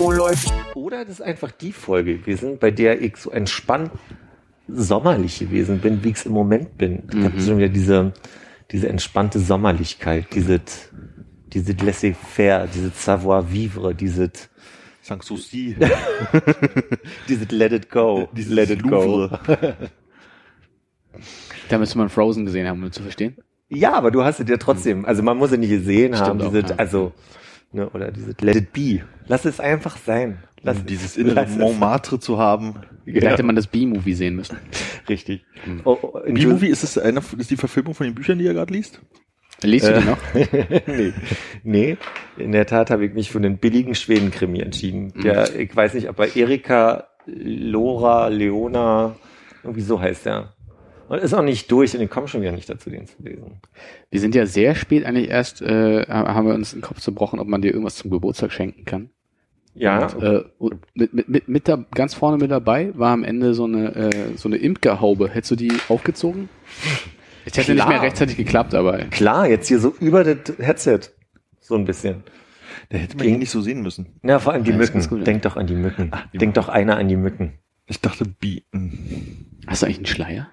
[0.00, 0.52] Läuft.
[0.74, 3.90] Oder das ist einfach die Folge gewesen, bei der ich so entspannt
[4.68, 7.04] sommerlich gewesen bin, wie ich es im Moment bin.
[7.12, 8.12] Ich habe schon wieder diese,
[8.70, 10.60] diese entspannte Sommerlichkeit, diese,
[11.52, 14.30] diese laissez-faire, diese savoir-vivre, diese,
[15.02, 15.76] Sanssouci.
[17.28, 19.28] diese let it go, Dieses let it go.
[21.68, 23.36] Da müsste man Frozen gesehen haben, um zu verstehen.
[23.70, 26.52] Ja, aber du hast es ja trotzdem, also man muss es nicht gesehen haben, auch,
[26.52, 26.76] diese, ja.
[26.76, 27.12] also,
[27.72, 29.00] ne, oder diese let it be.
[29.26, 30.42] Lass es einfach sein.
[30.62, 32.74] Lass Um es- dieses innere lass es- Montmartre zu haben.
[33.04, 34.58] Vielleicht hätte man das B-Movie sehen müssen.
[35.08, 35.44] Richtig.
[35.84, 38.72] Oh, oh, B-Movie, ist es eine, ist die Verfilmung von den Büchern, die ihr gerade
[38.72, 39.00] liest?
[39.62, 40.18] Liest du die noch?
[40.86, 41.12] nee.
[41.64, 41.96] nee,
[42.36, 45.12] in der Tat habe ich mich für einen billigen Schwedenkrimi entschieden.
[45.22, 49.16] Der, ich weiß nicht, ob er Erika, Lora, Leona,
[49.64, 50.54] irgendwie so heißt er.
[51.08, 53.60] Und ist auch nicht durch und ich komme schon wieder nicht dazu, den zu lesen.
[54.10, 57.48] Wir sind ja sehr spät eigentlich erst, äh, haben wir uns den Kopf zerbrochen, ob
[57.48, 59.10] man dir irgendwas zum Geburtstag schenken kann.
[59.74, 63.54] Ja, Äh, und mit, mit, mit, mit da, ganz vorne mit dabei war am Ende
[63.54, 65.28] so eine, äh, so eine Imkerhaube.
[65.30, 66.48] Hättest du die aufgezogen?
[67.44, 67.88] Es hätte nicht Klar.
[67.88, 71.00] mehr rechtzeitig geklappt, aber klar, jetzt hier so über das Headset.
[71.60, 72.24] So ein bisschen.
[72.90, 74.06] Da hätte man ihn nicht so sehen müssen.
[74.22, 75.00] Ja, vor allem die Ja, Mücken.
[75.08, 75.24] gut, ja.
[75.24, 76.10] Denk doch an die Mücken.
[76.32, 77.54] die Denk doch einer an die Mücken.
[77.86, 78.62] Ich dachte B.
[78.72, 78.98] hm.
[79.66, 80.48] hast du eigentlich einen Schleier?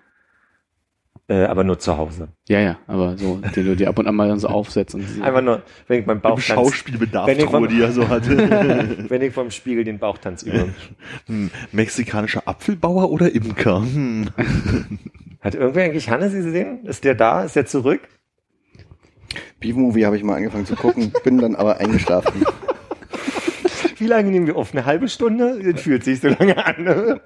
[1.28, 2.28] Äh, aber nur zu Hause.
[2.48, 5.02] Ja, ja, aber so, den du dir ab und an mal dann so aufsetzt und
[5.10, 5.24] so.
[5.24, 8.38] Einfach nur, wenn ich beim Im Bauchtanz, Schauspielbedarf, Wenn ich von- die er so hatte.
[9.10, 10.70] wenn ich vom Spiegel den Bauchtanz übe.
[11.26, 13.82] Hm, Mexikanischer Apfelbauer oder Imker?
[13.82, 14.28] Hm.
[15.42, 16.86] Hat irgendwer eigentlich Hannes gesehen?
[16.86, 17.44] Ist der da?
[17.44, 18.02] Ist der zurück?
[19.60, 22.46] Beef-Movie habe ich mal angefangen zu gucken, bin dann aber eingeschlafen.
[23.98, 24.74] Wie lange nehmen wir auf?
[24.74, 25.60] Eine halbe Stunde?
[25.74, 26.84] Das fühlt sich so lange an.
[26.84, 27.22] Ne?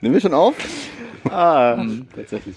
[0.00, 0.54] Nehmen wir schon auf?
[1.30, 2.56] Ah, Mhm, tatsächlich.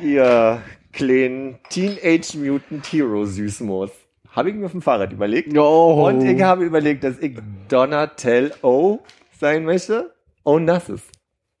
[0.00, 0.60] ihr
[0.92, 3.90] kleinen Teenage Mutant Hero Süßmoos.
[4.30, 5.56] Habe ich mir auf dem Fahrrad überlegt.
[5.56, 6.06] Oh.
[6.06, 9.00] Und ich habe überlegt, dass ich Donatello
[9.38, 10.12] sein möchte.
[10.44, 11.02] Oh, Nasses.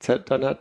[0.06, 0.60] Donatello.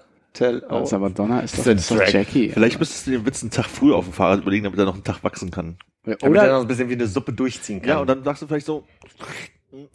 [0.70, 2.06] Das ist aber Donner ist Das das ist doch.
[2.08, 2.50] Jackie.
[2.50, 4.94] Vielleicht müsstest du den Witz einen Tag früher auf dem Fahrrad überlegen, damit er noch
[4.94, 5.78] einen Tag wachsen kann.
[6.04, 7.90] Damit er Oder noch ein bisschen wie eine Suppe durchziehen kann.
[7.90, 8.86] Ja, und dann sagst du vielleicht so,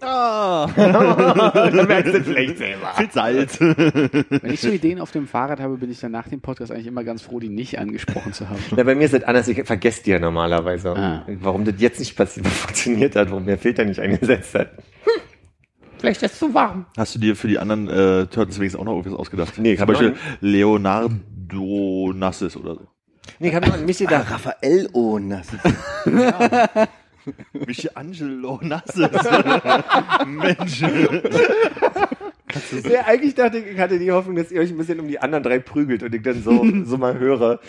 [0.01, 2.93] ah, dann merkst du es vielleicht selber.
[2.97, 3.61] viel Salz.
[3.61, 6.87] wenn ich so Ideen auf dem Fahrrad habe, bin ich dann nach dem Podcast eigentlich
[6.87, 8.59] immer ganz froh, die nicht angesprochen zu haben.
[8.75, 10.97] Na, bei mir ist das anders, ich vergesse die ja normalerweise.
[10.97, 11.27] Ah.
[11.41, 14.71] Warum das jetzt nicht passiert, funktioniert hat, warum der Filter nicht eingesetzt hat.
[15.05, 15.23] Hm.
[15.99, 16.87] Vielleicht ist es zu warm.
[16.97, 19.59] Hast du dir für die anderen äh, Turtles wenigstens auch noch irgendwas ausgedacht?
[19.59, 22.87] Nee, ich Zum Beispiel noch Leonardo Nassis oder so.
[23.39, 24.31] Nee, ich habe an mich gedacht.
[24.31, 25.49] Raphael Onas.
[27.53, 29.09] Michelangelo Nassis.
[30.27, 30.83] Mensch.
[32.91, 35.19] Ja, eigentlich dachte ich, ich hatte die Hoffnung, dass ihr euch ein bisschen um die
[35.19, 37.61] anderen drei prügelt und ich dann so, so mal höre,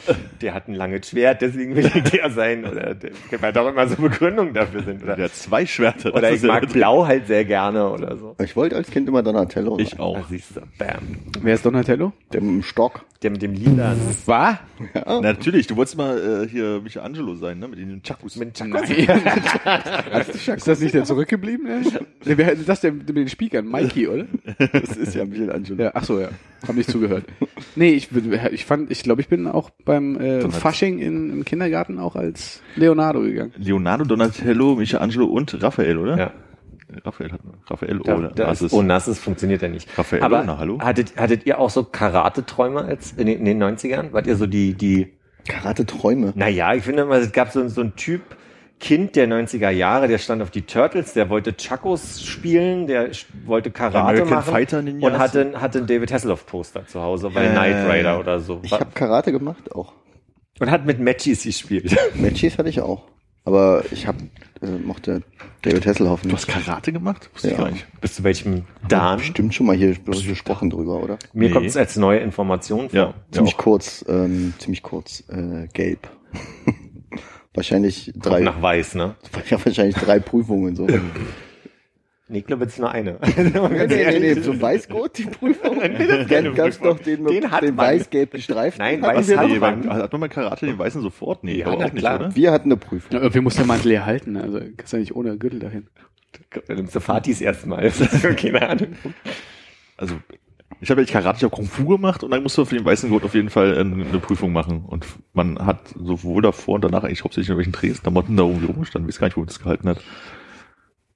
[0.42, 2.66] der hat ein langes Schwert, deswegen will ich der sein.
[2.66, 5.04] Oder der, weil doch immer so Begründungen dafür sind.
[5.04, 6.14] Oder, Der hat zwei Schwerter.
[6.14, 8.36] oder ich ist ja mag Blau halt sehr gerne oder so.
[8.44, 9.78] Ich wollte als Kind immer Donatello.
[9.80, 10.00] Ich sein.
[10.00, 10.18] auch.
[10.18, 11.18] Da siehst du, bam.
[11.42, 12.14] Wer ist Donatello?
[12.34, 13.06] Der mit dem Stock.
[13.24, 13.96] Der mit dem Lila.
[14.28, 14.60] War?
[14.94, 17.68] Na, natürlich, du wolltest mal äh, hier Michelangelo sein, ne?
[17.68, 18.36] Mit den Chakus.
[18.36, 18.88] Mit Chakos.
[20.56, 21.82] ist das nicht der zurückgebliebene?
[22.26, 23.68] Nee, wer ist das der mit den Spiegern?
[23.68, 24.26] Mikey, oder?
[24.82, 25.84] Das ist ja Michelangelo.
[25.84, 26.30] Ja, ach so, ja.
[26.68, 27.26] Hab nicht zugehört.
[27.76, 31.46] Nee, ich, bin- ich fand, ich glaube, ich bin auch beim äh, Fasching in, im
[31.46, 33.54] Kindergarten auch als Leonardo gegangen.
[33.58, 36.18] Leonardo, Donatello, Michelangelo und Raphael, oder?
[36.18, 36.32] Ja.
[37.04, 39.90] Raphael hat Raphael Da, oder da ist, oh, Nasses funktioniert ja nicht.
[39.98, 40.80] Raphael, Aber na, hallo?
[40.80, 44.14] Hattet, hattet ihr auch so Karate-Träume als in den, in den 90ern?
[44.14, 45.14] Wart ihr so die, die,
[45.48, 46.34] Karate Träume.
[46.36, 48.22] naja, ich finde immer, es gab so, so einen Typ,
[48.80, 53.10] Kind der 90er Jahre, der stand auf die Turtles, der wollte Chakos spielen, der
[53.46, 55.12] wollte Karate American machen Fighter Ninjas.
[55.12, 58.60] und hatte, hatte ein David Hasselhoff Poster zu Hause bei Äh, Knight Rider oder so.
[58.64, 59.94] Ich habe Karate gemacht auch.
[60.60, 61.96] und hat mit Matchies gespielt.
[62.16, 63.04] Matches hatte ich auch.
[63.46, 64.18] Aber ich hab,
[64.62, 65.24] äh, mochte
[65.62, 66.66] David Hasselhoff Du hast nicht.
[66.66, 67.30] Karate gemacht?
[67.34, 67.64] Wusste ich Ja.
[67.64, 67.86] gar nicht.
[68.02, 69.18] Bis zu welchem Dan?
[69.20, 71.18] Bestimmt schon mal hier gesprochen drüber, oder?
[71.34, 71.54] Mir Nee.
[71.54, 73.00] kommt es als neue Information vor.
[73.00, 73.14] Ja.
[73.32, 76.10] Ziemlich kurz, ähm, ziemlich kurz, äh, gelb.
[77.58, 79.16] wahrscheinlich Kommt drei, nach weiß, ne?
[79.50, 80.88] ja, wahrscheinlich drei Prüfungen so.
[82.30, 83.20] Nee, ich glaube, es ist nur eine.
[83.38, 85.80] Nee, nee, nee, nee, so Weißgurt, die Prüfung.
[85.80, 87.86] Dann gab's doch den, mit Den hat den man.
[87.86, 88.80] weiß-gelb gestreift.
[88.80, 89.48] Nein, weiß wir hat.
[89.48, 89.82] Nee, man.
[89.84, 91.46] beim, hat man bei Karate den Weißen sofort?
[91.46, 92.20] Nee, Ja, aber auch nicht, klar.
[92.20, 92.36] oder?
[92.36, 93.14] Wir hatten eine Prüfung.
[93.14, 95.88] Ja, irgendwie muss der Mantel ja halten, also kannst ja nicht ohne Gürtel dahin.
[96.68, 97.90] Dann nimmst du Fatis erstmal.
[98.36, 98.88] Keine Ahnung.
[99.96, 100.16] Also,
[100.80, 102.76] ich habe ja nicht Karate, ich habe Kung Fu gemacht und dann musst du für
[102.76, 104.86] den Weißen Gurt auf jeden Fall äh, eine Prüfung machen.
[104.86, 109.10] Und man hat sowohl davor und danach eigentlich hauptsächlich in welchen Trainingsklamotten da irgendwie rumgestanden.
[109.10, 110.02] Ich weiß gar nicht, wo man das gehalten hat.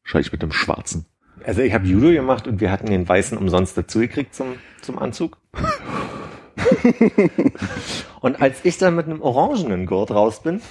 [0.04, 1.06] Wahrscheinlich mit dem Schwarzen.
[1.44, 5.00] Also ich habe Judo gemacht und wir hatten den Weißen umsonst dazu gekriegt zum, zum
[5.00, 5.38] Anzug.
[8.22, 10.62] und als ich dann mit einem orangenen Gurt raus bin,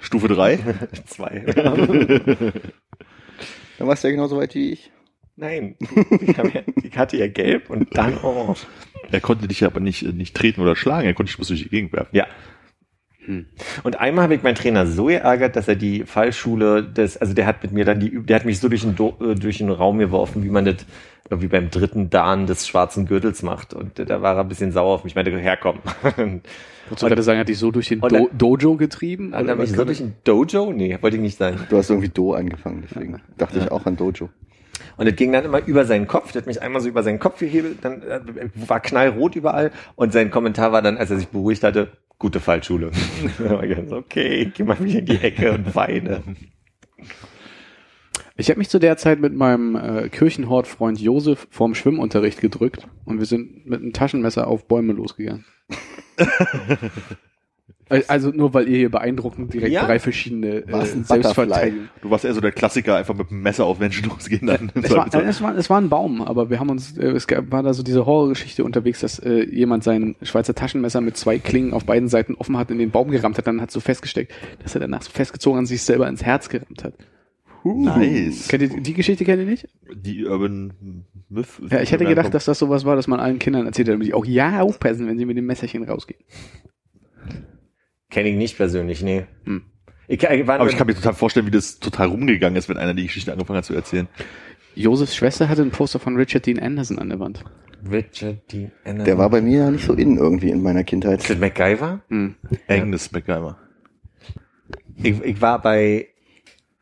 [0.00, 0.58] Stufe drei.
[1.06, 1.40] zwei,
[3.78, 4.92] Dann warst du ja genauso weit wie ich.
[5.36, 5.76] Nein,
[6.20, 8.66] ich, ja, hatte ja gelb und dann orange.
[9.10, 11.62] Er konnte dich aber nicht, äh, nicht treten oder schlagen, er konnte dich bloß durch
[11.62, 12.14] die Gegend werfen.
[12.16, 12.26] Ja.
[13.84, 17.46] Und einmal habe ich meinen Trainer so geärgert, dass er die Fallschule des, also der
[17.46, 19.70] hat mit mir dann die, der hat mich so durch den, Do, äh, durch den
[19.70, 20.86] Raum geworfen, wie man das
[21.30, 23.74] irgendwie beim dritten Dan des schwarzen Gürtels macht.
[23.74, 25.12] Und da war er ein bisschen sauer auf mich.
[25.12, 25.80] Ich meinte, herkommen.
[26.90, 29.30] Du gerade sagen, hat dich so durch den Do Dojo getrieben?
[29.30, 30.72] dann Oder habe ich was so durch ein Dojo?
[30.72, 31.56] Nee, wollte ich nicht sein.
[31.70, 34.28] Du hast irgendwie Do angefangen, deswegen dachte ich auch an Dojo.
[34.96, 36.32] Und es ging dann immer über seinen Kopf.
[36.32, 38.20] Der hat mich einmal so über seinen Kopf gehebelt, dann äh,
[38.54, 39.70] war knallrot überall.
[39.96, 42.90] Und sein Kommentar war dann, als er sich beruhigt hatte, gute Fallschule.
[43.90, 46.22] Okay, ich geh mal wieder in die Ecke und weine.
[48.36, 53.18] Ich habe mich zu der Zeit mit meinem äh, Kirchenhortfreund Josef vorm Schwimmunterricht gedrückt und
[53.18, 55.44] wir sind mit einem Taschenmesser auf Bäume losgegangen.
[57.92, 59.84] Al- also nur weil ihr hier beeindruckend direkt Ja.
[59.84, 61.88] drei verschiedene äh, Selbstverteidigung.
[62.00, 64.46] Du warst eher so der Klassiker, einfach mit dem Messer auf Menschen losgehen.
[64.46, 67.08] Dann Es war, äh, es, war, es war ein Baum, aber wir haben uns, äh,
[67.10, 71.16] es gab, war da so diese Horrorgeschichte unterwegs, dass äh, jemand sein Schweizer Taschenmesser mit
[71.16, 73.80] zwei Klingen auf beiden Seiten offen hat, in den Baum gerammt hat, dann hat so
[73.80, 76.94] festgesteckt, dass er danach so festgezogen an sich selber ins Herz gerammt hat.
[77.64, 78.48] nice.
[78.48, 79.68] Kennt ihr die Geschichte kennt ihr nicht?
[79.94, 80.72] Die Urban
[81.28, 81.46] Myth.
[81.70, 84.06] Ja, ich hätte gedacht, dass das sowas war, dass man allen Kindern erzählt hat, damit
[84.08, 86.20] die auch ja aufpassen, wenn sie mit dem Messerchen rausgehen.
[88.12, 89.24] Kenne ich nicht persönlich, nee.
[89.44, 89.62] Hm.
[90.06, 92.92] Ich, ich Aber ich kann mir total vorstellen, wie das total rumgegangen ist, wenn einer
[92.92, 94.06] die Geschichte angefangen hat zu erzählen.
[94.74, 97.42] Josefs Schwester hatte ein Poster von Richard Dean Anderson an der Wand.
[97.90, 99.06] Richard Dean Anderson.
[99.06, 101.28] Der war bei mir ja nicht so innen irgendwie in meiner Ist Kindheit.
[101.28, 102.02] das MacGyver?
[102.08, 102.34] Hm.
[102.68, 103.56] Agnes MacGyver.
[105.02, 106.08] Ich, ich war bei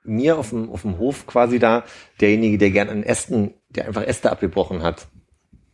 [0.03, 1.85] mir auf dem, auf dem Hof quasi da
[2.21, 5.07] derjenige, der gern an Ästen, der einfach Äste abgebrochen hat,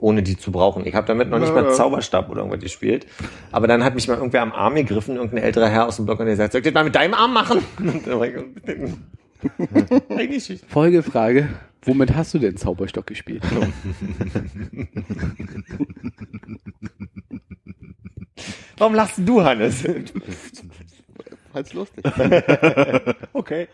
[0.07, 0.87] ohne die zu brauchen.
[0.87, 3.09] Ich habe damit noch nicht mal Zauberstab oder irgendwas gespielt.
[3.51, 6.21] Aber dann hat mich mal irgendwer am Arm gegriffen, irgendein älterer Herr aus dem Block
[6.21, 7.61] und der sagt, soll ich das mal mit deinem Arm machen?
[10.69, 11.49] Folgefrage,
[11.83, 13.43] womit hast du denn Zauberstock gespielt?
[18.79, 19.83] Warum lachst du, Hannes?
[21.53, 22.05] Fand's lustig.
[23.33, 23.67] Okay.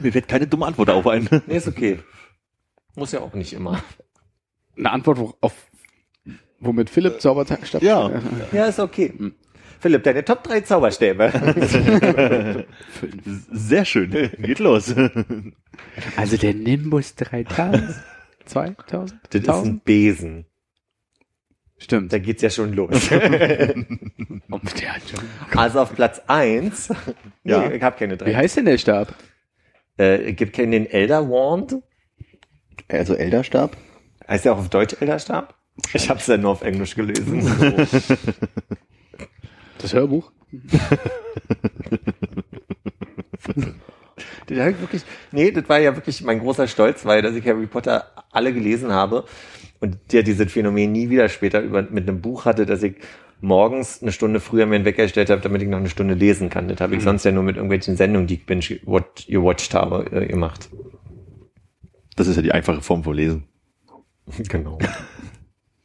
[0.00, 1.28] Mir wird keine dumme Antwort darauf ein.
[1.46, 1.98] Nee, ist okay.
[2.94, 3.82] Muss ja auch nicht immer.
[4.76, 5.54] Eine Antwort wo- auf
[6.60, 8.10] womit Philipp Zauberstab Ja.
[8.52, 9.12] Ja, ist okay.
[9.80, 11.32] Philipp, deine Top 3 Zauberstäbe.
[13.52, 14.10] Sehr schön.
[14.10, 14.92] Geht los.
[16.16, 17.94] Also der Nimbus 3000?
[18.46, 19.20] 2000?
[19.30, 20.46] Das ist ein Besen.
[21.76, 22.12] Stimmt.
[22.12, 23.08] Da geht's ja schon los.
[25.54, 26.88] Also auf Platz 1.
[27.44, 27.68] Ja.
[27.68, 28.30] Nee, ich habe keine drei.
[28.30, 29.14] Wie heißt denn der Stab?
[29.98, 31.76] Äh, gibt keinen den Elder Wand?
[32.88, 33.76] Also Elderstab?
[34.26, 35.54] Heißt der auch auf Deutsch Elderstab?
[35.92, 37.86] Ich habe es ja nur auf Englisch gelesen.
[39.80, 40.32] Das Hörbuch?
[44.46, 47.46] Das hab ich wirklich, nee, das war ja wirklich mein großer Stolz, weil dass ich
[47.46, 49.24] Harry Potter alle gelesen habe
[49.78, 52.96] und der dieses Phänomen nie wieder später über, mit einem Buch hatte, dass ich
[53.40, 56.50] morgens eine Stunde früher mir einen Wecker gestellt habe, damit ich noch eine Stunde lesen
[56.50, 56.68] kann.
[56.68, 60.10] Das habe ich sonst ja nur mit irgendwelchen Sendungen, die ich binge what, gewatcht habe,
[60.12, 60.68] äh, gemacht.
[62.16, 63.44] Das ist ja die einfache Form von Lesen.
[64.48, 64.78] Genau.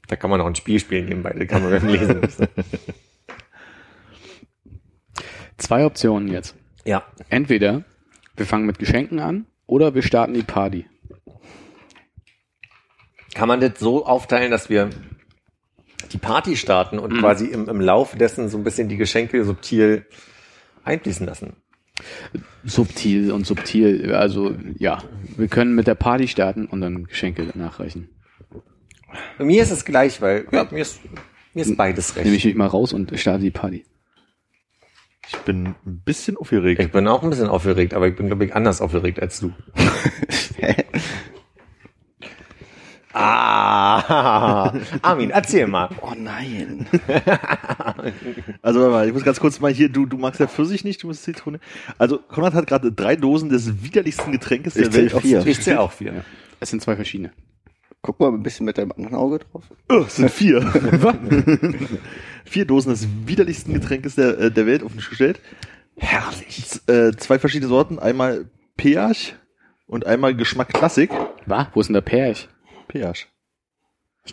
[0.08, 2.20] Da kann man auch ein Spiel spielen nebenbei, das kann man beim Lesen.
[5.58, 6.56] Zwei Optionen jetzt.
[6.84, 7.04] Ja.
[7.30, 7.86] Entweder
[8.36, 10.86] wir fangen mit Geschenken an oder wir starten die Party.
[13.34, 14.90] Kann man das so aufteilen, dass wir
[16.12, 20.06] die Party starten und quasi im, im Lauf dessen so ein bisschen die Geschenke subtil
[20.84, 21.56] einfließen lassen?
[22.64, 24.14] Subtil und subtil.
[24.14, 25.00] Also ja,
[25.38, 28.10] wir können mit der Party starten und dann Geschenke nachreichen.
[29.38, 31.00] Bei mir ist es gleich, weil ja, mir, ist,
[31.54, 32.26] mir ist beides recht.
[32.26, 33.86] Nehme ich mich mal raus und starte die Party.
[35.28, 36.82] Ich bin ein bisschen aufgeregt.
[36.82, 39.54] ich bin auch ein bisschen aufgeregt, aber ich bin, glaube ich, anders aufgeregt als du.
[43.14, 43.83] ah!
[45.02, 45.90] Armin, erzähl mal.
[46.02, 46.88] Oh nein.
[48.62, 51.04] Also warte mal, ich muss ganz kurz mal hier, du, du magst ja Pfirsich nicht,
[51.04, 51.60] du musst Zitrone.
[51.98, 55.40] Also Konrad hat gerade drei Dosen des widerlichsten Getränkes der Ich zähl Welt auf vier.
[55.40, 56.24] den Tisch Ich zähl auch vier.
[56.60, 57.32] Es sind zwei verschiedene.
[58.02, 59.64] Guck mal ein bisschen mit deinem anderen Auge drauf.
[59.90, 60.62] Oh, es sind vier.
[62.46, 65.40] vier Dosen des widerlichsten Getränkes der, äh, der Welt auf den Tisch gestellt.
[65.96, 66.66] Herrlich.
[66.68, 69.36] Z äh, zwei verschiedene Sorten, einmal Peach
[69.88, 71.12] und einmal Geschmack Klassik.
[71.46, 71.70] War?
[71.74, 72.50] Wo ist denn der Perch?
[72.90, 73.28] Peach.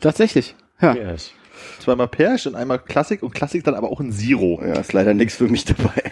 [0.00, 0.54] Tatsächlich.
[0.80, 0.94] Ja.
[1.14, 1.34] Ich-
[1.80, 4.62] Zweimal Peach und einmal Klassik und Klassik dann aber auch ein Zero.
[4.64, 6.10] Ja, ist leider nichts für mich dabei.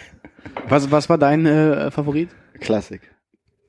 [0.67, 2.29] Was, was war dein äh, Favorit?
[2.59, 3.01] Klassik.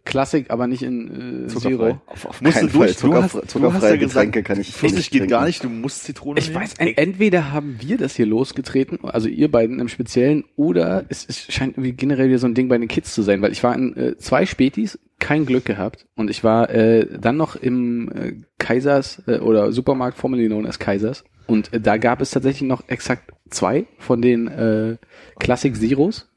[0.05, 1.77] Klassik, aber nicht in äh, Zuckerfrei.
[1.93, 2.01] Zero.
[2.07, 2.87] Auf, auf Musst du keinen Fall.
[2.87, 2.97] durch.
[2.99, 5.31] Du hast- Zuckerfre du hast zuckerfreie ja gesagt, Getränke kann ich Pfirsich nicht geht trinken.
[5.31, 6.61] gar nicht, du musst Zitrone Ich nehmen.
[6.63, 11.25] weiß, en entweder haben wir das hier losgetreten, also ihr beiden im Speziellen, oder es,
[11.29, 13.63] es scheint irgendwie generell wieder so ein Ding bei den Kids zu sein, weil ich
[13.63, 18.11] war in äh, zwei Spätis, kein Glück gehabt und ich war äh, dann noch im
[18.13, 22.69] äh, Kaisers äh, oder Supermarkt formerly known as Kaisers und äh, da gab es tatsächlich
[22.69, 24.97] noch exakt zwei von den äh,
[25.39, 26.29] Classic Zeros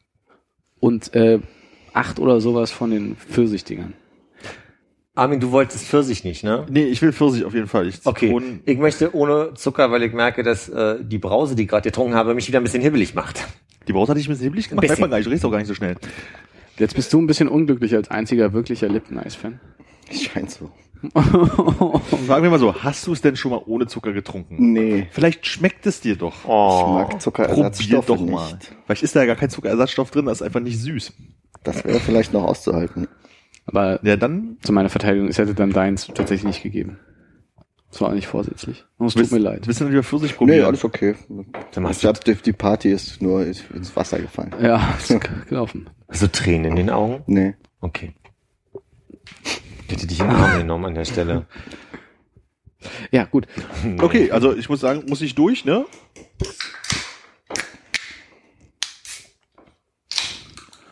[0.79, 1.39] und äh,
[1.93, 3.93] acht oder sowas von den Pfirsichdingern.
[5.15, 6.65] Armin, du wolltest Pfirsich nicht, ne?
[6.69, 7.87] Nee, ich will Pfirsich auf jeden Fall.
[7.87, 11.63] Ich Okay, Zitronen- ich möchte ohne Zucker, weil ich merke, dass äh, die Brause, die
[11.63, 13.45] ich gerade getrunken habe, mich wieder ein bisschen hibbelig macht.
[13.87, 14.81] Die Brause hatte ich ein bisschen hibbelig gemacht.
[14.81, 14.93] Bisschen.
[14.93, 15.95] Merkt man gar nicht, du redest auch gar nicht so schnell.
[16.77, 19.59] Jetzt bist du ein bisschen unglücklich als einziger wirklicher Lipton-Eis-Fan.
[20.11, 20.71] Scheint so.
[21.13, 24.71] Sagen wir mal so, hast du es denn schon mal ohne Zucker getrunken?
[24.71, 25.07] Nee.
[25.11, 26.35] Vielleicht schmeckt es dir doch.
[26.43, 26.93] Ich Oh.
[26.93, 28.33] mag Zuckerersatzstoffe Probier doch nicht.
[28.33, 28.59] mal.
[28.85, 31.13] Vielleicht ist da ja gar kein Zuckerersatzstoff drin, das ist einfach nicht süß.
[31.63, 33.07] Das wäre vielleicht noch auszuhalten.
[33.65, 36.99] Aber Ja, dann zu meiner Verteidigung, es hätte dann deins tatsächlich nicht gegeben.
[37.93, 38.85] Das war nicht vorsätzlich.
[38.97, 39.67] Und es tut mir leid.
[39.67, 40.57] Willst du dann lieber Pfirsich probieren?
[40.61, 41.13] Nee, alles okay.
[41.73, 44.51] Dann machst Ich hab, die, die Party ist nur ins Wasser gefallen.
[44.59, 45.15] Ja, ist
[45.47, 45.87] gelaufen.
[46.09, 47.21] So Tränen in den Augen?
[47.27, 47.53] Nee.
[47.81, 48.15] Okay.
[49.43, 51.45] Ich hätte dich in den Arm genommen an der Stelle.
[53.11, 53.45] Ja, gut.
[53.99, 55.85] Okay, also ich muss sagen, muss ich durch, ne?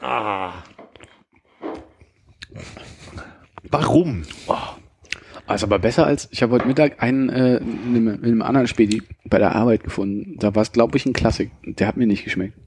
[0.01, 0.53] Ah.
[3.72, 4.22] Warum?
[5.51, 8.67] Also aber besser als, ich habe heute Mittag einen äh, in, einem, in einem anderen
[8.67, 10.38] Spedi bei der Arbeit gefunden.
[10.39, 11.51] Da war es, glaube ich, ein Klassik.
[11.65, 12.58] Der hat mir nicht geschmeckt.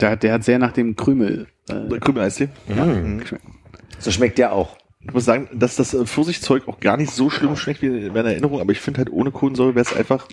[0.00, 2.48] Der, hat- der hat sehr nach dem Krümel äh, Krümeleistee.
[2.68, 3.18] Mhm.
[3.20, 3.44] geschmeckt.
[3.98, 4.76] So schmeckt der auch.
[5.06, 8.12] Ich muss sagen, dass das äh, Pfirsichzeug auch gar nicht so schlimm schmeckt wie in
[8.12, 10.26] meiner Erinnerung, aber ich finde halt ohne Kohlensäure wäre es einfach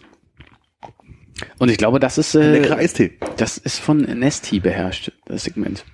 [1.59, 3.17] Und ich glaube, das ist, ein leckerer äh, Eistee.
[3.37, 5.85] das ist von Nesti beherrscht, das Segment.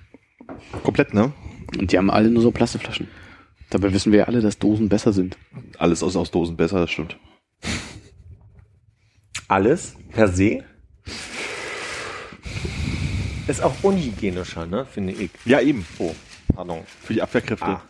[0.84, 1.32] Komplett, ne?
[1.78, 3.08] Und die haben alle nur so Plastikflaschen.
[3.70, 5.36] Dabei wissen wir ja alle, dass Dosen besser sind.
[5.76, 7.18] Alles aus, aus Dosen besser, das stimmt.
[9.48, 10.64] Alles per se.
[13.46, 15.30] Ist auch unhygienischer, ne, finde ich.
[15.44, 15.86] Ja, eben.
[15.98, 16.14] Oh,
[16.54, 16.80] pardon.
[17.02, 17.66] Für die Abwehrkräfte.
[17.66, 17.82] Ah.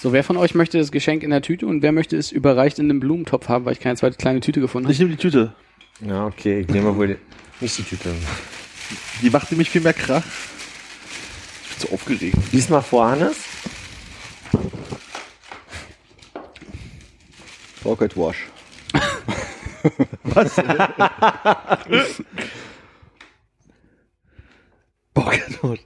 [0.00, 2.78] So, wer von euch möchte das Geschenk in der Tüte und wer möchte es überreicht
[2.78, 4.92] in einem Blumentopf haben, weil ich keine zweite kleine Tüte gefunden habe?
[4.92, 5.54] Ich nehme die Tüte.
[6.00, 7.16] Ja, okay, ich nehme wohl die,
[7.60, 8.10] nicht die Tüte.
[9.22, 10.24] Die macht nämlich viel mehr Krach.
[11.64, 12.36] Ich bin so aufgeregt.
[12.52, 13.51] Lies mal vor, Hannes.
[17.84, 18.48] Rocket Wash.
[25.14, 25.42] Pocket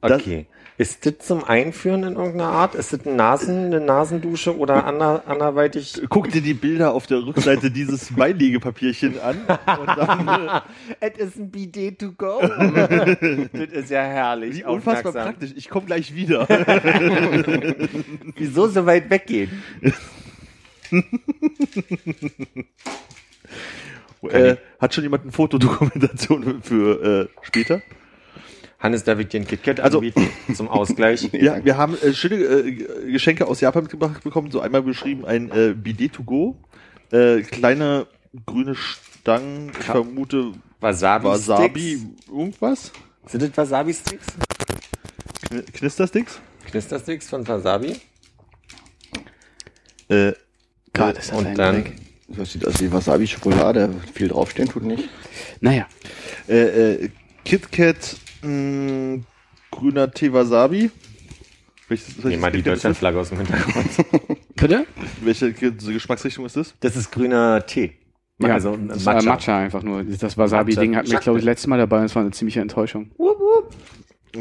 [0.00, 0.46] Das- Okay.
[0.80, 2.76] Ist das zum Einführen in irgendeiner Art?
[2.76, 6.00] Ist das ein Nasen, eine Nasendusche oder ander, anderweitig?
[6.08, 9.38] Guck dir die Bilder auf der Rückseite dieses Beilegepapierchen an.
[9.66, 10.62] Dann,
[11.00, 12.38] Es ist ein Bidet to go.
[12.40, 14.54] das ist ja herrlich.
[14.58, 15.50] wie unfassbar praktisch.
[15.56, 16.46] Ich komme gleich wieder.
[18.36, 19.60] Wieso so weit weggehen?
[24.28, 27.82] äh, hat schon jemand eine Fotodokumentation für äh, später?
[28.80, 29.02] Hannes,
[29.32, 30.02] dir ein KitKat Also-
[30.54, 31.28] zum Ausgleich?
[31.32, 32.72] Ja, wir haben äh, schöne äh,
[33.12, 34.50] Geschenke aus Japan mitgebracht bekommen.
[34.50, 36.56] So einmal beschrieben ein äh, Bidet to go.
[37.10, 38.06] Äh, kleine
[38.46, 42.28] grüne Stangen, ich vermute Wasabi, Wasabi, Sticks?
[42.28, 42.92] irgendwas.
[43.26, 44.26] Sind das Wasabi-Sticks?
[45.50, 46.40] Kn- Knistersticks.
[46.70, 47.96] Knistersticks von Wasabi?
[50.08, 50.32] Äh,
[50.98, 51.92] Gott, ist das Und ein dann- Dreck.
[52.30, 53.88] Das sieht aus wie Wasabi-Schokolade.
[54.14, 55.08] Viel draufstehen tut nicht.
[55.62, 55.86] Naja,
[56.46, 57.08] äh, äh,
[57.44, 59.20] KitKat, mh,
[59.70, 60.90] grüner Tee Wasabi.
[61.88, 62.62] Welches, Nehmen welches mal die?
[62.62, 63.86] Deutschlandflagge aus dem Hintergrund.
[64.56, 64.86] bitte?
[65.22, 66.74] Welche Ge- Geschmacksrichtung ist das?
[66.80, 67.92] Das ist grüner Tee.
[68.40, 69.30] Ja, also ein das war Matcha.
[69.30, 70.04] Matcha einfach nur.
[70.04, 73.10] Das Wasabi-Ding hatten wir, glaube ich, letztes Mal dabei und es war eine ziemliche Enttäuschung.
[73.16, 73.36] Und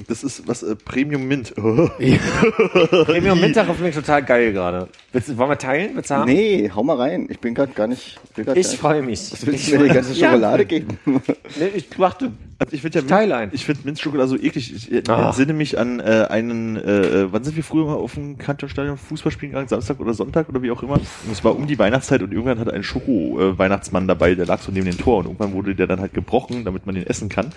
[0.07, 1.53] Das ist was äh, Premium Mint.
[1.55, 4.89] Premium Mittag auf mich total geil gerade.
[5.13, 5.95] Willst du, wollen wir teilen?
[5.95, 6.29] Willst du haben?
[6.31, 7.27] Nee, hau mal rein.
[7.29, 8.19] Ich bin gerade gar nicht.
[8.35, 9.31] Ich gar nicht- freue mich.
[9.31, 10.97] Was willst du mir die ganze Schokolade geben?
[11.05, 13.49] Nee, ich dachte, Also ich finde ja, Teile ein.
[13.53, 14.73] ich finde Minzschokolade so eklig.
[14.73, 15.27] Ich äh, Ach.
[15.27, 19.31] entsinne mich an äh, einen, äh, wann sind wir früher mal auf dem Kantonstadion Fußball
[19.31, 19.67] spielen gegangen?
[19.67, 20.93] Samstag oder Sonntag oder wie auch immer.
[20.95, 24.71] Und es war um die Weihnachtszeit und irgendwann hatte ein Schoko-Weihnachtsmann dabei, der lag so
[24.71, 27.51] neben dem Tor und irgendwann wurde der dann halt gebrochen, damit man den essen kann.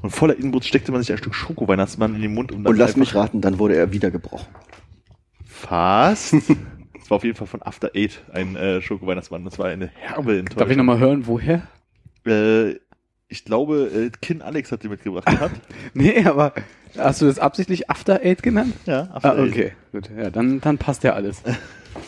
[0.00, 2.78] Und voller Inbrunst steckte man sich ein Stück Schoko-Weihnachtsmann in den Mund um dann Und
[2.78, 4.46] lass mich raten, dann wurde er wieder gebrochen.
[5.44, 6.34] Fast.
[7.00, 9.42] Es war auf jeden Fall von After Eight ein äh, Schoko-Weihnachtsmann.
[9.42, 10.58] Das war eine herbe Enttäuschung.
[10.58, 11.66] Darf ich nochmal hören, woher?
[12.26, 12.74] Äh,
[13.28, 15.60] ich glaube, äh, Kin Alex hat die mitgebracht gehabt.
[15.94, 16.52] Nee, aber
[16.96, 18.74] hast du das absichtlich After Eight genannt?
[18.86, 19.50] ja, After Ah, Eight.
[19.52, 20.10] okay, gut.
[20.16, 21.42] Ja, dann, dann passt ja alles.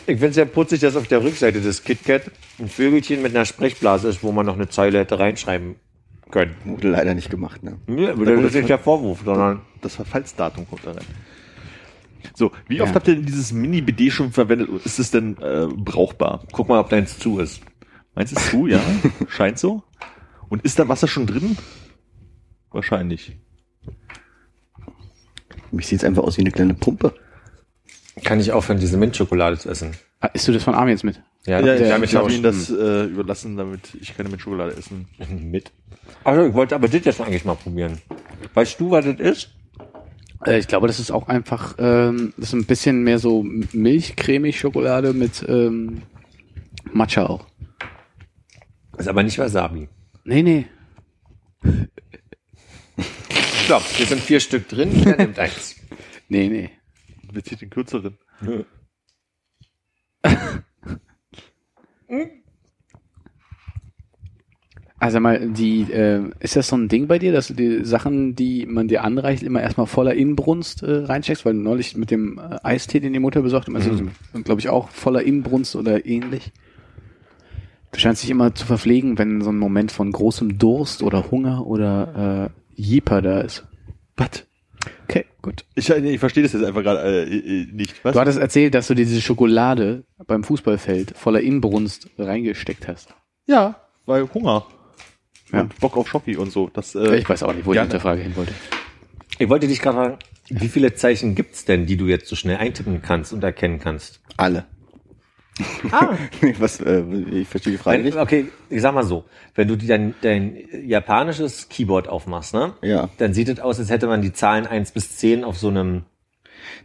[0.07, 3.43] Ich finde es ja putzig, dass auf der Rückseite des KitKat ein Vögelchen mit einer
[3.43, 5.75] Sprechblase ist, wo man noch eine Zeile hätte reinschreiben
[6.29, 6.55] können.
[6.63, 7.77] Wurde leider nicht gemacht, ne?
[7.87, 11.03] Nee, aber das ist nicht der Vorwurf, sondern Das Verfallsdatum kommt da rein.
[12.35, 12.83] So, wie Ja.
[12.83, 14.69] oft habt ihr denn dieses Mini-BD schon verwendet?
[14.85, 16.45] Ist es denn äh, brauchbar?
[16.53, 17.59] guck mal, ob deins zu ist.
[18.15, 18.67] Meinst du es zu?
[18.67, 18.79] Ja,
[19.27, 19.83] scheint so.
[20.51, 21.57] Und ist da Wasser schon drin?
[22.71, 23.37] Wahrscheinlich.
[25.71, 27.13] Mich sieht's einfach aus wie eine kleine Pumpe.
[28.25, 29.91] Kann ich aufhören, diese Mintschokolade zu essen?
[30.19, 31.21] Ah, isst du das von Armin jetzt mit?
[31.45, 34.75] Ja, Ja, ich, damit ich habe ihm das äh, überlassen, damit ich keine mit Schokolade
[34.75, 35.07] essen.
[35.29, 35.71] mit.
[36.25, 37.99] Also, ich wollte aber das jetzt eigentlich mal probieren.
[38.53, 39.51] Weißt du, was das ist?
[40.45, 43.41] Äh, ich glaube, das ist auch einfach, ähm, das ist ein bisschen mehr so
[43.71, 46.01] milchcremig Schokolade mit ähm,
[46.91, 47.45] Matcha auch.
[48.97, 49.87] Ist aber nicht Wasabi.
[50.23, 50.65] Nee, nee.
[53.67, 55.75] So, hier sind vier Stück drin, jeder nimmt eins.
[56.27, 56.69] Nee, nee.
[57.31, 58.17] Bezieht den kürzeren.
[65.01, 68.35] Also mal, die, äh, ist das so ein Ding bei dir, dass du die Sachen,
[68.35, 71.43] die man dir anreicht, immer erstmal voller Inbrunst äh, reinsteckst?
[71.43, 74.09] Weil neulich mit dem äh, Eistee, den die Mutter besorgt hat, also,
[74.43, 76.51] glaube ich auch voller Inbrunst oder ähnlich.
[77.91, 81.67] Du scheinst dich immer zu verpflegen, wenn so ein Moment von großem Durst oder Hunger
[81.67, 83.65] oder äh, Jeeper da ist.
[84.15, 84.45] Was?
[85.07, 85.65] Okay, gut.
[85.75, 88.03] Ich, ich verstehe das jetzt einfach gerade äh, äh, nicht.
[88.03, 88.13] Was?
[88.13, 93.13] Du hattest erzählt, dass du dir diese Schokolade beim Fußballfeld voller Inbrunst reingesteckt hast.
[93.45, 94.65] Ja, weil Hunger.
[95.51, 95.61] Ja.
[95.61, 96.69] Und Bock auf Schoki und so.
[96.73, 98.53] Das, äh, Ich weiß auch nicht, wo ich ja, mit der Frage hin wollte.
[99.37, 100.17] Ich wollte dich gerade fragen,
[100.49, 104.21] wie viele Zeichen gibt's denn, die du jetzt so schnell eintippen kannst und erkennen kannst?
[104.37, 104.65] Alle.
[105.91, 106.15] Ah,
[106.59, 108.17] Was, äh, ich verstehe die Frage Wenn, nicht.
[108.17, 109.23] okay, ich sag mal so,
[109.55, 112.73] wenn du dein, dein japanisches Keyboard aufmachst, ne?
[112.81, 113.09] Ja.
[113.17, 116.03] Dann sieht es aus, als hätte man die Zahlen 1 bis 10 auf so einem,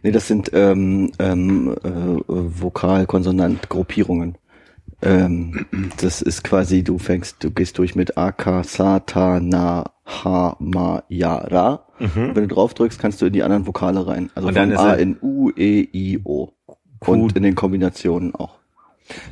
[0.03, 4.37] Nee, das sind ähm, ähm, äh, Vokal-Konsonant-Gruppierungen.
[5.01, 5.65] Ähm,
[5.97, 10.55] das ist quasi, du fängst, du gehst durch mit A, K, Sa, Ta, Na, Ha,
[10.59, 11.85] Ma, Ja, Ra.
[11.99, 14.29] Und wenn du drauf drückst, kannst du in die anderen Vokale rein.
[14.35, 16.49] Also von A in U, E, I, O.
[16.99, 18.56] Und in den Kombinationen auch.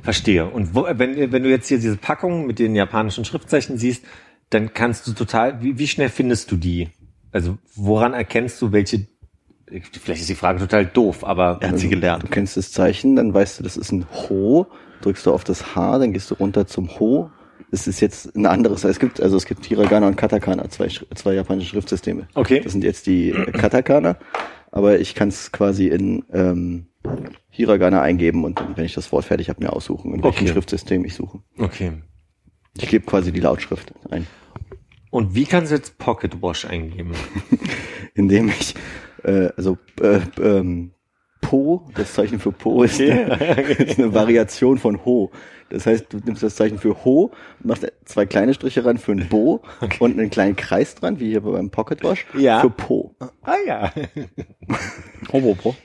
[0.04, 0.46] Verstehe.
[0.46, 4.04] Und wo, wenn, wenn du jetzt hier diese Packung mit den japanischen Schriftzeichen siehst,
[4.50, 6.90] dann kannst du total, wie, wie schnell findest du die?
[7.32, 9.08] Also woran erkennst du, welche,
[9.68, 12.24] vielleicht ist die Frage total doof, aber Er hat sie gelernt.
[12.24, 14.68] Du kennst das Zeichen, dann weißt du, das ist ein Ho.
[15.02, 17.30] Drückst du auf das H, dann gehst du runter zum Ho.
[17.72, 18.84] Das ist jetzt ein anderes.
[18.84, 22.28] Es gibt, also es gibt Hiragana und Katakana, zwei, zwei japanische Schriftsysteme.
[22.34, 22.62] Okay.
[22.62, 24.18] Das sind jetzt die Katakana.
[24.72, 26.88] Aber ich kann es quasi in ähm,
[27.50, 30.48] Hiragana eingeben und dann, wenn ich das Wort fertig habe, mir aussuchen, in welchem Okay.
[30.54, 31.40] Schriftsystem ich suche.
[31.58, 31.94] okay.
[32.78, 34.28] Ich gebe quasi die Lautschrift ein,
[35.10, 37.14] Und wie kannst du jetzt Pocket Wash eingeben?
[38.16, 38.76] indem ich
[39.24, 40.92] äh, also äh, ähm,
[41.50, 45.32] Po, das Zeichen für Po ist, ist eine Variation von Ho.
[45.70, 47.32] Das heißt, du nimmst das Zeichen für Ho,
[47.64, 49.62] machst zwei kleine Striche ran für ein Bo
[50.00, 52.62] und einen kleinen Kreis dran, wie hier beim Pocket Wash, Ja.
[52.62, 53.16] für Po.
[53.42, 53.92] Ah ja.
[55.34, 55.76] Homopo.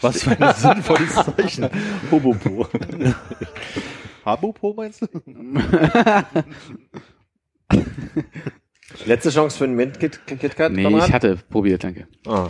[0.00, 1.68] Was für ein sinnvolles Zeichen.
[2.10, 2.66] Hobopo.
[4.24, 5.06] Habopo meinst du?
[9.06, 10.72] Letzte Chance für einen Mint-Kit KitKat?
[10.72, 11.08] Nee, Konrad?
[11.08, 12.06] ich hatte probiert, danke.
[12.26, 12.48] Ah.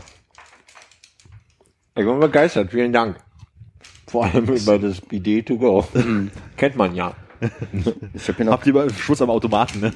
[1.99, 3.17] Ich bin begeistert, vielen Dank.
[4.07, 5.85] Vor allem über das BD to go.
[6.57, 7.13] Kennt man ja.
[8.15, 9.93] Ich habe hier noch, Habt ihr mal Schluss am Automaten, ne?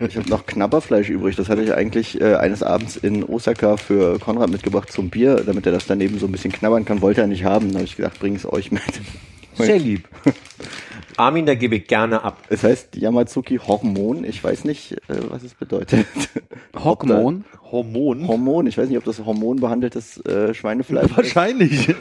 [0.08, 1.36] ich hab noch Knabberfleisch übrig.
[1.36, 5.66] Das hatte ich eigentlich äh, eines Abends in Osaka für Konrad mitgebracht zum Bier, damit
[5.66, 7.02] er das daneben so ein bisschen knabbern kann.
[7.02, 7.68] Wollte er nicht haben.
[7.68, 8.82] Dann habe ich gedacht, bring es euch mit.
[9.54, 10.08] Sehr lieb.
[11.16, 12.38] Armin, da gebe ich gerne ab.
[12.48, 14.24] Es heißt Yamazuki Hormon.
[14.24, 16.06] Ich weiß nicht, äh, was es bedeutet.
[16.74, 17.44] Hormon?
[17.70, 18.26] Hormon.
[18.26, 18.66] Hormon.
[18.66, 21.16] Ich weiß nicht, ob das hormonbehandeltes äh, Schweinefleisch ist.
[21.16, 21.94] Wahrscheinlich.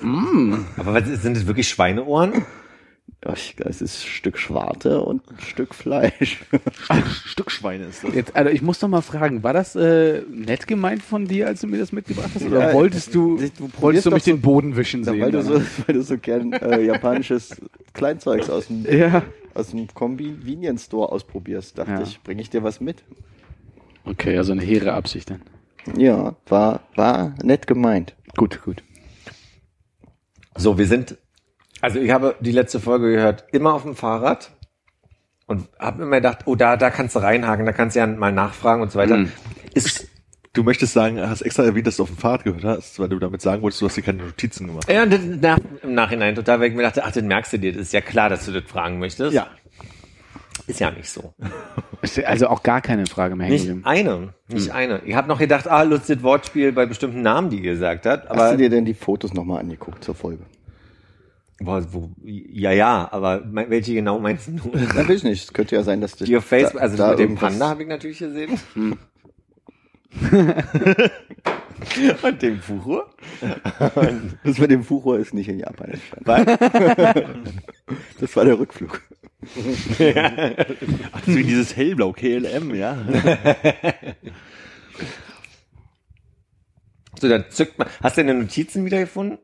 [0.77, 2.45] Aber was, sind das wirklich Schweineohren?
[3.23, 6.43] Es ist ein Stück Schwarte und ein Stück Fleisch.
[7.25, 8.15] Stück Schweine ist das.
[8.15, 11.61] Jetzt, also ich muss doch mal fragen, war das äh, nett gemeint von dir, als
[11.61, 12.43] du mir das mitgebracht hast?
[12.43, 15.19] Oder Ja, wolltest du, du wolltest du mich so- den Boden wischen sehen?
[15.21, 17.61] weil, du so, weil du so gern äh, japanisches
[17.93, 19.21] Kleinzeugs aus dem, ja.
[19.53, 22.01] aus dem Convenience Store ausprobierst, dachte Ja.
[22.01, 23.03] ich, bringe ich dir was mit.
[24.03, 25.43] Okay, also eine hehre Absicht dann.
[25.95, 28.15] Ja, war, war nett gemeint.
[28.35, 28.81] Gut, gut.
[30.57, 31.17] So, wir sind,
[31.81, 34.51] also ich habe die letzte Folge gehört, immer auf dem Fahrrad
[35.47, 38.31] und habe immer gedacht, oh, da, da kannst du reinhaken, da kannst du ja mal
[38.31, 39.17] nachfragen und so weiter.
[39.17, 39.31] Mhm.
[39.73, 40.07] Ist,
[40.53, 43.19] Du möchtest sagen, hast extra erwähnt, dass du auf dem Fahrrad gehört hast, weil du
[43.19, 44.91] damit sagen wolltest, du hast dir keine Notizen gemacht.
[44.91, 47.57] ja, und das nach, im Nachhinein total, weil ich mir dachte, ach, das merkst du
[47.59, 49.33] dir, das ist ja klar, dass du das fragen möchtest.
[50.67, 51.33] Ist ja nicht so.
[52.01, 53.85] Ist Also auch gar keine Frage mehr hängen Nicht geblieben.
[53.85, 55.01] eine, nicht eine.
[55.05, 58.31] Ich habe noch gedacht, ah, lustiges Wortspiel bei bestimmten Namen, die ihr gesagt habt, Hast
[58.31, 60.43] aber du dir denn die Fotos nochmal angeguckt zur Folge?
[61.63, 64.53] Boah, wo, ja, ja, aber welche genau meinst du?
[64.73, 65.43] Na, weiß ich nicht.
[65.43, 67.69] Es könnte ja sein, dass das Die auf Facebook, da- also da mit dem Panda
[67.69, 68.57] habe ich natürlich gesehen.
[72.21, 73.09] Und dem Fuchur?
[74.43, 76.25] Das mit dem Furor ist nicht in Japan entstanden.
[78.19, 79.01] Das war der Rückflug.
[79.43, 82.97] Ach, so wie dieses hellblau, KLM, ja.
[87.19, 87.87] So, dann zückt man.
[88.03, 89.39] Hast du deine Notizen wiedergefunden?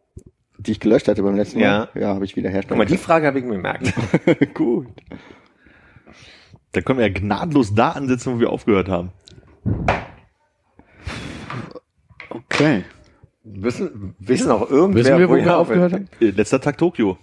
[0.67, 1.89] Die ich gelöscht hatte beim letzten Ja.
[1.93, 2.01] Mal.
[2.01, 3.93] Ja, habe ich wieder Guck mal, herstellen die Frage habe ich mir gemerkt.
[4.53, 4.87] Gut.
[6.73, 9.11] Da können wir ja gnadenlos da ansetzen, wo wir aufgehört haben.
[12.29, 12.83] Okay.
[13.43, 16.09] Wissen, wissen auch irgendwer, Wissen wir, wo ihr wir aufgehört haben?
[16.19, 17.17] Äh, Letzter Tag Tokio.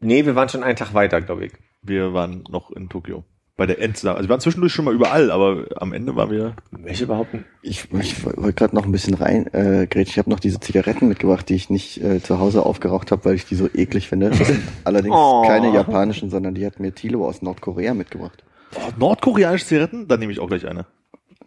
[0.00, 1.52] Nee, wir waren schon einen Tag weiter, glaube ich.
[1.82, 3.24] Wir waren noch in Tokio.
[3.58, 4.14] Bei der Endstar.
[4.16, 6.54] Also wir waren zwischendurch schon mal überall, aber am Ende waren wir.
[6.70, 7.44] Welche behaupten?
[7.60, 11.08] Ich, ich wollte gerade noch ein bisschen rein, äh, Gretchen, ich habe noch diese Zigaretten
[11.08, 14.30] mitgebracht, die ich nicht äh, zu Hause aufgeraucht habe, weil ich die so eklig finde.
[14.30, 15.42] Das sind allerdings Oh.
[15.46, 18.44] keine japanischen, sondern die hat mir Thilo aus Nordkorea mitgebracht.
[18.76, 20.06] Oh, nordkoreanische Zigaretten?
[20.06, 20.86] Dann nehme ich auch gleich eine.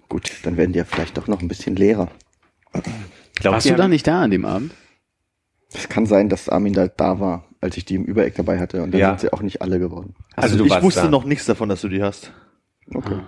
[0.10, 2.10] Gut, dann werden die ja vielleicht doch noch ein bisschen leerer.
[3.36, 4.74] Glaub, Warst du da nicht da an dem Abend?
[5.74, 8.84] Es kann sein, dass Armin da, da war, als ich die im Übereck dabei hatte
[8.84, 9.10] und dann Ja.
[9.12, 10.14] sind sie auch nicht alle geworden.
[10.42, 11.10] Also du ich wusste da.
[11.10, 12.32] noch nichts davon, dass du die hast.
[12.94, 13.20] Okay.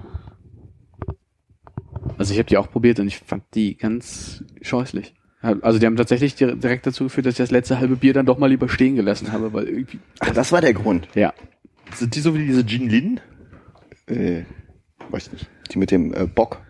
[2.17, 5.13] Also ich habe die auch probiert und ich fand die ganz scheußlich.
[5.41, 8.25] Also die haben tatsächlich dir- direkt dazu geführt, dass ich das letzte halbe Bier dann
[8.25, 9.99] doch mal lieber stehen gelassen habe, weil irgendwie.
[10.19, 11.07] Ach, das war der Grund.
[11.15, 11.33] Ja.
[11.93, 13.19] Sind die so wie diese Jin Lin?
[14.07, 14.43] Äh,
[15.09, 15.49] weiß nicht.
[15.71, 16.61] Die mit dem äh, Bock.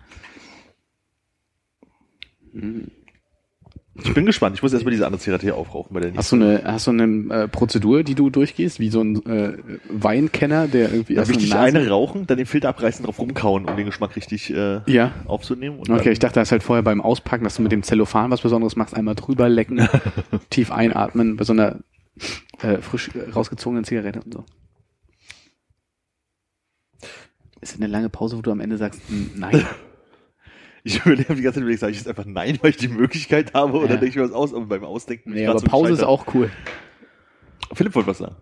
[3.95, 4.55] Ich bin gespannt.
[4.55, 6.91] Ich muss erstmal diese andere Zigarette hier aufrauchen bei der Hast du eine, hast du
[6.91, 7.03] eine
[7.43, 11.51] äh, Prozedur, die du durchgehst, wie so ein äh, Weinkenner, der irgendwie Dann erst richtig
[11.53, 15.11] Nase- eine rauchen, dann den Filter abreißen, drauf rumkauen, um den Geschmack richtig äh, Ja.
[15.25, 15.77] aufzunehmen.
[15.81, 18.31] Okay, dann, ich dachte, das ist halt vorher beim Auspacken, dass du mit dem Zellophan
[18.31, 19.87] was Besonderes machst, einmal drüber lecken,
[20.49, 21.77] tief einatmen, bei so einer
[22.63, 24.43] äh, frisch rausgezogenen Zigarette und so.
[27.61, 29.65] Ist eine lange Pause, wo du am Ende sagst, mm, nein.
[30.83, 33.53] ich überlege die ganze Zeit, überlegt, sage ich jetzt einfach nein, weil ich die Möglichkeit
[33.53, 33.97] habe, oder Ja.
[33.97, 35.31] denke ich mir was aus, aber beim Ausdenken.
[35.33, 36.51] Nee, aber Pause ist auch cool.
[37.73, 38.35] Philipp wollte was sagen.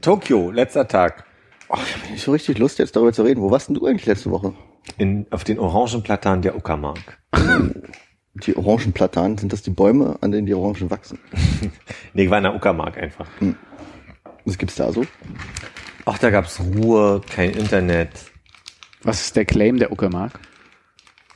[0.00, 1.24] Tokio, letzter Tag.
[1.68, 3.40] Ach, ich habe nicht so richtig Lust, jetzt darüber zu reden.
[3.40, 4.54] Wo warst denn du eigentlich letzte Woche?
[4.98, 7.18] In, auf den Orangenplatan der Uckermark.
[8.34, 11.20] Die orangen Platanen, sind das die Bäume, an denen die Orangen wachsen?
[12.14, 13.28] Nee, ich war in der Uckermark einfach.
[14.44, 15.04] Was gibt's da so?
[16.04, 18.10] Ach, da gab's Ruhe, kein Internet.
[19.04, 20.40] Was ist der Claim der Uckermark?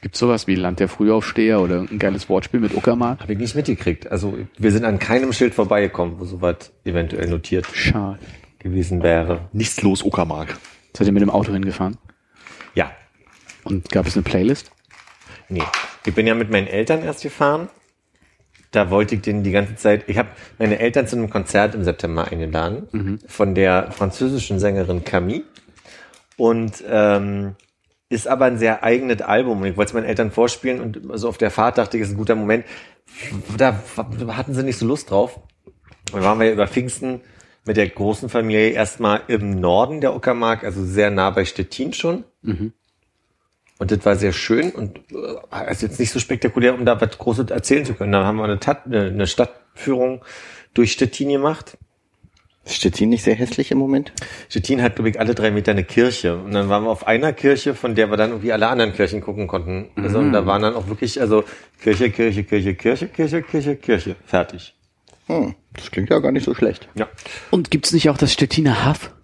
[0.01, 3.21] Gibt's sowas wie Land der Frühaufsteher oder ein geiles Wortspiel mit Uckermark?
[3.21, 4.11] Habe ich nicht mitgekriegt.
[4.11, 8.19] Also wir sind an keinem Schild vorbeigekommen, wo sowas eventuell notiert Schade.
[8.61, 9.49] gewesen wäre.
[9.53, 10.57] Nichts los, Uckermark.
[10.97, 11.97] Seid ihr mit dem Auto hingefahren?
[12.75, 12.93] Ja,
[13.65, 14.71] Und gab es eine Playlist?
[15.49, 15.63] nee.
[16.07, 17.69] Ich bin ja mit meinen Eltern erst gefahren.
[18.71, 20.05] Da wollte ich denen die ganze Zeit.
[20.09, 25.43] Ich habe meine Eltern zu einem Konzert im September eingeladen von der französischen Sängerin Camille.
[26.37, 27.57] Und ähm,
[28.09, 29.65] ist aber ein sehr eigenes Album.
[29.65, 32.17] Ich wollte es meinen Eltern vorspielen und so auf der Fahrt dachte ich, ist ein
[32.17, 32.65] guter Moment.
[33.57, 33.81] Da
[34.29, 35.41] hatten sie nicht so Lust drauf.
[36.13, 37.21] Dann waren wir ja über Pfingsten
[37.67, 42.25] mit der großen Familie erstmal im Norden der Uckermark, also sehr nah bei Stettin schon.
[43.79, 47.17] Und das war sehr schön und äh, ist jetzt nicht so spektakulär, um da was
[47.17, 48.13] Großes erzählen zu können.
[48.13, 50.25] Dann haben wir eine, Tat, eine, eine Stadtführung
[50.75, 51.79] durch Stettin gemacht.
[52.69, 54.13] Ist Stettin nicht sehr hässlich im Moment?
[54.51, 56.37] Stettin hat, glaube ich, alle drei Meter eine Kirche.
[56.37, 59.23] Und dann waren wir auf einer Kirche, von der wir dann irgendwie alle anderen Kirchen
[59.23, 59.89] gucken konnten.
[59.97, 61.45] Also und da waren dann auch wirklich, also
[61.81, 64.17] Kirche, Kirche, Kirche, Kirche, Kirche, Kirche, Kirche.
[64.27, 64.75] Fertig.
[65.29, 66.91] Hm, das klingt ja gar nicht so schlecht.
[66.95, 67.09] Ja.
[67.51, 69.15] Und gibt's nicht auch das Stettiner Haff?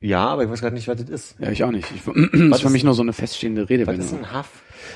[0.00, 1.36] Ja, aber ich weiß gerade nicht, was das ist.
[1.38, 1.88] Ja, ich auch nicht.
[1.94, 2.02] Ich,
[2.50, 4.04] das ist für mich nur so eine feststehende Was Redewendung.
[4.04, 4.48] ist ein Haff?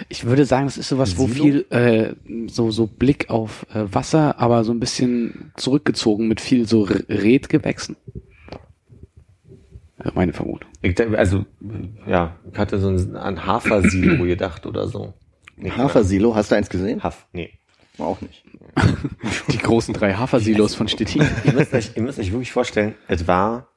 [0.09, 1.45] Ich würde sagen, das ist sowas, wo Silo?
[1.45, 2.15] viel äh,
[2.49, 7.97] so so Blick auf äh, Wasser, aber so ein bisschen zurückgezogen mit viel so Redgewächsen.
[10.15, 10.71] Meine Vermutung.
[10.81, 11.45] Ich, also,
[12.07, 15.13] ja, ich hatte so ein, an Hafersilo gedacht oder so.
[15.57, 17.03] Nicht Hafersilo, hast du eins gesehen?
[17.03, 17.51] Haff, nee.
[17.99, 18.45] Auch nicht.
[19.53, 21.27] Die großen drei Hafersilos von Stettin.
[21.45, 23.69] Ihr müsst euch, ihr müsst euch wirklich vorstellen, es war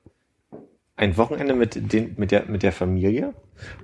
[0.96, 3.34] ein Wochenende mit, den, mit, der, mit der Familie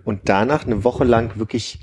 [0.06, 1.80] und danach eine Woche lang wirklich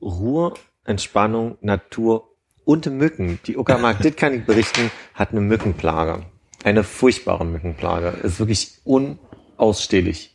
[0.00, 2.28] Ruhe, Entspannung, Natur
[2.64, 3.38] und Mücken.
[3.46, 6.24] Die Uckermark, das kann ich berichten, hat eine Mückenplage.
[6.64, 8.08] Eine furchtbare Mückenplage.
[8.22, 10.34] Ist wirklich unausstehlich.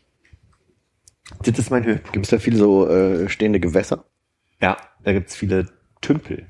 [1.44, 2.14] Das ist mein Höhepunkt.
[2.14, 4.06] Gibt es da viele so äh, stehende Gewässer?
[4.62, 5.68] Ja, da gibt's viele
[6.02, 6.46] Tümpel.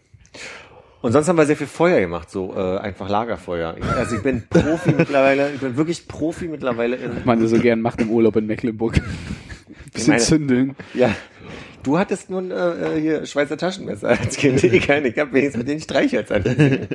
[1.02, 3.76] Und sonst haben wir sehr viel Feuer gemacht, so äh, einfach Lagerfeuer.
[3.78, 7.12] Ich, also ich bin Profi mittlerweile, ich bin wirklich Profi mittlerweile in.
[7.26, 9.02] Man das so gern macht im Urlaub in Mecklenburg.
[9.93, 10.76] Bisschen meine- zündeln.
[10.93, 11.13] Ja.
[11.84, 14.63] Du hattest nun äh, äh, hier Schweizer Taschenmesser als Kind.
[14.63, 16.43] Ich keine, ich hab wenigstens mit den Streichhölzern.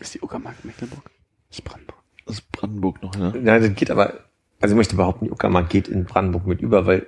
[0.00, 1.10] Ist die Uckermark Mecklenburg?
[1.48, 2.02] Das ist Brandenburg.
[2.26, 3.32] Das ist Brandenburg noch, ne?
[3.42, 4.24] Ja, das geht aber,
[4.60, 7.06] also ich möchte behaupten, die Uckermark geht in Brandenburg mit über, weil,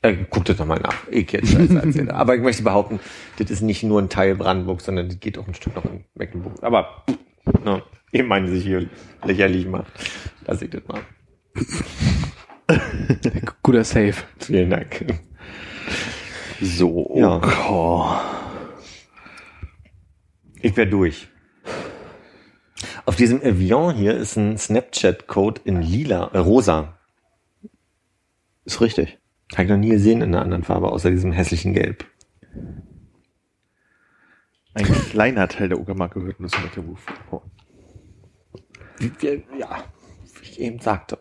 [0.00, 2.14] äh, guckt das nochmal nach, ich jetzt Scheiße erzähle.
[2.14, 3.00] Aber ich möchte behaupten,
[3.38, 6.04] das ist nicht nur ein Teil Brandenburg, sondern das geht auch ein Stück noch in
[6.14, 6.62] Mecklenburg.
[6.62, 7.04] Aber,
[7.64, 8.88] ne, ich meine, sich hier
[9.24, 9.92] lächerlich macht.
[10.46, 11.00] Lass ich das mal.
[13.62, 14.14] Guter Save.
[14.38, 15.06] Vielen Dank.
[16.60, 17.12] So.
[17.16, 17.40] Ja.
[17.68, 18.16] Oh.
[20.60, 21.28] Ich wäre durch.
[23.04, 26.98] Auf diesem Avion hier ist ein Snapchat-Code in lila, äh, rosa.
[28.64, 29.18] Ist richtig.
[29.52, 32.04] Habe ich noch nie gesehen in einer anderen Farbe, außer diesem hässlichen Gelb.
[34.74, 36.98] Ein kleiner Teil der Uckermark gehört nur zu Mecklenburg.
[38.98, 39.84] Wie, wie, ja,
[40.40, 41.18] wie ich eben sagte.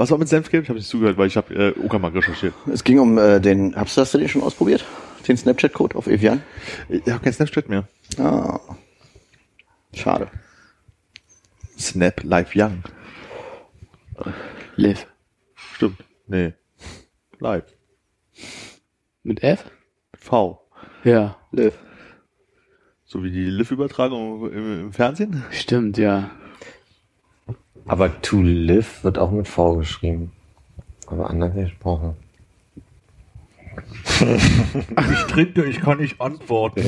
[0.00, 0.62] Was war mit Senfgelb?
[0.62, 2.54] Ich habe nicht zugehört, weil ich habe äh, Uckermark recherchiert.
[2.72, 4.82] Es ging um äh, den, hast du, hast du den schon ausprobiert?
[5.28, 6.40] Den Snapchat-Code auf Evian?
[6.88, 7.86] Ich habe kein Snapchat mehr.
[8.16, 8.58] Ah.
[9.92, 10.28] Schade.
[11.78, 12.82] Snap Live Young.
[14.76, 15.06] Liv.
[15.74, 16.02] Stimmt.
[16.26, 16.54] Nee.
[17.38, 17.66] Live.
[19.22, 19.66] Mit F?
[20.14, 20.66] V.
[21.04, 21.36] Ja.
[21.52, 21.74] Liv.
[23.04, 25.44] So wie die Live-Übertragung im, im Fernsehen.
[25.50, 26.30] Stimmt, ja.
[27.86, 30.32] Aber to live wird auch mit V geschrieben.
[31.06, 32.16] Aber anders gesprochen.
[34.20, 36.82] Ich trinke, ich kann nicht antworten.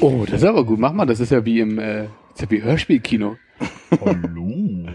[0.00, 0.78] Oh, das ist aber gut.
[0.78, 3.36] Mach mal, das ist ja wie im, äh, ist ja wie Hörspielkino.
[4.04, 4.86] Hallo.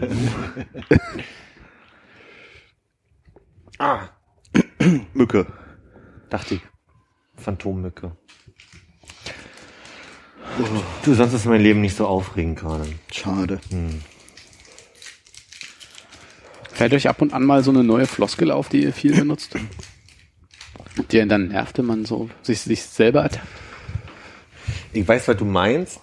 [3.78, 4.08] Ah,
[5.12, 5.46] Mücke.
[6.30, 6.62] dachte ich.
[7.36, 8.12] Phantommücke.
[11.04, 12.86] Du, sonst ist mein Leben nicht so aufregend gerade.
[13.12, 13.60] Schade.
[16.76, 19.56] Fällt euch ab und an mal so eine neue Floskel auf, die ihr viel benutzt?
[21.10, 23.48] Die einen dann nervt, wenn man so sich, sich selber ertappt?
[24.92, 26.02] Ich weiß, was du meinst.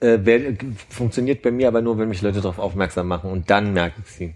[0.00, 0.56] Äh, wer,
[0.88, 4.10] funktioniert bei mir aber nur, wenn mich Leute darauf aufmerksam machen und dann merke ich
[4.10, 4.34] sie.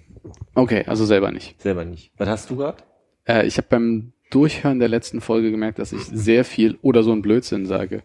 [0.55, 1.61] Okay, also selber nicht.
[1.61, 2.13] Selber nicht.
[2.17, 2.81] Was hast du gerade?
[3.27, 7.11] Äh, ich habe beim Durchhören der letzten Folge gemerkt, dass ich sehr viel oder so
[7.11, 8.05] ein Blödsinn sage.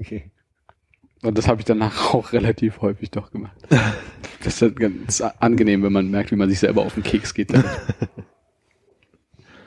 [0.00, 0.30] Okay.
[1.26, 3.56] Und das habe ich danach auch relativ häufig doch gemacht.
[4.44, 7.34] Das ist halt ganz angenehm, wenn man merkt, wie man sich selber auf den Keks
[7.34, 7.52] geht.
[7.52, 7.66] damit.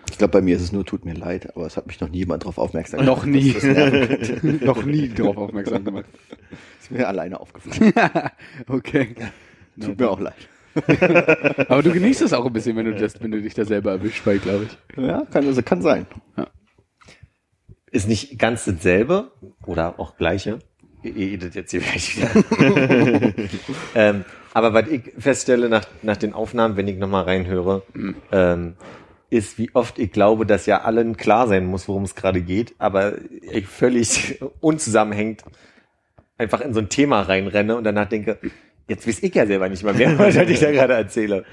[0.10, 2.08] Ich glaube, bei mir ist es nur, tut mir leid, aber es hat mich noch
[2.08, 3.52] nie jemand drauf aufmerksam Noch nie.
[4.62, 6.06] Noch nie darauf aufmerksam gemacht.
[6.80, 7.94] Ist mir alleine aufgefallen.
[8.70, 9.16] Okay.
[9.82, 10.48] Tut mir auch leid.
[11.68, 13.92] Aber du genießt es auch ein bisschen, wenn du, das, wenn du dich da selber
[13.92, 15.04] erwischt bei, glaube ich.
[15.04, 16.06] Ja, kann, also kann sein.
[17.92, 19.34] Ist nicht ganz dasselbe
[19.66, 20.60] oder auch gleiche.
[21.02, 23.34] Ihr redet jetzt hier gleich wieder.
[23.96, 27.84] ähm, aber was ich feststelle nach, nach den Aufnahmen, wenn ich nochmal reinhöre,
[28.32, 28.76] ähm,
[29.30, 32.74] ist, wie oft ich glaube, dass ja allen klar sein muss, worum es gerade geht,
[32.80, 35.44] aber ich völlig unzusammenhängt
[36.38, 38.40] einfach in so ein Thema reinrenne und danach denke,
[38.88, 41.46] jetzt weiß ich ja selber nicht mal mehr, was ich da gerade erzähle.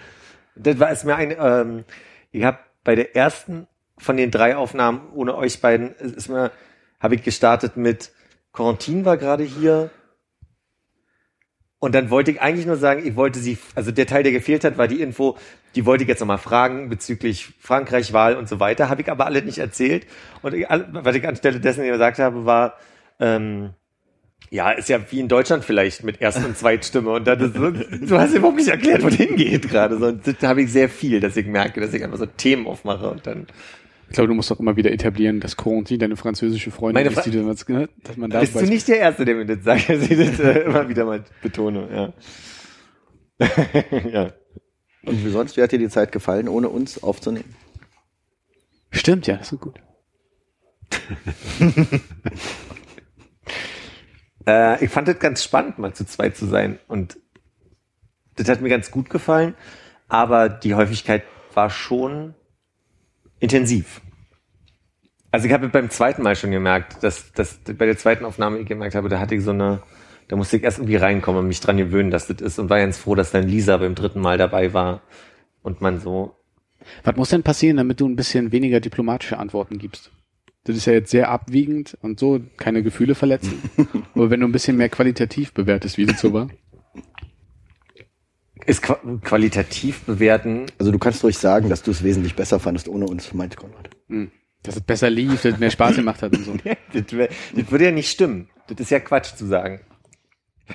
[0.54, 1.84] Das war es mir ein, ähm,
[2.32, 3.66] ich habe bei der ersten
[3.98, 6.50] von den drei Aufnahmen ohne euch beiden ist mir,
[7.00, 8.10] habe ich gestartet mit
[8.56, 9.90] Quarantin war gerade hier.
[11.78, 14.64] Und dann wollte ich eigentlich nur sagen, ich wollte sie, also der Teil, der gefehlt
[14.64, 15.36] hat, war die Info,
[15.74, 19.42] die wollte ich jetzt nochmal fragen bezüglich Frankreich-Wahl und so weiter, habe ich aber alle
[19.42, 20.06] nicht erzählt.
[20.40, 22.78] Und ich, was ich anstelle dessen gesagt habe, war,
[23.20, 23.74] ähm,
[24.48, 27.10] ja, ist ja wie in Deutschland vielleicht mit Erst- und Zweitstimme.
[27.10, 29.98] Und dann so, du hast überhaupt nicht erklärt, wohin geht gerade.
[29.98, 33.10] So, das habe ich sehr viel, dass ich merke, dass ich einfach so Themen aufmache
[33.10, 33.46] und dann
[34.08, 37.14] Ich glaube, du musst doch immer wieder etablieren, dass Corentin deine französische Freundin Meine ist,
[37.16, 39.46] Fra- die du, jetzt, ne, dass man da bist du nicht der Erste, der mir
[39.46, 42.14] das sagt, dass ich das äh, immer wieder mal betone.
[43.40, 43.46] Ja.
[44.10, 44.32] ja.
[45.04, 47.54] Und wie sonst, wie hat dir die Zeit gefallen, ohne uns aufzunehmen?
[48.90, 49.80] Stimmt, ja, das ist gut.
[54.46, 56.78] Äh, ich fand das ganz spannend, mal zu zweit zu sein.
[56.86, 57.18] Und
[58.36, 59.54] das hat mir ganz gut gefallen.
[60.08, 62.34] Aber die Häufigkeit war schon
[63.40, 64.00] intensiv.
[65.30, 68.66] Also ich habe beim zweiten Mal schon gemerkt, dass, dass bei der zweiten Aufnahme ich
[68.66, 69.82] gemerkt habe, da hatte ich so eine
[70.28, 72.78] Da musste ich erst irgendwie reinkommen und mich dran gewöhnen, dass das ist und war
[72.78, 75.02] ganz froh, dass dann Lisa beim dritten Mal dabei war
[75.62, 76.36] und man so,
[77.04, 80.10] Was muss denn passieren, damit du ein bisschen weniger diplomatische Antworten gibst?
[80.64, 83.62] Das ist ja jetzt sehr abwiegend und so, keine Gefühle verletzen.
[84.14, 86.48] Aber wenn du ein bisschen mehr qualitativ bewertest, wie das so war.
[88.66, 90.66] Ist qua qualitativ bewerten.
[90.78, 93.90] Also du kannst ruhig sagen, dass du es wesentlich besser fandest ohne uns, meint Konrad.
[94.08, 94.30] Hm.
[94.62, 96.56] Dass es besser lief, dass es mehr Spaß gemacht hat und so.
[96.92, 98.48] das, wär, das würde ja nicht stimmen.
[98.68, 99.80] Das ist ja Quatsch zu sagen.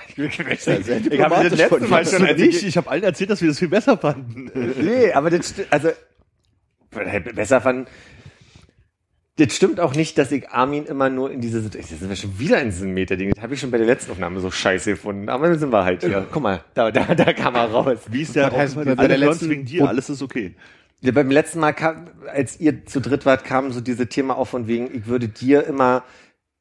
[0.08, 2.26] Ich diplomatisch habe das letzte Mal schon.
[2.40, 4.50] Ich habe allen erzählt, dass wir das viel besser fanden.
[4.82, 5.90] Nee, aber das also
[7.36, 7.90] besser fand.
[9.46, 11.92] Das stimmt auch nicht, dass ich Armin immer nur in diese Situation.
[11.92, 13.32] Jetzt sind wir schon wieder in diesem Meter-Ding.
[13.34, 15.30] Das habe ich schon bei der letzten Aufnahme so scheiße gefunden.
[15.30, 16.28] Aber dann sind wir halt hier.
[16.32, 17.98] Guck mal, da, da, da kam er raus.
[18.10, 20.56] Wie ist der heißt, bei der letzten- wegen dir, alles ist okay.
[21.02, 24.50] Ja, beim letzten Mal, kam, als ihr zu dritt wart, kam so diese Thema auf
[24.50, 26.04] von wegen, ich würde dir immer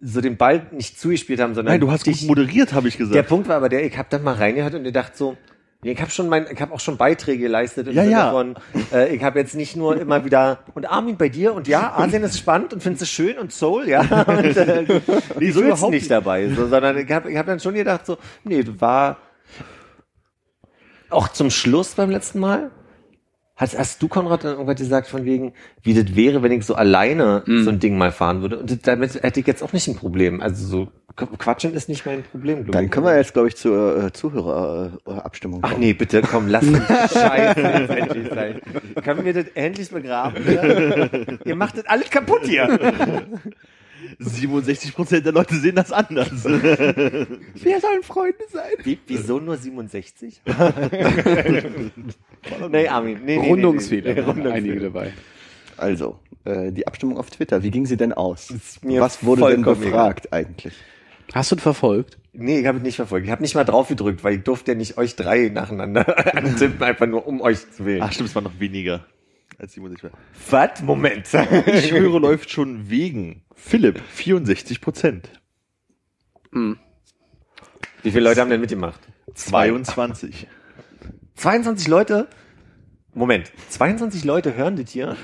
[0.01, 3.07] so den Ball nicht zugespielt haben, sondern Nein, du hast dich moderiert, habe ich Der
[3.07, 3.29] gesagt.
[3.29, 5.37] Punkt war aber der, ich habe dann mal reingehört und ihr dacht so,
[5.83, 8.31] ich habe schon mein, ich habe auch schon Beiträge geleistet im Ja, Sinne ja.
[8.31, 8.57] von,
[8.93, 12.23] äh, ich habe jetzt nicht nur immer wieder und Armin bei dir und ja, Asien
[12.23, 15.01] ist spannend und findest es schön und Soul, ja, und äh,
[15.39, 18.19] nee, so überhaupt nicht dabei, so, sondern ich habe ich hab dann schon gedacht so,
[18.45, 19.17] nee, du war
[21.09, 22.71] auch zum Schluss beim letzten Mal.
[23.61, 26.75] Hast, hast du, Konrad, dann irgendwas gesagt von wegen, wie das wäre, wenn ich so
[26.75, 27.63] alleine Mhm.
[27.65, 28.59] so ein Ding mal fahren würde?
[28.59, 30.41] Und das- damit hätte ich jetzt auch nicht ein Problem.
[30.41, 32.91] Also so Qu- Quatschen ist nicht mein Problem, glaube Dann ich.
[32.91, 36.79] können wir jetzt, glaube ich, zur äh, Zuhörerabstimmung Ach nee, bitte, komm, lass uns
[37.13, 38.61] Scheiße jetzt endlich sein.
[39.05, 40.37] Können wir das endlich begraben?
[41.45, 42.79] Ihr macht das alles kaputt hier.
[44.19, 46.31] 67 Prozent der Leute sehen das anders.
[46.45, 48.73] Wer sollen Freunde sein?
[48.83, 50.43] Wie, wieso nur 67?
[52.71, 53.21] nee, Armin.
[53.25, 55.13] Nee, nee, Rundungsfehler, nee, nee, waren einige dabei.
[55.77, 58.53] Also, äh, die Abstimmung auf Twitter, wie ging sie denn aus?
[58.83, 60.75] Was wurde denn befragt eigentlich?
[61.33, 62.19] Hast du das verfolgt?
[62.33, 63.27] Nee, ich habe es nicht verfolgt.
[63.27, 66.83] Ich habe nicht mal drauf gedrückt, weil ich durfte ja nicht euch drei nacheinander antippen,
[66.83, 68.03] einfach nur um euch zu wählen.
[68.03, 69.05] Ach stimmt, es war noch weniger
[69.61, 70.11] als 67.
[70.51, 70.83] was?
[70.83, 71.27] Moment.
[71.67, 73.43] Ich höre, läuft schon wegen.
[73.63, 75.31] Philipp, 64 Prozent.
[76.53, 76.77] Wie
[78.03, 79.01] viele Leute haben denn mitgemacht?
[79.35, 80.49] 22.
[81.37, 82.29] 22 Leute?
[83.13, 85.17] Moment, 22 Leute hören das hier?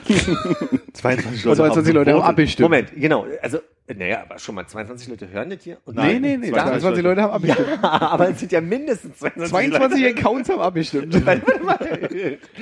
[0.93, 2.65] 22 Leute 22 Leute haben abgestimmt.
[2.69, 3.27] Moment, genau.
[3.43, 3.59] Also,
[3.95, 5.79] naja, aber schon mal 22 Leute hören das hier?
[5.85, 6.51] Und Nee, nee, nee.
[6.51, 7.69] 22 22 Leute haben abgestimmt.
[7.83, 10.19] aber es sind ja mindestens 22, 22 Leute.
[10.19, 11.23] Accounts haben abgestimmt.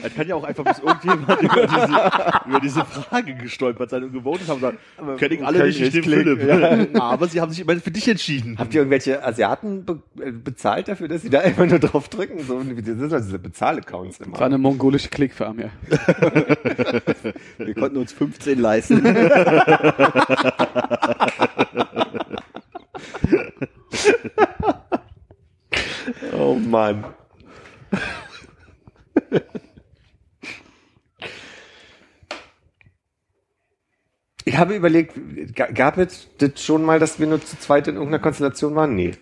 [0.03, 4.13] Das kann ja auch einfach bis irgendjemand über diese, über diese Frage gestolpert sein und
[4.13, 4.79] gewotet haben und sagen,
[5.17, 7.01] kenne ich alle können nicht, klicken, Philipp.
[7.01, 8.59] Aber sie haben sich immer für dich entschieden.
[8.59, 12.41] Habt ihr irgendwelche Asiaten be äh, bezahlt dafür, dass sie da einfach nur drauf drücken?
[12.45, 14.39] So, wie das sind also diese Bezahl-Accounts immer.
[14.39, 15.71] War eine mongolische Klickfarm, ja.
[17.59, 19.03] Wir konnten uns 15 leisten.
[26.33, 27.05] Oh Mann.
[34.45, 35.15] Ich habe überlegt,
[35.55, 38.95] ga- gab es das schon mal, dass wir nur zu zweit in irgendeiner Konstellation waren?
[38.95, 39.13] Nee.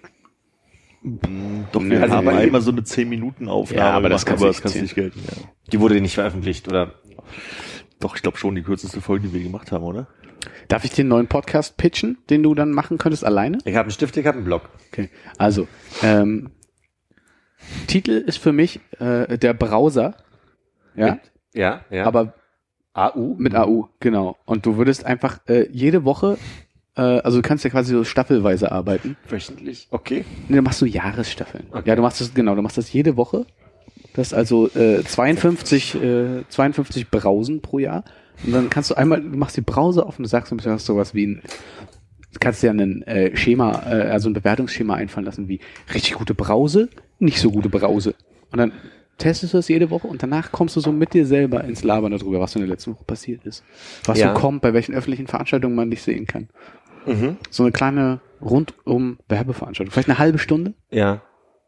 [1.72, 4.62] Doch, wir Also haben einmal so eine 10 Minuten Aufnahme Ja, aber das aber das
[4.62, 5.20] kannst du nicht nicht gelten.
[5.26, 5.48] Ja.
[5.72, 6.94] Die wurde nicht veröffentlicht, oder?
[8.00, 10.08] Doch, ich glaube schon die kürzeste Folge, die wir gemacht haben, oder?
[10.68, 13.58] Darf ich den neuen Podcast pitchen, den du dann machen könntest alleine?
[13.64, 14.68] Ich habe einen Stift, ich habe einen Block.
[14.92, 15.10] Okay.
[15.38, 15.68] Also,
[16.02, 16.50] ähm,
[17.86, 20.14] Titel ist für mich äh, der Browser.
[20.94, 21.18] Ja,
[21.54, 22.04] Ja, ja.
[22.06, 22.34] aber
[22.92, 23.34] AU?
[23.38, 24.36] mit AU, genau.
[24.44, 26.36] Und du würdest einfach äh, jede Woche,
[26.96, 29.16] äh, also du kannst ja quasi so staffelweise arbeiten.
[29.28, 29.88] Wöchentlich.
[29.90, 30.24] Okay.
[30.48, 31.66] Nee, dann machst du Jahresstaffeln.
[31.70, 31.88] Okay.
[31.88, 33.46] Ja, du machst das, genau, du machst das jede Woche.
[34.14, 38.04] Das ist also äh, 52, äh, 52 Brausen pro Jahr.
[38.44, 40.74] Und dann kannst du einmal, du machst die Brause auf und du sagst ein bisschen
[40.74, 41.42] was sowas wie ein,
[42.32, 45.60] du kannst dir ein äh, Schema, äh, also ein Bewertungsschema einfallen lassen, wie
[45.92, 48.14] richtig gute Brause, nicht so gute Brause.
[48.50, 48.72] Und dann
[49.18, 52.10] testest du das jede Woche und danach kommst du so mit dir selber ins Labern
[52.10, 53.62] darüber, was in der letzten Woche passiert ist.
[54.04, 54.34] Was Ja.
[54.34, 56.48] so kommt, bei welchen öffentlichen Veranstaltungen man dich sehen kann.
[57.06, 57.36] Mhm.
[57.50, 59.92] So eine kleine rundum Werbeveranstaltung.
[59.92, 60.74] Vielleicht eine halbe Stunde.
[60.90, 61.22] Ja.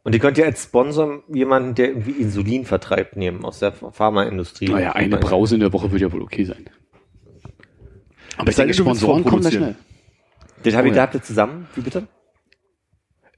[0.05, 4.69] Und ihr könnt ja als Sponsor jemanden, der irgendwie Insulin vertreibt, nehmen aus der Pharmaindustrie.
[4.69, 6.69] Naja, eine Brause in der Woche würde ja wohl okay sein.
[8.37, 9.77] Aber ich denke, Sponsoren kommen da schnell.
[10.63, 11.03] Das habe ich, Oh da ja.
[11.05, 11.69] habt ihr zusammen?
[11.75, 12.07] Wie bitte?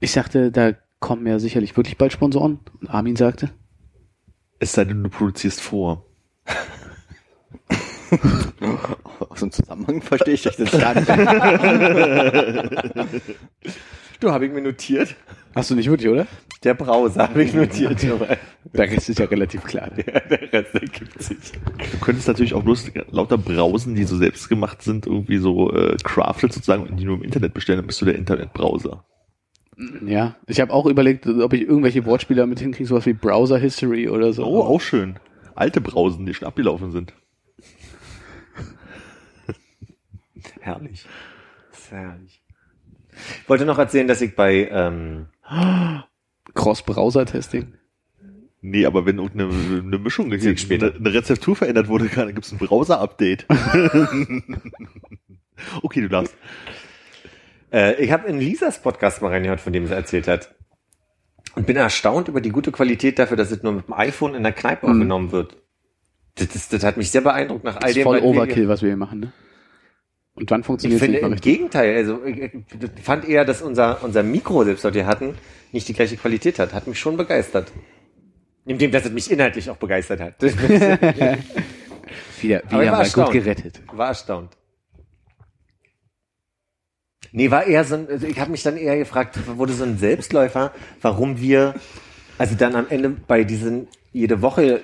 [0.01, 2.59] Ich sagte, da kommen ja sicherlich wirklich bald Sponsoren.
[2.81, 3.51] Und Armin sagte,
[4.59, 6.05] Es sei denn, du produzierst vor.
[9.29, 11.07] Aus dem Zusammenhang verstehe ich das jetzt gar nicht.
[14.19, 15.15] Du, habe ich mir notiert.
[15.57, 16.27] Hast du nicht wirklich, oder?
[16.63, 18.01] Der Browser habe ich notiert.
[18.73, 19.89] Der Rest ist ja relativ klar.
[19.95, 21.37] der Rest ergibt sich.
[21.91, 25.97] Du könntest natürlich auch bloß lauter Brausen, die so selbst gemacht sind, irgendwie so äh,
[26.03, 29.03] crafted sozusagen und die nur im Internet bestellen, dann bist du der Internetbrowser.
[30.05, 34.09] Ja, ich habe auch überlegt, ob ich irgendwelche Wortspiele damit hinkriege, sowas wie Browser History
[34.09, 34.43] oder so.
[34.45, 35.19] Oh, auch schön.
[35.53, 37.13] Alte Brausen, die schon abgelaufen sind.
[40.61, 41.05] Herrlich.
[41.71, 42.41] Sehr herrlich.
[43.41, 45.27] Ich wollte noch erzählen, dass ich bei, ähm,
[46.53, 47.73] Cross-Browser-Testing.
[48.61, 50.87] Nee, aber wenn irgendeine eine Mischung, ich später.
[50.87, 53.45] eine, eine Rezeptur verändert wurde, dann gibt's ein Browser-Update.
[55.83, 56.35] okay, du darfst.
[57.71, 60.53] äh, ich habe in Lisas Podcast mal reingehört, von dem sie erzählt hat.
[61.55, 64.43] Und bin erstaunt über die gute Qualität dafür, dass es nur mit dem iPhone in
[64.43, 65.57] der Kneipe aufgenommen wird.
[66.35, 68.03] Das, das, das hat mich sehr beeindruckt nach all Das ist dem.
[68.03, 69.31] voll was wir- Overkill, was wir hier machen, ne?
[70.37, 71.53] Und dann Ich funktioniert es finde nicht mal im richtig.
[71.53, 72.51] Gegenteil, also ich, ich
[73.01, 75.33] fand eher, dass unser, unser Mikro, selbst was wir hatten,
[75.71, 76.73] nicht die gleiche Qualität hat.
[76.73, 77.71] Hat mich schon begeistert.
[78.63, 80.35] Neben dem, dass es mich inhaltlich auch begeistert hat.
[82.41, 83.31] Wieder, wieder war mal gut erstaunt.
[83.31, 83.81] gerettet.
[83.91, 84.51] War erstaunt.
[87.31, 89.97] Nee, war eher so ein, also ich habe mich dann eher gefragt, wurde so ein
[89.97, 90.71] Selbstläufer,
[91.01, 91.73] warum wir,
[92.37, 94.81] also dann am Ende bei diesen jede Woche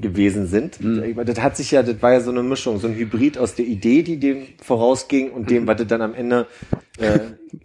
[0.00, 0.80] gewesen sind.
[0.80, 3.54] Meine, Das hat sich ja, das war ja so eine Mischung, so ein Hybrid aus
[3.54, 6.46] der Idee, die dem vorausging und dem, was das dann am Ende
[6.98, 7.18] äh,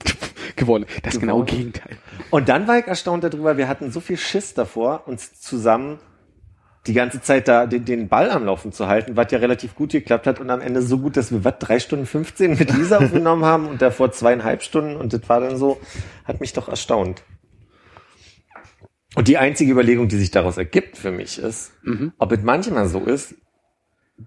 [0.55, 0.86] Gewonnen.
[1.03, 1.72] Das genaue Gewonnen.
[1.72, 1.97] Gegenteil.
[2.30, 5.99] Und dann war ich erstaunt darüber, wir hatten so viel Schiss davor, uns zusammen
[6.88, 9.91] die ganze Zeit da den, den Ball am Laufen zu halten, was ja relativ gut
[9.91, 12.97] geklappt hat und am Ende so gut, dass wir was, drei Stunden 15 mit Lisa
[13.03, 15.80] aufgenommen haben und davor zweieinhalb Stunden und das war dann so,
[16.26, 17.24] hat mich doch erstaunt.
[19.16, 21.74] Und die einzige Überlegung, die sich daraus ergibt für mich ist,
[22.18, 23.36] ob es manchmal so ist,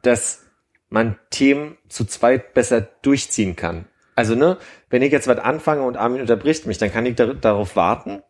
[0.02, 0.42] dass
[0.90, 3.86] man Themen zu zweit besser durchziehen kann.
[4.14, 4.58] Also, ne,
[4.90, 8.22] wenn ich jetzt was anfange und Armin unterbricht mich, dann kann ich dar darauf warten,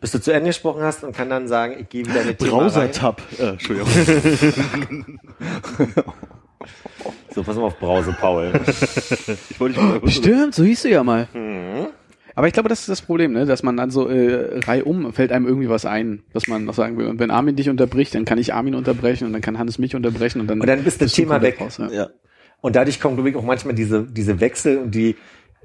[0.00, 2.36] bis du zu Ende gesprochen hast und kann dann sagen, ich gehe wieder in.
[2.36, 3.22] Browser-Tab.
[3.38, 3.88] Äh, Entschuldigung.
[7.34, 8.52] So, pass mal auf Brause, Paul.
[9.50, 11.28] Ich wollte dich mal Stimmt, so hieß du ja mal.
[11.32, 11.86] Mhm.
[12.40, 13.44] Aber ich glaube, das ist das Problem, ne?
[13.44, 16.96] dass man dann so äh, reihum fällt einem irgendwie was ein, was man noch sagen
[16.96, 17.06] will.
[17.06, 19.94] Und wenn Armin dich unterbricht, dann kann ich Armin unterbrechen und dann kann Hannes mich
[19.94, 21.60] unterbrechen und dann, Und dann bist das Thema weg.
[21.60, 21.90] raus, ja.
[21.90, 22.08] Ja.
[22.62, 25.16] Und dadurch kommen, glaube ich, auch manchmal diese, diese Wechsel und die,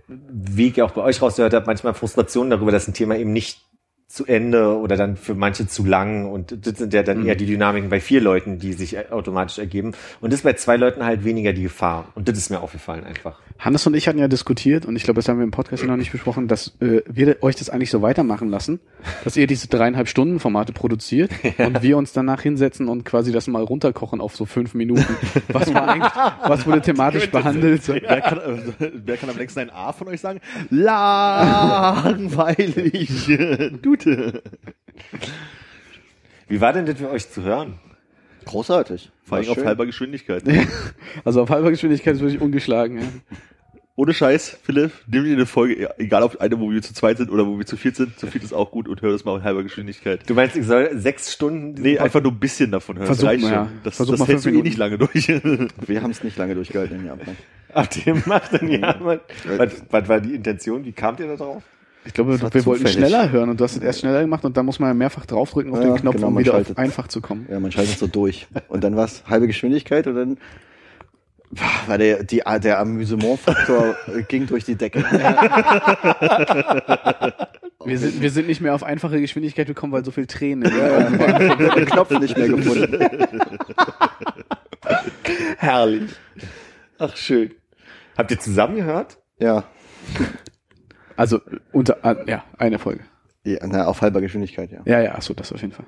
[0.09, 3.61] wie ich auch bei euch rausgehört habe, manchmal Frustrationen darüber, dass ein Thema eben nicht
[4.09, 7.27] zu Ende oder dann für manche zu lang und das sind ja dann Mhm.
[7.27, 10.75] eher die Dynamiken bei vier Leuten, die sich automatisch ergeben und das ist bei zwei
[10.75, 13.39] Leuten halt weniger die Gefahr und das ist mir aufgefallen einfach.
[13.57, 15.87] Hannes und ich hatten ja diskutiert, und ich glaube, das haben wir im Podcast ja
[15.87, 18.81] noch nicht besprochen, dass äh, wir euch das eigentlich so weitermachen lassen,
[19.23, 23.47] dass ihr diese dreieinhalb Stunden Formate produziert und wir uns danach hinsetzen und quasi das
[23.47, 25.05] mal runterkochen auf so fünf Minuten.
[25.47, 26.11] Was war eigentlich,
[26.43, 27.81] was wurde thematisch behandelt?
[27.83, 27.93] So.
[27.93, 30.41] Wer kann, äh, wer kann am längsten ein A von euch sagen?
[30.69, 32.09] Langweilig.
[33.81, 34.43] Dute.
[36.47, 37.79] Wie war denn das für euch zu hören?
[38.45, 39.11] Großartig.
[39.23, 40.43] Vor allem auf halber Geschwindigkeit.
[41.23, 42.99] Also auf halber Geschwindigkeit ist wirklich ungeschlagen.
[42.99, 43.07] Ja.
[43.97, 47.31] Ohne Scheiß, Philipp, nimm dir eine Folge, egal ob eine, wo wir zu zweit sind
[47.31, 49.37] oder wo wir zu viert sind, zu viert ist auch gut und hör das mal
[49.37, 50.29] auf halber Geschwindigkeit.
[50.29, 53.05] Du meinst, ich soll sechs Stunden Nee, einfach nur ein bisschen davon hören.
[53.05, 53.69] Versuch mal, ja.
[53.85, 55.27] Das, Versuch das mal hältst du eh nicht lange durch.
[55.87, 57.37] Wir haben es nicht lange durchgehalten in Japan.
[57.71, 60.83] Ab dem macht dann ja, was, was war die Intention?
[60.83, 61.63] Wie kamt ihr da drauf?
[62.05, 62.91] Ich glaube, wir wollten zufällig.
[62.93, 65.25] schneller hören und du hast es erst schneller gemacht und dann muss man ja mehrfach
[65.25, 66.77] draufdrücken auf Ja, den Knopf, genau, um wieder schaltet.
[66.77, 67.47] auf einfach zu kommen.
[67.49, 68.47] Ja, man schaltet so durch.
[68.67, 70.37] Und dann war es halbe Geschwindigkeit und dann
[71.87, 73.95] war der, die, der Amüsementfaktor
[74.27, 74.99] ging durch die Decke.
[77.85, 80.71] Wir sind, wir sind nicht mehr auf einfache Geschwindigkeit gekommen, weil so viel Tränen.
[80.75, 82.97] Ja, den Knopf nicht mehr gefunden.
[85.57, 86.09] Herrlich.
[86.97, 87.51] Ach, schön.
[88.17, 89.19] Habt ihr zusammen gehört?
[89.39, 89.65] Ja.
[91.17, 91.41] Also
[91.71, 93.03] unter ah, ja eine Folge.
[93.43, 94.81] ja na, auf halber Geschwindigkeit, ja.
[94.85, 95.85] Ja, ja, achso, das auf jeden Fall.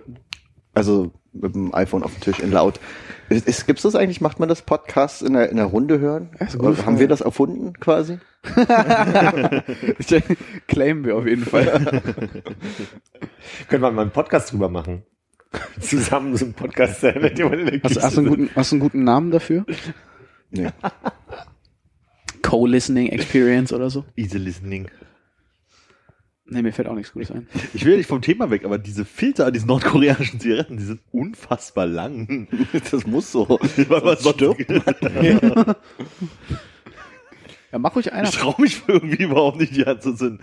[0.74, 2.80] Also mit dem iPhone auf dem Tisch in laut.
[3.30, 4.22] Ist, ist, gibt's das eigentlich?
[4.22, 6.30] Macht man das Podcast in der, in der Runde hören?
[6.58, 8.20] Gute Haben wir das erfunden quasi?
[10.68, 12.02] Claimen wir auf jeden Fall.
[13.70, 15.04] Können wir mal einen Podcast drüber machen?
[15.80, 18.30] Zusammen so einen Podcast sein, mit dem man in der Hast, Kiste hast, du einen
[18.30, 19.66] guten, hast du einen guten Namen dafür?
[20.52, 20.70] Nee.
[22.44, 24.06] Co-Listening Experience oder so?
[24.16, 24.90] Easy listening.
[26.50, 27.48] Nee, mir fällt auch nichts Gutes ein.
[27.74, 30.84] Ich will ja nicht vom Thema weg, aber diese Filter an diesen nordkoreanischen Zigaretten, die
[30.84, 32.48] sind unfassbar lang.
[32.92, 33.48] Das muss so.
[33.90, 34.70] Weil man stirbt.
[37.72, 38.30] Ja, mach ruhig einer.
[38.30, 40.40] Ich traue mich irgendwie überhaupt nicht, die anzusehen.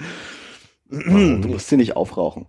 [0.90, 2.46] Du musst sie nicht aufrauchen.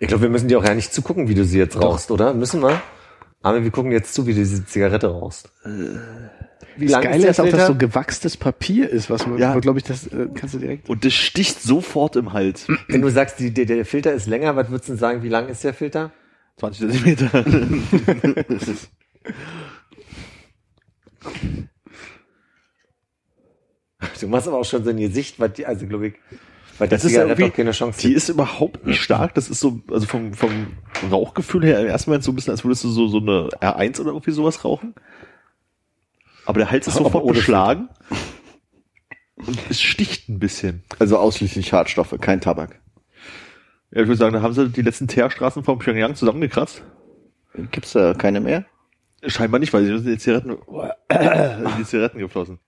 [0.00, 2.34] Ich glaube, wir müssen dir auch ja nicht zugucken, wie du sie jetzt rauchst, oder?
[2.34, 2.82] Müssen wir?
[3.42, 5.50] Aber wir gucken jetzt zu, wie du diese Zigarette rauchst.
[6.76, 9.56] Wie Das lang Geile der ist auch, dass so gewachstes Papier ist, was man, Ja.
[9.58, 10.88] glaube ich, das äh, kannst du direkt.
[10.88, 12.66] Und das sticht sofort im Hals.
[12.88, 15.28] Wenn du sagst, die, der, der Filter ist länger, was würdest du denn sagen, wie
[15.28, 16.10] lang ist der Filter?
[16.58, 17.44] 20 Zentimeter.
[24.20, 26.14] du machst aber auch schon so ein Gesicht, weil die, also glaube ich,
[26.78, 29.34] weil Das das ist ja Zigarette irgendwie, auch keine Chance die ist überhaupt nicht stark.
[29.34, 30.76] Das ist so, also vom, vom
[31.10, 34.00] Rauchgefühl her im ersten Moment so ein bisschen, als würdest du so, so eine R1
[34.00, 34.94] oder irgendwie sowas rauchen.
[36.46, 37.88] Aber der Hals ist Aber sofort ohne beschlagen.
[39.36, 40.84] Und es sticht ein bisschen.
[40.98, 42.80] Also ausschließlich Schadstoffe, kein Tabak.
[43.90, 46.82] Ja, ich würde sagen, da haben sie die letzten Teerstraßen von Pyongyang zusammengekratzt.
[47.70, 48.66] Gibt's da keine mehr?
[49.26, 52.58] Scheinbar nicht, weil sie sind die Zigaretten, in die Zigaretten geflossen.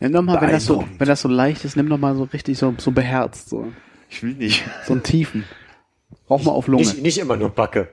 [0.00, 2.24] Nimm doch mal, wenn das so, wenn das so leicht ist, nimm doch mal so
[2.24, 3.72] richtig so, so beherzt, so.
[4.10, 4.64] Ich will nicht.
[4.86, 5.44] So einen tiefen.
[6.28, 6.82] Rauch mal auf Lunge.
[6.82, 7.92] Nicht, nicht immer nur Backe.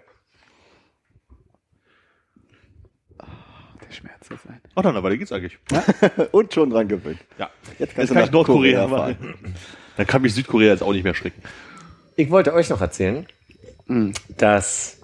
[3.19, 4.60] Der Schmerz jetzt ein.
[4.75, 5.57] Oh dann, aber da geht's eigentlich.
[6.31, 7.19] Und schon dran gewöhnt.
[7.37, 7.49] Ja.
[7.77, 9.35] Jetzt Jetzt du kann ich nach Nordkorea Korea machen.
[9.97, 11.41] Dann kann mich Südkorea jetzt auch nicht mehr schrecken.
[12.15, 13.27] Ich wollte euch noch erzählen,
[14.37, 14.99] dass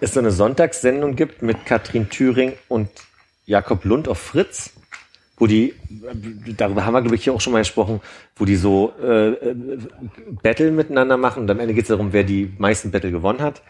[0.00, 2.88] es so eine Sonntagssendung gibt mit Katrin Thüring und
[3.46, 4.72] Jakob Lund auf Fritz,
[5.36, 5.74] wo die,
[6.56, 8.00] darüber haben wir glaube ich hier auch schon mal gesprochen,
[8.36, 9.56] wo die so äh, äh,
[10.42, 13.62] Battle miteinander machen und am Ende geht es darum, wer die meisten Battle gewonnen hat.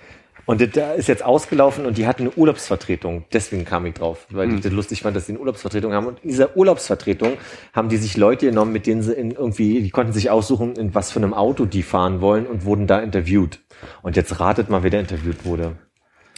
[0.44, 3.24] Und das da ist jetzt ausgelaufen und die hatten eine Urlaubsvertretung.
[3.32, 6.06] Deswegen kam ich drauf, weil ich das lustig fand, dass sie eine Urlaubsvertretung haben.
[6.06, 7.34] Und in dieser Urlaubsvertretung
[7.72, 10.94] haben die sich Leute genommen, mit denen sie in irgendwie, die konnten sich aussuchen, in
[10.94, 13.60] was für einem Auto die fahren wollen und wurden da interviewt.
[14.02, 15.76] Und jetzt ratet mal, wer da interviewt wurde.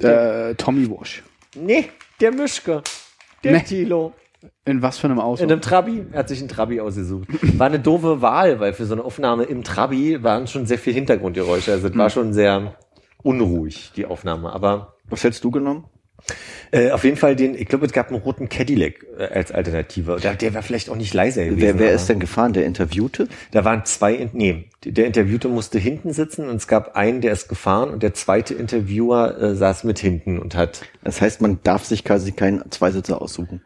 [0.01, 1.23] Äh, Tommy Wash.
[1.57, 1.89] Nee,
[2.21, 2.83] der Mischke.
[3.43, 3.63] Der Nee.
[3.63, 4.13] Tilo.
[4.67, 5.43] In was für einem Auto?
[5.43, 6.05] In einem Trabi.
[6.13, 7.29] Er hat sich einen Trabi ausgesucht.
[7.59, 10.93] War eine doofe Wahl, weil für so eine Aufnahme im Trabi waren schon sehr viel
[10.93, 11.73] Hintergrundgeräusche.
[11.73, 12.75] Also es war schon sehr
[13.25, 14.53] unruhig, die Aufnahme.
[14.53, 15.87] Aber Was hättest du genommen?
[16.71, 20.17] äh, auf jeden Fall den, ich glaube, es gab einen roten Cadillac äh, als Alternative.
[20.23, 21.61] Der, der war vielleicht auch nicht leiser gewesen.
[21.61, 22.53] Wer, wer ist denn gefahren?
[22.53, 23.29] Der Interviewte?
[23.51, 27.49] Da waren zwei, nee, der Interviewte musste hinten sitzen und es gab einen, der ist
[27.49, 31.85] gefahren und der zweite Interviewer äh, saß mit hinten und hat Das heißt, man darf
[31.85, 33.63] sich quasi keinen Zweisitzer aussuchen.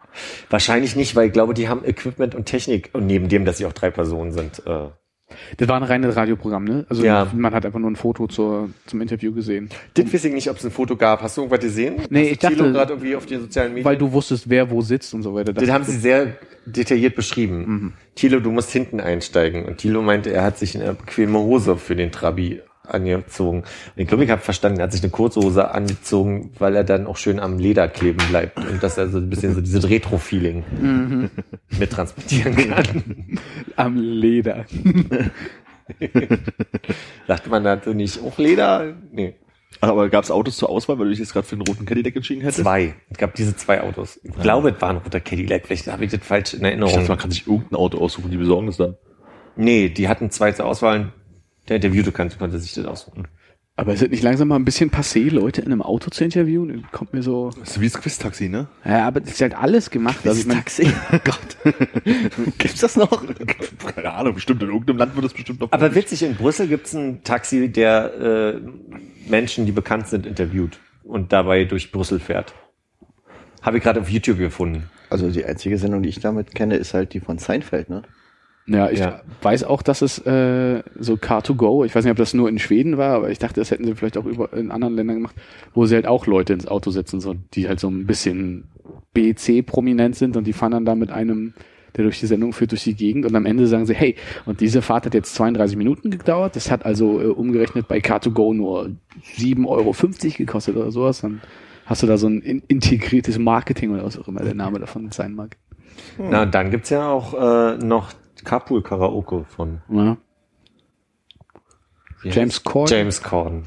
[0.51, 3.67] wahrscheinlich nicht, weil ich glaube, die haben Equipment und Technik und neben dem, dass sie
[3.67, 4.63] auch drei Personen sind.
[4.67, 4.89] Äh,
[5.59, 6.87] Das war ein reines Radioprogramm, ne?
[6.89, 7.31] Also Ja.
[7.35, 9.68] man hat einfach nur ein Foto zur, zum Interview gesehen.
[9.95, 11.22] das weiß ich nicht, ob es ein Foto gab.
[11.22, 11.97] Hast du irgendwas gesehen?
[12.11, 13.85] Nee, Hast ich dachte- gerade irgendwie auf den sozialen Medien.
[13.85, 15.53] Weil du wusstest, wer wo sitzt und so weiter.
[15.53, 17.95] das haben sie sehr detailliert beschrieben.
[18.14, 19.64] Thilo, du musst hinten einsteigen.
[19.64, 23.59] Und Thilo meinte, er hat sich eine bequeme Hose für den Trabi angezogen.
[23.61, 23.64] Und
[23.97, 27.07] ich glaube, ich habe verstanden, er hat sich eine kurze Hose angezogen, weil er dann
[27.07, 31.30] auch schön am Leder kleben bleibt und dass er so ein bisschen so dieses Retro-Feeling
[31.78, 33.39] mit transportieren kann.
[33.76, 34.64] Am Leder.
[37.26, 38.95] Dachte man dazu nicht, auch Leder?
[39.12, 39.34] Nee.
[39.80, 42.16] Aber gab es Autos zur Auswahl, weil du dich jetzt gerade für den roten Cadillac
[42.16, 42.62] entschieden hättest?
[42.62, 42.95] Zwei.
[43.11, 44.18] Es gab diese zwei Autos.
[44.22, 45.66] Ich glaube, es war ein roter Cadillac.
[45.66, 47.07] Vielleicht habe ich das falsch in Ich dachte, Erinnerung.
[47.07, 48.97] man kann sich irgendein Auto aussuchen, die besorgen das dann.
[49.57, 51.12] Nee, die hatten zwei zur Auswahl.
[51.69, 53.29] Der Interviewte konnte, konnte sich das aussuchen.
[53.79, 56.83] Aber ist es nicht langsam mal ein bisschen passé, Leute in einem Auto zu interviewen?
[56.83, 57.51] Das Kommt mir so.
[57.61, 58.66] Das ist wie das Quiz-Taxi, ne?
[58.85, 60.27] Ja, aber das ist halt alles gemacht.
[60.27, 60.93] Also ich mein, Taxi.
[61.25, 61.57] Gott.
[62.59, 63.25] Gibt's das noch?
[63.95, 64.64] Keine Ahnung, bestimmt.
[64.64, 65.71] In irgendeinem Land wird es bestimmt noch.
[65.71, 68.61] Aber witzig, in Brüssel gibt's ein Taxi, der äh,
[69.29, 72.55] Menschen, die bekannt sind, interviewt und dabei durch Brüssel fährt.
[73.62, 74.91] Habe ich gerade auf YouTube gefunden.
[75.09, 78.03] Also die einzige Sendung, die ich damit kenne, ist halt die von Seinfeld, ne?
[78.69, 79.21] Ja, ich Ja.
[79.43, 82.97] weiß auch, dass es äh, so Car2Go, ich weiß nicht, ob das nur in Schweden
[82.99, 85.35] war, aber ich dachte, das hätten sie vielleicht auch über, in anderen Ländern gemacht,
[85.75, 88.64] wo sie halt auch Leute ins Auto setzen, so, die halt so ein bisschen
[89.14, 91.55] BC-prominent sind und die fahren dann da mit einem,
[91.97, 94.16] der durch die Sendung führt, durch die Gegend und am Ende sagen sie, hey,
[94.47, 98.55] und diese Fahrt hat jetzt 32 Minuten gedauert, das hat also äh, umgerechnet bei Car2Go
[98.55, 98.91] nur
[99.39, 99.95] 7,50 Euro
[100.37, 101.41] gekostet oder sowas, dann
[101.87, 105.11] hast du da so ein in integriertes Marketing oder was auch immer der Name davon
[105.11, 105.57] sein mag.
[106.19, 108.12] Na, und dann gibt's ja auch äh, noch
[108.49, 110.17] Carpool Karaoke von Ja.
[112.25, 112.97] James Corden?
[112.97, 113.67] James Corden.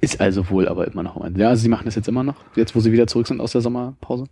[0.00, 1.22] Ist also wohl aber immer noch.
[1.36, 3.52] Ja, also sie machen das jetzt immer noch, jetzt wo sie wieder zurück sind aus
[3.52, 4.24] der Sommerpause.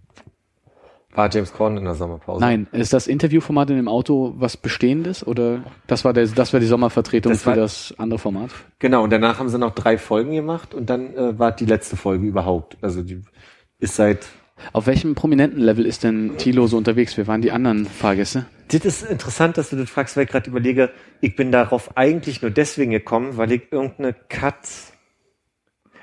[1.14, 2.40] War James Corden in der Sommerpause?
[2.40, 6.60] Nein, ist das Interviewformat in dem Auto was Bestehendes oder das war der, das war
[6.60, 8.50] die Sommervertretung Das für das andere Format?
[8.78, 11.96] Genau, und danach haben sie noch drei Folgen gemacht und dann äh, war die letzte
[11.96, 12.78] Folge überhaupt.
[12.80, 13.22] Also die
[13.80, 14.26] ist seit
[14.72, 17.16] Auf welchem prominenten Level ist denn Thilo so unterwegs?
[17.16, 18.46] Wer waren die anderen Fahrgäste?
[18.68, 20.90] Das ist interessant, dass du das fragst, weil ich gerade überlege,
[21.20, 24.56] ich bin darauf eigentlich nur deswegen gekommen, weil ich irgendeine Cut.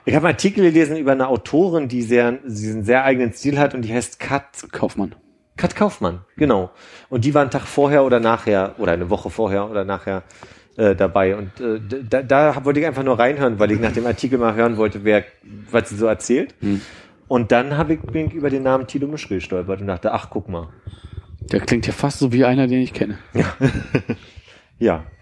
[0.05, 3.73] Ich habe einen Artikel gelesen über eine Autorin, die sehr, diesen sehr eigenen Stil hat
[3.73, 5.15] und die heißt Kat, Kaufmann.
[5.57, 6.71] Kat Kaufmann, genau.
[7.09, 10.23] Und die war einen Tag vorher oder nachher oder eine Woche vorher oder nachher
[10.75, 11.35] äh, dabei.
[11.35, 14.55] Und äh, da, da wollte ich einfach nur reinhören, weil ich nach dem Artikel mal
[14.55, 15.23] hören wollte, wer,
[15.71, 16.53] was sie so erzählt.
[17.28, 20.30] Und dann habe ich, bin ich über den Namen Tilo Mischke gestolpert und dachte, ach,
[20.30, 20.69] guck mal.
[21.51, 23.17] Der klingt ja fast so wie einer, den ich kenne.
[24.80, 25.05] Ja,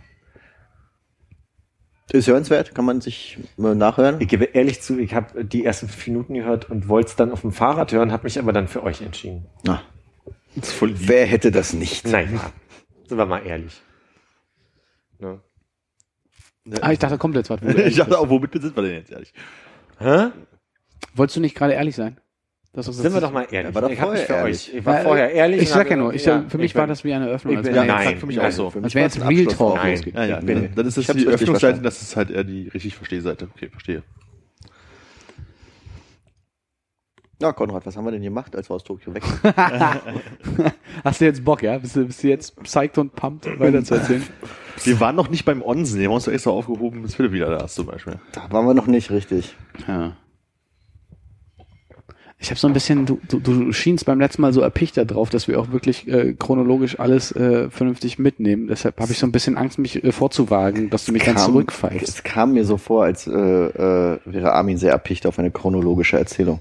[2.14, 4.22] Ist hörenswert, kann man sich mal nachhören.
[4.22, 7.32] Ich gebe ehrlich zu, ich habe die ersten fünf Minuten gehört und wollte es dann
[7.32, 9.48] auf dem Fahrrad hören, habe mich aber dann für euch entschieden.
[9.68, 9.80] Ah.
[10.62, 11.08] Voll lieb.
[11.08, 12.08] Wer hätte das nicht?
[12.08, 12.40] Nein,
[13.08, 13.82] sind wir mal ehrlich.
[15.18, 15.42] Ne?
[16.82, 17.62] Ah, ich dachte, da kommt jetzt was.
[17.64, 19.34] Ich dachte auch, womit sind wir denn jetzt ehrlich?
[19.98, 20.28] Hä?
[21.16, 22.18] Wolltest du nicht gerade ehrlich sein?
[22.76, 23.76] Das ist- Sind wir doch mal ehrlich.
[23.76, 24.70] war doch ich hab mich vorher für ehrlich.
[24.72, 24.78] euch.
[24.80, 25.62] Ich war vorher ehrlich.
[25.62, 27.54] Ich sag ja nur, ich, für mich ich war das wie eine Eröffnung.
[27.54, 28.48] ich als bin- wäre nein, für mich nein.
[28.48, 28.70] auch so.
[28.72, 29.86] Für Als mich wäre jetzt ein Real Talk drauf.
[29.86, 30.16] losgeht.
[30.16, 32.96] Ja, ja, Nee, dann ist das Ich die Öffnungsseite, das ist halt eher die richtig
[32.96, 33.48] Verstehseite.
[33.56, 34.02] Okay, verstehe.
[37.42, 39.54] Ja, Konrad, was haben wir denn gemacht, als wir aus Tokio weg sind?
[41.04, 41.78] Hast du jetzt Bock, ja?
[41.78, 44.24] Bist du, bist du jetzt psyched und pumped, weiter zu erzählen?
[44.84, 47.32] Wir waren noch nicht beim Onsen, den haben wir uns doch extra aufgehoben, bis Philipp
[47.32, 48.16] wieder da ist zum Beispiel.
[48.32, 49.56] Da waren wir noch nicht richtig.
[49.88, 50.18] Ja.
[52.44, 55.30] Ich habe so ein bisschen, du, du, du schienst beim letzten Mal so erpicht darauf,
[55.30, 58.68] dass wir auch wirklich äh, chronologisch alles äh, vernünftig mitnehmen.
[58.68, 62.10] Deshalb habe ich so ein bisschen Angst, mich äh, vorzuwagen, dass du mich dann zurückpfeifst.
[62.10, 66.18] Es kam mir so vor, als äh, äh, wäre Armin sehr erpicht auf eine chronologische
[66.18, 66.60] Erzählung.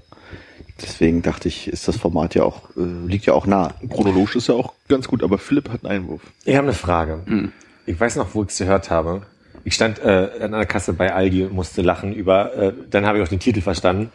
[0.81, 3.73] Deswegen dachte ich, ist das Format ja auch, äh, liegt ja auch nah.
[3.89, 6.21] Chronologisch ist ja auch ganz gut, aber Philipp hat einen Einwurf.
[6.45, 7.23] Ich habe eine Frage.
[7.25, 7.51] Hm.
[7.85, 9.23] Ich weiß noch, wo ich es gehört habe.
[9.65, 13.17] Ich stand äh, an einer Kasse bei Aldi und musste lachen über, äh, dann habe
[13.17, 14.11] ich auch den Titel verstanden.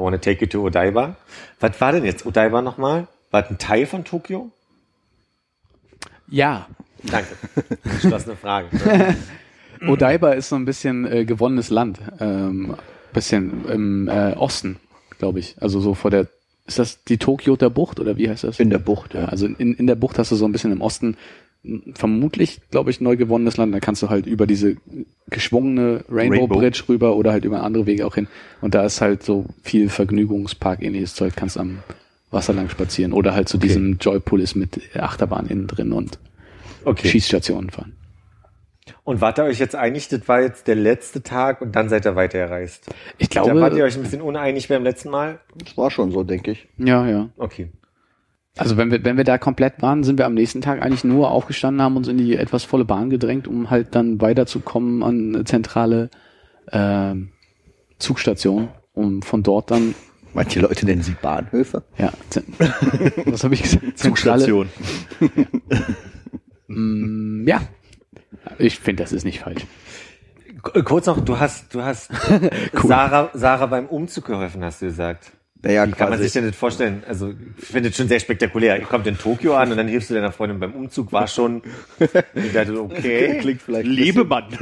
[0.00, 1.16] I wanna take you to Odaiba.
[1.60, 3.06] Was war denn jetzt Odaiba nochmal?
[3.30, 4.50] War das ein Teil von Tokio?
[6.28, 6.66] Ja,
[7.04, 7.34] Danke.
[7.84, 8.68] Geschlossene Frage.
[9.86, 12.00] Odaiba ist so ein bisschen äh, gewonnenes Land.
[12.20, 12.76] Ähm,
[13.12, 14.76] bisschen im äh, Osten,
[15.18, 15.56] glaube ich.
[15.60, 16.26] Also so vor der,
[16.66, 18.60] ist das die Tokioter Bucht oder wie heißt das?
[18.60, 20.80] In der Bucht, Ja, also in, in der Bucht hast du so ein bisschen im
[20.80, 21.16] Osten
[21.94, 23.74] vermutlich, glaube ich, neu gewonnenes Land.
[23.74, 24.76] Da kannst du halt über diese
[25.28, 26.58] geschwungene Rainbow, Rainbow.
[26.58, 28.28] Bridge rüber oder halt über andere Wege auch hin.
[28.60, 31.34] Und da ist halt so viel Vergnügungspark ähnliches Zeug.
[31.36, 31.82] Kannst am
[32.30, 36.18] Wasser lang spazieren oder halt zu diesem Joypolis mit Achterbahn innen drin und
[36.84, 37.08] Okay.
[37.08, 37.92] Schießstationen fahren.
[39.04, 42.06] Und wart ihr euch jetzt einig, das war jetzt der letzte Tag und dann seid
[42.06, 42.86] ihr weitergereist?
[43.18, 45.40] Ich Da wart ihr glaube, euch ein bisschen uneinig beim letzten Mal?
[45.56, 46.68] Das war schon so, denke ich.
[46.78, 47.28] ja, ja.
[47.36, 47.70] Okay.
[48.56, 51.30] Also wenn wir, wenn wir da komplett waren, sind wir am nächsten Tag eigentlich nur
[51.30, 55.44] aufgestanden, haben uns in die etwas volle Bahn gedrängt, um halt dann weiterzukommen an eine
[55.44, 56.10] zentrale
[56.72, 57.30] ähm,
[57.98, 59.94] Zugstation, um von dort dann,
[60.32, 61.82] Manche Leute nennen sie Bahnhöfe.
[61.98, 62.12] ja,
[63.26, 63.98] was habe ich gesagt?
[63.98, 64.68] Zentrale, Zugstation.
[66.68, 67.62] Mm, ja,
[68.58, 69.66] ich finde, das ist nicht falsch.
[70.62, 72.10] K- Kurz noch, du hast, du hast
[72.72, 75.32] Sarah, Sarah beim Umzug geholfen, hast du gesagt.
[75.62, 77.02] Naja, Wie kann man sich denn das vorstellen?
[77.06, 78.78] Also, ich finde es schon sehr spektakulär.
[78.78, 81.60] Ihr kommt in Tokio an und dann hilfst du deiner Freundin beim Umzug, war schon,
[82.34, 83.38] ich dachte, okay.
[83.40, 84.44] Klingt vielleicht ein Lebemann.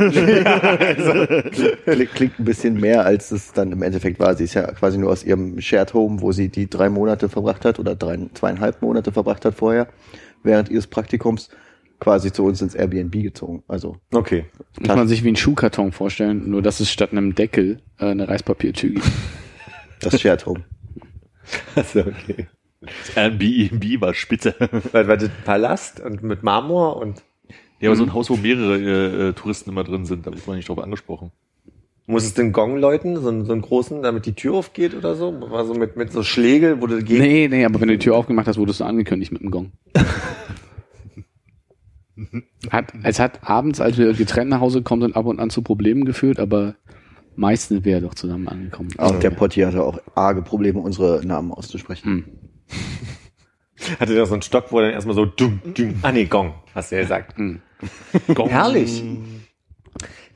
[1.84, 4.34] Klingt, klingt ein bisschen mehr, als es dann im Endeffekt war.
[4.34, 7.64] Sie ist ja quasi nur aus ihrem Shared Home, wo sie die drei Monate verbracht
[7.64, 9.88] hat oder drei, zweieinhalb Monate verbracht hat vorher,
[10.42, 11.48] während ihres Praktikums,
[12.00, 13.62] quasi zu uns ins Airbnb gezogen.
[13.68, 14.46] Also Okay.
[14.80, 18.28] Muss man sich wie einen Schuhkarton vorstellen, nur dass es statt einem Deckel äh, eine
[18.28, 19.06] Reispapiertüte gibt.
[20.00, 20.64] das Shared Home.
[21.76, 22.46] Also, okay.
[23.16, 24.54] Airbnb war spitze.
[24.92, 27.22] War, war das ein Palast und mit Marmor und
[27.80, 30.46] Ja, aber so ein Haus, wo mehrere äh, äh, Touristen immer drin sind, da wird
[30.46, 31.32] man nicht drauf angesprochen.
[32.06, 35.14] muss es den Gong läuten, so, einen- so einen großen, damit die Tür aufgeht oder
[35.16, 35.40] so?
[35.50, 38.04] War so mit, mit so Schlägel, wo du gegen, Nee, nee, aber wenn du die
[38.04, 39.72] Tür aufgemacht hast, wurdest du angekündigt mit dem Gong.
[42.70, 45.62] Hat, es hat abends, als wir getrennt nach Hause gekommen sind, ab und an zu
[45.62, 46.74] Problemen geführt, aber
[47.38, 48.90] meistens wäre doch zusammen angekommen.
[48.98, 52.24] Und der Potti hatte auch arge Probleme, unsere Namen auszusprechen.
[54.00, 56.90] hatte da so einen Stock, wo dann erstmal so dung, dung, ah nee, Gong, hast
[56.90, 57.38] du ja gesagt.
[57.38, 57.60] Hm.
[58.34, 58.48] Gong.
[58.48, 59.02] Herrlich.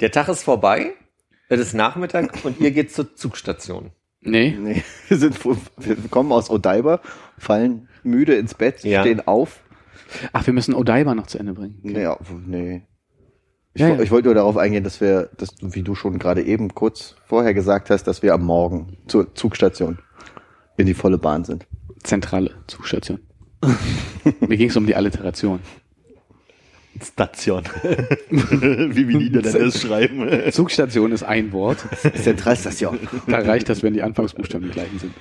[0.00, 0.92] Der Tag ist vorbei,
[1.48, 3.90] es ist Nachmittag und ihr geht zur Zugstation.
[4.20, 7.00] Nee, Nee, wir sind, wir kommen aus Odaiba,
[7.36, 9.00] fallen müde ins Bett, Ja.
[9.00, 9.61] stehen auf.
[10.32, 11.80] ach, wir müssen Odaiba noch zu Ende bringen.
[11.82, 12.82] Naja, nee.
[13.75, 14.01] Ich, Ja, ja.
[14.01, 17.16] ich wollte nur darauf eingehen, dass wir, dass, du- wie du schon gerade eben kurz
[17.27, 19.99] vorher gesagt hast, dass wir am Morgen zur Zugstation
[20.77, 21.66] in die volle Bahn sind.
[22.03, 23.20] Zentrale Zugstation.
[24.41, 25.61] Mir ging es um die Alliteration.
[27.01, 27.64] Station.
[28.31, 30.29] Wie wir Niederländer es schreiben.
[30.53, 31.79] Zugstation ist ein Wort.
[32.14, 32.99] Zentralstation.
[33.27, 35.14] Da reicht das, wenn die Anfangsbuchstaben die gleichen sind.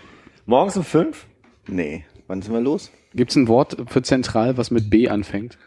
[0.46, 1.28] Morgens um fünf?
[1.68, 2.04] Nee.
[2.28, 2.92] Wann sind wir los?
[3.14, 5.58] Gibt es ein Wort für zentral, was mit B anfängt?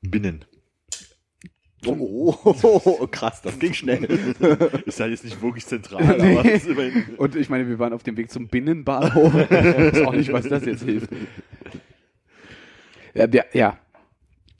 [0.00, 0.44] Binnen.
[1.86, 4.04] Oh, krass, das ging schnell.
[4.86, 7.04] Ist ja jetzt nicht wirklich zentral, aber es ist immerhin.
[7.16, 9.34] Und ich meine, wir waren auf dem Weg zum Binnenbahnhof.
[9.50, 11.10] ich weiß auch nicht, was das jetzt hilft.
[13.14, 13.78] Ja, wir, ja.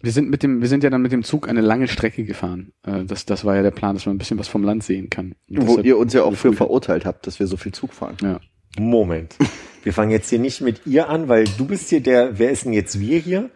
[0.03, 2.73] Wir sind mit dem, wir sind ja dann mit dem Zug eine lange Strecke gefahren.
[2.87, 5.11] Äh, Das, das war ja der Plan, dass man ein bisschen was vom Land sehen
[5.11, 5.35] kann.
[5.51, 8.17] Und Wo ihr uns ja auch für verurteilt habt, dass wir so viel Zug fahren.
[8.23, 8.41] ja.
[8.79, 9.37] Moment.
[9.85, 12.67] Wir fangen jetzt hier nicht mit ihr an, weil du bist hier der, wer ist
[12.67, 13.49] denn jetzt wir hier?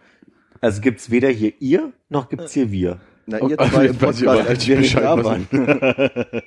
[0.61, 2.99] Also gibt's weder hier ihr, noch gibt's hier wir.
[3.25, 5.47] Na, Oh, ihr zwei im Podcast, als nicht wir nicht Bescheid, da waren.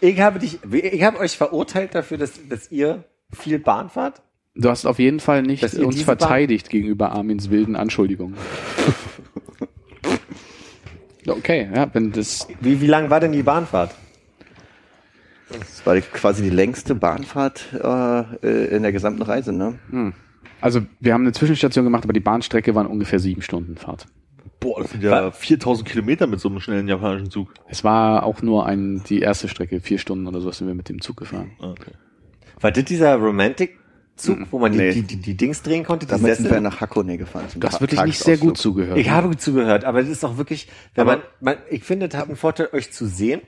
[0.00, 4.22] Ich habe dich, ich habe euch verurteilt dafür, dass, dass ihr viel Bahn fahrt.
[4.54, 8.36] Du hast auf jeden Fall nicht uns verteidigt gegenüber Armins wilden Anschuldigungen.
[11.26, 13.94] okay, ja, wenn das Wie, wie lang war denn die Bahnfahrt?
[15.50, 19.78] Das war quasi die längste Bahnfahrt äh, äh, in der gesamten Reise, ne?
[20.60, 24.06] Also wir haben eine Zwischenstation gemacht, aber die Bahnstrecke waren ungefähr sieben Stunden Fahrt.
[24.74, 27.52] Boah, das sind ja 4000 Kilometer mit so einem schnellen japanischen Zug.
[27.68, 30.88] Es war auch nur ein, die erste Strecke, vier Stunden oder so sind wir mit
[30.88, 31.52] dem Zug gefahren.
[31.60, 31.92] Ah, Okay.
[32.60, 34.92] War das dieser Romantic-Zug, wo man die, Nee.
[34.94, 36.06] die, die, die Dings drehen konnte?
[36.06, 36.60] Die Damit sind wir Sessel?
[36.62, 37.44] nach Hakone gefahren.
[37.54, 38.96] Du hast wirklich nicht sehr gut zugehört.
[38.98, 42.18] Ich habe gut zugehört, aber das ist auch wirklich, wenn man, man, ich finde, das
[42.18, 43.42] hat einen Vorteil, euch zu sehen,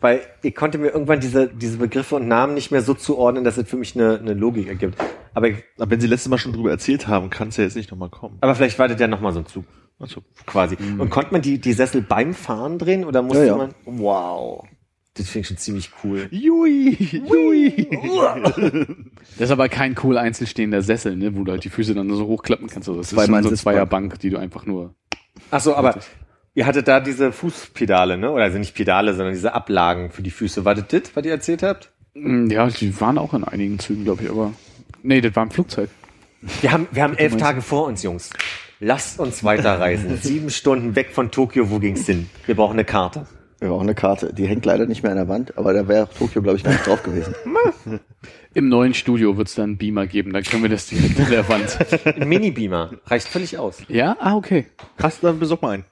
[0.00, 3.58] weil ich konnte mir irgendwann diese, diese Begriffe und Namen nicht mehr so zuordnen, dass
[3.58, 4.96] es für mich eine, eine Logik ergibt.
[5.34, 7.76] Aber, ich, Aber wenn Sie letztes Mal schon drüber erzählt haben, kann es ja jetzt
[7.76, 8.38] nicht nochmal kommen.
[8.40, 9.64] aber vielleicht war das ja nochmal so ein Zug,
[10.00, 10.76] Also, quasi.
[10.98, 13.56] Und konnte man die, die Sessel beim Fahren drehen oder musste Ja, ja.
[13.56, 14.66] man, wow.
[15.14, 16.28] Das finde ich schon ziemlich cool.
[16.30, 17.88] Jui, jui.
[19.38, 22.26] Das ist aber kein cool einzelstehender Sessel, ne, wo du halt die Füße dann so
[22.26, 22.88] hochklappen kannst.
[22.88, 23.56] Also das ist Zweimal schon so eine.
[23.58, 24.94] Zweierbank, die du einfach nur.
[25.50, 25.98] Ach so, aber
[26.54, 28.30] ihr hattet da diese Fußpedale, ne?
[28.30, 30.64] Oder also nicht Pedale, sondern diese Ablagen für die Füße.
[30.64, 31.92] War das das, was ihr erzählt habt?
[32.14, 34.52] Mm, Ja, die waren auch in einigen Zügen, glaube ich, aber.
[35.02, 35.90] Nee, das war ein Flugzeug.
[36.60, 38.30] Wir haben, wir haben elf Tage vor uns, Jungs.
[38.80, 40.16] Lasst uns weiterreisen.
[40.22, 42.28] Sieben Stunden weg von Tokio, wo ging's hin?
[42.46, 43.26] Wir brauchen eine Karte.
[43.58, 44.32] Wir brauchen eine Karte.
[44.32, 46.72] Die hängt leider nicht mehr an der Wand, aber da wäre Tokio, glaube ich, noch
[46.72, 47.34] nicht drauf gewesen.
[48.54, 51.30] Im neuen Studio wird es dann einen Beamer geben, dann können wir das direkt an
[51.30, 51.78] der Wand.
[52.20, 52.90] Ein Mini-Beamer.
[53.06, 53.78] Reicht völlig aus.
[53.88, 54.16] ja?
[54.18, 54.66] Ah, okay.
[54.96, 55.84] Du dann besorg mal einen.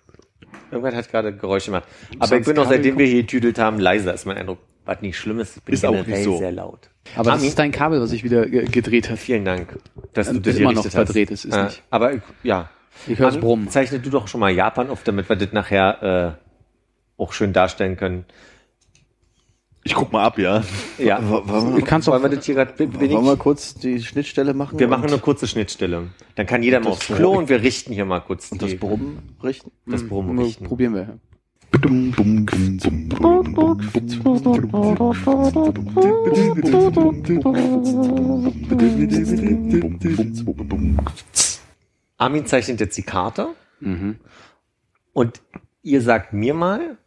[0.71, 1.85] Irgendwann hat gerade Geräusche gemacht.
[2.19, 4.59] Aber Sonst ich bin noch, Kabel seitdem wir hier getüdelt haben, leiser ist mein Eindruck.
[4.87, 5.59] Was nicht Schlimmes.
[5.59, 6.39] Ich bin Ist auch nicht so.
[6.39, 6.89] sehr laut.
[7.15, 9.19] Aber das Armin, ist dein Kabel, was sich wieder ge gedreht hat.
[9.19, 9.79] vielen Dank,
[10.15, 10.93] dass du Ähm, das ist hier immer noch hast.
[10.95, 11.83] verdreht, es ist Äh, nicht.
[11.91, 12.71] Aber ich- ja.
[13.07, 13.69] Ich Armin, brummen.
[13.69, 16.37] Zeichne du doch schon mal Japan auf, damit wir das nachher
[17.19, 18.25] äh, auch schön darstellen können.
[19.85, 20.63] Ich guck mal ab, ja.
[20.99, 21.19] Ja.
[21.23, 24.79] Wollen Du kannst Wollen doch, wir das hier gerade Wollen wir kurz die Schnittstelle machen?
[24.79, 26.09] Wir machen eine kurze Schnittstelle.
[26.35, 29.37] Dann kann jeder mal aufs Klo und wir richten hier mal kurz und das Brummen
[29.43, 29.71] richten?
[29.87, 30.65] das Brummen richten.
[30.67, 31.19] probieren wir.
[42.19, 43.49] Armin zeichnet jetzt die Karte
[43.81, 44.17] Mhm.
[45.13, 45.41] und
[45.83, 46.99] ihr sagt mir mal,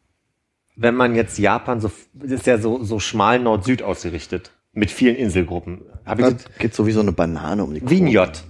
[0.78, 1.92] wenn man jetzt Japan so,
[2.24, 5.82] ist ja so, so schmal Nord-Süd ausgerichtet, mit vielen Inselgruppen.
[6.06, 8.12] Hab ich das, geht so wie so eine Banane um die wie ein Kurve.
[8.14, 8.44] J.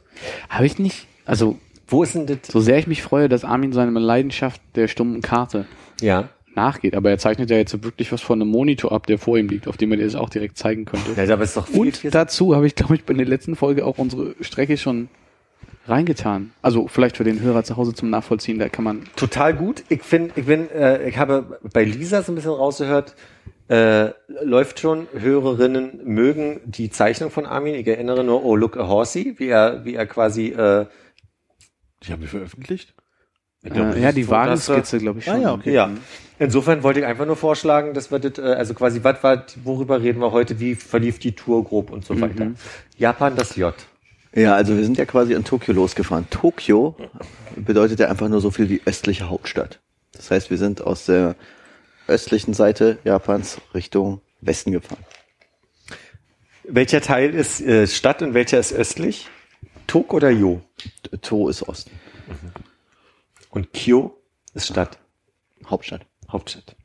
[0.49, 1.57] Habe ich nicht, also
[1.87, 2.37] Wo ist denn das?
[2.47, 5.65] so sehr ich mich freue, dass Armin seine Leidenschaft der stummen Karte
[5.99, 6.29] Ja.
[6.53, 9.49] nachgeht, aber er zeichnet ja jetzt wirklich was von einem Monitor ab, der vor ihm
[9.49, 11.19] liegt, auf dem er das auch direkt zeigen könnte.
[11.19, 13.55] Ja, aber ist doch viel, Und viel dazu habe ich, glaube ich, bei der letzten
[13.55, 15.09] Folge auch unsere Strecke schon
[15.91, 16.51] reingetan.
[16.61, 19.03] Also vielleicht für den Hörer zu Hause zum Nachvollziehen, da kann man.
[19.15, 19.83] total gut.
[19.89, 23.15] Ich finde, ich bin, äh, ich habe bei Lisa so ein bisschen rausgehört,
[23.69, 24.09] äh,
[24.43, 27.75] läuft schon, Hörerinnen mögen die Zeichnung von Armin.
[27.75, 30.87] Ich erinnere nur, oh, look a horsey, wie er, wie er quasi, äh,
[32.03, 32.93] Die haben wir veröffentlicht?
[33.63, 35.35] ich glaub, Äh, ja, die Wagenskizze, glaube ich schon.
[35.35, 35.71] Ah, ja, okay.
[35.73, 35.89] Ja.
[36.39, 40.01] Insofern wollte ich einfach nur vorschlagen, dass wir das, äh, also quasi, was war, worüber
[40.01, 42.51] reden wir heute, wie verlief die Tour grob und so weiter.
[42.97, 43.73] Japan, das J.
[44.33, 46.29] Ja, also wir sind ja quasi in Tokio losgefahren.
[46.29, 46.95] Tokio
[47.55, 49.79] bedeutet ja einfach nur so viel wie östliche Hauptstadt.
[50.13, 51.35] Das heißt, wir sind aus der
[52.07, 55.03] östlichen Seite Japans Richtung Westen gefahren.
[56.63, 59.27] Welcher Teil ist äh, Stadt und welcher ist östlich?
[59.87, 60.61] Tok oder Jo?
[61.21, 61.91] To ist Osten,
[63.49, 64.17] Und Kyo
[64.53, 64.97] ist Stadt,
[65.65, 66.05] Hauptstadt.
[66.29, 66.77] Hauptstadt.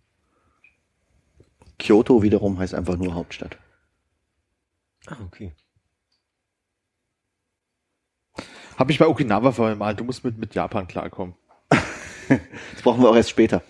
[1.79, 3.59] Kyoto wiederum heißt einfach nur Hauptstadt.
[5.07, 5.53] Ah, okay.
[8.77, 9.99] Hab ich bei Okinawa vermalt.
[10.01, 11.35] Du musst mit, mit Japan klarkommen.
[12.29, 13.63] Das brauchen wir auch erst später.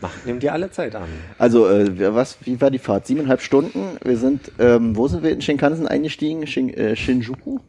[0.00, 1.08] Mach, nimm dir alle Zeit an.
[1.38, 3.06] Also, äh, was, wie war die Fahrt?
[3.06, 3.96] Siebeneinhalb Stunden.
[4.02, 6.46] Wir sind, ähm, wo sind wir in Shinkansen eingestiegen?
[6.46, 7.60] Shin, äh, Shinjuku?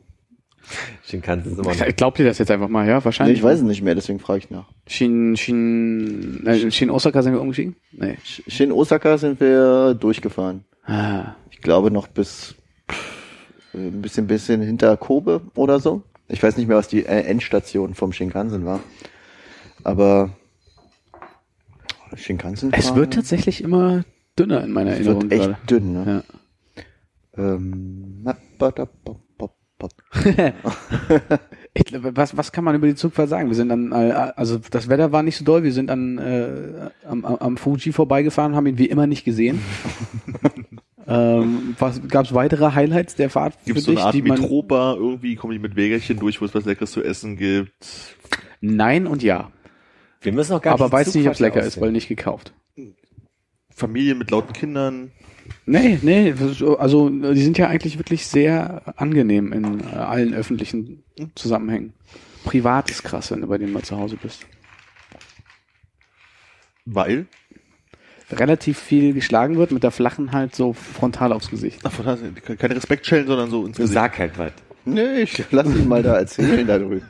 [1.03, 1.95] Shinkansen ist immer noch.
[1.95, 2.97] Glaubt ihr das jetzt einfach mal, ja?
[2.97, 3.37] Nee, Wahrscheinlich.
[3.37, 4.65] ich weiß es nicht mehr, deswegen frage ich nach.
[4.87, 7.75] Shin, Shin, äh, Shin Osaka sind wir umgestiegen?
[7.91, 8.17] Nee.
[8.25, 10.65] Sh- Shin Osaka sind wir durchgefahren.
[10.85, 11.35] Ah.
[11.51, 12.55] Ich glaube noch bis
[12.91, 13.14] pff,
[13.75, 16.03] ein bisschen, bisschen hinter Kobe oder so.
[16.27, 18.79] Ich weiß nicht mehr, was die äh, Endstation vom Shinkansen war.
[19.83, 20.31] Aber
[22.15, 24.03] Shinkansen Es wird tatsächlich immer
[24.37, 25.57] dünner in meiner es Erinnerung wird echt gerade.
[25.69, 26.23] dünn, ne?
[27.37, 27.53] Ja.
[27.53, 28.25] Ähm.
[31.77, 33.49] Ich, was, was kann man über die Zugfahrt sagen?
[33.49, 36.89] Wir sind dann, äh, also das Wetter war nicht so doll, wir sind an, äh,
[37.05, 39.59] am am Fuji vorbeigefahren, haben ihn wie immer nicht gesehen.
[41.15, 44.95] ähm, was gab es weitere Highlights der Fahrt Gibt es so eine Art Metrobar?
[44.95, 47.73] Irgendwie kommen die mit Wägerchen durch, wo es was Leckeres zu essen gibt.
[48.61, 49.51] Nein und ja.
[50.21, 51.83] Wir müssen auch gar Aber weiß nicht, ob es lecker ist, aussehen.
[51.83, 52.53] weil nicht gekauft.
[53.69, 55.11] Familien mit lauten Kindern.
[55.65, 56.33] Nee, nee,
[56.79, 61.03] also die sind ja eigentlich wirklich sehr angenehm in äh, allen öffentlichen
[61.35, 61.93] Zusammenhängen.
[62.45, 64.47] Privat ist krass, wenn du bei denen mal zu Hause bist.
[66.85, 67.27] Weil?
[68.31, 71.81] Relativ viel geschlagen wird, mit der flachen halt so frontal aufs Gesicht.
[71.83, 73.93] Ach, daher, keine Respektschellen, sondern so ins Gesicht.
[73.93, 74.51] sag halt was.
[74.85, 77.05] Nee, ich lass ihn mal da erzählen da drüben.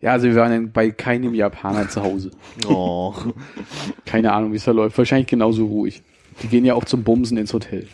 [0.00, 2.32] Ja, also wir waren bei keinem Japaner zu Hause.
[2.66, 3.14] Oh.
[4.04, 4.98] Keine Ahnung, wie es da läuft.
[4.98, 6.02] Wahrscheinlich genauso ruhig.
[6.42, 7.86] Die gehen ja auch zum Bumsen ins Hotel.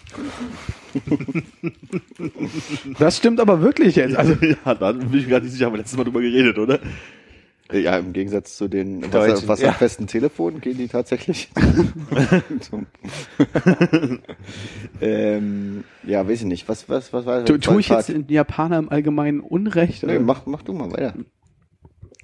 [2.99, 4.17] Das stimmt aber wirklich jetzt.
[4.17, 6.59] Also, ja, da bin ich mir gerade nicht sicher, haben wir letztes Mal drüber geredet,
[6.59, 6.81] oder?
[7.71, 10.13] Ja, im Gegensatz zu den Deutschen, Wasser, wasserfesten ja.
[10.13, 11.51] Telefonen gehen die tatsächlich.
[12.61, 12.87] zum
[15.03, 16.69] ähm, ja, weiß ich nicht.
[16.69, 20.03] Was, was, was war tu, tue ich jetzt den Japaner im Allgemeinen Unrecht?
[20.03, 20.21] Nee, Oder?
[20.21, 21.15] mach, mach du mal weiter.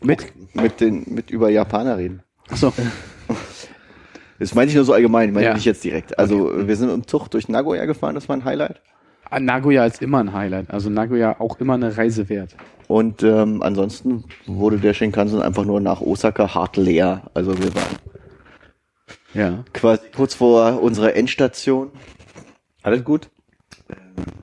[0.03, 0.33] Mit?
[0.55, 2.23] Mit den, mit über Japaner reden.
[2.49, 2.73] Achso.
[4.39, 5.55] Das meine ich nur so allgemein, ich meine Ja.
[5.55, 6.19] nicht jetzt direkt.
[6.19, 8.81] Also, wir sind im Zug durch Nagoya gefahren, das war ein Highlight.
[9.31, 10.71] Ah, Nagoya ist immer ein Highlight.
[10.71, 12.55] Also Nagoya auch immer eine Reise wert.
[12.87, 17.23] Und ähm, ansonsten wurde der Shinkansen einfach nur nach Osaka hart leer.
[17.35, 17.97] Also wir waren
[19.33, 19.65] Ja.
[19.73, 21.91] quasi kurz vor unserer Endstation.
[22.83, 23.31] Alles gut?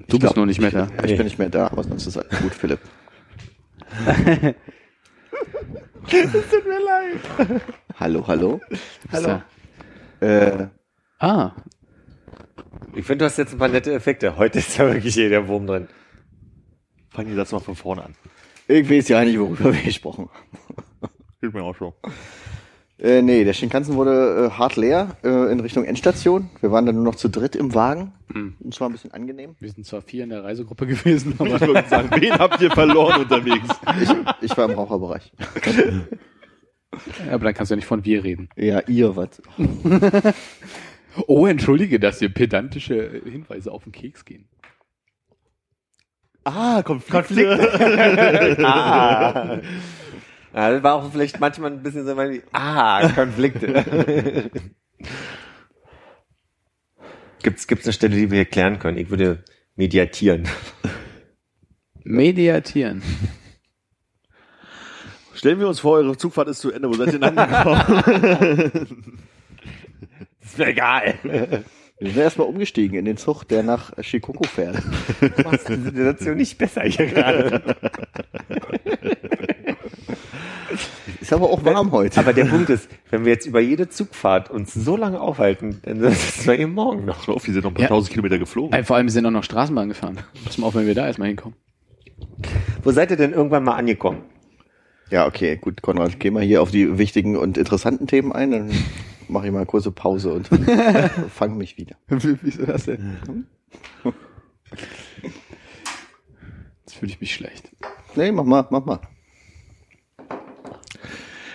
[0.10, 0.88] Du bist nur nicht mehr da.
[1.06, 2.80] Ich bin nicht mehr da, aber sonst ist alles gut, Philipp.
[6.10, 7.62] Tut mir leid.
[8.00, 8.60] Hallo, hallo.
[9.12, 9.42] Hallo.
[10.20, 10.68] Äh,
[11.20, 11.52] Ah,
[12.95, 14.38] Ich finde, du hast jetzt ein paar nette Effekte.
[14.38, 15.88] Heute ist da wirklich jeder Wurm drin.
[17.09, 18.16] Fangen die Satz mal von vorne an.
[18.68, 21.09] ich weiß ja nicht, worüber wir gesprochen haben.
[21.41, 21.93] Geht mir auch schon.
[22.99, 26.49] Äh, nee, der Shinkansen wurde äh, hart leer äh, in Richtung Endstation.
[26.59, 28.14] Wir waren dann nur noch zu dritt im Wagen.
[28.34, 29.55] Und zwar ein bisschen angenehm.
[29.59, 32.70] wir sind zwar vier in der Reisegruppe gewesen, Ich aber würde sagen, wen habt ihr
[32.72, 33.68] verloren unterwegs?
[34.01, 34.09] Ich,
[34.51, 35.34] ich war im Raucherbereich.
[37.30, 38.49] aber dann kannst du ja nicht von wir reden.
[38.55, 39.41] Ja, ihr was.
[41.28, 44.47] Oh, entschuldige, dass dir pedantische Hinweise auf den Keks gehen.
[46.43, 48.57] Ah, Konflikte.
[48.64, 49.59] Ah.
[50.53, 54.51] Ja, das war auch vielleicht manchmal ein bisschen so, wie, ah, Konflikte.
[57.41, 58.97] gibt's, gibt's eine Stelle, die wir hier klären können?
[58.97, 59.43] Ich würde
[59.76, 60.47] mediatieren.
[62.03, 63.01] Mediatieren.
[65.34, 66.89] Stellen wir uns vor, eure Zugfahrt ist zu Ende.
[66.89, 69.18] Wo seid ihr denn angekommen?
[70.52, 71.14] Ist mir egal.
[71.99, 74.82] Wir sind erstmal umgestiegen in den Zug, der nach Shikoku fährt.
[75.22, 77.62] Du machst die Situation nicht besser hier gerade.
[81.20, 82.20] Ist aber auch warm heute.
[82.20, 86.02] Aber der Punkt ist, wenn wir jetzt über jede Zugfahrt uns so lange aufhalten, dann
[86.04, 87.28] ist es eben morgen noch.
[87.28, 87.88] Auf, die sind noch ein paar Ja.
[87.89, 88.78] tausend Kilometer geflogen.
[88.78, 90.18] Äh, Vor allem wir sind auch noch Straßenbahn gefahren.
[90.43, 91.56] Pass mal auf, wenn wir da erstmal hinkommen.
[92.84, 94.24] Wo seid ihr denn irgendwann mal angekommen?
[95.12, 98.72] Ja, okay, gut, Konrad, geh mal hier auf die wichtigen und interessanten Themen ein, dann
[99.28, 100.47] mache ich mal eine kurze Pause und
[101.34, 101.95] fang mich wieder.
[102.07, 103.45] Wieso das denn?
[106.82, 107.69] Jetzt fühle ich mich schlecht.
[108.15, 108.99] Nee, mach mal, mach mal.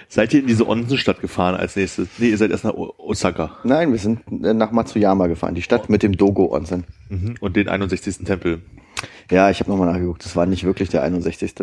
[0.09, 2.09] Seid ihr in diese Onsenstadt gefahren als nächstes?
[2.17, 3.59] Nee, ihr seid erst nach Osaka.
[3.65, 6.85] Nein, wir sind äh, nach Matsuyama gefahren, die Stadt mit dem Dogo-Onsen.
[7.11, 7.35] Mhm.
[7.41, 8.25] Und den 61.
[8.25, 8.63] Tempel.
[9.31, 11.55] Ja, ich habe nochmal nachgeguckt, das war nicht wirklich der 61.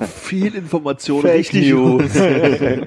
[0.00, 1.22] Viel Information.
[1.22, 2.10] Fake richtig, News.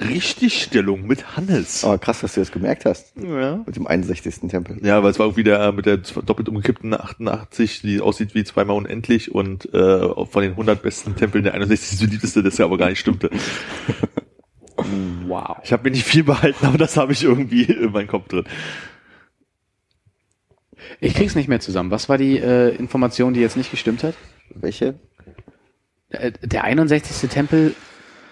[0.00, 1.84] Richtigstellung mit Hannes.
[1.84, 3.62] Aber krass, dass du das gemerkt hast, Ja.
[3.66, 4.48] mit dem 61.
[4.48, 4.78] Tempel.
[4.84, 8.76] Ja, weil es war irgendwie der mit der doppelt umgekippten 88, die aussieht wie zweimal
[8.76, 12.00] unendlich und äh, von den 100 besten Tempeln der 61.
[12.00, 13.30] beliebteste, das ja aber gar nicht stimmte.
[15.26, 15.58] Wow.
[15.62, 18.44] Ich habe mir nicht viel behalten, aber das habe ich irgendwie in meinem Kopf drin.
[21.00, 21.90] Ich krieg's nicht mehr zusammen.
[21.90, 24.14] Was war die äh, Information, die jetzt nicht gestimmt hat?
[24.54, 24.98] Welche?
[26.08, 27.28] Äh, Der 61.
[27.28, 27.74] Tempel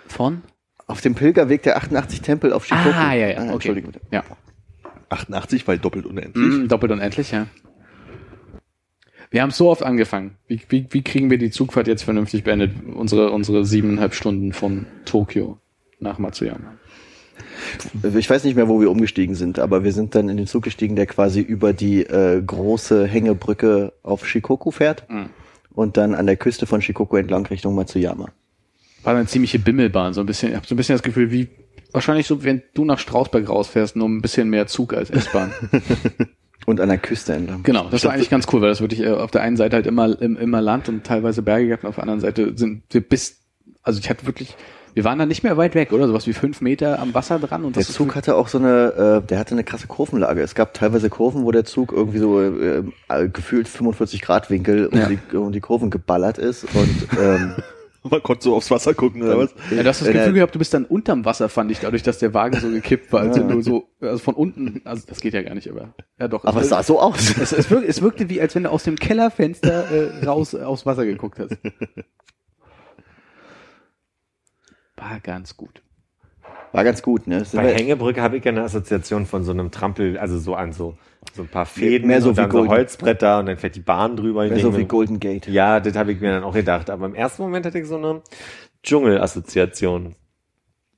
[0.07, 0.43] von?
[0.89, 2.91] Auf dem Pilgerweg der 88 Tempel auf Shikoku.
[2.93, 3.39] Ah, ja, ja.
[3.39, 3.85] Ah, Okay.
[4.11, 4.25] Ja.
[5.11, 6.45] 88, weil doppelt unendlich.
[6.45, 7.47] Mm, doppelt unendlich, ja.
[9.31, 10.37] Wir haben so oft angefangen.
[10.47, 12.73] Wie, wie, wie kriegen wir die Zugfahrt jetzt vernünftig beendet?
[12.95, 15.59] Unsere, unsere siebeneinhalb Stunden von Tokio
[16.01, 16.75] nach Matsuyama.
[18.17, 20.65] Ich weiß nicht mehr, wo wir umgestiegen sind, aber wir sind dann in den Zug
[20.65, 25.29] gestiegen, der quasi über die äh, große Hängebrücke auf Shikoku fährt Mhm.
[25.75, 28.29] und dann an der Küste von Shikoku entlang Richtung Matsuyama.
[29.09, 30.51] War eine ziemliche Bimmelbahn, so ein bisschen.
[30.51, 31.49] Ich habe so ein bisschen das Gefühl, wie
[31.93, 35.53] wahrscheinlich so, wenn du nach Strausberg rausfährst, nur ein bisschen mehr Zug als S-Bahn.
[36.67, 37.63] Und an der Küste entlang.
[37.63, 39.87] genau, das war eigentlich ganz cool, weil das wirklich äh, auf der einen Seite halt
[39.87, 43.01] immer im- immer Land und teilweise Berge gehabt, und auf der anderen Seite sind wir
[43.01, 43.39] bis,
[43.83, 44.55] also ich hatte wirklich,
[44.93, 47.65] wir waren da nicht mehr weit weg, oder sowas wie fünf Meter am Wasser dran
[47.65, 50.43] und Der Zug hatte auch so eine, äh, der hatte eine krasse Kurvenlage.
[50.43, 54.89] Es gab teilweise Kurven, wo der Zug irgendwie so äh, äh, gefühlt 45 Grad Winkel
[54.89, 55.09] um, Ja.
[55.09, 57.55] die, um die Kurven geballert ist und ähm,
[58.11, 59.55] Man konnte so aufs Wasser gucken, oder was?
[59.71, 62.19] Ja, du hast das Gefühl gehabt, du bist dann unterm Wasser, fand ich, dadurch, dass
[62.19, 63.23] der Wagen so gekippt war.
[63.23, 66.45] Also du so, also von unten, also das geht ja gar nicht, aber ja doch.
[66.45, 67.37] Aber es sah so aus.
[67.41, 70.87] es, es, wirk, es wirkte wie, als wenn du aus dem Kellerfenster äh, raus aufs
[70.87, 71.57] Wasser geguckt hast.
[74.97, 75.83] War ganz gut.
[76.73, 77.45] War ganz gut, ne?
[77.45, 80.73] Sind Bei Hängebrücke habe ich ja eine Assoziation von so einem Trampel, also so an
[80.73, 80.97] so,
[81.35, 83.77] so ein paar Fäden mehr so und wie dann so Golden- Holzbretter und dann fährt
[83.77, 84.47] die Bahn drüber.
[84.47, 85.47] Mehr so wie Golden Gate.
[85.49, 86.91] Ja, das habe ich mir dann auch gedacht.
[86.91, 88.23] Aber im ersten Moment hatte ich so eine
[88.83, 90.15] Dschungelassoziation.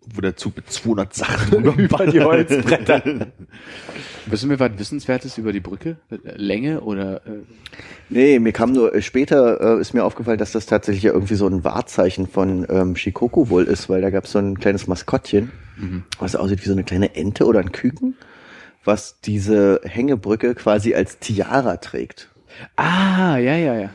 [0.07, 3.03] Wo der Zug mit 200 Sachen Über die Holzbretter.
[4.27, 5.97] Wissen wir was Wissenswertes über die Brücke?
[6.37, 7.43] Länge oder äh,
[8.09, 11.35] Nee, mir kam nur äh, später äh, ist mir aufgefallen, dass das tatsächlich ja irgendwie
[11.35, 14.87] so ein Wahrzeichen von ähm, Shikoku wohl ist, weil da gab es so ein kleines
[14.87, 15.53] Maskottchen,
[16.19, 18.17] was aussieht wie so eine kleine Ente oder ein Küken,
[18.85, 22.29] was diese Hängebrücke quasi als Tiara trägt.
[22.77, 23.91] Ah, ja, ja, ja.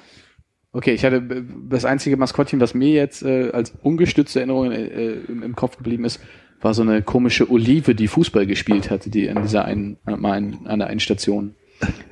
[0.75, 5.13] Okay, ich hatte äh, das einzige Maskottchen, was mir jetzt äh, als ungestützte Erinnerung äh,
[5.27, 6.19] im, im Kopf geblieben ist,
[6.59, 10.67] war so eine komische Olive, die Fußball gespielt hatte, die an dieser einen, mal ein,
[10.67, 11.55] an der einen Station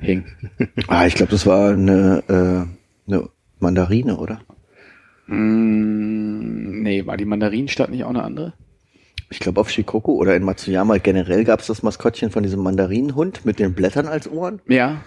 [0.00, 0.24] hing.
[0.88, 4.40] Ah, ich glaube, das war eine, äh, eine Mandarine, oder?
[5.26, 8.54] Mm, nee, war die Mandarinenstadt nicht auch eine andere?
[9.30, 13.44] Ich glaube auf Shikoku oder in Matsuyama generell gab es das Maskottchen von diesem Mandarinenhund
[13.44, 14.60] mit den Blättern als Ohren.
[14.68, 15.02] Ja,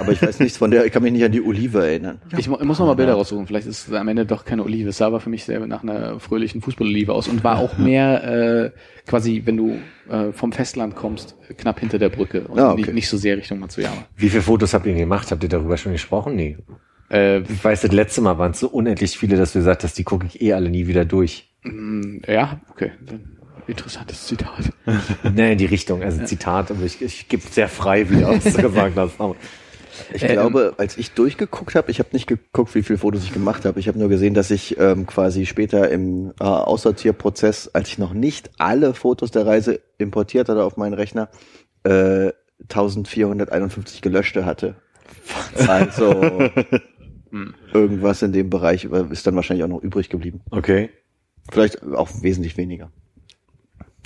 [0.00, 2.20] aber ich weiß nichts von der, ich kann mich nicht an die Olive erinnern.
[2.38, 3.46] ich, mu- ich muss noch mal Bilder raussuchen.
[3.46, 4.88] Vielleicht ist es am Ende doch keine Olive.
[4.90, 8.24] Es sah aber für mich sehr nach einer fröhlichen Fußballolive aus und war auch mehr
[8.24, 8.70] äh,
[9.06, 12.82] quasi, wenn du äh, vom Festland kommst, knapp hinter der Brücke und Ah, okay.
[12.82, 14.06] nicht, nicht so sehr Richtung Matsuyama.
[14.16, 15.30] Wie viele Fotos habt ihr denn gemacht?
[15.30, 16.36] Habt ihr darüber schon gesprochen?
[16.36, 16.56] Nee.
[17.10, 19.98] Äh, Ich weiß, das letzte Mal waren es so unendlich viele, dass du gesagt hast,
[19.98, 21.52] die gucke ich eh alle nie wieder durch.
[21.64, 22.92] Mm, Ja, okay.
[23.04, 23.35] Dann
[23.66, 24.72] Interessantes Zitat.
[25.34, 28.40] Nee, in die Richtung, also Zitat, aber ich, ich gebe sehr frei, wie du auch
[28.40, 29.20] so gesagt hast.
[29.20, 29.36] Aber
[30.12, 33.32] Ich Ähm, glaube, als ich durchgeguckt habe, ich habe nicht geguckt, wie viele Fotos ich
[33.32, 33.80] gemacht habe.
[33.80, 38.12] Ich habe nur gesehen, dass ich ähm, quasi später im äh, Aussortierprozess, als ich noch
[38.12, 41.30] nicht alle Fotos der Reise importiert hatte auf meinen Rechner,
[41.84, 42.30] äh,
[42.68, 44.76] 1451 gelöschte hatte.
[45.66, 46.50] Also
[47.30, 47.54] Hm.
[47.72, 50.42] irgendwas in dem Bereich äh, ist dann wahrscheinlich auch noch übrig geblieben.
[50.50, 50.90] okay.
[51.50, 52.90] Vielleicht auch wesentlich weniger.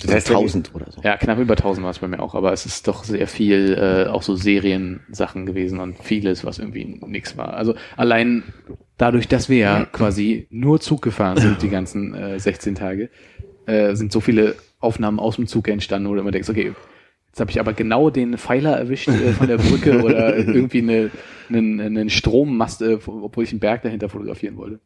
[0.07, 1.01] Das heißt, wenn die- 1000 oder so.
[1.03, 3.77] Ja, knapp über 1000 war es bei mir auch, aber es ist doch sehr viel
[4.07, 7.53] äh, auch so Seriensachen gewesen und vieles, was irgendwie nix war.
[7.53, 8.43] Also allein
[8.97, 13.09] dadurch, dass wir ja quasi nur Zug gefahren sind die ganzen äh, 16 Tage,
[13.65, 16.73] äh, sind so viele Aufnahmen aus dem Zug entstanden, wo du immer denkst, okay,
[17.31, 21.11] jetzt habe ich aber genau den Pfeiler erwischt äh, von der Brücke oder irgendwie eine,
[21.49, 24.79] einen, einen Strommast, äh, obwohl ich einen Berg dahinter fotografieren wollte.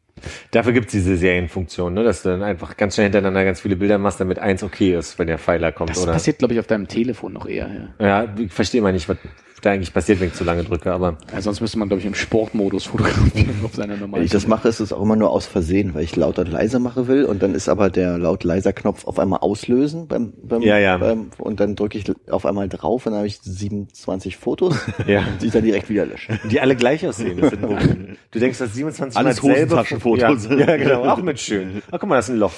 [0.52, 2.04] Dafür gibt's diese Serienfunktion, ne?
[2.04, 5.18] dass du dann einfach ganz schnell hintereinander ganz viele Bilder machst, damit eins okay ist,
[5.18, 5.90] wenn der Pfeiler kommt.
[5.90, 6.12] Das oder?
[6.12, 7.92] passiert, glaube ich, auf deinem Telefon noch eher.
[7.98, 8.06] Ja.
[8.06, 9.18] Ja, ich verstehe mal nicht, was
[9.60, 12.06] da eigentlich passiert, wenn ich zu lange drücke, aber Ja, sonst müsste man, glaube ich,
[12.06, 14.20] im Sportmodus fotografieren auf seiner normalen.
[14.20, 16.48] Wenn ich das mache, ist es auch immer nur aus Versehen, weil ich laut und
[16.48, 20.32] leiser machen will und dann ist aber der laut leiser Knopf auf einmal auslösen beim,
[20.42, 20.96] beim, Ja, ja.
[20.98, 24.76] beim und dann drücke ich auf einmal drauf und dann habe ich 27 Fotos,
[25.06, 25.24] Ja.
[25.40, 26.38] die ich dann direkt wieder lösche.
[26.50, 27.38] die alle gleich aussehen.
[27.40, 27.78] Das sind nur,
[28.30, 30.48] du denkst, das 27 Alles Hosentaschenfotos.
[30.50, 31.82] Ja, ja, genau, auch mit schön.
[31.90, 32.52] Ach, guck mal, das ist ein Loch.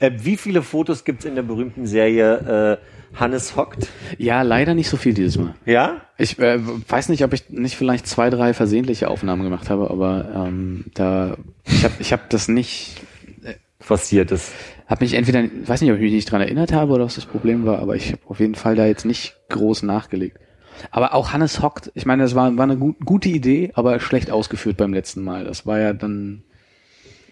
[0.00, 3.88] Äh, wie viele Fotos gibt's in der berühmten Serie äh, Hannes hockt?
[4.18, 5.54] Ja, leider nicht so viel dieses Mal.
[5.66, 6.02] Ja?
[6.16, 10.30] Ich äh, weiß nicht, ob ich nicht vielleicht zwei, drei versehentliche Aufnahmen gemacht habe, aber
[10.34, 13.02] ähm, da ich habe ich hab das nicht,
[13.80, 14.52] Forciert ist.
[14.86, 17.24] habe mich entweder, weiß nicht, ob ich mich nicht dran erinnert habe oder was das
[17.24, 20.38] Problem war, aber ich habe auf jeden Fall da jetzt nicht groß nachgelegt.
[20.90, 24.30] Aber auch Hannes hockt, ich meine, das war, war eine gut, gute Idee, aber schlecht
[24.30, 25.44] ausgeführt beim letzten Mal.
[25.44, 26.42] Das war ja dann,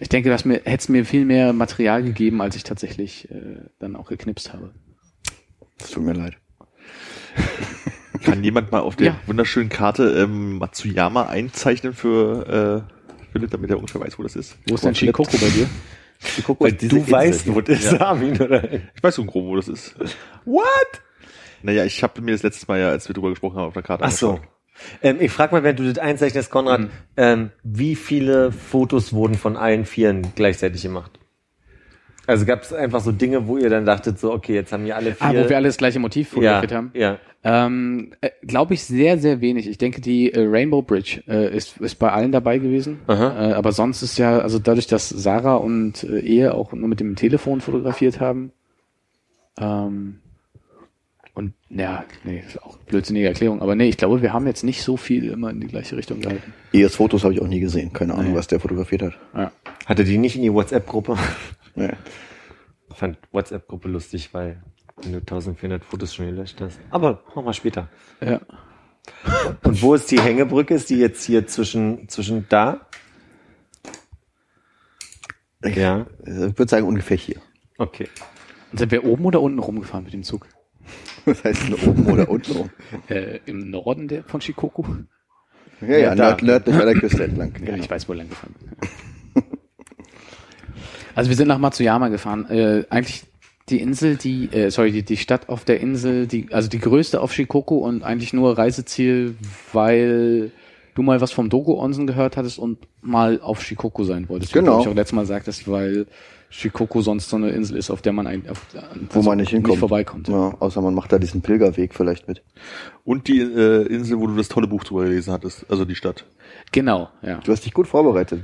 [0.01, 3.61] ich denke, dass mir hätte es mir viel mehr Material gegeben, als ich tatsächlich äh,
[3.79, 4.73] dann auch geknipst habe.
[5.79, 6.35] Das tut mir leid.
[8.23, 9.21] Kann jemand mal auf der Ja.
[9.27, 14.57] wunderschönen Karte ähm, Matsuyama einzeichnen für äh, Philipp, damit er ungefähr weiß, wo das ist?
[14.67, 15.69] Wo ist denn Shikoku bei dir?
[16.19, 17.55] Shikoku Weil du Insel weißt, hier.
[17.55, 18.73] wo das ist, Armin, oder?
[18.73, 19.95] Ich weiß so grob, wo das ist.
[20.45, 20.65] What?
[21.63, 23.83] Naja, ich habe mir das letztes Mal ja, als wir drüber gesprochen haben, auf der
[23.83, 24.41] Karte Ach so.
[25.03, 26.91] Ähm, ich frage mal, wenn du das einzeichnest, Konrad, Mhm.
[27.17, 31.19] ähm, wie viele Fotos wurden von allen Vieren gleichzeitig gemacht?
[32.29, 34.95] Also gab es einfach so Dinge, wo ihr dann dachtet, so, okay, jetzt haben wir
[34.97, 35.27] alle vier.
[35.27, 36.91] Ah, wo wir alle das gleiche Motiv ja, fotografiert haben?
[36.95, 37.19] ja.
[37.45, 39.69] Ähm, äh, Glaube ich sehr, sehr wenig.
[39.69, 42.99] Ich denke, die äh, Rainbow Bridge äh, ist, ist bei allen dabei gewesen.
[43.07, 43.51] Aha.
[43.51, 46.99] Äh, aber sonst ist ja, also dadurch, dass Sarah und äh, Ehe auch nur mit
[47.01, 48.51] dem Telefon fotografiert haben.
[49.59, 50.19] Ähm,
[51.35, 53.63] und ja, nee, ist auch blödsinnige Erklärung.
[53.63, 56.21] Aber nee, ich glaube, wir haben jetzt nicht so viel immer in die gleiche Richtung
[56.21, 56.53] gehalten.
[56.73, 57.93] ES Fotos habe ich auch nie gesehen.
[57.93, 58.37] Keine Ahnung, Nee.
[58.37, 59.13] was der fotografiert hat.
[59.35, 59.53] Ja.
[59.87, 61.17] Hatte die nicht in die WhatsApp-Gruppe?
[61.79, 61.93] Ja.
[62.91, 64.63] Ich fand WhatsApp-Gruppe lustig, weil
[65.03, 66.79] wenn du 1400 Fotos schon gelöscht hast.
[66.91, 67.89] Aber machen wir später.
[68.21, 68.41] ja.
[69.63, 70.75] Und wo ist die Hängebrücke?
[70.75, 72.87] Ist die jetzt hier zwischen, zwischen da?
[75.65, 76.27] Ja, Ich
[76.59, 77.37] würde sagen ungefähr hier.
[77.79, 78.09] okay.
[78.71, 80.47] Und sind wir oben oder unten rumgefahren mit dem Zug?
[81.25, 82.71] Das heißt nur oben oder unten rum.
[83.09, 84.85] Äh, Im Norden der, von Shikoku?
[85.81, 87.53] Ja, ja, nörd, nördlich an der Küste entlang.
[87.61, 87.79] Ja, Genau.
[87.83, 88.77] ich weiß, wo lang gefahren bin.
[91.19, 92.49] Also wir sind nach Matsuyama gefahren.
[92.49, 93.25] Äh, eigentlich
[93.69, 97.21] die Insel, die, äh, sorry, die, die Stadt auf der Insel, die, also die größte
[97.21, 99.35] auf Shikoku und eigentlich nur Reiseziel,
[99.73, 100.53] weil
[100.95, 104.55] du mal was vom Dogo Onsen gehört hattest und mal auf Shikoku sein wolltest.
[104.55, 104.73] Wie du, Genau.
[104.77, 106.07] glaub ich auch letztes Mal sagtest, weil
[106.51, 108.65] Shikoku sonst so eine Insel ist, auf der man ein, auf,
[109.11, 109.73] Wo man nicht hinkommt.
[109.73, 110.29] Nicht vorbeikommt.
[110.29, 112.43] Ja, außer man macht da diesen Pilgerweg vielleicht mit.
[113.05, 116.25] Und die äh, Insel, wo du das tolle Buch drüber gelesen hattest, also die Stadt.
[116.73, 117.41] Genau, ja.
[117.45, 118.41] Du hast dich gut vorbereitet.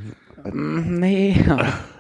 [0.53, 1.37] Mm, Nee.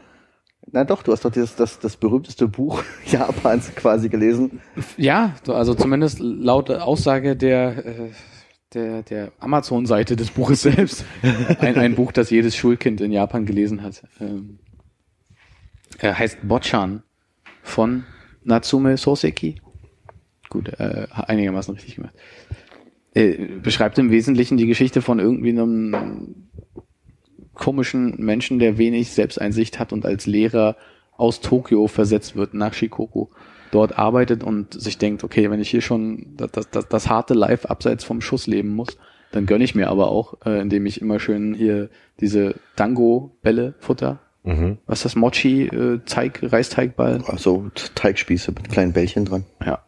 [0.70, 4.60] Na doch, du hast doch dieses, das, das berühmteste Buch Japans quasi gelesen.
[4.96, 8.10] Ja, so- also zumindest laut Aussage der, äh,
[8.72, 11.04] der, der Amazon-Seite des Buches selbst.
[11.60, 14.02] Ein, ein Buch, das jedes Schulkind in Japan gelesen hat.
[14.20, 14.58] Ähm,
[15.98, 17.02] er heißt Bochan
[17.62, 18.04] von
[18.42, 19.60] Natsume Soseki.
[20.50, 22.14] Gut, äh, einigermaßen richtig gemacht.
[23.14, 26.48] Äh, beschreibt im Wesentlichen die Geschichte von irgendwie einem
[27.54, 30.76] komischen Menschen, der wenig Selbsteinsicht hat und als Lehrer
[31.16, 33.28] aus Tokio versetzt wird nach Shikoku,
[33.70, 37.34] dort arbeitet und sich denkt, okay, wenn ich hier schon das, das, das, das harte
[37.34, 38.98] Life abseits vom Schuss leben muss,
[39.32, 41.88] dann gönne ich mir aber auch, äh, indem ich immer schön hier
[42.20, 44.20] diese Dango-Bälle futter.
[44.44, 44.78] Mhm.
[44.86, 45.16] Was ist das?
[45.16, 47.22] Mochi, äh, Teig, Reisteigball?
[47.26, 49.44] Also Teigspieße mit kleinen Bällchen dran.
[49.64, 49.80] Ja.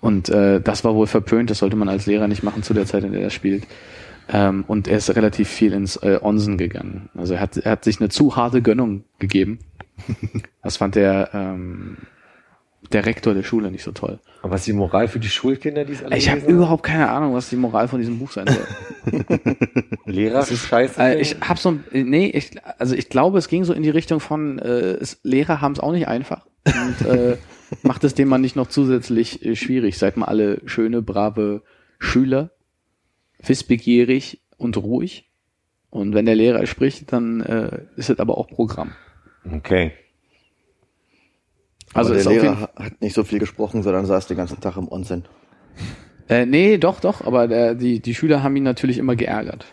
[0.00, 2.86] Und äh, das war wohl verpönt, das sollte man als Lehrer nicht machen zu der
[2.86, 3.64] Zeit, in der er spielt.
[4.32, 7.10] Ähm, und er ist relativ viel ins äh, Onsen gegangen.
[7.14, 9.58] Also er hat, er hat sich eine zu harte Gönnung gegeben.
[10.62, 11.96] Das fand der, ähm,
[12.92, 14.20] der Rektor der Schule nicht so toll.
[14.42, 17.08] Aber was ist die Moral für die Schulkinder, die es alle Ich habe überhaupt keine
[17.10, 19.24] Ahnung, was die Moral von diesem Buch sein soll.
[20.06, 21.00] Lehrer scheiße.
[21.00, 23.90] Äh, ich habe so, ein- nee, ich, also ich glaube, es ging so in die
[23.90, 27.36] Richtung von äh, es, Lehrer haben es auch nicht einfach und äh,
[27.82, 29.98] macht es dem man nicht noch zusätzlich äh, schwierig.
[29.98, 31.62] Seid mal alle schöne, brave
[31.98, 32.50] Schüler,
[33.44, 35.30] wissbegierig und ruhig.
[35.90, 38.92] Und wenn der Lehrer spricht, dann äh, ist es aber auch Programm.
[39.50, 39.92] okay.
[41.94, 45.24] Also der Lehrer hat nicht so viel gesprochen, sondern saß den ganzen Tag im Onsen.
[46.28, 49.66] äh, nee, doch, doch, aber der, die, die Schüler haben ihn natürlich immer geärgert.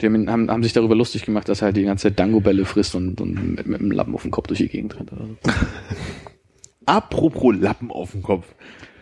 [0.00, 2.66] Die haben, haben, haben sich darüber lustig gemacht, dass er halt die ganze Zeit Dango-Bälle
[2.66, 5.10] frisst und, und mit, mit dem Lappen auf dem Kopf durch die Gegend rennt.
[6.86, 8.54] Apropos Lappen auf dem Kopf.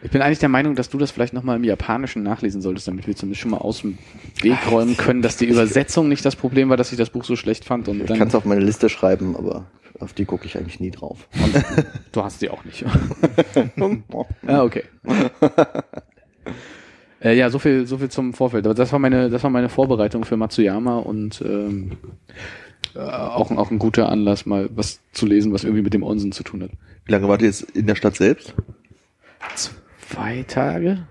[0.05, 3.07] Ich bin eigentlich der Meinung, dass du das vielleicht nochmal im Japanischen nachlesen solltest, damit
[3.07, 3.97] wir zumindest schon mal aus dem
[4.43, 7.37] Weg räumen können, dass die Übersetzung nicht das Problem war, dass ich das Buch so
[7.37, 9.65] schlecht fand und Ich kann es auf meine Liste schreiben, aber
[9.99, 11.27] auf die gucke ich eigentlich nie drauf.
[12.13, 12.85] du hast die auch nicht.
[14.47, 14.83] ah, okay.
[17.23, 18.67] äh, ja, so viel, so viel zum Vorfeld.
[18.67, 21.93] Aber das war meine, das war meine Vorbereitung für Matsuyama und ähm,
[22.95, 26.33] äh, auch, auch ein guter Anlass, mal was zu lesen, was irgendwie mit dem Onsen
[26.33, 26.71] zu tun hat.
[27.07, 28.55] Wie lange wart ihr jetzt in der Stadt selbst?
[30.15, 31.07] Zwei Tage?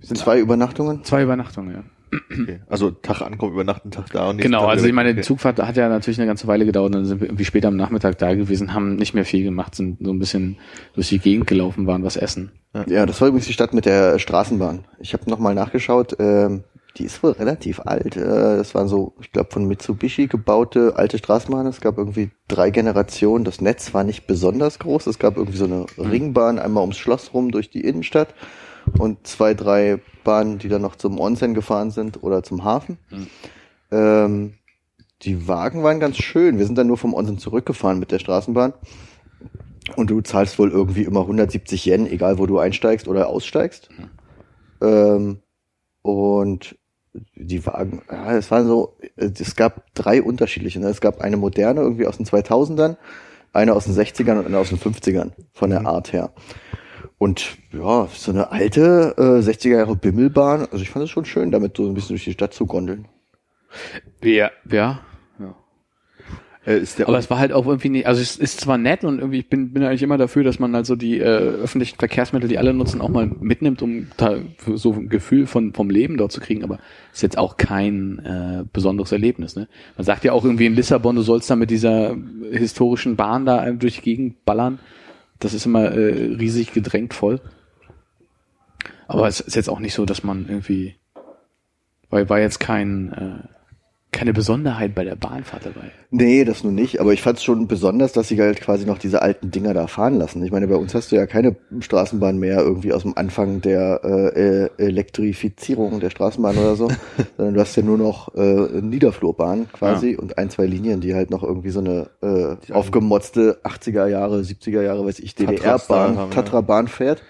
[0.00, 1.04] Sind Zwei Übernachtungen?
[1.04, 1.82] zwei Übernachtungen, ja.
[2.30, 2.60] Okay.
[2.68, 5.76] Also Tag ankommen, übernachten, Tag da und Genau, Tag also ich meine, die Zugfahrt hat
[5.76, 8.72] ja natürlich eine ganze Weile gedauert, dann sind wir irgendwie später am Nachmittag da gewesen,
[8.72, 10.56] haben nicht mehr viel gemacht, sind so ein bisschen
[10.94, 12.52] durch die Gegend gelaufen, waren was essen.
[12.86, 14.84] Ja, das war übrigens die Stadt mit der Straßenbahn.
[15.00, 16.16] Ich habe nochmal nachgeschaut.
[16.18, 16.62] Ähm,
[16.98, 18.16] die ist wohl relativ alt.
[18.16, 21.68] Äh, das waren so, ich glaube, von Mitsubishi gebaute alte Straßenbahnen.
[21.68, 23.44] Es gab irgendwie drei Generationen.
[23.44, 25.06] Das Netz war nicht besonders groß.
[25.06, 28.34] Es gab irgendwie so eine Ringbahn einmal ums Schloss rum durch die Innenstadt
[28.98, 32.98] und zwei, drei Bahnen, die dann noch zum Onsen gefahren sind oder zum Hafen.
[33.90, 34.54] Ähm,
[35.22, 36.58] die Wagen waren ganz schön.
[36.58, 38.72] Wir sind dann nur vom Onsen zurückgefahren mit der Straßenbahn.
[39.94, 43.88] Und du zahlst wohl irgendwie immer 170 Yen, egal wo du einsteigst oder aussteigst.
[44.82, 45.42] Ähm,
[46.02, 46.76] und
[47.34, 50.80] die Wagen, ja, es waren so, äh, es gab drei unterschiedliche.
[50.80, 50.88] Ne?
[50.88, 52.96] Es gab eine moderne, irgendwie aus den 2000ern,
[53.52, 56.32] eine aus den 60ern und eine aus den 50ern, von der Art her.
[57.18, 61.50] Und ja, so eine alte äh, 60er Jahre Bimmelbahn, also ich fand es schon schön,
[61.50, 63.08] damit so ein bisschen durch die Stadt zu gondeln.
[64.22, 64.50] Ja.
[64.70, 65.00] Ja.
[66.66, 69.04] Äh, ist der Aber es war halt auch irgendwie nicht, also es ist zwar nett
[69.04, 71.96] und irgendwie, ich bin, bin eigentlich immer dafür, dass man halt so die äh, öffentlichen
[71.98, 74.38] Verkehrsmittel, die alle nutzen, auch mal mitnimmt, um da
[74.74, 76.80] so ein Gefühl von, vom Leben dort zu kriegen, aber
[77.12, 79.54] ist jetzt auch kein äh, besonderes Erlebnis.
[79.54, 79.68] Ne?
[79.96, 82.16] Man sagt ja auch irgendwie in Lissabon, du sollst da mit dieser
[82.50, 84.80] historischen Bahn da durch die Gegend ballern.
[85.38, 87.40] Das ist immer äh, riesig gedrängt voll.
[89.06, 90.96] Aber es ist jetzt auch nicht so, dass man irgendwie,
[92.10, 93.55] weil war jetzt kein, äh,
[94.12, 95.90] keine Besonderheit bei der Bahnfahrt dabei.
[96.10, 98.98] Nee, das nun nicht, aber ich fand es schon besonders, dass sie halt quasi noch
[98.98, 100.42] diese alten Dinger da fahren lassen.
[100.42, 104.00] Ich meine, bei uns hast du ja keine Straßenbahn mehr irgendwie aus dem Anfang der
[104.04, 106.88] äh, Elektrifizierung der Straßenbahn oder so,
[107.36, 110.18] sondern du hast ja nur noch äh, Niederflurbahn quasi ja.
[110.18, 114.82] und ein, zwei Linien, die halt noch irgendwie so eine äh, aufgemotzte 80er Jahre, 70er
[114.82, 117.22] Jahre, weiß ich, DDR-Bahn, Tatra-Bahn fährt.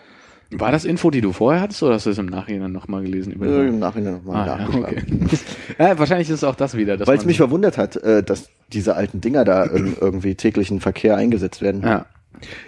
[0.51, 3.33] War das Info, die du vorher hattest, oder hast du es im Nachhinein nochmal gelesen?
[3.33, 5.03] Über ja, Im Nachhinein nochmal ah, ja, okay.
[5.79, 7.05] ja, Wahrscheinlich ist es auch das wieder.
[7.07, 11.17] Weil es mich verwundert hat, äh, dass diese alten Dinger da in irgendwie täglichen Verkehr
[11.17, 11.83] eingesetzt werden.
[11.83, 12.07] Ja.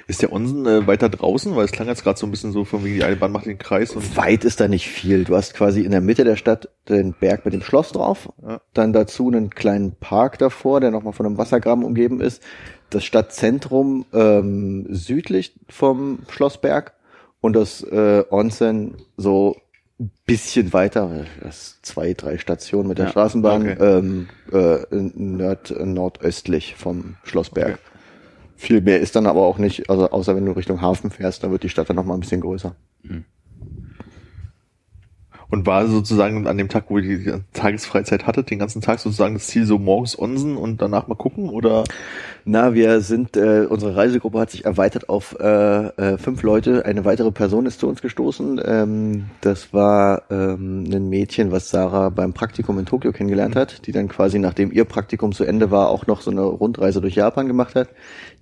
[0.07, 1.55] Ist der Onsen äh, weiter draußen?
[1.55, 3.47] Weil es klang jetzt gerade so ein bisschen so, von wegen die eine Bahn macht
[3.47, 3.93] den Kreis.
[3.93, 5.25] Und Weit ist da nicht viel.
[5.25, 8.61] Du hast quasi in der Mitte der Stadt den Berg mit dem Schloss drauf, ja.
[8.75, 12.43] dann dazu einen kleinen Park davor, der nochmal von einem Wassergraben umgeben ist.
[12.91, 16.95] Das Stadtzentrum ähm, südlich vom Schlossberg
[17.41, 19.57] und das äh, Onsen so
[20.27, 23.99] bisschen weiter, das zwei, drei Stationen mit der ja, Straßenbahn, okay.
[23.99, 27.75] ähm, äh, nord, nordöstlich vom Schlossberg.
[27.75, 27.79] Okay.
[28.57, 31.51] Viel mehr ist dann aber auch nicht, also außer wenn du Richtung Hafen fährst, dann
[31.51, 32.77] wird die Stadt dann nochmal ein bisschen größer.
[33.03, 33.25] Mhm.
[35.51, 39.35] Und war sozusagen an dem Tag, wo ihr die Tagesfreizeit hattet, den ganzen Tag sozusagen
[39.35, 41.85] das Ziel so morgens Onsen und danach mal gucken oder?
[42.45, 46.85] Na, wir sind, äh, unsere Reisegruppe hat sich erweitert auf äh, äh, fünf Leute.
[46.85, 48.61] Eine weitere Person ist zu uns gestoßen.
[48.65, 53.93] Ähm, das war ähm, ein Mädchen, was Sarah beim Praktikum in Tokio kennengelernt hat, die
[53.93, 57.47] dann quasi, nachdem ihr Praktikum zu Ende war, auch noch so eine Rundreise durch Japan
[57.47, 57.89] gemacht hat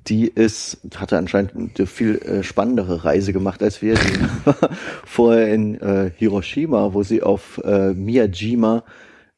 [0.09, 3.95] die ist, hatte anscheinend eine viel äh, spannendere Reise gemacht als wir.
[3.95, 4.57] Die war
[5.05, 8.85] vorher in äh, Hiroshima, wo sie auf äh, Miyajima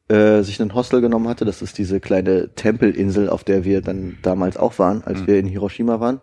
[0.08, 1.44] äh, sich einen Hostel genommen hatte.
[1.44, 5.26] Das ist diese kleine Tempelinsel, auf der wir dann damals auch waren, als mhm.
[5.26, 6.20] wir in Hiroshima waren.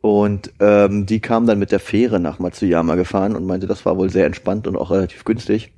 [0.00, 3.96] Und ähm, die kam dann mit der Fähre nach Matsuyama gefahren und meinte, das war
[3.96, 5.72] wohl sehr entspannt und auch relativ günstig.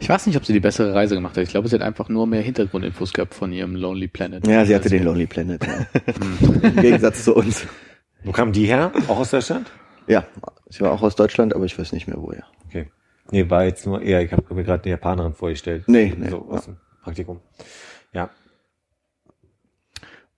[0.00, 1.44] Ich weiß nicht, ob sie die bessere Reise gemacht hat.
[1.44, 4.46] Ich glaube, sie hat einfach nur mehr Hintergrundinfos gehabt von ihrem Lonely Planet.
[4.46, 5.86] Ja, sie hatte den Lonely Planet, ja.
[6.62, 7.66] Im Gegensatz zu uns.
[8.24, 8.92] Wo kam die her?
[9.08, 9.70] Auch aus Deutschland?
[10.06, 10.26] Ja,
[10.68, 12.44] sie war auch aus Deutschland, aber ich weiß nicht mehr woher.
[12.66, 12.90] Okay.
[13.30, 15.84] Nee, war jetzt nur eher, ich habe mir gerade eine Japanerin vorgestellt.
[15.86, 16.28] Nee, nee.
[16.28, 17.40] So aus dem Praktikum.
[18.12, 18.30] Ja.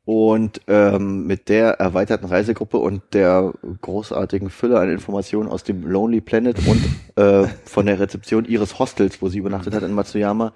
[0.09, 3.53] Und ähm, mit der erweiterten Reisegruppe und der
[3.83, 6.83] großartigen Fülle an Informationen aus dem Lonely Planet und
[7.23, 10.55] äh, von der Rezeption ihres Hostels, wo sie übernachtet hat in Matsuyama,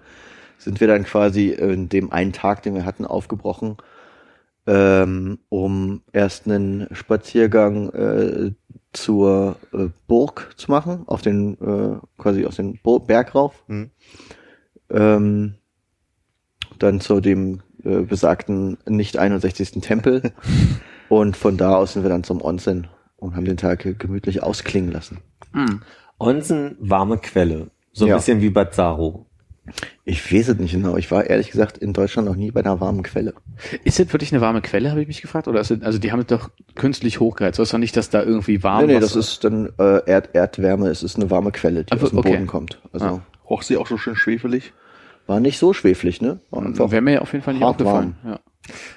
[0.56, 3.76] sind wir dann quasi in dem einen Tag, den wir hatten, aufgebrochen,
[4.66, 8.52] ähm, um erst einen Spaziergang äh,
[8.94, 13.62] zur äh, Burg zu machen, auf den äh, quasi aus dem Berg rauf.
[13.66, 13.90] Mhm.
[14.88, 15.54] Ähm,
[16.78, 19.72] dann zu dem äh, besagten nicht 61.
[19.80, 20.32] Tempel.
[21.08, 24.90] und von da aus sind wir dann zum Onsen und haben den Tag gemütlich ausklingen
[24.90, 25.18] lassen.
[25.52, 25.82] Mhm.
[26.18, 27.70] Onsen, warme Quelle.
[27.92, 28.16] So ein ja.
[28.16, 29.26] bisschen wie Bad Saro.
[30.04, 30.96] Ich weiß es nicht genau.
[30.96, 33.34] Ich war ehrlich gesagt in Deutschland noch nie bei einer warmen Quelle.
[33.84, 35.46] Ist das wirklich eine warme Quelle, habe ich mich gefragt?
[35.46, 37.56] Oder ist das, also die haben es doch künstlich hochgeheizt.
[37.56, 40.30] So ist doch nicht, dass da irgendwie warm Nee, nee, das ist dann äh, Erd
[40.34, 40.88] Erdwärme.
[40.88, 42.32] Es ist eine warme Quelle, die Aber, aus dem okay.
[42.32, 42.80] Boden kommt.
[42.92, 43.22] Also ah.
[43.48, 44.72] roch sie auch so schön schwefelig?
[45.26, 46.40] War nicht so schweflig, ne?
[46.50, 48.16] Wäre mir auf jeden Fall nicht aufgefallen.
[48.24, 48.40] Ja.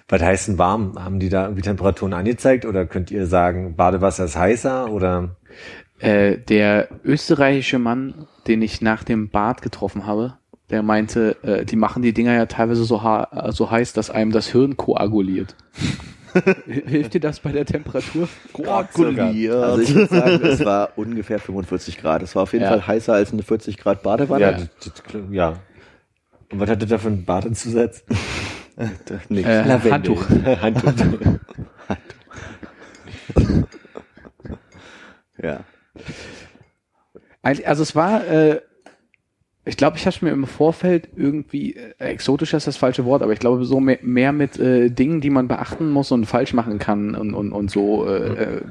[0.07, 0.93] Was heißt denn warm?
[0.97, 5.35] Haben die da irgendwie Temperaturen angezeigt oder könnt ihr sagen, Badewasser ist heißer oder?
[5.99, 10.37] Äh, der österreichische Mann, den ich nach dem Bad getroffen habe,
[10.69, 13.01] der meinte, äh, die machen die Dinger ja teilweise so,
[13.49, 15.55] so heiß, dass einem das Hirn koaguliert.
[16.65, 18.27] Hilft dir das bei der Temperatur?
[18.51, 19.55] Koaguliert.
[19.55, 22.23] Also ich würde sagen, es war ungefähr 45 Grad.
[22.23, 22.71] Es war auf jeden ja.
[22.71, 24.69] Fall heißer als eine 40 Grad Badewanne.
[25.31, 25.53] Ja, ja.
[26.51, 28.03] Und was hatte da für einen Badezusatz?
[29.29, 29.49] Nichts.
[29.49, 30.29] Äh, Handtuch.
[30.61, 30.93] Handtuch.
[35.41, 35.63] ja.
[37.41, 38.59] Also es war, äh,
[39.65, 43.33] ich glaube, ich habe mir im Vorfeld irgendwie, äh, exotisch ist das falsche Wort, aber
[43.33, 46.79] ich glaube so mehr, mehr mit äh, Dingen, die man beachten muss und falsch machen
[46.79, 48.61] kann und, und, und so äh, äh,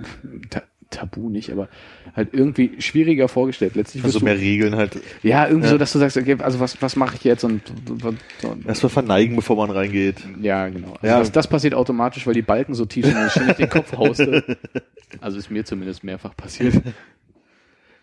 [0.95, 1.69] Tabu nicht, aber
[2.15, 3.75] halt irgendwie schwieriger vorgestellt.
[3.75, 4.99] Letztlich also du, mehr Regeln halt.
[5.23, 5.73] Ja, irgendwie ja.
[5.73, 8.91] so, dass du sagst, okay, also was, was mache ich jetzt und, und, und erstmal
[8.91, 10.17] verneigen, bevor man reingeht.
[10.41, 10.95] Ja, genau.
[10.95, 11.19] Also ja.
[11.19, 13.97] Das, das passiert automatisch, weil die Balken so tief sind und ich ständig den Kopf
[13.97, 14.45] hauste.
[15.21, 16.75] Also ist mir zumindest mehrfach passiert.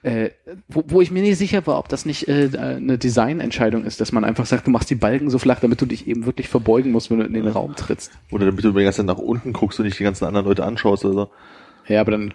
[0.04, 0.32] Äh,
[0.68, 4.12] wo, wo ich mir nicht sicher war, ob das nicht äh, eine Designentscheidung ist, dass
[4.12, 6.92] man einfach sagt, du machst die Balken so flach, damit du dich eben wirklich verbeugen
[6.92, 8.12] musst, wenn du in den Raum trittst.
[8.32, 10.64] Oder damit du die ganze Zeit nach unten guckst und nicht die ganzen anderen Leute
[10.64, 11.30] anschaust oder so.
[11.88, 12.34] Ja, aber dann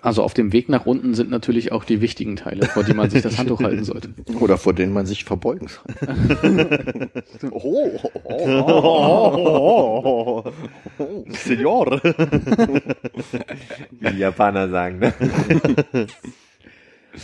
[0.00, 3.10] also auf dem Weg nach unten sind natürlich auch die wichtigen Teile, vor denen man
[3.10, 4.10] sich das Handtuch halten sollte.
[4.40, 5.84] Oder vor denen man sich verbeugen soll.
[7.50, 8.44] oh, oh,
[9.34, 10.44] oh,
[10.98, 12.00] oh, Senor.
[14.00, 15.14] Wie die Japaner sagen, ne?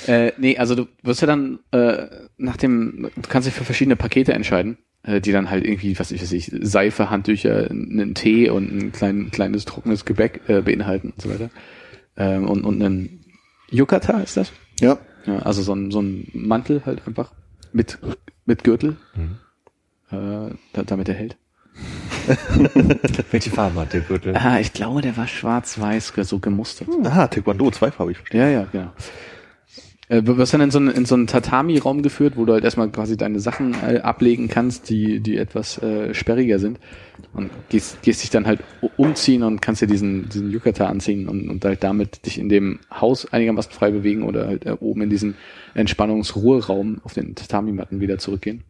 [0.07, 2.07] äh, nee, also du wirst ja dann äh,
[2.37, 4.79] nach dem, du kannst dich für verschiedene Pakete entscheiden.
[5.05, 8.93] äh, die dann halt irgendwie, was ich weiß ich, Seife, Handtücher, einen Tee und ein
[8.93, 11.51] klein, kleines trockenes Gebäck äh, beinhalten und so weiter.
[12.17, 13.25] Ähm, und, und einen
[13.71, 14.53] Yukata ist das?
[14.81, 14.99] Ja.
[15.27, 17.33] Ja, also so ein, so ein Mantel halt einfach
[17.73, 17.99] mit,
[18.45, 18.97] mit Gürtel,
[20.11, 21.37] äh, da, damit er hält.
[23.31, 24.37] Welche Farbe hat der Gürtel?
[24.37, 26.89] Ah, ich glaube, der war schwarz-weiß, so gemustert.
[27.05, 28.41] Aha, Taekwondo, zweifarbig, verstehe.
[28.43, 28.93] Ja, ja, genau.
[30.09, 32.65] Äh, Du wirst dann in so einen, in so einen Tatami-Raum geführt, wo du halt
[32.65, 36.79] erstmal quasi deine Sachen äh, ablegen kannst, die, die etwas äh, sperriger sind.
[37.33, 38.61] Und gehst, gehst dich dann halt
[38.97, 42.81] umziehen und kannst dir diesen, diesen Yukata anziehen und, und halt damit dich in dem
[42.91, 45.37] Haus einigermaßen frei bewegen oder halt äh, oben in diesen
[45.75, 48.65] Entspannungsruheraum auf den Tatami-Matten wieder zurückgehen.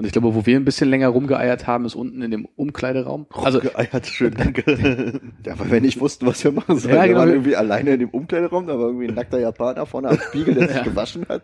[0.00, 3.26] Und ich glaube, wo wir ein bisschen länger rumgeeiert haben, ist unten in dem Umkleideraum.
[3.34, 4.62] Also, Geeiert, schön, danke.
[5.44, 6.94] Ja, weil wir nicht wussten, was wir machen sollen.
[6.94, 7.20] Ja, wir genau.
[7.20, 10.54] waren irgendwie alleine in dem Umkleideraum, da war irgendwie ein nackter Japaner vorne am Spiegel,
[10.54, 10.84] der sich Ja.
[10.84, 11.42] gewaschen hat.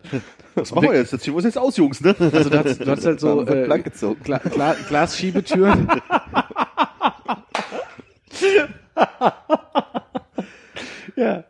[0.55, 1.13] Was machen wir jetzt?
[1.13, 2.17] Jetzt ziehen wir uns jetzt aus, Jungs, ne?
[2.19, 4.17] also du hast, du hast halt so äh, blank gezogen.
[4.25, 5.89] Gla Gla Glasschiebetüren.
[11.17, 11.45] Ja,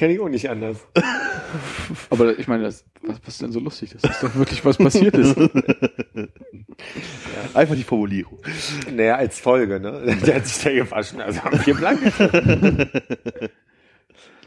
[0.00, 0.78] kenne ich auch nicht anders.
[2.10, 3.90] Aber ich meine, das, was, was ist denn so lustig?
[3.92, 5.36] Das ist doch wirklich was passiert ist.
[7.54, 8.38] Einfach die Formulierung.
[8.90, 10.16] Naja, als Folge, ne?
[10.26, 12.00] Der hat sich da gewaschen, also haben wir blank.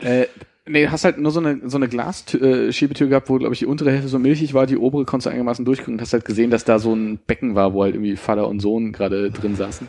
[0.02, 0.26] äh,
[0.66, 3.68] nee, hast halt nur so eine, so eine Glasschiebetür äh, gehabt, wo, glaube ich, die
[3.68, 6.50] untere Hälfte so milchig war, die obere konntest du einigermaßen durchgucken und hast halt gesehen,
[6.50, 9.88] dass da so ein Becken war, wo halt irgendwie Vater und Sohn gerade drin saßen.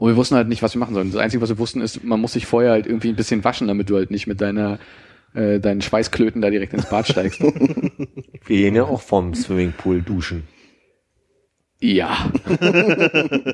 [0.00, 1.12] Und wir wussten halt nicht, was wir machen sollen.
[1.12, 3.68] Das Einzige, was wir wussten, ist, man muss sich vorher halt irgendwie ein bisschen waschen,
[3.68, 4.78] damit du halt nicht mit deiner
[5.34, 7.42] äh, deinen Schweißklöten da direkt ins Bad steigst.
[8.46, 10.44] Wir gehen ja auch vom Swimmingpool duschen.
[11.80, 12.30] Ja.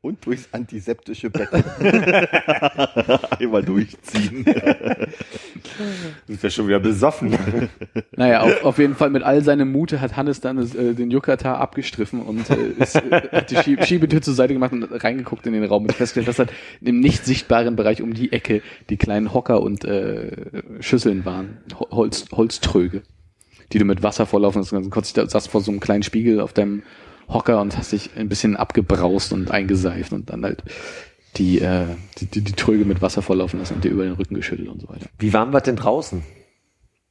[0.00, 1.62] Und durchs antiseptische Becken.
[3.38, 4.44] Einmal durchziehen.
[4.44, 4.54] Du
[6.26, 7.36] bist ja schon wieder besoffen.
[8.16, 11.56] Naja, auf, auf jeden Fall mit all seinem Mute hat Hannes dann äh, den Yukata
[11.56, 15.52] abgestriffen und äh, ist, äh, hat die Schie Schiebetür zur Seite gemacht und reingeguckt in
[15.52, 19.32] den Raum und festgestellt, dass halt im nicht sichtbaren Bereich um die Ecke die kleinen
[19.34, 20.32] Hocker und äh,
[20.80, 23.02] Schüsseln waren, Ho- Holz, Holztröge,
[23.72, 25.16] die du mit Wasser volllaufen lassen kannst.
[25.16, 26.82] Du saßt vor so einem kleinen Spiegel auf deinem
[27.28, 30.62] Hocker und hast dich ein bisschen abgebraust und eingeseift und dann halt
[31.36, 31.86] die, äh,
[32.18, 34.80] die, die, die Tröge mit Wasser volllaufen lassen und dir über den Rücken geschüttelt und
[34.80, 35.06] so weiter.
[35.18, 36.22] Wie warm war denn draußen?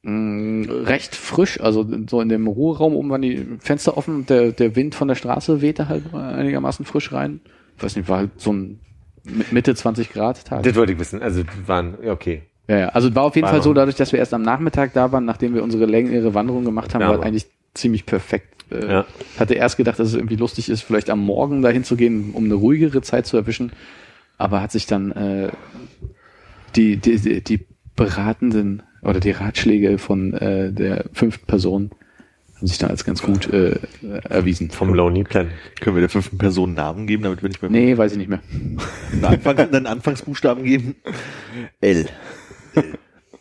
[0.03, 4.51] Mm, recht frisch, also so in dem Ruheraum oben waren die Fenster offen und der,
[4.51, 7.41] der Wind von der Straße wehte halt einigermaßen frisch rein.
[7.77, 8.79] Ich weiß nicht, war halt so ein
[9.25, 10.63] Mi- Mitte 20 Grad Tag.
[10.63, 11.21] Das wollte ich wissen.
[11.21, 12.43] Also waren, ja, okay.
[12.67, 14.93] Ja, ja, also war auf jeden War Fall so, dadurch, dass wir erst am Nachmittag
[14.93, 18.56] da waren, nachdem wir unsere längere Wanderung gemacht haben, Ja, war eigentlich ziemlich perfekt.
[18.71, 19.05] Äh, Ja.
[19.39, 22.45] Hatte erst gedacht, dass es irgendwie lustig ist, vielleicht am Morgen dahin zu gehen, um
[22.45, 23.71] eine ruhigere Zeit zu erwischen,
[24.37, 25.49] aber hat sich dann äh,
[26.75, 27.65] die, die, die, die
[27.95, 31.91] beratenden oder die Ratschläge von äh, der fünften Person
[32.55, 33.77] haben sich dann als ganz gut äh,
[34.23, 34.71] erwiesen.
[34.71, 35.49] Vom Lonely Plan.
[35.79, 38.29] Können wir der fünften Person Namen geben, damit wir nicht mehr Nee, weiß ich nicht
[38.29, 38.41] mehr.
[39.11, 40.95] einen, Anfang, einen Anfangsbuchstaben geben?
[41.81, 42.07] L.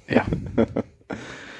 [0.08, 0.24] Ja.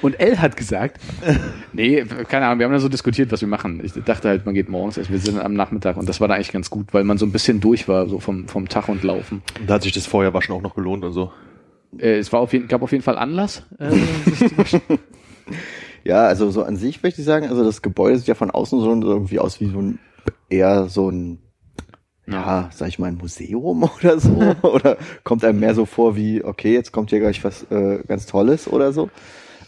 [0.07, 1.01] Und L hat gesagt,
[1.73, 3.81] nee, keine Ahnung, wir haben dann so diskutiert, was wir machen.
[3.85, 6.35] Ich dachte halt, man geht morgens, also wir sind am Nachmittag und das war da
[6.35, 9.03] eigentlich ganz gut, weil man so ein bisschen durch war, so vom, vom Tag und
[9.03, 9.43] Laufen.
[9.67, 11.33] Da hat sich das Feuerwaschen auch noch gelohnt und so.
[11.99, 13.65] Äh, es war auf jeden, gab auf jeden Fall Anlass.
[13.79, 13.91] Äh.
[16.07, 18.79] Ja, also so an sich möchte ich sagen, also das Gebäude sieht ja von außen
[18.79, 19.99] so irgendwie aus wie so ein,
[20.49, 21.41] eher so ein,
[22.29, 24.55] ja, sag ich mal, ein Museum oder so.
[24.63, 28.27] oder kommt einem mehr so vor wie, okay, jetzt kommt hier gleich was äh, ganz
[28.27, 29.11] Tolles oder so.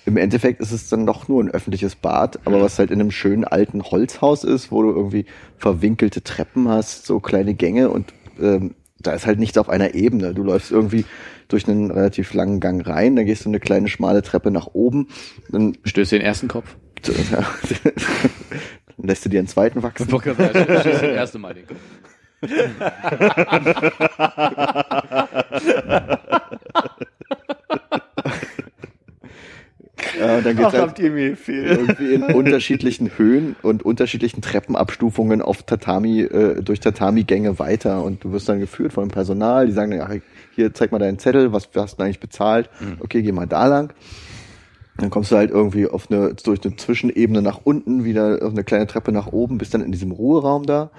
[0.09, 3.11] Im Endeffekt ist es dann doch nur ein öffentliches Bad, aber was halt in einem
[3.11, 5.27] schönen alten Holzhaus ist, wo du irgendwie
[5.59, 10.33] verwinkelte Treppen hast, so kleine Gänge und ähm, da ist halt nichts auf einer Ebene.
[10.33, 11.05] Du läufst irgendwie
[11.49, 15.09] durch einen relativ langen Gang rein, dann gehst du eine kleine schmale Treppe nach oben,
[15.51, 16.75] dann Stößt den ersten Kopf.
[17.07, 17.45] dann
[18.97, 20.09] lässt du dir einen zweiten wachsen.
[20.09, 21.77] Stößt das erste Mal den Kopf.
[30.19, 31.65] Ja, und dann geht's halt ihr mir viel.
[31.65, 38.33] irgendwie in unterschiedlichen Höhen und unterschiedlichen Treppenabstufungen auf Tatami, äh, durch Tatami-Gänge weiter und du
[38.33, 40.09] wirst dann geführt von dem Personal, die sagen, ja,
[40.55, 42.71] hier zeig mal deinen Zettel, was hast du eigentlich bezahlt?
[43.01, 43.93] Okay, geh mal da lang.
[44.99, 48.65] Dann kommst du halt irgendwie auf eine, durch eine Zwischenebene nach unten, wieder auf eine
[48.65, 50.91] kleine Treppe nach oben, bist dann in diesem Ruheraum da,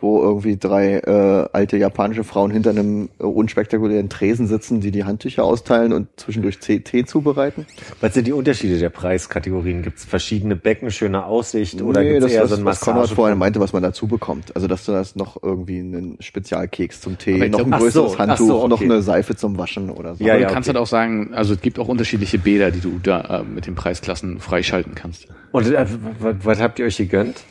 [0.00, 5.04] wo irgendwie drei äh, alte japanische Frauen hinter einem äh, unspektakulären Tresen sitzen, die die
[5.04, 7.66] Handtücher austeilen und zwischendurch Tee, zubereiten.
[8.00, 9.82] Was sind die Unterschiede der Preiskategorien?
[9.82, 12.80] Gibt es verschiedene Becken, schöne Aussicht oder nee, gibt's das, eher was, so ein was
[12.80, 14.54] Konrad vorhin meinte, was man dazu bekommt.
[14.54, 18.18] Also, dass du das noch irgendwie einen Spezialkeks zum Tee, noch glaub- ein größeres so,
[18.18, 18.84] Handtuch, so, noch okay.
[18.84, 20.24] eine Seife zum Waschen oder so.
[20.24, 20.76] Ja, Aber ja, du kannst okay.
[20.76, 23.74] halt auch sagen, also es gibt auch unterschiedliche Bäder, die du da äh, mit den
[23.74, 25.26] Preisklassen freischalten kannst.
[25.52, 25.86] Und äh,
[26.20, 27.42] was, was habt ihr euch gegönnt?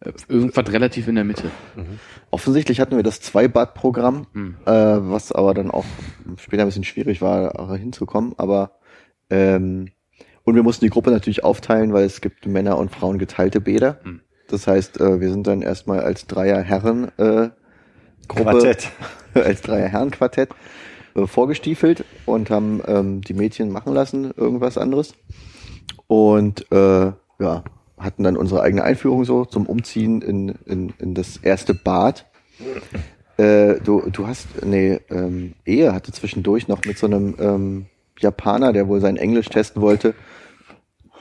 [0.00, 1.50] Äh, Irgendwas relativ in der Mitte.
[2.30, 4.56] Offensichtlich hatten wir das Zwei-Bad-Programm, Hm.
[4.64, 5.84] äh, was aber dann auch
[6.36, 8.34] später ein bisschen schwierig war, auch hinzukommen.
[8.36, 8.78] Aber
[9.30, 9.90] ähm,
[10.44, 13.98] und wir mussten die Gruppe natürlich aufteilen, weil es gibt Männer und Frauen geteilte Bäder.
[14.02, 14.20] Hm.
[14.48, 17.50] Das heißt, äh, wir sind dann erstmal als Dreier Herren äh,
[18.28, 18.88] Gruppe, Quartett.
[19.34, 20.50] als Dreier Herren Quartett
[21.14, 25.14] äh, vorgestiefelt und haben ähm, die Mädchen machen lassen, irgendwas anderes.
[26.06, 27.64] Und äh, ja,
[27.98, 32.26] hatten dann unsere eigene Einführung so zum Umziehen in, in, in das erste Bad.
[33.36, 37.86] Äh, du, du hast, nee, ähm, Ehe hatte zwischendurch noch mit so einem ähm,
[38.18, 40.14] Japaner, der wohl sein Englisch testen wollte.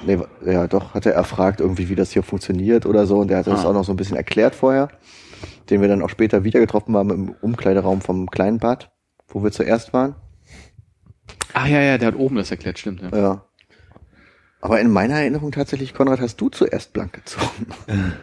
[0.06, 3.20] Nee, ja, doch, hat er erfragt irgendwie, wie das hier funktioniert oder so.
[3.20, 3.70] Und der hat das Ah.
[3.70, 4.90] auch noch so ein bisschen erklärt vorher,
[5.70, 8.92] den wir dann auch später wieder getroffen haben im Umkleideraum vom kleinen Bad,
[9.28, 10.16] wo wir zuerst waren.
[11.54, 13.02] Ach ja, ja, der hat oben das erklärt, stimmt.
[13.02, 13.18] Ja.
[13.18, 13.44] Ja.
[14.62, 17.68] Aber in meiner Erinnerung tatsächlich, Konrad, hast du zuerst blank gezogen.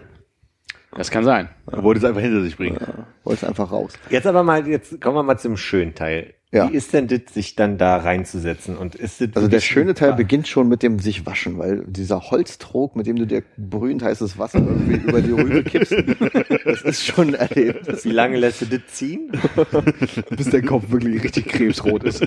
[0.96, 1.48] Das kann sein.
[1.66, 2.78] Er wollte es einfach hinter sich bringen.
[3.24, 3.94] Wolltest einfach raus.
[4.10, 6.34] Jetzt aber mal, jetzt kommen wir mal zum schönen Teil.
[6.52, 6.70] Ja.
[6.70, 8.76] Wie ist denn das, sich dann da reinzusetzen?
[8.76, 12.30] Und ist das Also der schöne Teil beginnt schon mit dem sich waschen, weil dieser
[12.30, 15.90] Holztrog, mit dem du dir brühend heißes Wasser irgendwie über die Rübe kippst,
[16.64, 18.04] das ist schon ein Erlebnis.
[18.04, 19.32] Wie lange lässt du das ziehen?
[20.30, 22.20] Bis der Kopf wirklich richtig krebsrot ist.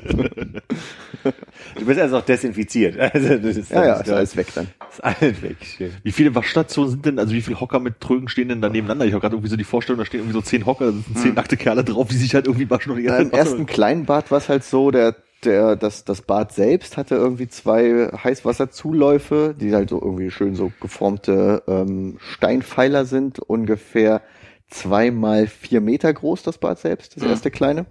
[1.75, 2.97] Du bist also noch desinfiziert.
[3.13, 4.67] Also das ist, Ja, ja, ist alles weg dann.
[4.91, 5.55] ist alles weg.
[5.61, 5.91] Schön.
[6.03, 9.05] Wie viele Waschstationen sind denn, also wie viele Hocker mit Trögen stehen denn da nebeneinander?
[9.05, 11.17] Ich habe gerade irgendwie so die Vorstellung, da stehen irgendwie so zehn Hocker, da sind
[11.17, 14.05] zehn nackte Kerle drauf, die sich halt irgendwie waschen und die Ja, Im ersten kleinen
[14.05, 19.55] Bad war es halt so, der, der, das, das Bad selbst hatte irgendwie zwei Heißwasserzuläufe,
[19.59, 24.21] die halt so irgendwie schön so geformte ähm, Steinpfeiler sind, ungefähr
[24.69, 27.85] zwei mal vier Meter groß, das Bad selbst, das erste kleine.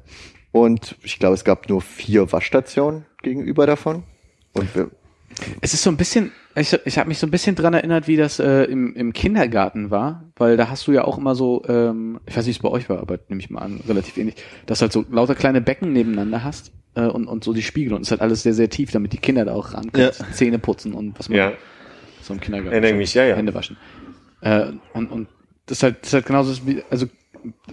[0.52, 4.04] Und ich glaube, es gab nur vier Waschstationen gegenüber davon.
[4.52, 4.90] Und wir,
[5.60, 8.16] Es ist so ein bisschen, ich, ich habe mich so ein bisschen dran erinnert, wie
[8.16, 12.20] das äh, im, im Kindergarten war, weil da hast du ja auch immer so, ähm,
[12.26, 14.36] ich weiß nicht, wie es bei euch war, aber nehme ich mal an, relativ ähnlich,
[14.66, 17.92] dass du halt so lauter kleine Becken nebeneinander hast äh, und, und so die Spiegel
[17.92, 20.32] und es ist halt alles sehr, sehr tief, damit die Kinder da auch rankommen, Ja.
[20.32, 21.52] Zähne putzen und was man Ja,
[22.22, 23.36] so im Kindergarten erinnere mich, ja, ja.
[23.36, 23.76] Hände waschen.
[24.40, 25.28] Äh, und, und
[25.66, 27.06] das ist halt, das ist halt genauso, wie, also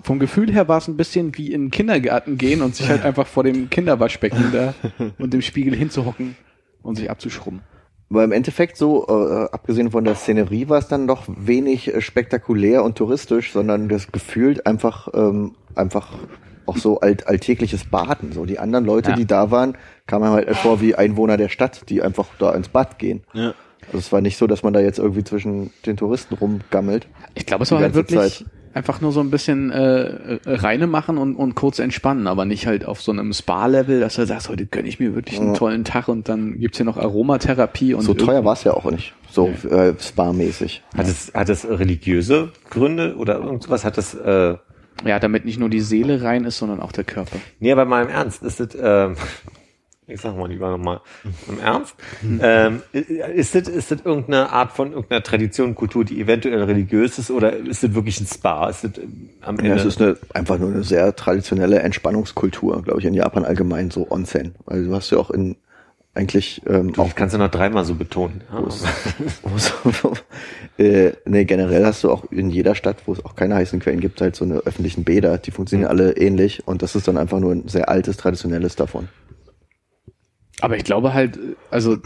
[0.03, 3.03] vom Gefühl her war es ein bisschen wie in den Kindergarten gehen und sich halt
[3.05, 4.73] einfach vor dem Kinderwaschbecken da
[5.17, 6.35] und dem Spiegel hinzuhocken
[6.83, 7.61] und sich abzuschrubben.
[8.09, 11.99] Aber im Endeffekt so, äh, abgesehen von der Szenerie, war es dann doch wenig äh,
[12.01, 16.11] spektakulär und touristisch, sondern das gefühlt einfach, ähm, einfach
[16.67, 18.31] auch so alt, alltägliches Baden.
[18.31, 19.15] So die anderen Leute, Ja.
[19.15, 22.99] die da waren, kamen halt vor wie Einwohner der Stadt, die einfach da ins Bad
[22.99, 23.23] gehen.
[23.33, 23.53] Ja.
[23.87, 27.07] Also es war nicht so, dass man da jetzt irgendwie zwischen den Touristen rumgammelt.
[27.33, 28.45] Ich glaube, es war halt wirklich Zeit.
[28.73, 32.85] Einfach nur so ein bisschen äh, reine machen und, und kurz entspannen, aber nicht halt
[32.85, 36.07] auf so einem Spa-Level, dass du sagst, heute gönne ich mir wirklich einen tollen Tag
[36.07, 39.47] und dann gibt's hier noch Aromatherapie und so teuer war es ja auch nicht, so
[39.69, 40.81] äh, spa-mäßig.
[40.97, 43.85] Hat es, hat es religiöse Gründe oder irgendwas?
[43.85, 44.55] Hat das, äh,
[45.05, 47.37] Ja, damit nicht nur die Seele rein ist, sondern auch der Körper.
[47.59, 49.15] nee, aber mal im Ernst, ist das, ähm,
[50.13, 51.01] ich sag mal lieber nochmal
[51.47, 51.95] im Ernst,
[52.41, 57.31] ähm, ist das, ist das irgendeine Art von irgendeiner Tradition, Kultur, die eventuell religiös ist
[57.31, 58.69] oder ist das wirklich ein Spa?
[58.69, 59.71] Ist das ähm, am Ende?
[59.71, 63.91] Ja, es ist eine, einfach nur eine sehr traditionelle Entspannungskultur, glaube ich, in Japan allgemein,
[63.91, 64.55] so Onsen.
[64.65, 65.55] Also du hast ja auch in
[66.15, 68.41] eigentlich ähm, Du, auch kannst du noch dreimal so betonen.
[68.51, 68.83] Ja, wo es,
[69.43, 70.23] wo es,
[70.77, 73.99] äh, nee, generell hast du auch in jeder Stadt, wo es auch keine heißen Quellen
[73.99, 77.39] gibt, halt so eine öffentlichen Bäder, die funktionieren alle ähnlich und das ist dann einfach
[77.39, 79.07] nur ein sehr altes, traditionelles davon.
[80.61, 81.39] Aber ich glaube halt,
[81.71, 81.97] also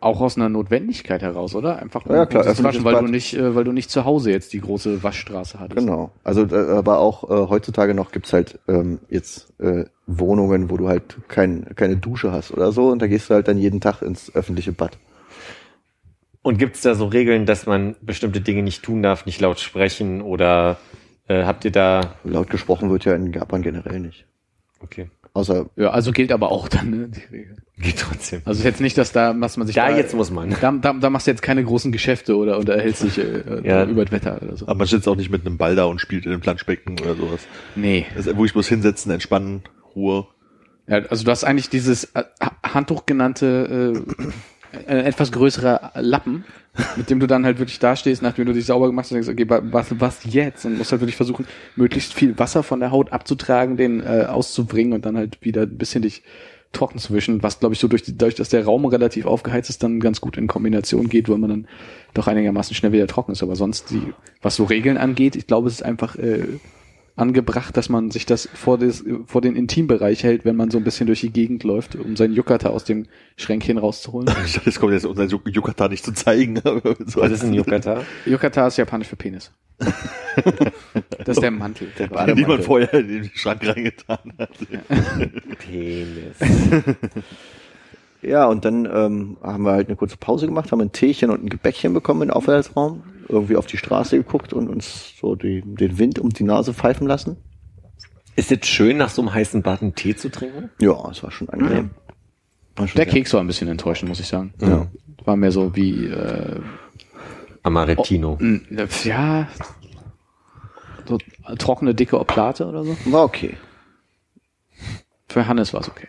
[0.00, 1.78] auch aus einer Notwendigkeit heraus, oder?
[1.78, 3.02] Einfach um Ja, klar, zu waschen, weil Bad.
[3.04, 5.78] du nicht, äh, weil du nicht zu Hause jetzt die große Waschstraße hattest.
[5.78, 6.10] Genau.
[6.24, 10.88] Also äh, aber auch äh, heutzutage noch gibt's halt ähm, jetzt äh, Wohnungen, wo du
[10.88, 14.00] halt kein, keine Dusche hast oder so und da gehst du halt dann jeden Tag
[14.02, 14.98] ins öffentliche Bad.
[16.42, 19.60] Und gibt es da so Regeln, dass man bestimmte Dinge nicht tun darf, nicht laut
[19.60, 20.78] sprechen oder
[21.28, 24.24] äh, habt ihr da Laut gesprochen wird ja in Japan generell nicht.
[24.82, 27.56] okay, Außer Ja, also gilt aber auch dann, ne, die Regel.
[27.78, 28.42] geht trotzdem.
[28.44, 30.50] Also ist jetzt nicht, dass da, was man sich Da jetzt muss man.
[30.60, 33.84] Da, da, da machst du jetzt keine großen Geschäfte oder unterhältst dich äh, Ja.
[33.84, 34.66] über das Wetter oder so.
[34.66, 37.14] Aber man sitzt auch nicht mit einem Ball da und spielt in einem Planschbecken oder
[37.14, 37.40] sowas.
[37.76, 38.06] Nee.
[38.16, 39.62] Das ist wirklich bloß hinsetzen, entspannen,
[39.94, 40.26] Ruhe.
[40.88, 44.22] Ja, also du hast eigentlich dieses äh, Ha- Handtuch genannte äh,
[44.86, 46.44] ein etwas größerer Lappen,
[46.96, 49.30] mit dem du dann halt wirklich dastehst, nachdem du dich sauber gemacht hast und denkst,
[49.30, 50.64] okay, wa- was, was jetzt?
[50.64, 54.92] Und musst halt wirklich versuchen, möglichst viel Wasser von der Haut abzutragen, den äh, auszubringen
[54.92, 56.22] und dann halt wieder ein bisschen dich
[56.72, 59.70] trocken zu wischen, was glaube ich so durch, die, dadurch, dass der Raum relativ aufgeheizt
[59.70, 61.66] ist, dann ganz gut in Kombination geht, weil man dann
[62.14, 63.42] doch einigermaßen schnell wieder trocken ist.
[63.42, 64.00] Aber sonst, die,
[64.40, 66.44] was so Regeln angeht, ich glaube, es ist einfach äh,
[67.20, 70.84] angebracht, dass man sich das vor, des, vor den Intimbereich hält, wenn man so ein
[70.84, 73.06] bisschen durch die Gegend läuft, um seinen Yukata aus dem
[73.36, 74.28] Schränkchen rauszuholen.
[74.44, 76.56] Ich dachte, es kommt jetzt, unser Yucatan nicht zu zeigen.
[77.06, 78.02] so Was ist ein Yukata?
[78.26, 79.52] Yukata ist japanisch für Penis.
[79.78, 81.88] das ist der Mantel.
[81.98, 82.62] Der Den man Bademantel.
[82.64, 84.50] vorher in den Schrank reingetan hat.
[85.58, 86.36] Penis.
[88.22, 91.42] Ja, und dann ähm, haben wir halt eine kurze Pause gemacht, haben ein Teechen und
[91.44, 95.98] ein Gebäckchen bekommen im Aufenthaltsraum, irgendwie auf die Straße geguckt und uns so die, den
[95.98, 97.36] Wind um die Nase pfeifen lassen.
[98.36, 100.70] Ist es schön, nach so einem heißen Bad einen Tee zu trinken?
[100.80, 101.90] Ja, es war schon angenehm.
[102.76, 104.54] War schon Der sehr- Keks war ein bisschen enttäuschend, muss ich sagen.
[104.60, 104.86] Ja.
[105.24, 106.60] War mehr so wie, äh,
[107.62, 108.38] Amarettino.
[108.40, 108.60] mh,
[109.04, 109.48] ja,
[111.06, 111.18] so
[111.58, 112.96] trockene, dicke Oplate oder so.
[113.06, 113.56] War okay.
[115.28, 116.08] Für Hannes war es okay.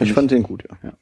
[0.00, 0.92] Ich fand den gut, ja.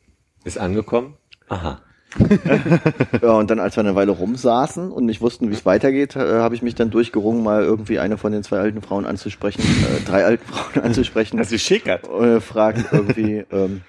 [0.44, 1.14] Ist angekommen?
[1.48, 1.80] Aha.
[3.22, 6.38] Ja, und dann, als wir eine Weile rumsaßen und nicht wussten, wie es weitergeht, äh,
[6.38, 10.04] habe ich mich dann durchgerungen, mal irgendwie eine von den zwei alten Frauen anzusprechen, äh,
[10.04, 11.36] drei alten Frauen anzusprechen.
[11.38, 12.08] Das ist schickert.
[12.08, 13.82] äh, fragt irgendwie, ähm,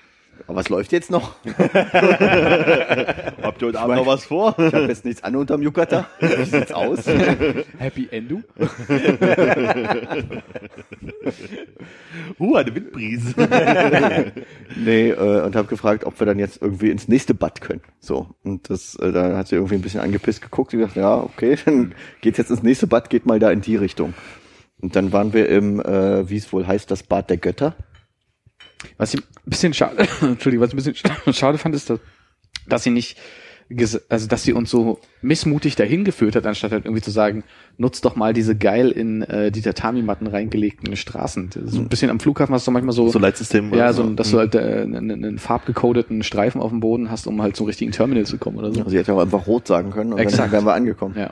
[0.47, 1.35] was läuft jetzt noch?
[1.45, 1.61] Habt
[3.61, 4.55] ihr heute Abend noch was vor?
[4.57, 6.07] Ich habe jetzt nichts an unterm Yukata.
[6.19, 7.05] Wie sieht's aus?
[7.77, 8.41] Happy Endu?
[12.39, 13.34] Uh, eine Windbrise.
[14.76, 17.81] nee, äh, und habe gefragt, ob wir dann jetzt irgendwie ins nächste Bad können.
[17.99, 18.27] So.
[18.43, 21.57] Und das, äh, da hat sie irgendwie ein bisschen angepisst geguckt und gesagt, ja, okay,
[21.65, 24.14] dann geht's jetzt ins nächste Bad, geht mal da in die Richtung.
[24.80, 27.76] Und dann waren wir im, äh, wie es wohl heißt, das Bad der Götter.
[28.97, 31.99] Was ich ein bisschen schade, Entschuldigung, was ich ein bisschen sch- schade fand, ist, dass,
[32.67, 33.17] dass sie nicht,
[34.09, 37.43] also dass sie uns so missmutig dahin geführt hat, anstatt halt irgendwie zu sagen,
[37.77, 41.49] nutzt doch mal diese geil in äh, die Tatami-Matten reingelegten Straßen.
[41.65, 43.73] So ein bisschen am Flughafen hast du manchmal so, So Leitsystem.
[43.73, 47.41] ja, so, dass du halt äh, einen, einen farbgecodeten Streifen auf dem Boden hast, um
[47.41, 48.79] halt zum richtigen Terminal zu kommen oder so.
[48.79, 50.43] Also sie hätte auch einfach rot sagen können und Exakt.
[50.43, 51.15] dann wären wir angekommen.
[51.17, 51.31] Ja.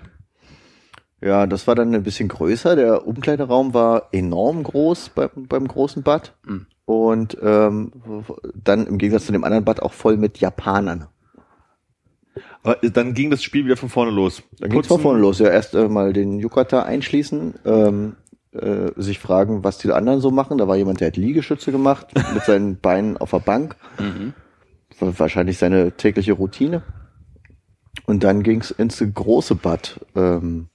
[1.21, 2.75] Ja, das war dann ein bisschen größer.
[2.75, 6.33] Der Umkleideraum war enorm groß beim, beim großen Bad.
[6.45, 6.65] Mhm.
[6.85, 7.91] Und ähm,
[8.53, 11.07] dann im Gegensatz zu dem anderen Bad auch voll mit Japanern.
[12.63, 14.43] Aber dann ging das Spiel wieder von vorne los.
[14.59, 15.39] Dann geht's von vorne los.
[15.39, 18.15] Ja, erst äh, mal den Yukata einschließen, ähm,
[18.53, 20.57] äh, sich fragen, was die anderen so machen.
[20.57, 23.75] Da war jemand, der hat Liegestütze gemacht, mit seinen Beinen auf der Bank.
[24.99, 26.83] War wahrscheinlich seine tägliche Routine.
[28.05, 30.67] Und dann ging's ins große Bad, ähm,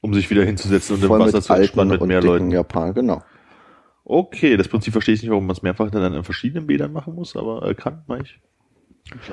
[0.00, 2.50] Um sich wieder hinzusetzen und im Wasser mit zu entspannen mit und mehr Leuten.
[2.50, 3.22] Japanern, genau.
[4.04, 7.14] Okay, das Prinzip verstehe ich nicht, warum man es mehrfach dann in verschiedenen Bädern machen
[7.14, 8.40] muss, aber äh, kann, mach ich.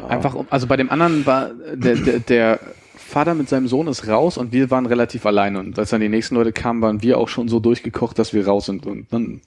[0.07, 2.59] Einfach, um, also bei dem anderen war äh, der, der, der
[2.95, 5.59] Vater mit seinem Sohn ist raus und wir waren relativ alleine.
[5.59, 8.45] Und als dann die nächsten Leute kamen, waren wir auch schon so durchgekocht, dass wir
[8.45, 8.85] raus sind.
[8.85, 9.41] Und dann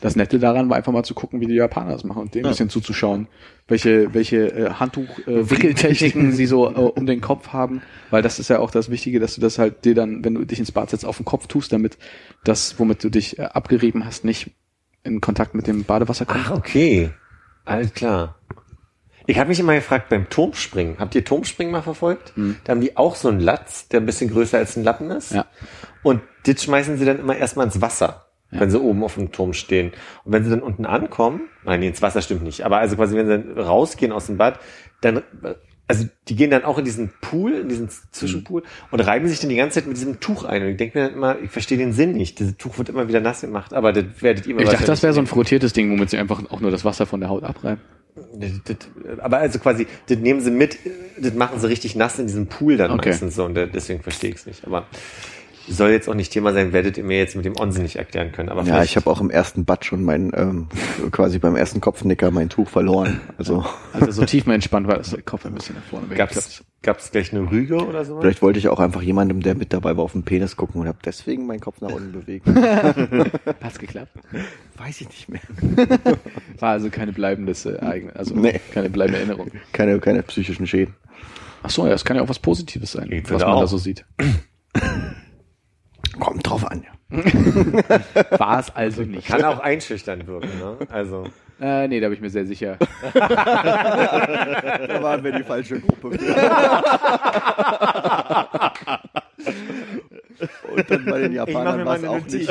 [0.00, 2.44] das Nette daran war einfach mal zu gucken, wie die Japaner das machen und dem
[2.44, 3.26] ein bisschen zuzuschauen,
[3.66, 7.82] welche, welche äh, Handtuch-Wickeltechniken sie so äh, um den Kopf haben.
[8.10, 10.44] Weil das ist ja auch das Wichtige, dass du das halt dir dann, wenn du
[10.44, 11.98] dich ins Bad setzt, auf den Kopf tust, damit
[12.44, 14.50] das, womit du dich äh, abgerieben hast, nicht
[15.02, 16.44] in Kontakt mit dem Badewasser kommt.
[16.46, 17.10] Ach, okay.
[17.64, 18.36] Alles klar.
[19.26, 22.32] Ich habe mich immer gefragt, beim Turmspringen, habt ihr Turmspringen mal verfolgt?
[22.64, 25.32] Da haben die auch so einen Latz, der ein bisschen größer als ein Lappen ist.
[25.32, 25.44] Ja.
[26.02, 29.52] Und das schmeißen sie dann immer erstmal ins Wasser, wenn sie oben auf dem Turm
[29.52, 29.92] stehen.
[30.24, 33.16] Und wenn sie dann unten ankommen, nein, nee, ins Wasser stimmt nicht, aber also quasi,
[33.16, 34.58] wenn sie dann rausgehen aus dem Bad,
[35.00, 35.22] dann,
[35.86, 39.48] also die gehen dann auch in diesen Pool, in diesen Zwischenpool und reiben sich dann
[39.50, 40.62] die ganze Zeit mit diesem Tuch ein.
[40.62, 42.38] Und ich denke mir dann immer, ich verstehe den Sinn nicht.
[42.38, 45.02] Dieses Tuch wird immer wieder nass gemacht, aber das werdet ihr mir Ich dachte, das
[45.02, 47.42] wäre so ein frottiertes Ding, womit sie einfach auch nur das Wasser von der Haut
[47.44, 47.80] abreiben.
[48.34, 48.76] das, das,
[49.20, 50.76] aber also quasi, das nehmen sie mit,
[51.20, 53.10] das machen sie richtig nass in diesem Pool dann Okay.
[53.10, 54.66] meistens so und deswegen verstehe ich es nicht.
[54.66, 54.86] Aber
[55.74, 58.32] soll jetzt auch nicht Thema sein, werdet ihr mir jetzt mit dem Onsen nicht erklären
[58.32, 58.48] können.
[58.48, 60.68] Aber Ja, ich habe auch im ersten Bad schon mein, ähm,
[61.10, 63.20] quasi beim ersten Kopfnicker mein Tuch verloren.
[63.38, 66.36] Also Also so tief mal entspannt war, dass der Kopf ein bisschen nach vorne gab's,
[66.36, 66.64] weggeklappt.
[66.82, 68.20] gab's gleich eine Rüge oder so?
[68.20, 70.88] vielleicht wollte ich auch einfach jemandem, der mit dabei war, auf den Penis gucken und
[70.88, 72.46] habe deswegen meinen Kopf nach unten bewegt.
[73.62, 74.12] Hat's geklappt?
[74.76, 75.40] Weiß ich nicht mehr.
[76.58, 78.60] War also keine bleibendes äh, Ereignis, also Nee.
[78.72, 79.50] keine bleibende Erinnerung.
[79.72, 80.94] Keine, keine psychischen Schäden.
[81.62, 83.60] Ach so, ja, das kann ja auch was Positives sein, Ich was man auch.
[83.62, 84.04] da so sieht.
[86.20, 86.84] Kommt drauf an.
[86.84, 86.90] Ja.
[88.38, 89.28] War es also nicht.
[89.28, 90.76] Kann auch einschüchtern wirken, ne?
[90.90, 91.24] Also.
[91.60, 92.76] Äh, nee, da bin ich mir sehr sicher.
[93.14, 96.16] Da waren wir die falsche Gruppe.
[100.72, 102.48] Und dann bei den Japanern war es auch nicht.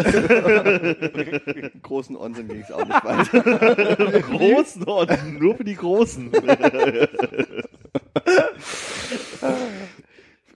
[1.83, 4.21] Großen Onsen ging es auch nicht weiter.
[4.21, 6.31] Großen Orden, nur für die Großen.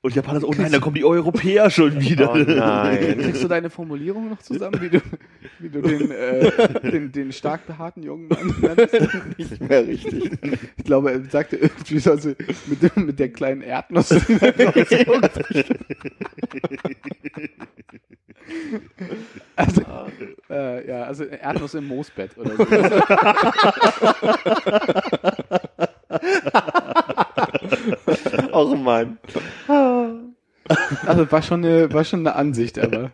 [0.03, 2.33] Und Japaner so, oh nein, da kommen die Europäer schon wieder.
[2.33, 3.17] Oh nein.
[3.21, 4.99] Kriegst du deine Formulierung noch zusammen, wie du,
[5.59, 8.93] wie du den, äh, den, den stark behaarten jungen Mann nannst?
[9.37, 10.31] Nicht mehr richtig.
[10.75, 12.29] Ich glaube, er sagte irgendwie so, also
[12.65, 14.09] mit, dem, mit der kleinen Erdnuss.
[19.55, 19.81] Also,
[20.49, 22.65] äh, ja, also Erdnuss im Moosbett oder so.
[28.53, 29.17] Oh Mann.
[31.05, 33.11] Also war schon eine, war schon eine Ansicht, aber.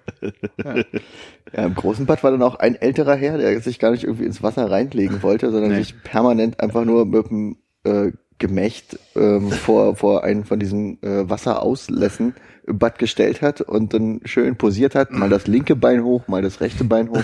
[1.53, 4.26] Ja, im großen Bad war dann auch ein älterer Herr, der sich gar nicht irgendwie
[4.26, 5.78] ins Wasser reinlegen wollte, sondern Nee.
[5.80, 11.28] sich permanent einfach nur mit dem äh, Gemächt ähm, vor, vor einen von diesen äh,
[11.28, 12.36] Wasserauslässen
[12.68, 16.41] im Bad gestellt hat und dann schön posiert hat, mal das linke Bein hoch, mal
[16.44, 17.24] das rechte Bein hoch.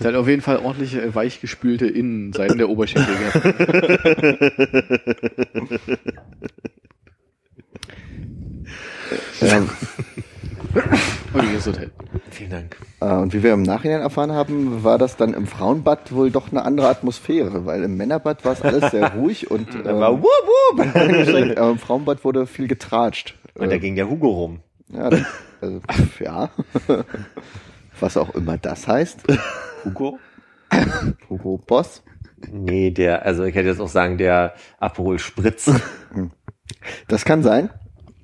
[0.00, 3.54] Der hat auf jeden Fall ordentlich äh, weichgespülte Innenseiten der Oberschenkel gehabt.
[9.42, 9.68] Ähm,
[11.32, 11.90] Und Gesundheit.
[12.30, 12.76] Vielen Dank.
[13.00, 16.50] äh, und wie wir im Nachhinein erfahren haben, war das dann im Frauenbad wohl doch
[16.50, 20.12] eine andere Atmosphäre, weil im Männerbad war es alles sehr ruhig und ähm, Da war
[20.20, 20.86] wup, wup.
[20.94, 23.34] aber im Frauenbad wurde viel getratscht.
[23.54, 24.60] Und da ging der Hugo rum.
[24.88, 25.10] Ja,
[25.60, 25.80] also,
[26.20, 26.50] ja.
[28.00, 29.20] Was auch immer das heißt.
[29.84, 30.18] Hugo?
[31.28, 32.02] Hugo Boss.
[32.50, 35.70] Nee, der, also ich hätte jetzt auch sagen, der Aperol Spritz.
[37.08, 37.70] Das kann sein.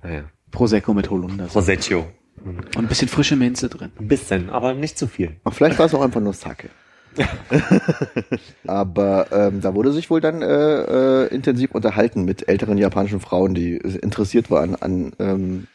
[0.02, 0.24] Naja.
[0.50, 1.46] Prosecco mit Holunder.
[1.46, 2.06] Prosecco.
[2.44, 3.92] Und ein bisschen frische Minze drin.
[3.98, 5.36] Ein bisschen, aber nicht zu viel.
[5.44, 6.70] Aber vielleicht war es auch einfach nur Sake.
[8.66, 13.54] Aber ähm, da wurde sich wohl dann äh, äh, intensiv unterhalten mit älteren japanischen Frauen,
[13.54, 15.66] die interessiert waren an ähm,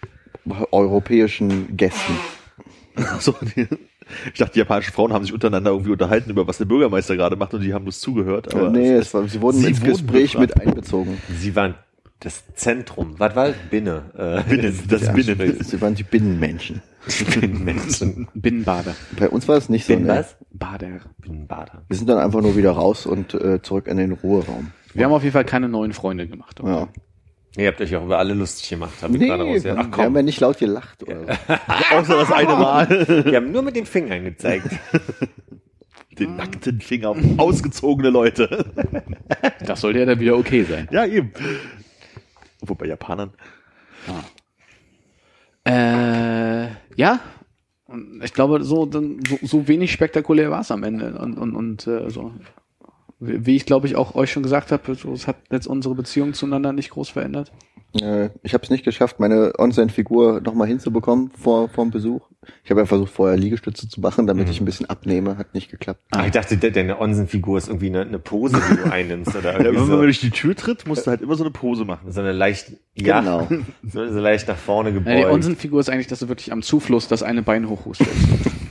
[0.72, 2.18] europäischen Gästen.
[2.96, 3.68] Ach so, die,
[4.34, 7.36] ich dachte, die japanischen Frauen haben sich untereinander irgendwie unterhalten über was der Bürgermeister gerade
[7.36, 8.54] macht und die haben bloß zugehört.
[8.54, 11.18] Aber nee, es war, sie wurden Sie ins wurden Gespräch mit einbezogen.
[11.38, 11.76] Sie waren
[12.20, 13.16] das Zentrum.
[13.18, 14.04] Was war Binne?
[14.18, 15.64] Äh, Binnen, das Ja, Binnen.
[15.64, 16.82] Sie waren die Binnenmenschen.
[17.40, 18.28] Binnenmenschen.
[18.34, 18.96] Binnenbader.
[19.20, 19.94] Bei uns war es nicht so.
[19.94, 20.10] Bin Ne?
[20.10, 20.36] was?
[20.52, 21.02] Bader.
[21.20, 21.84] Binnenbader.
[21.88, 24.72] Wir sind dann einfach nur wieder raus und äh, zurück in den Ruheraum.
[24.94, 26.62] Wir haben auf jeden Fall keine neuen Freunde gemacht.
[26.64, 26.88] Ja.
[27.58, 29.60] Ihr habt euch auch über alle lustig gemacht, habe ich Nee, gerade raus.
[29.60, 31.04] Ach wir haben komm, ja nicht laut gelacht.
[31.04, 31.54] Oder so.
[31.96, 32.90] Außer das eine Mal.
[33.26, 34.68] wir haben nur mit den Fingern gezeigt.
[36.18, 38.72] Den nackten Finger auf ausgezogene Leute.
[39.66, 40.88] Das sollte ja dann wieder okay sein.
[40.90, 41.34] Ja, eben.
[42.62, 43.34] Obwohl bei Japanern.
[45.66, 47.20] Äh, ja.
[47.88, 49.02] Und Ich glaube, so, so,
[49.42, 51.18] so wenig spektakulär war es am Ende.
[51.20, 52.32] Und, und, und äh, so.
[53.20, 56.34] Wie ich glaube ich auch euch schon gesagt habe, so, es hat jetzt unsere Beziehung
[56.34, 57.52] zueinander nicht groß verändert.
[58.02, 62.28] Äh, ich habe es nicht geschafft, meine Onsen-Figur nochmal hinzubekommen vor vor dem Besuch.
[62.66, 65.38] Ich habe ja versucht, vorher Liegestütze zu machen, damit ich ein bisschen abnehme.
[65.38, 66.02] Hat nicht geklappt.
[66.12, 69.34] Ah, ich dachte, de- deine Onsenfigur ist irgendwie eine, eine Pose, die du einnimmst.
[69.36, 71.52] Oder Ja, wenn man so, durch die Tür tritt, musst du halt immer so eine
[71.52, 72.12] Pose machen.
[72.12, 73.48] so eine leicht, ja, Genau.
[73.84, 75.32] so, so leicht nach vorne Ja, die gebeugt.
[75.32, 78.12] Onsenfigur ist eigentlich, dass du wirklich am Zufluss das eine Bein hochhustest.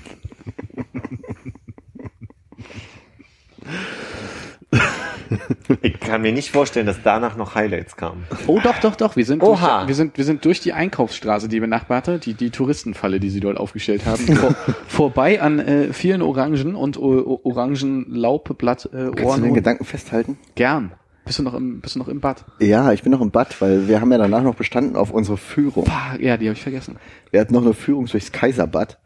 [5.82, 8.24] ich kann mir nicht vorstellen, dass danach noch Highlights kamen.
[8.47, 9.16] Oh, doch, doch, doch.
[9.16, 9.78] Wir sind, Oha.
[9.78, 13.40] Durch, wir sind, wir sind durch die Einkaufsstraße, die benachbarte, die, die Touristenfalle, die sie
[13.40, 14.55] dort aufgestellt haben, vor,
[14.86, 19.43] vorbei an äh, vielen Orangen und o, o, Orangenlaubblatt äh, Kannst du Ohren.
[19.43, 20.39] den Gedanken festhalten?
[20.55, 20.93] Gern.
[21.25, 22.45] Bist du noch im, bist du noch im Bad?
[22.59, 25.39] Ja, ich bin noch im Bad, weil wir haben ja danach noch bestanden auf unsere
[25.39, 25.87] Führung.
[26.21, 26.97] Ja, die habe ich vergessen.
[27.31, 28.99] Wir hatten noch eine Führung durchs Kaiserbad.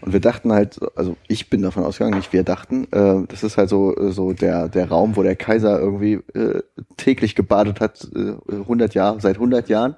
[0.00, 3.58] Und wir dachten halt, also ich bin davon ausgegangen, nicht wir dachten, äh, das ist
[3.58, 6.62] halt so, äh, so der, der Raum, wo der Kaiser irgendwie äh,
[6.96, 9.96] täglich gebadet hat, äh, 100 Jahre, seit 100 Jahren.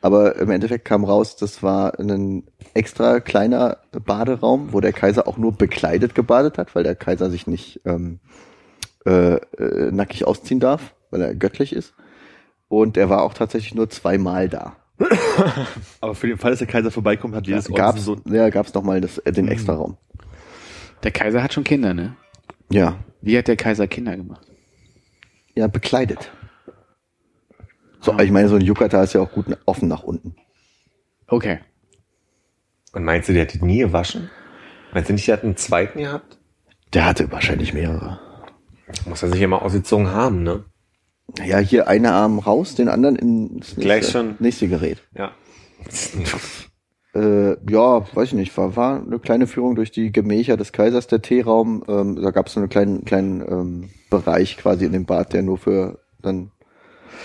[0.00, 2.44] Aber im Endeffekt kam raus, das war ein
[2.74, 7.46] extra kleiner Baderaum, wo der Kaiser auch nur bekleidet gebadet hat, weil der Kaiser sich
[7.46, 8.20] nicht ähm,
[9.06, 11.94] äh, äh, nackig ausziehen darf, weil er göttlich ist.
[12.68, 14.76] Und er war auch tatsächlich nur zweimal da.
[16.00, 18.74] Aber für den Fall, dass der Kaiser vorbeikommt, hat jedes Gab's, Orden so ja, gab's
[18.74, 19.96] noch mal das, äh, den Extraraum.
[21.02, 22.16] Der Kaiser hat schon Kinder, ne?
[22.70, 24.46] Ja, Wie hat der Kaiser Kinder gemacht?
[25.58, 26.30] ja, bekleidet.
[28.00, 30.36] So, ich meine, so ein Yukata ist ja auch gut offen nach unten.
[31.26, 31.58] Okay.
[32.92, 34.30] Und meinst du, der hat die nie gewaschen?
[34.92, 36.38] Meinst du nicht, der hat einen zweiten gehabt?
[36.94, 38.20] Der hatte wahrscheinlich mehrere.
[39.04, 40.64] Muss er sich ja mal ausgezogen haben, ne?
[41.44, 44.34] Ja, hier eine Arm raus, den anderen in das Gleich nächste, schon.
[44.38, 45.02] nächste Gerät.
[45.16, 45.32] Ja.
[47.14, 51.06] Äh, ja, weiß ich nicht, war, war eine kleine Führung durch die Gemächer des Kaisers,
[51.06, 51.82] der Teeraum.
[51.88, 55.42] Ähm, da gab es so einen kleinen, kleinen ähm, Bereich quasi in dem Bad, der
[55.42, 56.52] nur für dann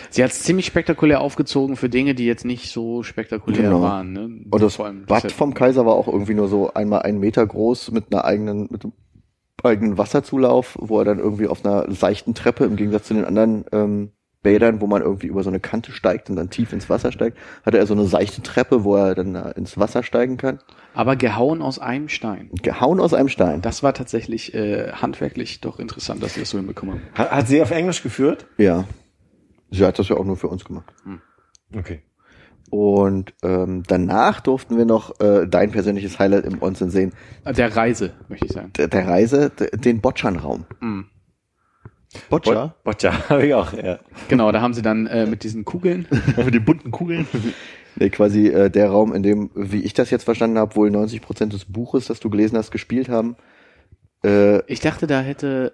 [0.10, 3.82] Sie hat es ziemlich spektakulär aufgezogen für Dinge, die jetzt nicht so spektakulär Genau.
[3.82, 4.14] waren.
[4.14, 4.24] Ne?
[4.50, 8.06] Und das Bad vom Kaiser war auch irgendwie nur so einmal einen Meter groß mit
[8.12, 8.94] einer eigenen, mit einem
[9.64, 13.66] eigenen Wasserzulauf, wo er dann irgendwie auf einer seichten Treppe, im Gegensatz zu den anderen
[13.72, 14.12] ähm,
[14.42, 17.38] Bädern, wo man irgendwie über so eine Kante steigt und dann tief ins Wasser steigt,
[17.66, 20.60] hatte er so eine seichte Treppe, wo er dann äh, ins Wasser steigen kann.
[20.94, 22.50] aber gehauen aus einem Stein.
[22.62, 23.62] Gehauen aus einem Stein.
[23.62, 27.04] Das war tatsächlich äh, handwerklich doch interessant, dass sie das so hinbekommen haben.
[27.16, 28.46] Hat, hat sie auf Englisch geführt?
[28.58, 28.84] Ja.
[29.72, 30.94] Sie hat das ja auch nur für uns gemacht.
[31.76, 32.02] Okay.
[32.70, 37.14] Und ähm, danach durften wir noch äh, dein persönliches Highlight im Onsen sehen,
[37.46, 38.72] Der Reise, möchte ich sagen.
[38.78, 40.66] der, der Reise, den Boccian-Raum.
[40.80, 41.06] Mhm.
[42.30, 42.76] Boccia?
[42.84, 44.00] Boccia, habe ich auch, ja.
[44.28, 46.08] Genau, da haben sie dann äh, mit diesen Kugeln.
[46.38, 47.28] Mit den bunten Kugeln.
[47.96, 51.22] Nee, quasi äh, der Raum, in dem, wie ich das jetzt verstanden habe, wohl 90
[51.22, 53.36] Prozent des Buches, das du gelesen hast, gespielt haben.
[54.26, 55.74] Äh, Ich dachte, da hätte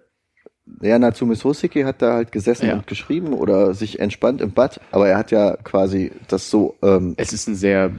[0.82, 2.74] ja, Natsume Soseki hat da halt gesessen Ja.
[2.76, 7.14] und geschrieben oder sich entspannt im Bad, aber er hat ja quasi das so, ähm,
[7.18, 7.92] es ist ein sehr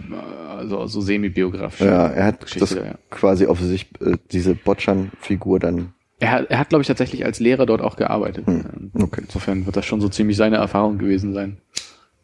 [0.57, 2.75] also so semi-biografische ja, er hat Geschichte.
[2.77, 2.95] das ja.
[3.11, 7.41] quasi auf sich, äh, diese Boccian-Figur dann, Er hat, er hat glaube ich, tatsächlich als
[7.41, 8.47] Lehrer dort auch gearbeitet.
[8.47, 9.23] Hm, okay.
[9.27, 11.59] Insofern wird das schon so ziemlich seine Erfahrung gewesen sein.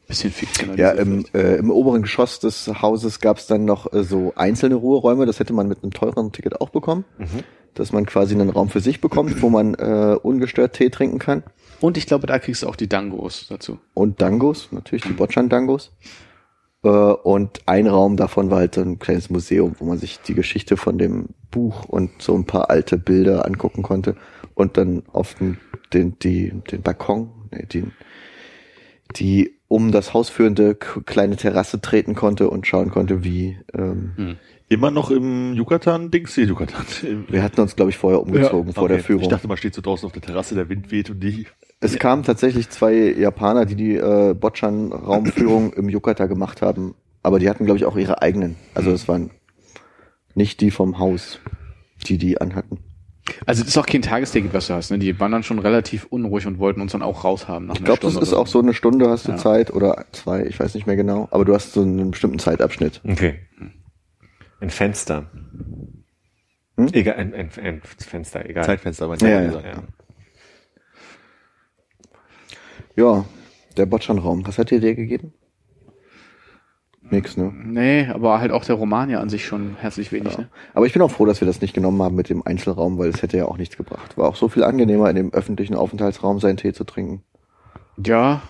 [0.06, 0.78] Bisschen fiktional.
[0.78, 4.76] Ja, im, äh, im oberen Geschoss des Hauses gab es dann noch äh, so einzelne
[4.76, 5.26] Ruheräume.
[5.26, 7.04] Das hätte man mit einem teureren Ticket auch bekommen.
[7.76, 11.44] Dass man quasi einen Raum für sich bekommt, wo man äh, ungestört Tee trinken kann.
[11.80, 13.78] Und ich glaube, da kriegst du auch die Dangos dazu.
[13.94, 15.92] Und Dangos, natürlich die Boccian-Dangos.
[16.82, 20.34] Äh, und ein Raum davon war halt so ein kleines Museum, wo man sich die
[20.34, 24.16] Geschichte von dem Buch und so ein paar alte Bilder angucken konnte.
[24.54, 25.58] Und dann auf den,
[25.92, 27.92] den, die, den Balkon, nee, den,
[29.16, 34.36] die um das Haus führende kleine Terrasse treten konnte und schauen konnte, wie ähm,
[34.68, 36.84] Immer noch im Yucatan-Dings hier, Yucatan.
[37.28, 39.06] wir hatten uns, glaube ich, vorher umgezogen vor der Okay.
[39.06, 39.22] Führung.
[39.22, 41.46] Ich dachte, man steht so draußen auf der Terrasse, der Wind weht und die.
[41.80, 47.48] es kamen tatsächlich zwei Japaner, die die äh, Boccian-Raumführung im Yucatan gemacht haben, aber die
[47.48, 48.56] hatten, glaube ich, auch ihre eigenen.
[48.74, 49.30] Also es waren
[50.34, 51.38] nicht die vom Haus,
[52.08, 52.78] die die anhatten.
[53.44, 54.90] Also das ist auch kein Tagesticket, was du hast.
[54.90, 54.98] Ne?
[54.98, 57.66] Die waren dann schon relativ unruhig und wollten uns dann auch raushaben.
[57.68, 59.36] Nach Ich glaube, das ist auch so eine Stunde hast du Ja.
[59.38, 63.00] Zeit oder zwei, ich weiß nicht mehr genau, aber du hast so einen bestimmten Zeitabschnitt.
[63.04, 63.40] Okay.
[64.60, 65.30] Ein Fenster.
[66.76, 66.88] Hm?
[66.92, 68.64] Egal, ein, ein, ein Fenster, egal.
[68.64, 69.64] Zeitfenster, mein Ja, ja, gesagt.
[69.66, 69.82] Ja.
[72.96, 73.24] Ja,
[73.76, 74.46] der Boccian-Raum.
[74.46, 75.34] Was hat dir der gegeben?
[77.10, 77.52] Nix, ne?
[77.54, 80.32] Nee, aber halt auch der Roman ja an sich schon herzlich wenig.
[80.32, 80.40] Ja.
[80.40, 80.48] Ne?
[80.74, 83.10] Aber ich bin auch froh, dass wir das nicht genommen haben mit dem Einzelraum, weil
[83.10, 84.16] es hätte ja auch nichts gebracht.
[84.16, 87.22] War auch so viel angenehmer, in dem öffentlichen Aufenthaltsraum seinen Tee zu trinken.
[88.04, 88.42] Ja,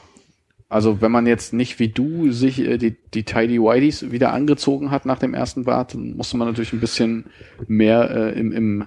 [0.68, 4.90] also wenn man jetzt nicht wie du sich äh, die, die Tidy Whiteys wieder angezogen
[4.90, 7.26] hat nach dem ersten Bad, dann musste man natürlich ein bisschen
[7.68, 8.84] mehr äh, im, im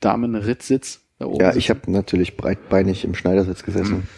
[0.00, 1.58] Damenrittsitz da oben Ja, sitzen.
[1.58, 4.08] ich habe natürlich breitbeinig im Schneidersitz gesessen.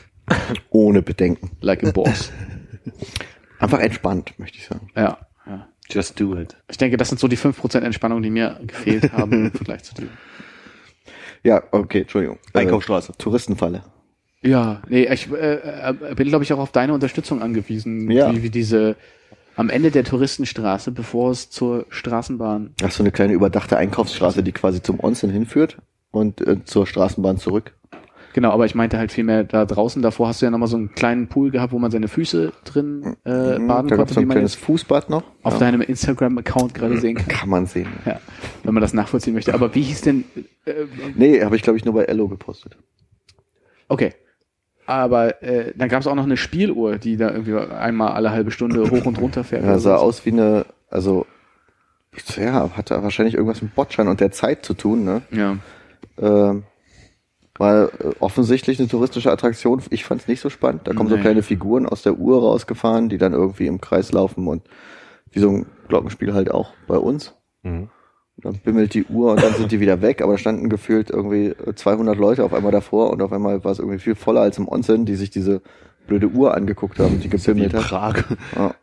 [0.70, 1.50] Ohne Bedenken.
[1.60, 2.32] like a boss.
[3.58, 4.88] Einfach entspannt, möchte ich sagen.
[4.96, 5.68] ja, ja.
[5.90, 6.56] Just do it.
[6.70, 9.94] Ich denke, das sind so die 5% Entspannung, die mir gefehlt haben im Vergleich zu
[9.94, 10.08] dir.
[11.42, 12.38] Ja, okay, Entschuldigung.
[12.54, 13.12] Einkaufsstraße.
[13.12, 13.84] Äh, Touristenfalle.
[14.44, 15.54] Ja, nee, ich äh,
[15.90, 18.32] äh, bin, glaube ich, auch auf deine Unterstützung angewiesen, Ja.
[18.32, 18.96] wie, wie diese
[19.56, 22.74] am Ende der Touristenstraße, bevor es zur Straßenbahn.
[22.82, 25.78] Hast du eine kleine überdachte Einkaufsstraße, die quasi zum Onsen hinführt
[26.10, 27.72] und äh, zur Straßenbahn zurück?
[28.34, 30.92] Genau, aber ich meinte halt vielmehr da draußen, davor hast du ja nochmal so einen
[30.92, 34.20] kleinen Pool gehabt, wo man seine Füße drin äh, Mhm, baden da konnte, es so
[34.20, 35.22] wie ein man kleines Fußbad noch.
[35.44, 35.58] auf ja.
[35.60, 37.28] deinem Instagram-Account gerade sehen kann.
[37.28, 37.86] Kann man sehen.
[38.04, 38.20] Ja,
[38.64, 39.54] wenn man das nachvollziehen möchte.
[39.54, 40.24] Aber wie hieß denn,
[40.66, 40.72] äh,
[41.14, 42.76] Nee, habe ich glaube ich nur bei Ello gepostet.
[43.88, 44.12] okay.
[44.86, 48.50] Aber äh, dann gab es auch noch eine Spieluhr, die da irgendwie einmal alle halbe
[48.50, 49.64] Stunde hoch und runter fährt.
[49.64, 50.04] Ja, sah so.
[50.04, 51.26] aus wie eine, also
[52.36, 55.22] ja, hatte wahrscheinlich irgendwas mit Botschein und der Zeit zu tun, ne?
[55.32, 55.56] Ja.
[56.18, 56.62] Ähm,
[57.58, 59.82] war äh, offensichtlich eine touristische Attraktion.
[59.90, 60.82] Ich fand es nicht so spannend.
[60.86, 61.22] Da kommen so Nee.
[61.22, 64.62] kleine Figuren aus der Uhr rausgefahren, die dann irgendwie im Kreis laufen und
[65.30, 67.34] wie so ein Glockenspiel halt auch bei uns.
[67.62, 67.88] Mhm.
[68.36, 71.46] Dann bimmelt die Uhr und dann sind die wieder weg, aber da standen gefühlt irgendwie
[71.46, 74.58] äh, 200 Leute auf einmal davor und auf einmal war es irgendwie viel voller als
[74.58, 75.62] im Onsen, die sich diese
[76.06, 77.82] blöde Uhr angeguckt haben, die in gebimmelt hat.
[77.84, 78.24] Prag.
[78.56, 78.74] Ja.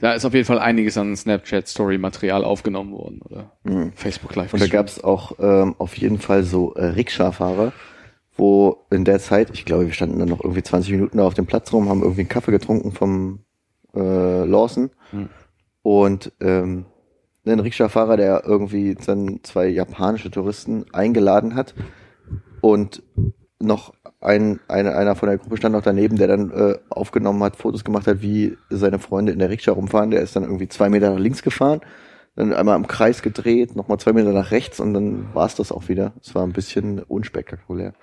[0.00, 3.92] Da ist auf jeden Fall einiges an Snapchat-Story-Material aufgenommen worden oder Mhm.
[3.94, 4.52] Facebook Live.
[4.52, 7.72] Und da gab es auch ähm, auf jeden Fall so äh, Rikscha-Fahrer,
[8.36, 11.34] wo in der Zeit, ich glaube, wir standen dann noch irgendwie 20 Minuten da auf
[11.34, 13.40] dem Platz rum, haben irgendwie einen Kaffee getrunken vom
[13.94, 14.90] äh, Lawson.
[15.10, 15.28] Hm.
[15.82, 16.86] Und ähm,
[17.52, 21.74] ein Rikscha-Fahrer, der irgendwie dann zwei japanische Touristen eingeladen hat
[22.60, 23.02] und
[23.58, 27.56] noch ein, eine, einer von der Gruppe stand noch daneben, der dann äh, aufgenommen hat,
[27.56, 30.10] Fotos gemacht hat, wie seine Freunde in der Rikscha rumfahren.
[30.10, 31.80] Der ist dann irgendwie zwei Meter nach links gefahren,
[32.34, 35.72] dann einmal im Kreis gedreht, nochmal zwei Meter nach rechts und dann war es das
[35.72, 36.12] auch wieder.
[36.20, 37.94] Es war ein bisschen unspektakulär.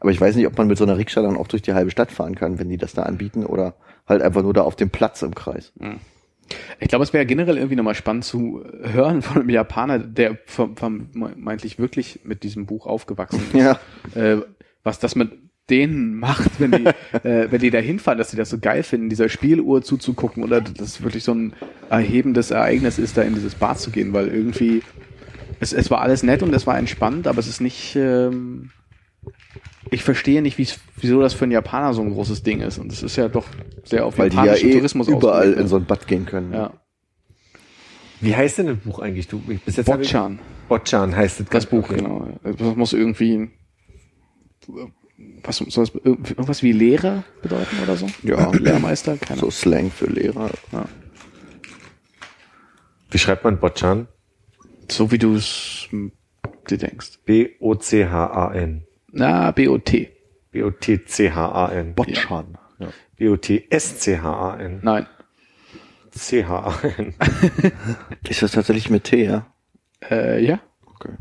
[0.00, 1.90] Aber ich weiß nicht, ob man mit so einer Rikscha dann auch durch die halbe
[1.90, 3.74] Stadt fahren kann, wenn die das da anbieten oder
[4.08, 5.72] halt einfach nur da auf dem Platz im Kreis.
[6.80, 10.76] Ich glaube, es wäre generell irgendwie nochmal spannend zu hören von einem Japaner, der vom,
[10.76, 13.54] vom, meintlich wirklich mit diesem Buch aufgewachsen ist.
[13.54, 13.80] Ja,
[14.14, 14.42] äh,
[14.82, 15.30] was das mit
[15.70, 16.86] denen macht, wenn die,
[17.26, 20.60] äh, wenn die da hinfahren, dass sie das so geil finden, dieser Spieluhr zuzugucken oder
[20.60, 21.54] das wirklich so ein
[21.88, 24.82] erhebendes Ereignis ist, da in dieses Bad zu gehen, weil irgendwie
[25.60, 28.70] es, es war alles nett und es war entspannt, aber es ist nicht, ähm,
[29.92, 32.78] ich verstehe nicht, wie's, wieso das für einen Japaner so ein großes Ding ist.
[32.78, 33.46] Und es ist ja doch
[33.84, 36.52] sehr auf Weil die ja japanischen eh Tourismus überall in so ein Bad gehen können.
[36.52, 36.72] Ja.
[38.20, 39.28] Wie heißt denn das Buch eigentlich?
[39.28, 40.38] Du, bis jetzt hab ich- Botchan,
[40.68, 41.96] Botchan heißt das, das Buch, okay.
[41.96, 42.26] genau.
[42.42, 43.50] Das muss irgendwie,
[45.42, 48.06] was soll das, irgendwas wie Lehrer bedeuten oder so?
[48.22, 48.50] Ja.
[48.52, 49.50] Lehrmeister, keine So.
[49.50, 50.50] Slang für Lehrer.
[53.10, 54.08] Wie schreibt man Botchan?
[54.90, 56.12] So wie du es hm,
[56.70, 57.18] dir denkst.
[57.26, 58.86] B-O-C-H-A-N.
[59.12, 60.10] Na, B-O-T.
[60.50, 61.94] B-O-T-C-H-A-N.
[61.94, 62.58] Botchan.
[62.78, 62.88] Ja.
[63.16, 64.80] B-O-T-S-C-H-A-N.
[64.82, 65.06] Nein.
[66.10, 67.14] C-H-A-N.
[68.28, 69.46] Ist das tatsächlich mit T, ja?
[70.10, 70.60] Äh, ja.
[70.86, 71.12] Okay.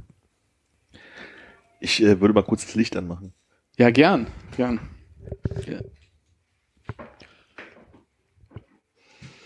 [1.80, 3.34] Ich äh, würde mal kurz das Licht anmachen.
[3.77, 4.27] Ja, gern.
[4.55, 4.80] Gern.
[5.68, 5.80] Ja.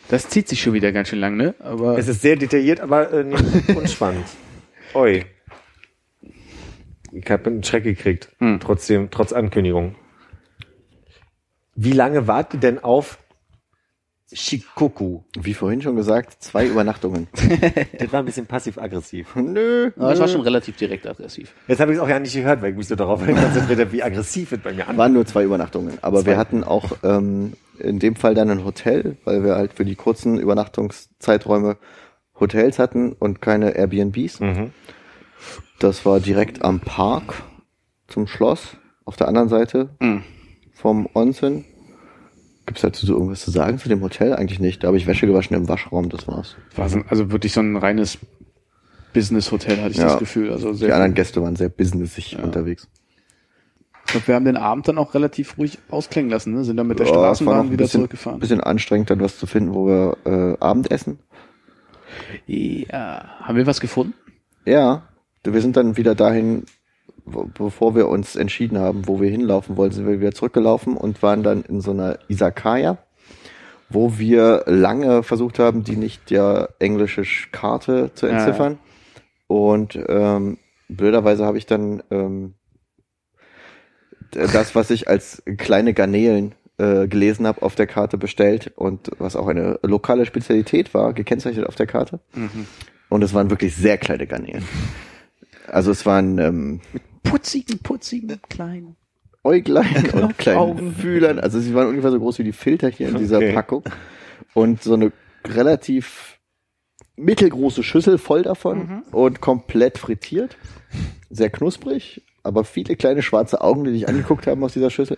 [0.08, 1.56] Das zieht sich schon wieder ganz schön lang, ne?
[1.60, 4.26] Aber Es ist sehr detailliert, aber äh, nicht unspannend.
[4.94, 5.26] Oi.
[7.16, 8.30] Ich habe einen Schreck gekriegt.
[8.40, 8.60] Hm.
[8.60, 9.96] Trotzdem, trotz Ankündigung.
[11.74, 13.20] Wie lange wart ihr denn auf
[14.34, 15.22] Shikoku?
[15.40, 17.28] Wie vorhin schon gesagt, zwei Übernachtungen.
[17.98, 19.36] Das war ein bisschen passiv-aggressiv.
[19.36, 19.92] Nö.
[19.96, 21.54] Aber es war schon relativ direkt aggressiv.
[21.68, 23.92] Jetzt habe ich es auch ja nicht gehört, weil ich mich so darauf konzentriert habe,
[23.94, 24.98] wie aggressiv es bei mir an.
[24.98, 25.98] Waren nur zwei Übernachtungen.
[26.02, 26.32] Aber Zwei.
[26.32, 29.96] wir hatten auch ähm, in dem Fall dann ein Hotel, weil wir halt für die
[29.96, 31.78] kurzen Übernachtungszeiträume
[32.40, 34.42] Hotels hatten und keine Airbnbs.
[34.42, 34.72] Mhm.
[35.80, 37.44] Das war direkt am Park
[38.08, 38.78] zum Schloss.
[39.04, 40.24] Auf der anderen Seite Mhm.
[40.74, 41.66] vom Onsen.
[42.66, 44.34] Gibt es dazu so irgendwas zu sagen zu dem Hotel?
[44.34, 44.84] Eigentlich nicht.
[44.84, 46.56] Da habe ich Wäsche gewaschen im Waschraum, das war's.
[46.76, 48.18] War so, also wirklich so ein reines
[49.14, 50.06] Business-Hotel, hatte ich Ja.
[50.06, 50.52] das Gefühl.
[50.52, 52.88] Also Die sehr anderen Gäste waren sehr businessig unterwegs.
[54.08, 56.64] Ich glaube, wir haben den Abend dann auch relativ ruhig ausklingen lassen, ne?
[56.64, 58.40] Sind dann mit der Ja, Straßenbahn ein wieder bisschen, zurückgefahren.
[58.40, 61.20] bisschen anstrengend, dann was zu finden, wo wir äh, Abendessen.
[62.46, 63.26] Ja.
[63.42, 64.14] Haben wir was gefunden?
[64.66, 65.04] Ja,
[65.54, 66.64] wir sind dann wieder dahin,
[67.26, 71.22] wo, bevor wir uns entschieden haben, wo wir hinlaufen wollten, sind wir wieder zurückgelaufen und
[71.24, 72.98] waren dann in so einer Isakaya,
[73.90, 78.38] wo wir lange versucht haben, die nicht der englische Sch- Karte zu Ja, ja.
[78.40, 78.78] entziffern.
[79.48, 80.58] Und ähm,
[80.90, 82.54] blöderweise habe ich dann ähm,
[84.32, 89.36] das, was ich als kleine Garnelen äh, gelesen habe, auf der Karte bestellt und was
[89.36, 92.20] auch eine lokale Spezialität war, gekennzeichnet auf der Karte.
[93.10, 94.66] Und es waren wirklich sehr kleine Garnelen.
[95.70, 96.82] Also es waren ähm,
[97.24, 98.96] Putzigen, putzigen, kleinen.
[99.44, 100.92] Äuglein und kleinen Augen.
[100.94, 101.40] Fühlern.
[101.40, 103.54] Also sie waren ungefähr so groß wie die Filter hier in dieser Okay.
[103.54, 103.84] Packung.
[104.54, 105.12] Und so eine
[105.48, 106.40] relativ
[107.18, 110.58] mittelgroße Schüssel voll davon und komplett frittiert.
[111.30, 115.18] Sehr knusprig, aber viele kleine schwarze Augen, die dich angeguckt haben aus dieser Schüssel.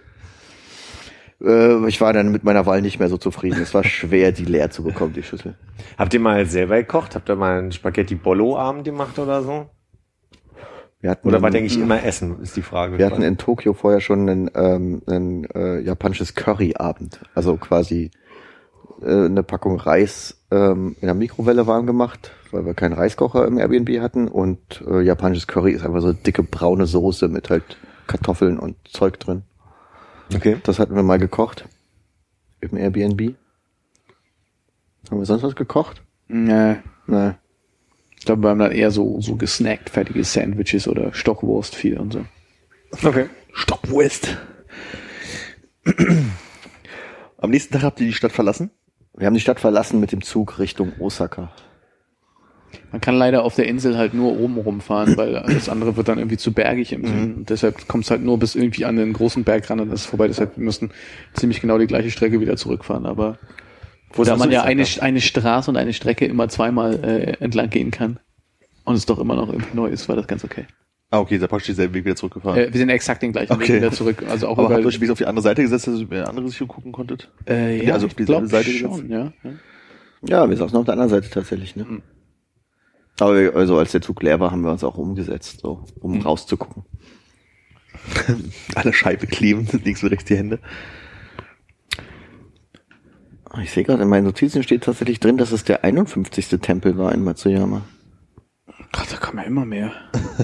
[1.41, 3.61] Äh, ich war dann mit meiner Wahl nicht mehr so zufrieden.
[3.61, 5.55] Es war schwer, die leer zu bekommen, die Schüssel.
[5.97, 7.15] Habt ihr mal selber gekocht?
[7.15, 9.69] Habt ihr mal einen Spaghetti-Bollo-Abend gemacht oder so?
[10.99, 12.97] Wir hatten Oder war, denke ich, immer Essen, ist die Frage.
[12.97, 17.19] Wir hatten in Tokio vorher schon ein, ähm, ein äh, japanisches Curry-Abend.
[17.35, 18.09] Also quasi
[19.01, 23.59] äh, eine Packung Reis ähm, in der Mikrowelle warm gemacht, weil wir keinen Reiskocher im
[23.59, 24.27] Airbnb hatten.
[24.27, 29.19] Und äh, japanisches Curry ist einfach so dicke braune Soße mit halt Kartoffeln und Zeug
[29.19, 29.43] drin.
[30.33, 30.57] okay.
[30.63, 31.67] Das hatten wir mal gekocht
[32.59, 33.35] im Airbnb.
[35.09, 36.01] Haben wir sonst was gekocht?
[36.27, 36.77] Nee.
[37.05, 37.37] Nein.
[38.17, 42.13] Ich glaube, wir haben dann eher so, so gesnackt, fertige Sandwiches oder Stockwurst viel und
[42.13, 42.25] so.
[43.03, 43.27] Okay.
[43.53, 44.37] Stockwurst.
[47.37, 48.71] Am nächsten Tag habt ihr die Stadt verlassen?
[49.15, 51.51] Wir haben die Stadt verlassen mit dem Zug Richtung Osaka.
[52.91, 56.19] Man kann leider auf der Insel halt nur oben rumfahren, weil das andere wird dann
[56.19, 57.35] irgendwie zu bergig im Süden.
[57.35, 60.01] Und deshalb kommt es halt nur bis irgendwie an den großen Berg ran und das
[60.01, 60.27] ist vorbei.
[60.27, 60.91] Deshalb wir müssen
[61.33, 63.05] ziemlich genau die gleiche Strecke wieder zurückfahren.
[63.05, 63.37] Aber
[64.13, 67.69] Wo da ist man ja eine, eine Straße und eine Strecke immer zweimal äh, entlang
[67.69, 68.19] gehen kann
[68.85, 70.65] und es doch immer noch irgendwie neu ist, war das ganz okay.
[71.09, 72.59] Ah, okay, da praktisch denselben Weg wieder zurückgefahren.
[72.59, 73.75] Äh, wir sind exakt den gleichen Weg Okay.
[73.77, 74.23] wieder zurück.
[74.29, 76.27] Also auch Aber habt ihr euch auf die andere Seite gesetzt, dass ihr über eine
[76.27, 77.31] andere Richtung gucken konntet?
[77.47, 79.31] äh, Ja, ja, also auf dieselbe glaub Seite schon, ja.
[79.43, 79.51] ja.
[80.27, 82.01] Ja, wir saßen auf der anderen Seite tatsächlich, ne?
[83.19, 86.21] Aber wir, also als der Zug leer war, haben wir uns auch umgesetzt, so, um
[86.21, 86.83] rauszugucken.
[88.75, 90.59] Alle Scheibe kleben, links und rechts die Hände.
[93.61, 96.59] Ich sehe gerade, in meinen Notizen steht tatsächlich drin, dass es der 51.
[96.61, 97.81] Tempel war in Matsuyama.
[98.91, 99.91] Gott, da kommen ja immer mehr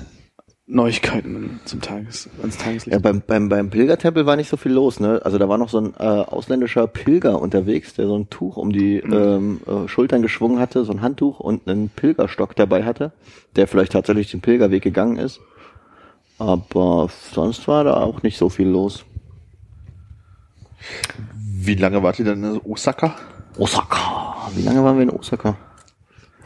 [0.65, 2.93] Neuigkeiten zum Tages, ans Tageslicht.
[2.93, 5.21] Ja, beim, beim, beim Pilgertempel war nicht so viel los, ne?
[5.23, 8.71] Also da war noch so ein äh, ausländischer Pilger unterwegs, der so ein Tuch um
[8.71, 13.11] die ähm, äh, Schultern geschwungen hatte, so ein Handtuch und einen Pilgerstock dabei hatte,
[13.57, 15.41] der vielleicht tatsächlich den Pilgerweg gegangen ist.
[16.39, 19.05] Aber sonst war da auch nicht so viel los.
[21.65, 23.15] Wie lange wart ihr dann in Osaka?
[23.57, 24.49] Osaka.
[24.55, 25.57] Wie lange waren wir in Osaka?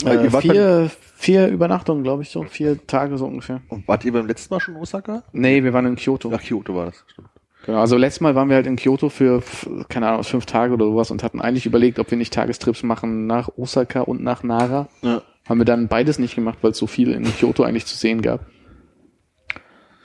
[0.05, 2.43] Äh, Äh, vier, Vier Übernachtungen, glaube ich, so.
[2.43, 3.61] Vier Tage so ungefähr.
[3.69, 5.23] Und wart ihr beim letzten Mal schon in Osaka?
[5.31, 6.31] Nee, wir waren in Kyoto.
[6.33, 7.03] Ach, Kyoto war das.
[7.07, 7.29] Stimmt.
[7.65, 9.41] Genau, also letztes Mal waren wir halt in Kyoto für,
[9.89, 13.25] keine Ahnung, fünf Tage oder sowas und hatten eigentlich überlegt, ob wir nicht Tagestrips machen
[13.25, 14.87] nach Osaka und nach Nara.
[15.01, 15.23] Ja.
[15.49, 18.21] Haben wir dann beides nicht gemacht, weil es so viel in Kyoto eigentlich zu sehen
[18.21, 18.45] gab.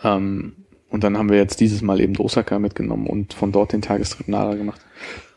[0.03, 0.57] Ähm,
[0.89, 4.29] und dann haben wir jetzt dieses Mal eben Osaka mitgenommen und von dort den Tagestrip
[4.29, 4.81] Nara gemacht.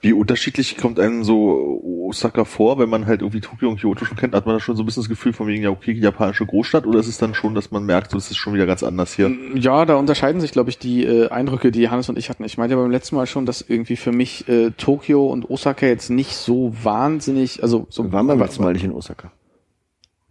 [0.06, 4.16] Wie unterschiedlich kommt einem so Osaka vor, wenn man halt irgendwie Tokio und Kyoto schon
[4.16, 4.36] kennt?
[4.36, 6.86] Hat man da schon so ein bisschen das Gefühl von wegen, ja, okay, japanische Großstadt?
[6.86, 9.16] Oder ist es dann schon, dass man merkt, so, das ist schon wieder ganz anders
[9.16, 9.36] hier?
[9.56, 12.44] Ja, da unterscheiden sich, glaube ich, die äh, Eindrücke, die Hannes und ich hatten.
[12.44, 15.88] Ich meinte ja beim letzten Mal schon, dass irgendwie für mich äh, Tokio und Osaka
[15.88, 19.32] jetzt nicht so wahnsinnig, also so Wir waren beim letzten Mal nicht in Osaka.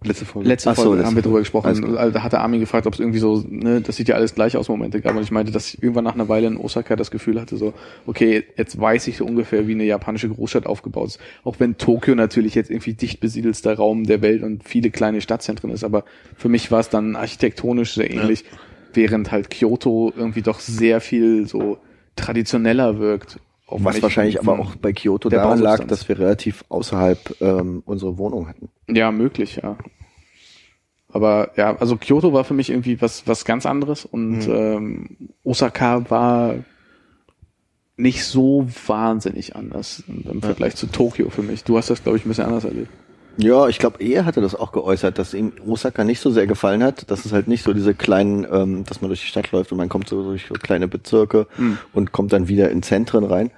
[0.04, 0.48] Letzte Folge.
[0.48, 1.82] Letzte Ach so, Folge letzte haben wir drüber gesprochen.
[1.82, 1.98] klar.
[1.98, 4.56] Also, da hatte Armin gefragt, ob es irgendwie so, ne, das sieht ja alles gleich
[4.56, 5.16] aus Momente gab.
[5.16, 7.72] Und ich meinte, dass ich irgendwann nach einer Weile in Osaka das Gefühl hatte, so,
[8.06, 11.20] okay, jetzt weiß ich so ungefähr, wie eine japanische Großstadt aufgebaut ist.
[11.42, 15.70] Auch wenn Tokio natürlich jetzt irgendwie dicht besiedelster Raum der Welt und viele kleine Stadtzentren
[15.70, 15.84] ist.
[15.84, 16.04] Aber
[16.36, 18.44] für mich war es dann architektonisch sehr ähnlich,
[18.92, 21.78] während halt Kyoto irgendwie doch sehr viel so
[22.16, 23.38] traditioneller wirkt.
[23.74, 27.82] Auch Was wahrscheinlich aber auch bei Kyoto der daran lag, dass wir relativ außerhalb ähm,
[27.84, 28.68] unsere Wohnung hatten.
[28.88, 29.76] Ja, möglich, ja.
[31.08, 36.08] Aber ja, also Kyoto war für mich irgendwie was, was ganz anderes und ähm, Osaka
[36.08, 36.54] war
[37.96, 41.64] nicht so wahnsinnig anders im, im Vergleich zu Tokio für mich.
[41.64, 42.90] Du hast das, glaube ich, ein bisschen anders erlebt.
[43.36, 46.82] Ja, ich glaube, er hatte das auch geäußert, dass ihm Osaka nicht so sehr gefallen
[46.84, 47.10] hat.
[47.10, 49.78] Das ist halt nicht so diese kleinen, ähm, dass man durch die Stadt läuft und
[49.78, 51.46] man kommt so durch so kleine Bezirke
[51.92, 53.50] und kommt dann wieder in Zentren rein.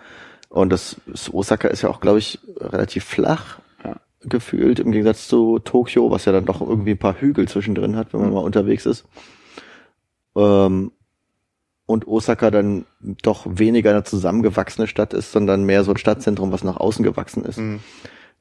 [0.48, 0.97] Und das
[1.32, 3.97] Osaka ist ja auch, glaube ich, relativ flach Ja.
[4.24, 8.12] gefühlt im Gegensatz zu Tokio, was ja dann doch irgendwie ein paar Hügel zwischendrin hat,
[8.15, 9.05] wenn man mal unterwegs ist.
[10.36, 10.93] Ähm,
[11.86, 12.85] und Osaka dann
[13.23, 17.44] doch weniger eine zusammengewachsene Stadt ist, sondern mehr so ein Stadtzentrum, was nach außen gewachsen
[17.44, 17.61] ist.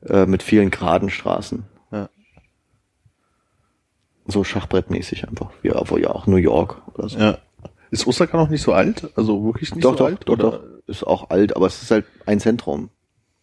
[0.02, 1.64] Äh, mit vielen geraden Straßen.
[1.92, 2.10] Ja.
[4.28, 5.52] So schachbrettmäßig einfach.
[5.62, 7.20] Wie obwohl ja auch New York oder so.
[7.20, 7.38] Ja.
[7.92, 9.10] Ist Osaka noch nicht so alt?
[9.16, 10.22] Also wirklich nicht doch, so doch, alt?
[10.26, 10.52] doch, oder?
[10.52, 10.64] doch.
[10.88, 12.90] Ist auch alt, aber es ist halt ein Zentrum.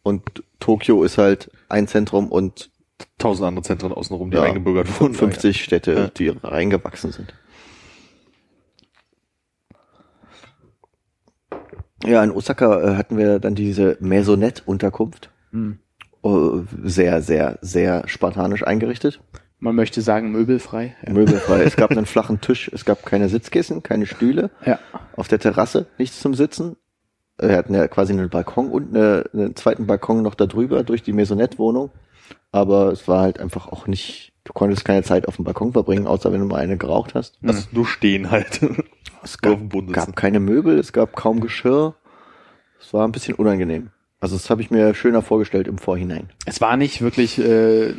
[0.05, 2.71] Und Tokio ist halt ein Zentrum und
[3.19, 5.15] Tausend andere Zentren außenrum, die ja, eingebürgert wurden.
[5.15, 6.07] 50 Städte, Ja.
[6.09, 7.35] die reingewachsen sind.
[12.05, 15.31] Ja, in Osaka äh, hatten wir dann diese Maisonette-Unterkunft.
[15.51, 15.79] Hm.
[16.25, 16.29] Äh,
[16.85, 19.21] Sehr, sehr, sehr spartanisch eingerichtet.
[19.59, 20.97] Man möchte sagen, möbelfrei.
[21.07, 21.13] Ja.
[21.13, 21.63] Möbelfrei.
[21.63, 24.51] es gab einen flachen Tisch, es gab keine Sitzkissen, keine Stühle.
[24.65, 24.79] ja.
[25.15, 26.77] Auf der Terrasse nichts zum Sitzen.
[27.39, 31.03] Wir hatten ja quasi einen Balkon und eine, einen zweiten Balkon noch da drüber durch
[31.03, 31.91] die Maisonette-Wohnung.
[32.51, 36.07] Aber es war halt einfach auch nicht, du konntest keine Zeit auf dem Balkon verbringen,
[36.07, 37.39] außer wenn du mal eine geraucht hast.
[37.47, 38.61] Also nur stehen halt.
[39.23, 39.59] Es gab,
[39.93, 41.95] gab keine Möbel, es gab kaum Geschirr.
[42.81, 43.91] Es war ein bisschen unangenehm.
[44.23, 46.31] Also das habe ich mir schöner vorgestellt im Vorhinein.
[46.47, 47.93] Es war nicht wirklich, äh,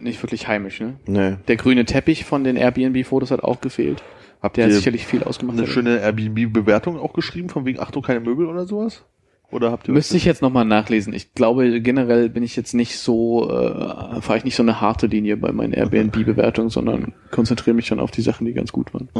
[0.00, 0.96] nicht wirklich heimisch, ne?
[1.06, 1.36] Nee.
[1.46, 4.02] Der grüne Teppich von den Airbnb-Fotos hat auch gefehlt.
[4.40, 5.58] Habt ihr sicherlich viel ausgemacht.
[5.58, 9.04] eine schöne Airbnb-Bewertung auch geschrieben, von wegen Achtung, keine Möbel oder sowas?
[9.50, 11.12] Oder habt ihr Müsste ich jetzt nochmal nachlesen.
[11.12, 15.06] Ich glaube, generell bin ich jetzt nicht so, äh, fahre ich nicht so eine harte
[15.06, 19.10] Linie bei meinen Airbnb-Bewertungen, sondern konzentriere mich schon auf die Sachen, die ganz gut waren.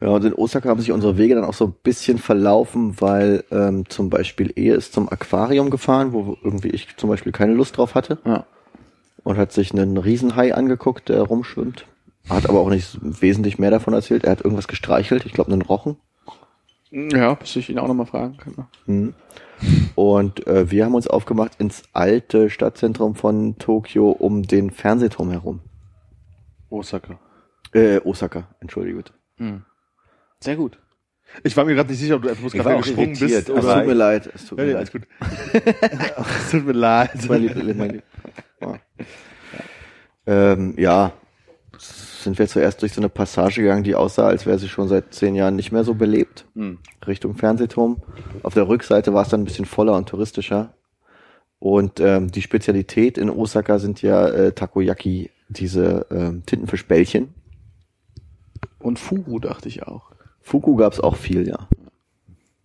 [0.00, 3.44] Ja, und in Osaka haben sich unsere Wege dann auch so ein bisschen verlaufen, weil
[3.50, 7.78] ähm, zum Beispiel er ist zum Aquarium gefahren, wo irgendwie ich zum Beispiel keine Lust
[7.78, 8.44] drauf hatte Ja.
[9.24, 11.86] und hat sich einen Riesenhai angeguckt, der rumschwimmt.
[12.28, 14.24] Hat aber auch nicht wesentlich mehr davon erzählt.
[14.24, 15.96] Er hat irgendwas gestreichelt, ich glaube einen Rochen.
[16.90, 18.66] Ja, bis ich ihn auch nochmal fragen kann.
[18.86, 19.14] Mhm.
[19.94, 25.60] Und äh, wir haben uns aufgemacht ins alte Stadtzentrum von Tokio um den Fernsehturm herum.
[26.68, 27.18] Osaka.
[27.72, 29.12] Äh, Osaka, entschuldige bitte.
[30.40, 30.78] Sehr gut.
[31.42, 33.22] Ich war mir gerade nicht sicher, ob du Ich gerade gesprungen bist.
[33.22, 34.90] Es aber tut mir leid, es tut Ja, mir ja, leid.
[34.92, 35.02] alles gut.
[36.44, 37.10] es tut mir leid.
[37.28, 38.02] Mein Lieb, mein Lieb.
[38.60, 38.78] Ja.
[40.26, 41.12] Ähm, ja,
[41.78, 45.14] sind wir zuerst durch so eine Passage gegangen, die aussah, als wäre sie schon seit
[45.14, 46.46] zehn Jahren nicht mehr so belebt.
[47.06, 48.02] Richtung Fernsehturm.
[48.42, 50.74] Auf der Rückseite war es dann ein bisschen voller und touristischer.
[51.58, 57.34] Und ähm, die Spezialität in Osaka sind ja äh, Takoyaki, diese ähm, Tintenfischbällchen.
[58.80, 60.10] Und Fugu dachte ich auch.
[60.46, 61.68] Fuku gab's auch viel, ja.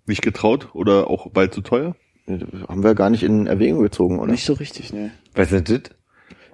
[0.06, 1.96] Nicht getraut oder auch bald zu teuer?
[2.28, 4.32] Haben wir gar nicht in Erwägung gezogen, oder?
[4.32, 5.10] Nicht so richtig, ne.
[5.34, 5.80] Was sind das?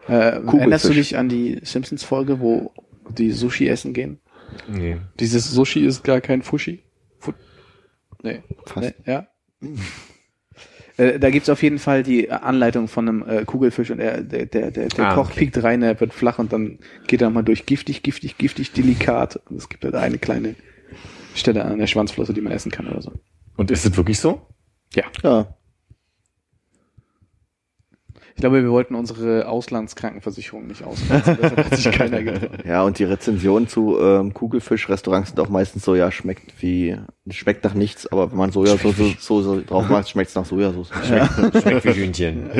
[0.07, 0.53] Äh, Kugelfisch.
[0.59, 2.71] erinnerst du dich an die Simpsons-Folge, wo
[3.09, 4.19] die Sushi essen gehen?
[4.69, 4.99] Nee.
[5.19, 6.81] Dieses Sushi ist gar kein Fushi?
[7.19, 7.33] Fu
[8.23, 8.41] nee.
[8.65, 8.93] Fast.
[9.05, 9.27] Nee, ja.
[10.95, 14.45] Äh, da gibt's auf jeden Fall die Anleitung von einem äh, Kugelfisch und er, der,
[14.45, 15.39] der, der, der Ah, Koch okay.
[15.39, 19.41] piekt rein, er wird flach und dann geht er mal durch giftig, giftig, giftig, delikat.
[19.49, 20.55] Und es gibt halt eine kleine
[21.37, 23.11] Stelle an der Schwanzflosse, die man essen kann oder so.
[23.55, 24.41] Und ist es wirklich so?
[24.93, 25.03] Ja.
[25.23, 25.57] Ja.
[28.37, 31.39] Ich glaube, wir wollten unsere Auslandskrankenversicherung nicht auslassen.
[31.41, 32.63] Das hat sich keiner getraut.
[32.65, 36.95] Ja, und die Rezensionen zu ähm, Kugelfisch-Restaurants sind auch meistens so, ja, schmeckt wie,
[37.31, 40.91] schmeckt nach nichts, aber wenn man Sojasauce so, so drauf macht, schmeckt's nach Sojasauce.
[41.03, 42.51] Schmeckt wie Hühnchen.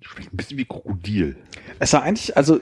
[0.00, 1.36] Schmeckt ein bisschen wie Krokodil.
[1.78, 2.60] Es war eigentlich, also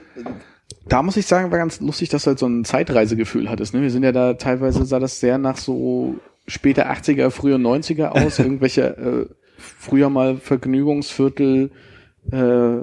[0.87, 3.73] da muss ich sagen, war ganz lustig, dass du halt so ein Zeitreisegefühl hattest.
[3.73, 3.81] Ne?
[3.81, 6.15] Wir sind ja da teilweise sah das sehr nach so
[6.47, 11.71] später 80er, früher 90er aus, irgendwelche äh, früher mal Vergnügungsviertel
[12.31, 12.77] äh,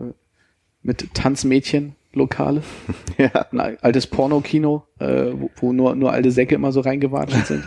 [0.83, 1.95] mit Tanzmädchen.
[2.15, 2.63] Lokale,
[3.19, 3.47] ja.
[3.53, 7.65] ein al- altes Pornokino, äh, wo, wo nur, nur alte Säcke immer so reingewatscht sind.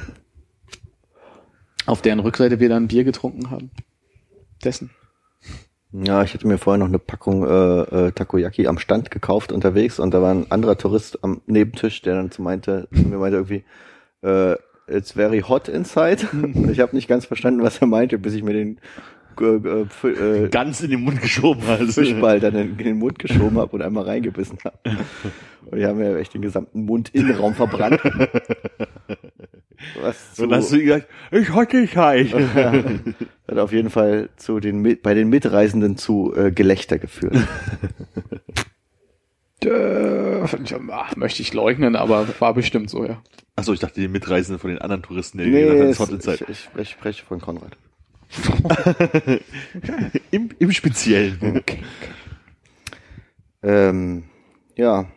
[1.85, 3.69] Auf deren Rückseite wir dann Bier getrunken haben.
[4.64, 4.89] Dessen.
[5.93, 9.99] Ja, ich hatte mir vorher noch eine Packung äh, äh, Takoyaki am Stand gekauft unterwegs
[9.99, 13.38] und da war ein anderer Tourist am Nebentisch, der dann zu meinte, zu mir meinte
[13.38, 13.65] irgendwie,
[14.22, 14.55] äh,
[14.88, 16.27] it's very hot inside.
[16.31, 18.80] Und ich habe nicht ganz verstanden, was er meinte, bis ich mir den
[19.40, 21.94] äh, äh, äh, Ganz in den Mund geschoben hast.
[21.94, 24.78] Fischball dann in, den Mund geschoben habe und einmal reingebissen habe.
[25.66, 28.02] Und die haben mir echt den gesamten Mundinnenraum verbrannt.
[30.02, 32.34] Was zu, Und dann hast du gesagt, ich hatte dich halt.
[32.34, 37.38] hat auf jeden Fall zu den bei den Mitreisenden zu äh, Gelächter geführt.
[39.64, 40.44] Äh,
[41.16, 43.22] möchte ich leugnen, aber war bestimmt so, ja.
[43.56, 46.49] Achso, ich dachte die Mitreisenden von den anderen Touristen, die Nee, gesagt haben, es, ich,
[46.49, 47.78] ich, spreche, spreche von Konrad.
[50.32, 51.64] Im, Im Speziellen.
[53.64, 54.24] Ähm,
[54.76, 55.12] ja,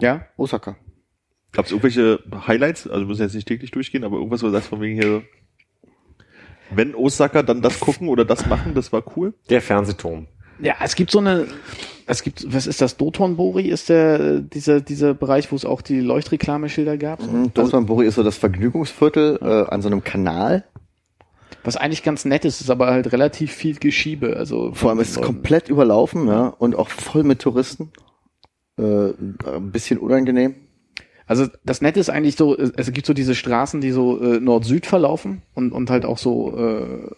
[0.00, 0.26] Ja?
[0.36, 0.76] Osaka.
[1.52, 2.86] Gab es irgendwelche Highlights?
[2.86, 5.22] Also wir müssen jetzt nicht täglich durchgehen, aber irgendwas, wo du sagst von wegen hier,
[6.70, 9.34] wenn Osaka, dann das gucken oder das machen, das war cool.
[9.50, 10.26] Der Fernsehturm.
[10.58, 11.46] Ja, es gibt so eine,
[12.06, 12.96] es gibt, was ist das?
[12.96, 17.22] Dotonbori ist der, dieser, dieser Bereich, wo es auch die Leuchtreklameschilder gab.
[17.22, 20.64] Mhm, Dotonbori ist so das Vergnügungsviertel äh, an so einem Kanal.
[21.62, 24.36] Was eigentlich ganz nett ist, ist aber halt relativ viel Geschiebe.
[24.36, 27.90] Also Vor allem ist es komplett überlaufen, ja, und auch voll mit Touristen.
[28.76, 30.56] Äh, ein bisschen unangenehm.
[31.26, 34.40] Also das Nette ist eigentlich so, es es gibt so diese Straßen, die so äh,
[34.40, 37.10] Nord-Süd verlaufen und, und halt auch so äh,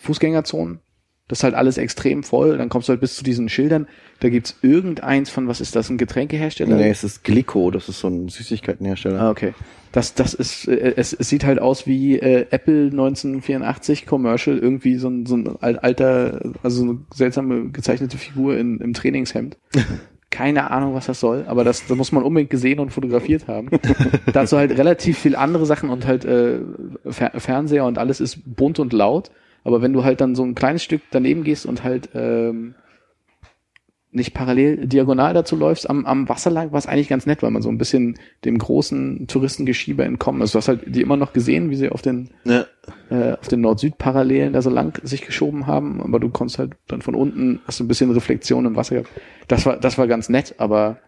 [0.00, 0.78] Fußgängerzonen.
[1.28, 2.56] Das ist halt alles extrem voll.
[2.58, 3.86] Dann kommst du halt bis zu diesen Schildern.
[4.20, 6.74] Da gibt's irgendeins von, was ist das, ein Getränkehersteller?
[6.76, 9.20] Nee, es ist Glico, das ist so ein Süßigkeitenhersteller.
[9.20, 9.52] Ah, okay.
[9.92, 14.96] Das, das ist, äh, es, es sieht halt aus wie äh, Apple 1984 Commercial, irgendwie
[14.96, 19.56] so ein, so ein al- alter, also so eine seltsame gezeichnete Figur in, im Trainingshemd.
[20.30, 23.70] Keine Ahnung, was das soll, aber das, das muss man unbedingt gesehen und fotografiert haben.
[24.32, 26.58] Dazu halt relativ viel andere Sachen und halt äh,
[27.08, 29.30] Fer Fernseher und alles ist bunt und laut.
[29.64, 32.74] Aber wenn du halt dann so ein kleines Stück daneben gehst und halt ähm,
[34.10, 37.50] nicht parallel diagonal dazu läufst am, am Wasser lang, war es eigentlich ganz nett, weil
[37.50, 40.54] man so ein bisschen dem großen Touristengeschiebe entkommen ist.
[40.54, 42.64] Du hast halt die immer noch gesehen, wie sie auf den Ja.
[43.10, 47.02] äh, auf den Nord-Süd-Parallelen da so lang sich geschoben haben, aber du konntest halt dann
[47.02, 49.10] von unten, hast du ein bisschen Reflexion im Wasser gehabt.
[49.46, 50.98] Das war, das war ganz nett, aber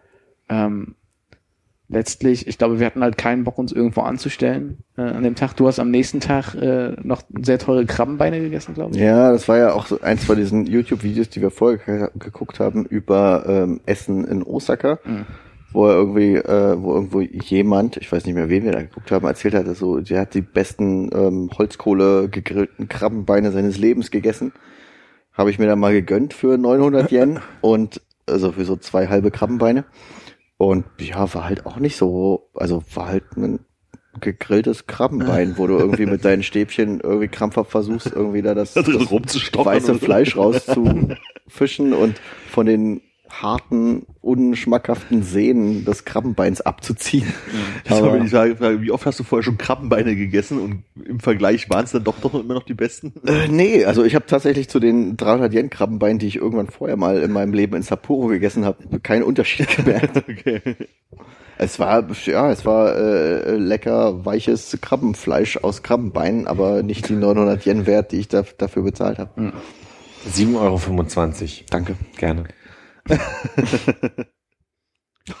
[0.47, 0.93] ähm,
[1.91, 5.53] letztlich, ich glaube, wir hatten halt keinen Bock, uns irgendwo anzustellen äh, an dem Tag.
[5.55, 9.01] Du hast am nächsten Tag äh, noch sehr teure Krabbenbeine gegessen, glaube ich.
[9.01, 12.59] Ja, das war ja auch so eins von diesen YouTube-Videos, die wir vorher ge- geguckt
[12.59, 15.25] haben über ähm, Essen in Osaka, Mhm.
[15.73, 19.11] wo er irgendwie, äh, wo irgendwo jemand, ich weiß nicht mehr, wen wir da geguckt
[19.11, 24.53] haben, erzählt hat, so, der hat die besten ähm, Holzkohle gegrillten Krabbenbeine seines Lebens gegessen.
[25.33, 29.31] Habe ich mir dann mal gegönnt für 900 Yen und also für so zwei halbe
[29.31, 29.83] Krabbenbeine.
[30.61, 33.65] Und ja, war halt auch nicht so, also war halt ein
[34.19, 38.81] gegrilltes Krabbenbein, wo du irgendwie mit deinen Stäbchen irgendwie krampfhaft versuchst, irgendwie da das, Da
[38.83, 39.95] drin das weiße.
[39.95, 43.01] Fleisch rauszufischen und von den
[43.33, 47.31] harten, unschmackhaften Sehnen des Krabbenbeins abzuziehen.
[47.87, 51.69] Das Aber- die Frage, wie oft hast du vorher schon Krabbenbeine gegessen und im Vergleich
[51.69, 53.13] waren es dann doch doch immer noch die besten?
[53.25, 56.97] Äh, nee, also ich habe tatsächlich zu den 300 Yen Krabbenbeinen, die ich irgendwann vorher
[56.97, 60.23] mal in meinem Leben in Sapporo gegessen habe, keinen Unterschied gemerkt.
[60.31, 60.61] Okay.
[61.57, 67.65] Es war ja, es war äh, lecker weiches Krabbenfleisch aus Krabbenbeinen, aber nicht die 900
[67.65, 69.53] Yen wert, die ich da, dafür bezahlt habe.
[70.27, 71.65] 7,25 Euro.
[71.69, 71.95] Danke.
[72.17, 72.45] Gerne.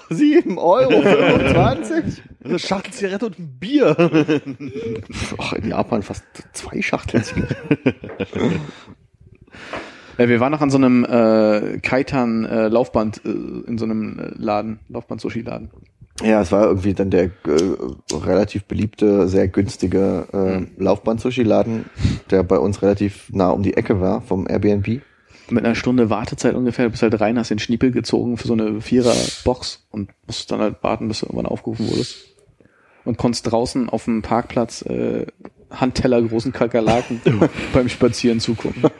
[0.09, 2.23] 7 Euro 25?
[2.43, 3.95] Eine Schachtel Zigarette und ein Bier.
[5.37, 6.23] Ach, in Japan fast
[6.53, 7.23] zwei Schachteln.
[10.17, 14.19] Äh, wir waren noch an so einem äh, Kaitan äh, Laufband äh, in so einem
[14.19, 15.71] äh, Laden, Laufband-Sushi-Laden.
[16.23, 17.31] Ja, es war irgendwie dann der äh,
[18.11, 21.85] relativ beliebte, sehr günstige äh, Laufband-Sushi-Laden,
[22.29, 25.01] der bei uns relativ nah um die Ecke war vom Airbnb.
[25.51, 28.53] Mit einer Stunde Wartezeit ungefähr, du bist halt rein, hast den Schniepel gezogen für so
[28.53, 32.17] eine Vierer-Box und musst dann halt warten, bis du irgendwann aufgerufen wurdest.
[33.03, 35.25] Und konntest draußen auf dem Parkplatz äh,
[35.71, 37.21] Handteller großen Kakerlaken
[37.73, 38.83] beim Spazieren zugucken.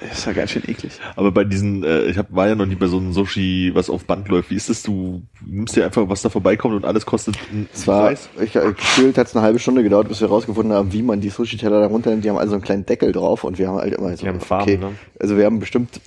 [0.00, 0.92] Das ist ja ganz schön eklig.
[1.14, 3.88] Aber bei diesen, äh, ich hab, war ja noch nie bei so einem Sushi, was
[3.88, 4.50] auf Band läuft.
[4.50, 4.82] Wie ist das?
[4.82, 8.28] Du nimmst dir einfach, was da vorbeikommt und alles kostet einen Es war, Preis?
[8.40, 11.20] ich, äh, gefühlt hat es eine halbe Stunde gedauert, bis wir rausgefunden haben, wie man
[11.20, 12.24] die Sushi-Teller da runternimmt.
[12.24, 14.40] Die haben also einen kleinen Deckel drauf und wir haben halt immer so, Die haben
[14.40, 14.92] Farben, ne?
[15.18, 16.00] Also wir haben bestimmt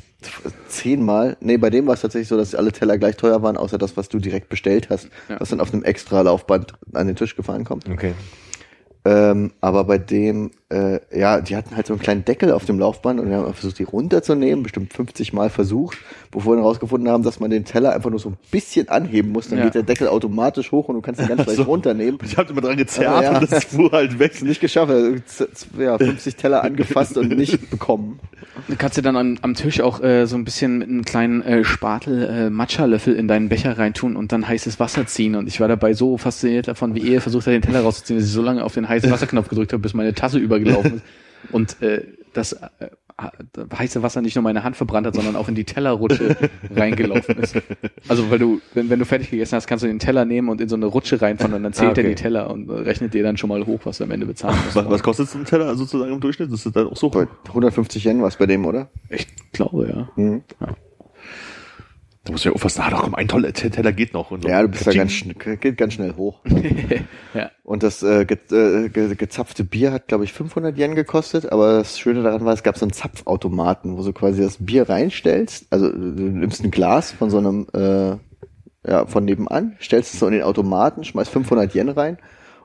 [0.68, 3.78] zehnmal, nee, bei dem war es tatsächlich so, dass alle Teller gleich teuer waren, außer
[3.78, 5.40] das, was du direkt bestellt hast, Ja.
[5.40, 7.88] was dann auf einem extra Laufband an den Tisch gefahren kommt.
[7.90, 8.14] Okay.
[9.06, 12.78] Ähm, aber bei dem, äh, ja, die hatten halt so einen kleinen Deckel auf dem
[12.78, 15.98] Laufband und wir haben versucht, die runterzunehmen, bestimmt 50 Mal versucht,
[16.32, 19.32] bevor wir dann rausgefunden haben, dass man den Teller einfach nur so ein bisschen anheben
[19.32, 19.66] muss, dann Ja.
[19.66, 21.64] geht der Deckel automatisch hoch und du kannst ihn ganz leicht so.
[21.64, 22.20] runternehmen.
[22.24, 23.40] Ich hab immer dran gezerrt Aber ja.
[23.40, 24.40] und das fuhr halt weg.
[24.44, 25.18] Nicht geschafft, also
[25.80, 28.20] ja, 50 Teller angefasst und nicht bekommen.
[28.68, 31.42] Du kannst dir dann an, am Tisch auch äh, so ein bisschen mit einem kleinen
[31.42, 35.36] äh, Spatel äh, Matcha-Löffel in deinen Becher reintun und dann heißes Wasser ziehen.
[35.36, 38.28] Und ich war dabei so fasziniert davon, wie ihr versucht hat, den Teller rauszuziehen, dass
[38.28, 41.04] ich so lange auf den heißen Wasserknopf gedrückt habe, bis meine Tasse übergelaufen ist.
[41.52, 42.04] Und äh,
[42.34, 42.68] das äh,
[43.78, 46.38] heiße Wasser nicht nur meine Hand verbrannt hat, sondern auch in die Tellerrutsche
[46.76, 47.56] reingelaufen ist.
[48.08, 50.62] Also weil du, wenn, wenn du fertig gegessen hast, kannst du den Teller nehmen und
[50.62, 52.02] in so eine Rutsche reinfahren und dann zählt Ah, okay.
[52.04, 54.26] er die Teller und äh, rechnet dir dann schon mal hoch, was du am Ende
[54.26, 54.76] bezahlen musst.
[54.76, 56.52] Was, was kostet so ein Teller sozusagen im Durchschnitt?
[56.52, 57.10] Das ist dann auch so.
[57.10, 58.90] Bei 150 Yen war es bei dem, oder?
[59.10, 60.10] Ich glaube, ja.
[60.16, 60.44] Mhm.
[62.26, 64.30] Da muss ich ja aufpassen, ah doch, komm, ein toller Teller geht noch.
[64.32, 64.50] Und so.
[64.50, 65.14] Ja, du bist da ganz,
[65.62, 66.42] geht ganz schnell hoch.
[67.34, 67.50] ja.
[67.64, 71.52] Und das äh, ge äh, ge gezapfte Bier hat, glaube ich, 500 Yen gekostet.
[71.52, 74.90] Aber das Schöne daran war, es gab so einen Zapfautomaten, wo du quasi das Bier
[74.90, 75.68] reinstellst.
[75.70, 78.18] Also du nimmst ein Glas von so einem, äh,
[78.90, 82.18] ja, von nebenan, stellst es so in den Automaten, schmeißt 500 Yen rein.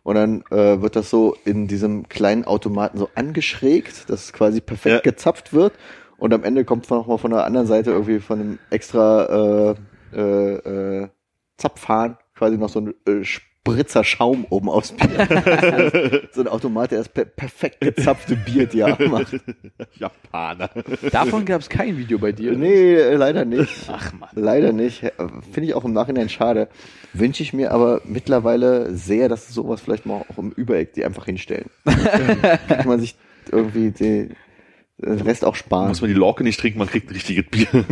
[0.02, 4.60] Und dann äh, wird das so in diesem kleinen Automaten so angeschrägt, dass es quasi
[4.60, 5.00] perfekt Ja.
[5.00, 5.72] gezapft wird.
[6.16, 9.74] Und am Ende kommt noch mal von der anderen Seite irgendwie von einem extra
[10.12, 11.08] äh, äh, äh,
[11.56, 16.22] Zapfhahn quasi noch so ein äh, Spritzer Schaum oben aufs Bier.
[16.32, 19.40] so ein Automat, der das per perfekt gezapfte Bier dir macht.
[19.98, 20.70] Japaner.
[21.10, 22.52] Davon gab es kein Video bei dir.
[22.52, 23.88] Nee, äh, leider nicht.
[23.88, 24.28] Ach man.
[24.34, 25.02] Leider nicht.
[25.02, 25.12] Äh,
[25.50, 26.68] Finde ich auch im Nachhinein schade.
[27.14, 31.24] Wünsche ich mir aber mittlerweile sehr, dass sowas vielleicht mal auch im Übereck die einfach
[31.24, 31.70] hinstellen.
[32.68, 33.16] Kann man sich
[33.50, 34.30] irgendwie die,
[34.98, 35.88] den Rest auch sparen.
[35.88, 37.66] Muss man die Lorke nicht trinken, man kriegt ein richtiges Bier.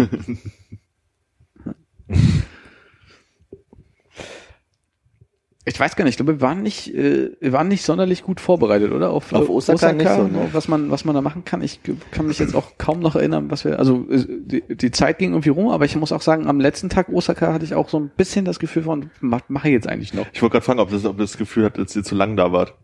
[5.64, 8.40] Ich weiß gar nicht, ich glaube, wir waren nicht, äh, wir waren nicht sonderlich gut
[8.40, 9.10] vorbereitet, oder?
[9.10, 10.48] Auf, Auf äh, Osaka nicht so, ne?
[10.50, 11.62] was man, was man da machen kann.
[11.62, 11.80] Ich
[12.10, 15.30] kann mich jetzt auch kaum noch erinnern, was wir, also äh, die, die Zeit ging
[15.30, 18.00] irgendwie rum, aber ich muss auch sagen, am letzten Tag Osaka hatte ich auch so
[18.00, 20.26] ein bisschen das Gefühl von, mach, mache ich jetzt eigentlich noch.
[20.32, 22.50] Ich wollte gerade fragen, ob das, ob das Gefühl hat, dass ihr zu lang da
[22.50, 22.74] wart.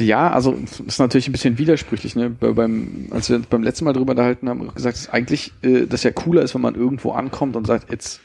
[0.00, 2.14] Ja, also es ist natürlich ein bisschen widersprüchlich.
[2.16, 2.30] Ne?
[2.30, 5.52] Bei, beim, als wir uns beim letzten Mal drüber unterhalten haben, haben gesagt, dass eigentlich
[5.62, 8.20] äh, das ja cooler ist, wenn man irgendwo ankommt und sagt, jetzt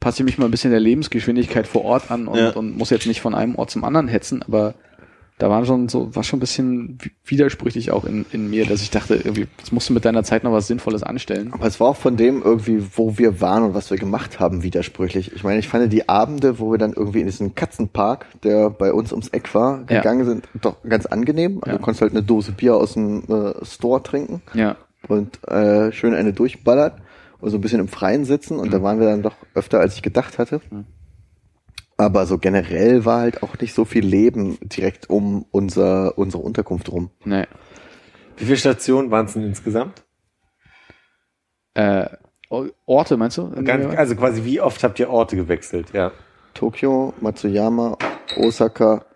[0.00, 2.50] passe ich mich mal ein bisschen der Lebensgeschwindigkeit vor Ort an und, Ja.
[2.50, 4.42] und muss jetzt nicht von einem Ort zum anderen hetzen.
[4.42, 4.74] Aber
[5.38, 8.82] da war schon so, war schon ein bisschen wi- widersprüchlich auch in, in mir, dass
[8.82, 11.52] ich dachte, irgendwie, jetzt musst du mit deiner Zeit noch was Sinnvolles anstellen.
[11.52, 14.62] Aber es war auch von dem irgendwie, wo wir waren und was wir gemacht haben,
[14.62, 15.32] widersprüchlich.
[15.34, 18.92] Ich meine, ich fand die Abende, wo wir dann irgendwie in diesen Katzenpark, der bei
[18.92, 19.98] uns ums Eck war, Ja.
[19.98, 21.58] gegangen sind, doch ganz angenehm.
[21.62, 21.78] Also Ja.
[21.78, 24.76] du konntest halt eine Dose Bier aus dem äh, Store trinken Ja.
[25.08, 26.92] und äh, schön eine durchballern
[27.40, 28.56] und so ein bisschen im Freien sitzen.
[28.58, 28.82] Und da Mhm.
[28.84, 30.60] waren wir dann doch öfter, als ich gedacht hatte.
[32.04, 36.92] Aber so generell war halt auch nicht so viel Leben direkt um unser, unsere Unterkunft
[36.92, 37.10] rum.
[37.24, 37.46] Nee.
[38.36, 40.04] Wie viele Stationen waren es denn insgesamt?
[41.72, 42.06] Äh,
[42.84, 43.50] Orte, meinst du?
[43.64, 45.92] Ganz, also quasi wie oft habt ihr Orte gewechselt?
[45.94, 46.12] Ja.
[46.52, 47.96] Tokio, Matsuyama,
[48.36, 49.06] Osaka,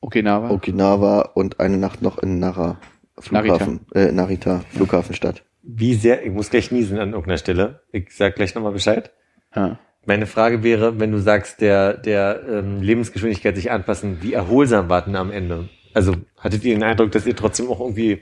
[0.00, 0.50] Okinawa.
[0.50, 2.78] Okinawa und eine Nacht noch in Nara.
[3.18, 5.44] Flughafen, Äh, Narita, Flughafenstadt.
[5.62, 7.82] Wie sehr, ich muss gleich niesen an irgendeiner Stelle.
[7.92, 9.12] Ich sag gleich nochmal Bescheid.
[9.54, 9.78] Ja.
[10.06, 15.02] Meine Frage wäre, wenn du sagst, der, der ähm, Lebensgeschwindigkeit sich anpassen, wie erholsam war
[15.02, 15.68] denn am Ende?
[15.94, 18.20] Also hattet ihr den Eindruck, dass ihr trotzdem auch irgendwie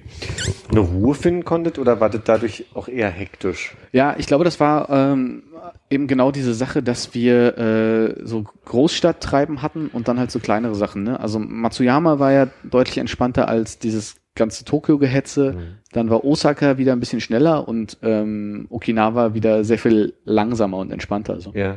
[0.71, 3.75] eine Ruhe finden konntet oder wartet dadurch auch eher hektisch?
[3.93, 5.45] Ja, ich glaube, das war ähm,
[5.89, 10.75] eben genau diese Sache, dass wir äh, so Großstadttreiben hatten und dann halt so kleinere
[10.75, 11.03] Sachen.
[11.03, 11.19] Ne?
[11.19, 15.79] Also Matsuyama war ja deutlich entspannter als dieses ganze Tokio-Gehetze.
[15.93, 20.91] Dann war Osaka wieder ein bisschen schneller und ähm, Okinawa wieder sehr viel langsamer und
[20.91, 21.41] entspannter.
[21.41, 21.53] So.
[21.55, 21.77] Ja.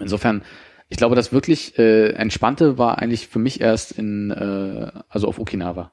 [0.00, 0.42] Insofern,
[0.88, 5.38] ich glaube, das wirklich äh, Entspannte war eigentlich für mich erst in, äh, also auf
[5.38, 5.92] Okinawa.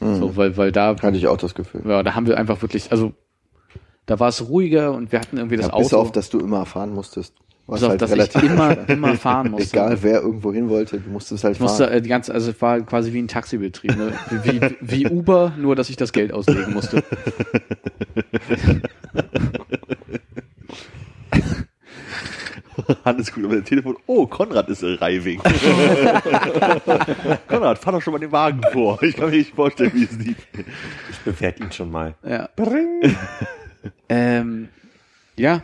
[0.00, 0.14] Mhm.
[0.16, 1.82] So, weil, weil da, Hatte ich auch das Gefühl.
[1.86, 3.12] ja, da haben wir einfach wirklich, also
[4.04, 6.02] da war es ruhiger und wir hatten irgendwie das Ja, bis Auto.
[6.02, 7.34] auf, dass du immer fahren musstest.
[7.66, 9.76] Was auf, halt dass ich relativ, immer, immer fahren musste.
[9.76, 11.96] egal wer irgendwo hin wollte, du musstest halt Ich musste fahren.
[11.96, 14.12] äh, die ganze, also es war quasi wie ein Taxibetrieb, ne?
[14.42, 17.04] wie, wie, wie Uber, nur dass ich das Geld auslegen musste.
[23.04, 23.96] Hannes guckt über das Telefon.
[24.06, 25.38] Oh, Konrad ist in Reiving.
[27.48, 29.02] Konrad, fahr doch schon mal den Wagen vor.
[29.02, 30.36] Ich kann mir nicht vorstellen, wie es lief.
[31.10, 32.14] Ich bewerte ihn schon mal.
[32.26, 32.48] Ja.
[34.08, 34.68] ähm,
[35.36, 35.62] ja,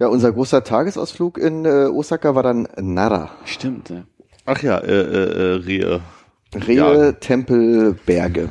[0.00, 3.30] Ja, unser großer Tagesausflug in äh, Osaka war dann Nara.
[3.44, 3.90] stimmt.
[3.90, 4.04] Ja.
[4.46, 6.00] Ach ja, äh, äh, äh, Rehe.
[6.54, 7.12] Rehe, Ja.
[7.12, 8.48] Tempel, Berge.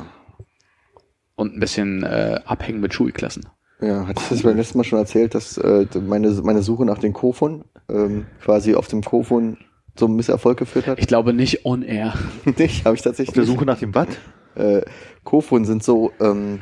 [1.34, 3.46] Und ein bisschen äh, abhängen mit Schulklassen.
[3.80, 6.98] Ja, hatte ich das beim letzten Mal schon erzählt, dass äh, meine, meine Suche nach
[6.98, 9.56] den Kofun ähm, quasi auf dem Kofun
[9.96, 10.98] zum Misserfolg geführt hat?
[11.00, 12.14] Ich glaube nicht on air.
[12.58, 13.44] Nicht, habe ich tatsächlich Auf der.
[13.44, 14.08] Suche nach dem Watt?
[14.54, 14.82] Äh,
[15.24, 16.60] Kofun sind so ähm,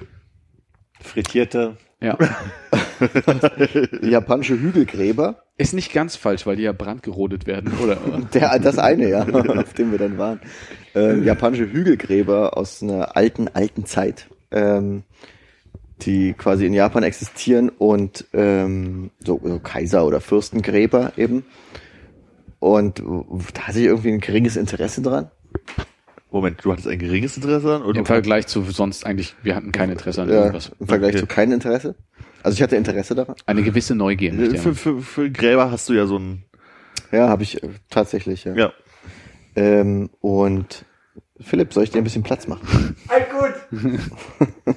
[1.01, 1.77] Frittierte.
[2.01, 2.17] Ja.
[4.03, 5.43] japanische Hügelgräber.
[5.57, 7.97] Ist nicht ganz falsch, weil die ja brandgerodet werden, oder?
[8.35, 9.23] Der, das eine, ja,
[9.59, 10.41] auf dem wir dann waren.
[10.95, 15.03] Ähm, japanische Hügelgräber aus einer alten, alten Zeit, ähm,
[16.03, 21.45] die quasi in Japan existieren und ähm, so, so Kaiser- oder Fürstengräber eben.
[22.61, 23.03] Und
[23.55, 25.31] da hatte ich irgendwie ein geringes Interesse dran.
[26.31, 27.83] Moment, du hattest ein geringes Interesse daran?
[27.83, 30.71] Oder Im Vergleich zu sonst eigentlich, wir hatten kein Interesse an Ja, irgendwas.
[30.79, 31.21] Im Vergleich Okay.
[31.21, 31.95] zu kein Interesse.
[32.43, 33.35] Also ich hatte Interesse daran.
[33.47, 34.33] Eine gewisse Neugier.
[34.59, 36.45] für, für, für Gräber hast du ja so ein,
[37.13, 38.55] Ja, habe ich äh, tatsächlich, ja.
[38.55, 38.73] ja.
[39.57, 40.85] Ähm, und
[41.41, 42.95] Philipp, soll ich dir ein bisschen Platz machen?
[43.71, 44.77] gut.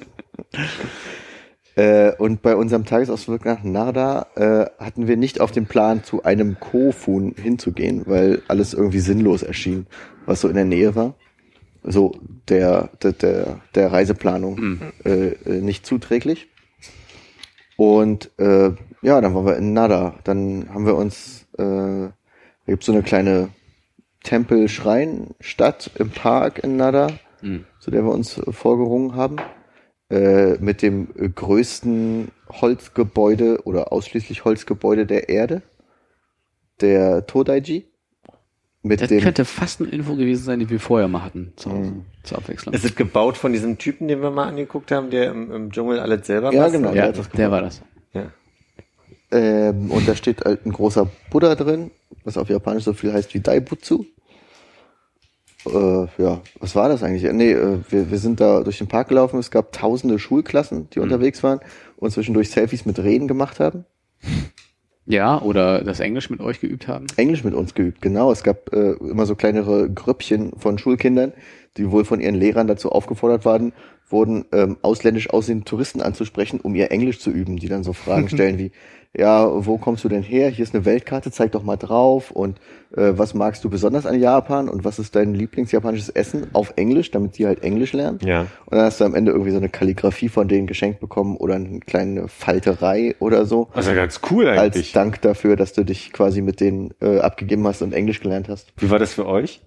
[1.74, 6.22] Äh, und bei unserem Tagesausflug nach Narda äh, hatten wir nicht auf dem Plan, zu
[6.22, 9.86] einem Kofun hinzugehen, weil alles irgendwie sinnlos erschien,
[10.26, 11.14] was so in der Nähe war.
[11.84, 12.12] So
[12.48, 16.48] der, der, der, der Reiseplanung äh, äh, nicht zuträglich.
[17.76, 18.70] Und äh,
[19.02, 20.14] ja, dann waren wir in Nada.
[20.24, 22.12] Dann haben wir uns, äh, da
[22.66, 23.48] gibt's so eine kleine
[24.22, 27.08] Tempel-Schrein-Stadt im Park in Nada,
[27.80, 29.38] zu der wir uns vorgerungen haben
[30.12, 35.62] äh, mit dem größten Holzgebäude oder ausschließlich Holzgebäude der Erde,
[36.80, 37.86] der Todaiji.
[38.84, 41.70] Mit Das dem, könnte fast eine Info gewesen sein, die wir vorher mal hatten, zu
[41.70, 41.92] Hause,
[42.24, 42.74] zur Abwechslung.
[42.74, 46.00] Es ist gebaut von diesem Typen, den wir mal angeguckt haben, der im, im Dschungel
[46.00, 46.82] alles selber Ja, bastelt.
[46.82, 46.94] genau.
[46.94, 47.50] ja, der gebaut.
[47.52, 47.82] war das.
[48.12, 48.32] Ja.
[49.30, 51.92] ähm, und da steht halt ein großer Buddha drin,
[52.24, 54.04] was auf Japanisch so viel heißt wie Daibutsu.
[55.64, 57.22] Äh, ja, was war das eigentlich?
[57.32, 60.98] Nee, äh, wir, wir sind da durch den Park gelaufen, es gab tausende Schulklassen, die
[60.98, 61.60] unterwegs waren
[61.96, 63.84] und zwischendurch Selfies mit Reden gemacht haben.
[65.06, 67.06] Ja, oder das Englisch mit euch geübt haben.
[67.16, 68.30] Englisch mit uns geübt, genau.
[68.30, 71.32] Es gab äh, immer so kleinere Grüppchen von Schulkindern,
[71.76, 73.72] die wohl von ihren Lehrern dazu aufgefordert waren,
[74.12, 78.28] wurden ähm, ausländisch aussehende Touristen anzusprechen, um ihr Englisch zu üben, die dann so Fragen
[78.30, 78.72] stellen wie,
[79.14, 80.48] ja, wo kommst du denn her?
[80.48, 82.58] Hier ist eine Weltkarte, zeig doch mal drauf und
[82.96, 87.10] äh, was magst du besonders an Japan und was ist dein Lieblingsjapanisches Essen auf Englisch,
[87.10, 88.20] damit die halt Englisch lernen.
[88.24, 88.46] Ja.
[88.64, 91.56] Und dann hast du am Ende irgendwie so eine Kalligrafie von denen geschenkt bekommen oder
[91.56, 94.92] eine kleine Falterei oder so Also ganz cool als eigentlich.
[94.92, 98.72] Dank dafür, dass du dich quasi mit denen äh, abgegeben hast und Englisch gelernt hast.
[98.78, 99.60] Wie war das für euch?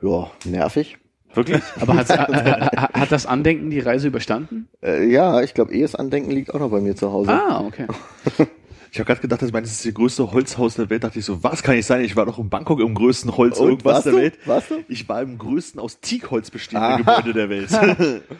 [0.00, 0.98] Ja, nervig.
[1.36, 1.62] Wirklich?
[1.80, 4.68] Aber hat, hat, hat das Andenken die Reise überstanden?
[4.82, 7.30] Äh, ja, ich glaube, ehes Andenken liegt auch noch bei mir zu Hause.
[7.32, 7.86] Ah, okay.
[8.92, 11.04] Ich habe gerade gedacht, meines ist das größte Holzhaus der Welt.
[11.04, 12.02] Dachte ich so, was kann ich sein?
[12.02, 14.18] Ich war doch in Bangkok im größten Holz Und, irgendwas der du?
[14.18, 14.38] Welt.
[14.46, 14.76] Warst du?
[14.88, 17.16] Ich war im größten aus Teakholz bestehenden Aha.
[17.20, 17.68] Gebäude der Welt.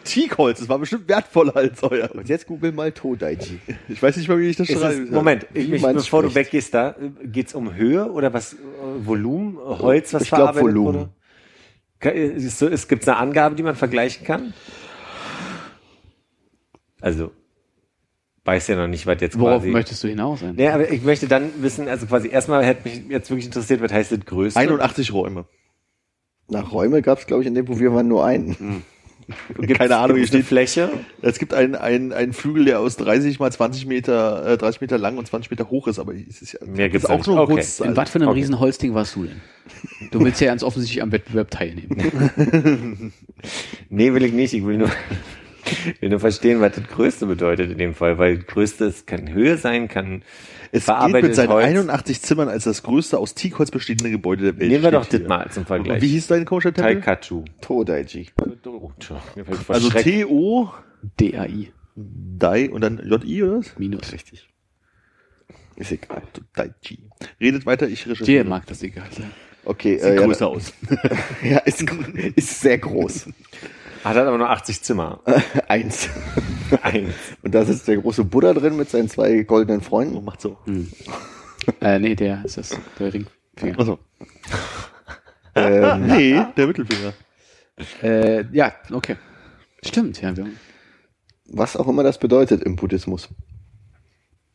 [0.03, 2.09] Teakholz, das war bestimmt wertvoller als euer.
[2.15, 3.59] Und jetzt google mal Todaiji.
[3.87, 5.01] Ich weiß nicht mal, wie ich das schreibe.
[5.11, 6.47] Moment, ich, ich, bevor du spricht.
[6.47, 8.57] weggehst da, geht's um Höhe oder was, äh,
[9.05, 10.93] Volumen, äh, Holz, was Ich glaub, verarbeitet Volumen.
[11.01, 11.09] wurde?
[12.03, 14.53] Äh, Ist so, es gibt eine Angabe, die man vergleichen kann?
[17.01, 17.31] Also,
[18.45, 19.71] weiß ja noch nicht, was jetzt Worauf quasi...
[19.71, 20.39] möchtest du hinaus?
[20.39, 20.55] Sein?
[20.55, 23.91] Nee, aber ich möchte dann wissen, also quasi erstmal hätte mich jetzt wirklich interessiert, was
[23.91, 24.59] heißt das größte?
[24.59, 25.45] 81 Räume.
[26.49, 28.83] Nach Räume gab es, glaube ich, in dem, wo wir waren, nur einen.
[29.59, 30.89] Gibt's- keine Ahnung, gibt's eine Fläche.
[31.21, 34.97] Es gibt einen, einen, einen Flügel, der aus 30 mal 20 Meter, äh, 30 Meter
[34.97, 37.27] lang und 20 Meter hoch ist, aber es ist ja Mehr gibt's ist auch nicht.
[37.27, 37.53] nur Okay.
[37.55, 37.79] kurz.
[37.81, 38.39] In was für einem Okay.
[38.39, 39.41] riesen Holzding warst du denn?
[40.11, 43.11] Du willst ja ganz offensichtlich am Wettbewerb teilnehmen.
[43.89, 44.53] Nee, will ich nicht.
[44.53, 44.89] Ich will nur,
[45.99, 49.57] will nur verstehen, was das Größte bedeutet in dem Fall, weil Größte es kann Höhe
[49.57, 50.23] sein, kann
[50.77, 51.65] Es geht verarbeitetes mit seinen Holz.
[51.65, 54.69] 81 Zimmern als das größte aus Teakholz bestehende Gebäude der Welt.
[54.71, 55.27] Nehmen wir doch das hier.
[55.27, 55.95] mal zum Vergleich.
[55.95, 57.01] Und wie hieß dein komischer Tempel?
[57.01, 57.43] Taikachu.
[57.61, 58.27] Todaiji.
[58.65, 58.91] Oh,
[59.67, 59.89] Also.
[59.89, 60.69] T-O,
[61.17, 61.71] DAI.
[61.95, 63.77] Dai und dann J-I oder was?
[63.77, 64.11] Minus.
[64.13, 64.47] Richtig.
[65.77, 66.23] Ist egal.
[66.55, 66.99] Daichi.
[67.39, 68.43] Redet weiter, ich Dir recherchiere.
[68.45, 69.31] mag das egal sein.
[69.63, 70.73] Okay, Sieht äh, ja, größer aus.
[71.43, 71.83] ja ist,
[72.35, 73.29] ist sehr groß.
[74.07, 75.19] Hat halt aber nur 80 Zimmer.
[75.67, 76.09] Eins.
[76.81, 77.13] Eins.
[77.41, 80.23] Und da sitzt der große Buddha drin mit seinen zwei goldenen Und Freunden.
[80.23, 80.57] macht so.
[81.81, 83.77] Äh, nee, der ist das, der Ringfinger.
[83.77, 83.99] Also.
[85.53, 87.11] Ähm, Nee, der Mittelfinger.
[88.01, 89.17] Äh, ja, okay.
[89.85, 90.35] Stimmt, ja.
[90.37, 90.47] Wir,
[91.49, 93.27] was auch immer das bedeutet im Buddhismus.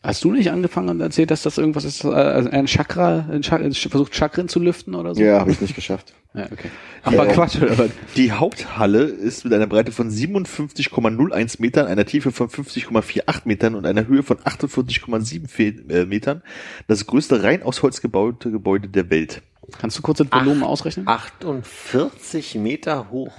[0.04, 3.70] Hast du nicht angefangen und erzählt, dass das irgendwas ist, äh, ein Chakra, ein Chakra
[3.70, 5.22] versucht Chakren zu lüften oder so?
[5.22, 6.12] Ja, habe ich nicht geschafft.
[6.34, 6.70] Ja, okay.
[7.02, 7.90] Aber Quatsch, oder?
[8.16, 13.84] Die Haupthalle ist mit einer Breite von 57,01 Metern, einer Tiefe von 50,48 Metern und
[13.84, 16.40] einer Höhe von 48,7 Fe- äh, Metern
[16.88, 19.42] das größte rein aus Holz gebaute Gebäude der Welt.
[19.78, 21.06] Kannst du kurz das Volumen ausrechnen?
[21.06, 23.32] 48 Meter hoch.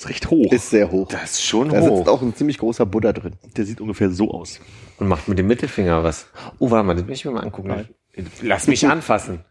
[0.00, 0.50] Ist recht hoch.
[0.50, 1.08] Ist sehr hoch.
[1.08, 1.98] Das ist schon Da hoch.
[1.98, 3.34] sitzt auch ein ziemlich großer Buddha drin.
[3.54, 4.58] Der sieht ungefähr so aus.
[4.98, 6.26] Und macht mit dem Mittelfinger was.
[6.58, 7.86] Oh, warte mal, das will ich mir mal angucken.
[8.40, 9.44] Lass mich anfassen.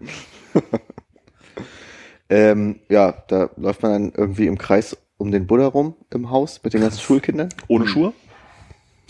[2.29, 6.61] Ähm, ja, da läuft man dann irgendwie im Kreis um den Buddha rum im Haus
[6.63, 7.49] mit den ganzen Schulkindern.
[7.67, 8.13] Ohne Schuhe?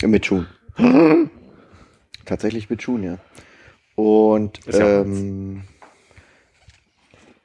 [0.04, 0.46] Mit Schuhen.
[2.26, 3.16] Tatsächlich mit Schuhen, ja.
[3.94, 5.62] Und Ist ja ähm,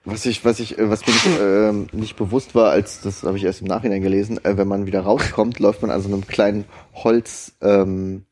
[0.05, 3.37] was ich, was ich, äh, was mir nicht, ähm, nicht bewusst war, als das habe
[3.37, 6.25] ich erst im Nachhinein gelesen, äh, wenn man wieder rauskommt, läuft man an so einem
[6.27, 8.25] kleinen Holz, ähm,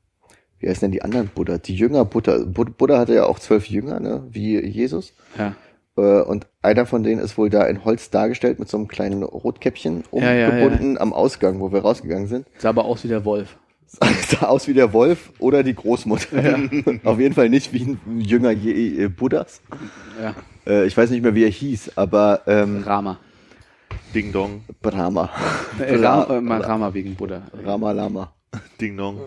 [0.59, 1.57] wie heißen denn die anderen Buddha?
[1.57, 2.37] Die Jünger Buddha.
[2.45, 5.13] Bud- Buddha hatte ja auch zwölf Jünger, ne, wie Jesus.
[5.37, 5.55] Ja.
[5.97, 9.23] Äh, Und einer von denen ist wohl da in Holz dargestellt mit so einem kleinen
[9.23, 12.47] Rotkäppchen Ja, ja, umgebunden am Ausgang, wo wir rausgegangen sind.
[12.59, 13.57] Sah aber aus wie der Wolf.
[14.27, 16.59] sah aus wie der Wolf oder die Großmutter.
[17.03, 19.61] Auf jeden Fall nicht wie ein Jünger Je äh, Buddhas.
[20.21, 20.35] Ja.
[20.65, 23.19] Äh, ich weiß nicht mehr, wie er hieß, aber ähm, Rama.
[24.13, 25.29] Ding Dong, Brahma.
[25.79, 27.43] Äh, Rama, äh, mal Rama wegen Buddha.
[27.63, 28.33] Rama Lama.
[28.79, 29.21] Ding Dong.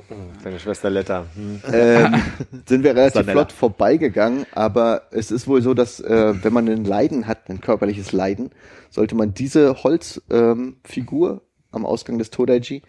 [0.44, 1.26] Deine Schwester Letta.
[1.34, 1.60] Hm.
[1.72, 2.14] Ähm,
[2.66, 3.32] sind wir relativ Sanella.
[3.32, 7.60] flott vorbeigegangen, aber es ist wohl so, dass äh, wenn man ein Leiden hat, ein
[7.60, 8.50] körperliches Leiden,
[8.90, 11.40] sollte man diese Holzfigur ähm,
[11.72, 12.82] am Ausgang des Todaiji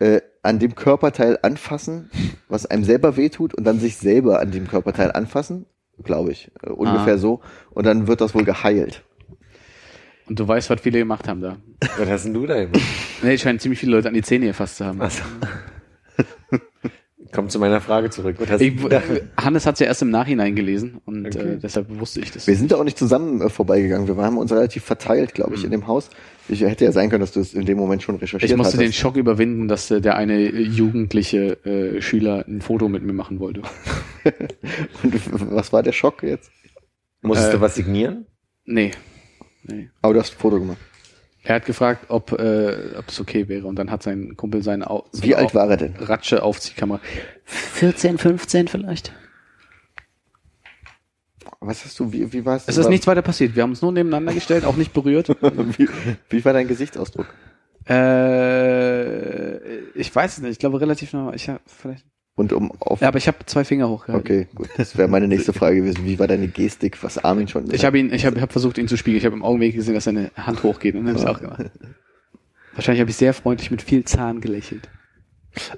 [0.00, 2.10] äh, an dem Körperteil anfassen,
[2.48, 5.66] was einem selber wehtut und dann sich selber an dem Körperteil anfassen,
[6.02, 7.18] glaube ich, äh, ungefähr Ah.
[7.18, 7.40] so
[7.70, 9.04] und dann wird das wohl geheilt.
[10.28, 11.56] Und du weißt, was viele gemacht haben da.
[11.98, 12.80] Was hast denn du da gemacht?
[13.22, 15.00] Nee, scheinen ziemlich viele Leute an die Zähne gefasst zu haben.
[15.00, 15.22] Also.
[17.32, 18.36] Komm zu meiner Frage zurück.
[18.58, 19.00] Ich, äh,
[19.36, 21.52] Hannes hat es ja erst im Nachhinein gelesen und Okay.
[21.54, 22.46] äh, deshalb wusste ich das.
[22.48, 25.64] Wir sind da auch nicht zusammen äh, vorbeigegangen, wir haben uns relativ verteilt, glaube ich,
[25.64, 26.10] in dem Haus.
[26.50, 28.76] Ich hätte ja sein können, dass du es in dem Moment schon recherchiert Ich musste
[28.76, 28.98] den hattest.
[28.98, 33.38] Schock überwinden, dass äh, der eine äh, jugendliche äh, Schüler ein Foto mit mir machen
[33.38, 33.62] wollte.
[35.02, 36.50] Und was war der Schock jetzt?
[37.22, 38.26] Musstest äh, du was signieren?
[38.64, 38.90] Nee.
[39.62, 39.90] nee.
[40.02, 40.78] Aber du hast ein Foto gemacht.
[41.42, 44.90] Er hat gefragt, ob äh, ob es okay wäre und dann hat sein Kumpel seine
[44.90, 45.94] Au Wie alt war er denn?
[45.96, 47.00] Ratsche Aufziehkamera.
[47.44, 49.14] 14, 15 vielleicht.
[51.60, 52.64] Was hast du, wie, wie war's?
[52.66, 53.54] Es ist nichts weiter passiert.
[53.54, 55.28] Wir haben uns nur nebeneinander gestellt, auch nicht berührt.
[55.78, 55.88] wie,
[56.30, 57.26] wie war dein Gesichtsausdruck?
[57.88, 60.52] äh, ich weiß es nicht.
[60.52, 61.34] Ich glaube relativ normal.
[61.34, 62.06] Ich hab vielleicht.
[62.34, 63.02] Und um auf.
[63.02, 64.24] Ja, aber ich habe zwei Finger hochgehalten.
[64.24, 64.70] okay, gut.
[64.78, 66.06] Das wäre meine nächste Frage gewesen.
[66.06, 68.88] Wie war deine Gestik, was Armin schon Ich habe ihn, ich habe hab versucht, ihn
[68.88, 69.18] zu spiegeln.
[69.18, 71.70] Ich habe im Augenblick gesehen, dass seine Hand hochgeht und dann habe ich auch gemacht.
[72.74, 74.88] Wahrscheinlich habe ich sehr freundlich mit viel Zahn gelächelt.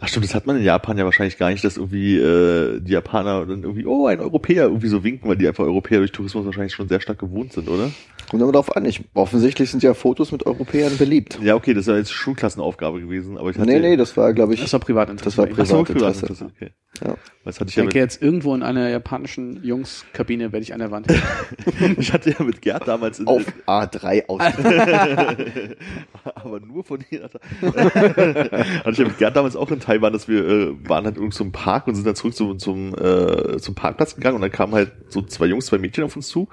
[0.00, 2.92] Ach stimmt, das hat man in Japan ja wahrscheinlich gar nicht, dass irgendwie äh, die
[2.92, 6.44] Japaner dann irgendwie, oh, ein Europäer irgendwie so winken, weil die einfach Europäer durch Tourismus
[6.44, 7.90] wahrscheinlich schon sehr stark gewohnt sind, oder?
[8.30, 8.84] Kommt aber drauf an.
[8.84, 11.38] Ich, offensichtlich sind ja Fotos mit Europäern beliebt.
[11.42, 13.68] Ja, okay, das war jetzt Schulklassenaufgabe gewesen, aber ich hatte...
[13.68, 15.36] Nee, nee, das war, glaube ich, Das war Privatinteresse.
[15.36, 15.54] Das war ihm.
[15.58, 16.26] Ach so, Privatinteresse.
[16.26, 16.72] Privatinteresse, okay.
[17.00, 17.16] Ja.
[17.44, 20.74] Das hatte ich Ich ja denke mit, jetzt irgendwo in einer japanischen Jungskabine werde ich
[20.74, 21.08] an der Wand.
[21.08, 21.96] hängen.
[21.98, 24.40] ich hatte ja mit Gerd damals in, auf A3 aus.
[26.34, 27.22] aber nur von hier.
[27.62, 31.34] hatte ich ja mit Gerd damals auch in Taiwan, dass wir äh, waren halt irgendwo
[31.34, 34.74] zum Park und sind dann zurück zum, zum, äh, zum Parkplatz gegangen und dann kamen
[34.74, 36.48] halt so zwei Jungs, zwei Mädchen auf uns zu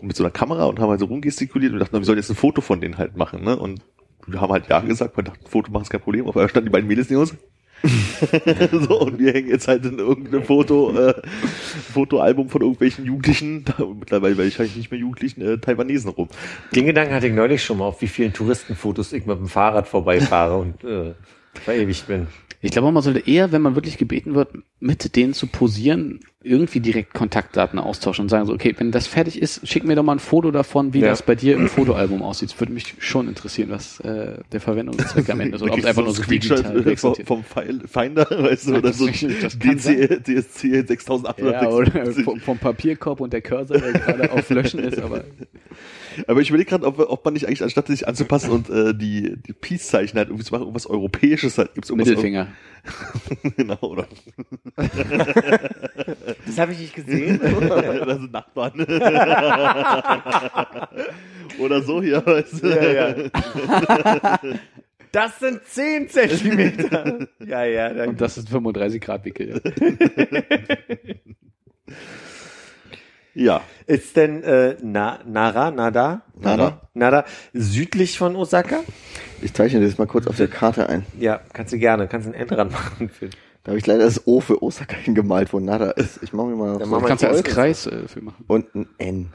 [0.00, 2.30] und mit so einer Kamera und haben halt so rumgestikuliert und dachten, wir sollen jetzt
[2.30, 3.56] ein Foto von denen halt machen, ne?
[3.56, 3.80] Und
[4.26, 6.66] wir haben halt ja gesagt, man dachte, Foto machen ist kein Problem, auf einmal standen
[6.66, 7.34] die beiden Mädels neben uns.
[8.72, 11.14] so, und wir hängen jetzt halt in irgendeinem Foto, äh,
[11.92, 16.28] Fotoalbum von irgendwelchen Jugendlichen, da, mittlerweile werde ich eigentlich nicht mehr Jugendlichen, äh, Taiwanesen rum.
[16.74, 19.86] Den Gedanken hatte ich neulich schon mal, auf wie vielen Touristenfotos ich mit dem Fahrrad
[19.86, 21.14] vorbeifahre und äh,
[21.54, 22.26] verewigt bin.
[22.60, 24.48] Ich glaube, man sollte eher, wenn man wirklich gebeten wird,
[24.80, 29.40] mit denen zu posieren, irgendwie direkt Kontaktdaten austauschen und sagen so, okay, wenn das fertig
[29.40, 31.08] ist, schick mir doch mal ein Foto davon, wie Ja.
[31.08, 32.50] das bei dir im Fotoalbum aussieht.
[32.50, 35.62] Das würde mich schon interessieren, was äh, der Verwendungszweck am Ende ist.
[35.64, 37.26] Oder ob es einfach nur so digital vom, existiert.
[37.26, 41.62] vom Finder, weißt du, Ja, oder so DC, DSC 6800.
[41.62, 45.24] Ja, oder vom, vom Papierkorb und der Cursor, der gerade auf Löschen ist, aber
[46.26, 49.36] Aber ich überlege gerade, ob, ob man nicht eigentlich, anstatt sich anzupassen und äh, die,
[49.36, 52.48] die Peace-Zeichen halt irgendwie zu machen, irgendwas Europäisches halt, gibt's irgendwas Mittelfinger.
[53.56, 54.06] genau, oder,
[56.46, 57.40] Das habe ich nicht gesehen.
[57.56, 58.80] oder so Nachbarn.
[61.58, 62.68] oder so hier, weißt du.
[62.68, 63.14] Ja, ja.
[65.12, 67.28] Das sind 10 Zentimeter.
[67.46, 67.88] Ja, ja.
[67.90, 69.60] Und Dann, das ist 35 Grad Wickel.
[69.64, 70.42] Ja.
[73.36, 73.62] Ja.
[73.86, 76.88] ist denn äh, Na, Nara, Nada, Nara.
[76.94, 78.84] Nada südlich von Osaka?
[79.42, 81.04] Ich zeichne das mal kurz auf der Karte ein.
[81.18, 82.06] Ja, kannst du gerne.
[82.06, 83.08] Kannst ein N dran machen.
[83.08, 83.28] Für,
[83.64, 86.22] Da habe ich leider das O für Osaka hingemalt, wo Nada ist.
[86.22, 88.44] Ich mache mir mal noch Dann so Kannst du als Kreis äh, für machen.
[88.46, 89.32] und ein N.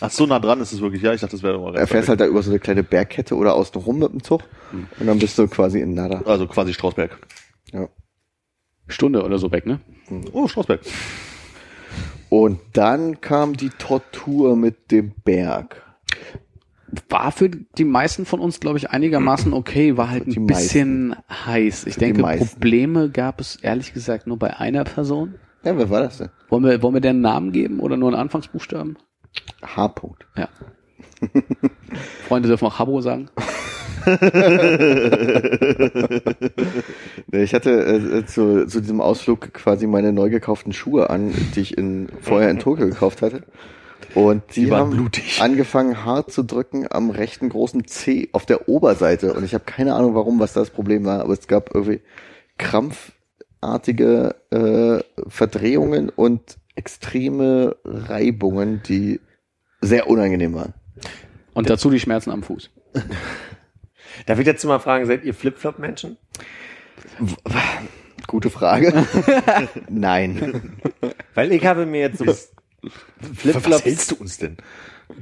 [0.00, 1.02] Ach, so nah dran ist es wirklich.
[1.02, 3.34] Ja, ich dachte, das wäre mal Er fährt halt da über so eine kleine Bergkette
[3.34, 6.22] oder außen rum mit dem Zug und dann bist du quasi in Nada.
[6.24, 7.18] Also quasi Strausberg.
[7.72, 7.88] Ja.
[8.86, 9.80] Stunde oder so weg, ne?
[10.32, 10.80] Oh, Strausberg.
[12.28, 15.82] Und dann kam die Tortur mit dem Berg.
[17.08, 21.86] War für die meisten von uns, glaube ich, einigermaßen okay, war halt ein bisschen heiß.
[21.86, 22.48] Ich die denke, meisten.
[22.48, 25.34] Probleme gab es ehrlich gesagt nur bei einer Person.
[25.64, 26.30] Ja, wer war das denn?
[26.48, 28.96] Wollen wir, wollen wir den Namen geben oder nur einen Anfangsbuchstaben?
[29.62, 29.86] H.
[29.86, 30.22] -Punkt.
[30.36, 30.48] Ja.
[32.28, 33.28] Freunde dürfen auch Habo sagen.
[37.30, 41.76] Ich hatte äh, zu, zu diesem Ausflug quasi meine neu gekauften Schuhe an, die ich
[41.76, 43.42] in, vorher in Tokio gekauft hatte.
[44.18, 45.38] Und die, Die waren haben blutig.
[45.40, 49.32] angefangen hart zu drücken am rechten großen C auf der Oberseite.
[49.32, 52.00] Und ich habe keine Ahnung, warum, was das Problem war, aber es gab irgendwie
[52.58, 59.20] krampfartige äh, Verdrehungen und extreme Reibungen, die
[59.82, 60.74] sehr unangenehm waren.
[61.54, 62.70] Und dazu die Schmerzen am Fuß.
[64.26, 66.16] Darf ich jetzt mal fragen, seid ihr Flipflop-Menschen?
[68.26, 69.06] Gute Frage.
[69.88, 70.72] Nein.
[71.34, 72.24] Weil ich habe mir jetzt so
[73.20, 74.56] Was Flipflops hältst du uns denn?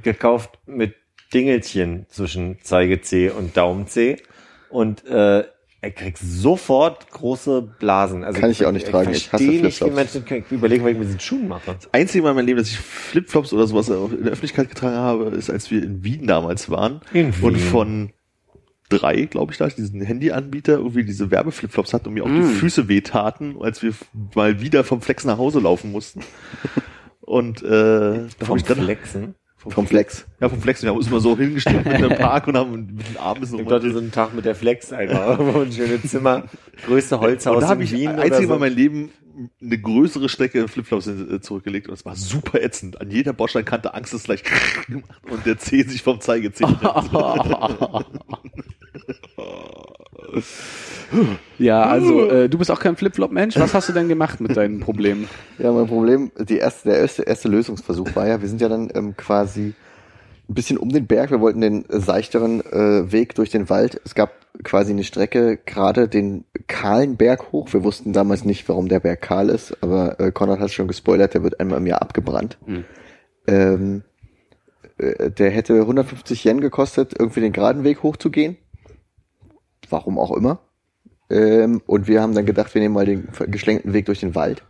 [0.03, 0.95] gekauft mit
[1.33, 4.17] Dingelchen zwischen Zeige C und Daumen C
[4.71, 5.45] und äh,
[5.83, 8.25] er kriegt sofort große Blasen.
[8.25, 9.11] Also Kann ich auch nicht tragen.
[9.13, 9.95] Ich hasse verstehe nicht, wie Flipflops.
[9.95, 10.45] Menschen können.
[10.47, 11.77] Ich überlege, was ich mit diesen Schuhen mache.
[11.93, 14.97] Einzige Mal in meinem Leben, dass ich Flipflops oder sowas auch in der Öffentlichkeit getragen
[14.97, 17.01] habe, ist, als wir in Wien damals waren.
[17.13, 17.59] In Und Wien.
[17.59, 18.11] von
[18.89, 22.41] drei, glaube ich, da diesen Handy-Anbieter irgendwie diese Werbeflipflops hat und mir auch Mm.
[22.41, 23.93] die Füße wehtaten, als wir
[24.35, 26.21] mal wieder vom Flex nach Hause laufen mussten.
[27.27, 29.35] Und äh, da habe Vom ich dann Flexen.
[29.57, 30.27] Vom Flex.
[30.41, 33.09] ja vom Flexen, wir haben uns immer so hingestellt mit dem Park und haben mit
[33.09, 35.41] den Armen so Ich hatte so einen Tag mit der Flex einfach.
[35.57, 36.45] Ein schönes Zimmer.
[36.87, 38.11] Größte und Holzhaus da habe in ich Wien.
[38.11, 38.59] einzige oder Mal so.
[38.61, 39.11] mein Leben
[39.61, 43.01] eine größere Strecke in Flipflops äh, zurückgelegt und es war super ätzend.
[43.01, 44.43] An jeder Bordsteinkante Angst ist gleich
[44.87, 46.65] gemacht und der Zeh sich vom Zeigezeh.
[51.59, 53.59] Ja, also äh, du bist auch kein Flipflop-Mensch.
[53.59, 55.29] Was hast du denn gemacht mit deinen Problemen?
[55.59, 58.91] Ja, mein Problem, die erste, der erste, erste Lösungsversuch war ja, wir sind ja dann
[58.95, 59.75] ähm, quasi
[60.49, 61.31] ein bisschen um den Berg.
[61.31, 64.01] Wir wollten den äh, seichteren äh, Weg durch den Wald.
[64.05, 67.73] Es gab quasi eine Strecke, gerade den kahlen Berg hoch.
[67.73, 71.35] Wir wussten damals nicht, warum der Berg kahl ist, aber äh, Konrad hat schon gespoilert,
[71.35, 72.59] der wird einmal im Jahr abgebrannt.
[73.47, 74.03] Ähm,
[74.99, 78.57] äh, der hätte 150 Yen gekostet, irgendwie den geraden Weg hochzugehen.
[79.89, 80.61] Warum auch immer.
[81.29, 84.63] Ähm, und wir haben dann gedacht, wir nehmen mal den geschlenkten Weg durch den Wald.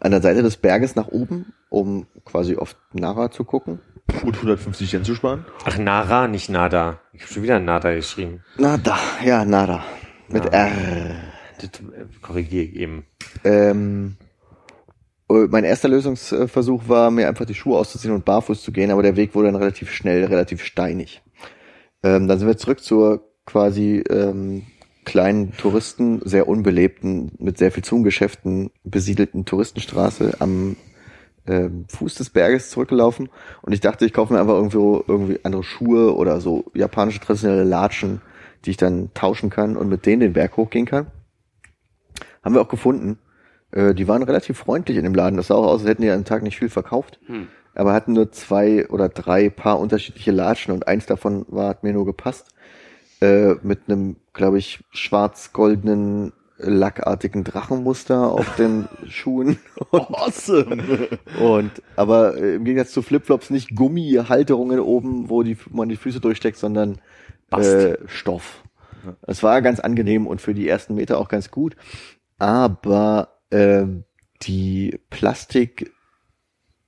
[0.00, 3.80] An der Seite des Berges nach oben, um quasi auf Nara zu gucken.
[4.22, 5.46] Und 150 Yen zu sparen.
[5.64, 7.00] Ach, Nara, nicht Nada.
[7.12, 8.42] Ich habe schon wieder Nada geschrieben.
[8.58, 9.82] Na da, ja, Nara.
[10.28, 10.56] Mit Nara.
[10.56, 11.16] R.
[11.56, 13.06] Das äh, korrigiere ich eben.
[13.44, 14.16] Ähm,
[15.30, 19.02] äh, mein erster Lösungsversuch war, mir einfach die Schuhe auszuziehen und barfuß zu gehen, aber
[19.02, 21.22] der Weg wurde dann relativ schnell, relativ steinig.
[22.02, 24.66] Ähm, dann sind wir zurück zur quasi ähm,
[25.04, 30.76] kleinen Touristen, sehr unbelebten, mit sehr viel Zungengeschäften besiedelten Touristenstraße am
[31.46, 33.28] ähm, Fuß des Berges zurückgelaufen
[33.62, 37.64] und ich dachte, ich kaufe mir einfach irgendwo irgendwie andere Schuhe oder so japanische traditionelle
[37.64, 38.20] Latschen,
[38.64, 41.06] die ich dann tauschen kann und mit denen den Berg hochgehen kann.
[42.42, 43.18] Haben wir auch gefunden.
[43.72, 45.36] Äh, die waren relativ freundlich in dem Laden.
[45.36, 47.20] Das sah auch aus, als hätten die am Tag nicht viel verkauft.
[47.74, 51.92] Aber hatten nur zwei oder drei Paar unterschiedliche Latschen und eins davon war, hat mir
[51.92, 52.52] nur gepasst.
[53.20, 59.58] Äh, mit einem, glaube ich, schwarz-goldenen lackartigen Drachenmuster auf den Schuhen.
[59.92, 61.08] Awesome!
[61.42, 66.20] Und aber äh, im Gegensatz zu Flipflops nicht Gummihalterungen oben, wo die, man die Füße
[66.20, 67.00] durchsteckt, sondern
[67.50, 68.64] äh, Stoff.
[69.26, 71.76] Es war ganz angenehm und für die ersten Meter auch ganz gut.
[72.38, 74.04] Aber ähm,
[74.42, 75.92] die Plastik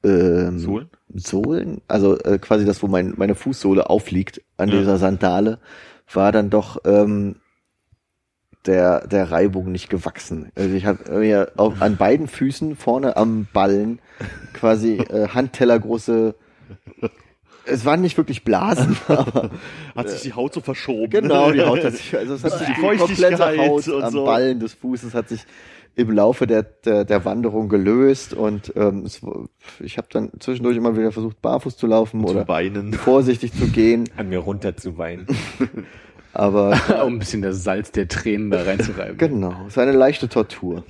[0.05, 0.91] ähm, Sohlen?
[1.15, 4.79] Sohlen, also äh, quasi das, wo mein, meine Fußsohle aufliegt an Ja.
[4.79, 5.59] dieser Sandale,
[6.13, 7.37] war dann doch ähm,
[8.67, 10.51] der, der Reibung nicht gewachsen.
[10.55, 14.01] Also ich habe mir auf, an beiden Füßen vorne am Ballen
[14.53, 16.35] quasi äh, Handtellergroße
[17.65, 19.51] es waren nicht wirklich Blasen, aber
[19.95, 21.11] Hat sich die Haut so verschoben.
[21.11, 24.13] genau, die Haut hat sich, also es hat Die sich die komplette Haut und am
[24.13, 24.25] so.
[24.25, 25.45] Ballen des Fußes hat sich
[25.95, 29.21] im Laufe der, der, der Wanderung gelöst und ähm, es,
[29.79, 32.95] ich habe dann zwischendurch immer wieder versucht, barfuß zu laufen Zu oder weinen.
[32.95, 35.27] vorsichtig zu gehen, An mir runter zu weinen.
[36.33, 39.19] aber um ein bisschen das Salz der Tränen da reinzureiben.
[39.19, 40.85] genau, es war eine leichte Tortur.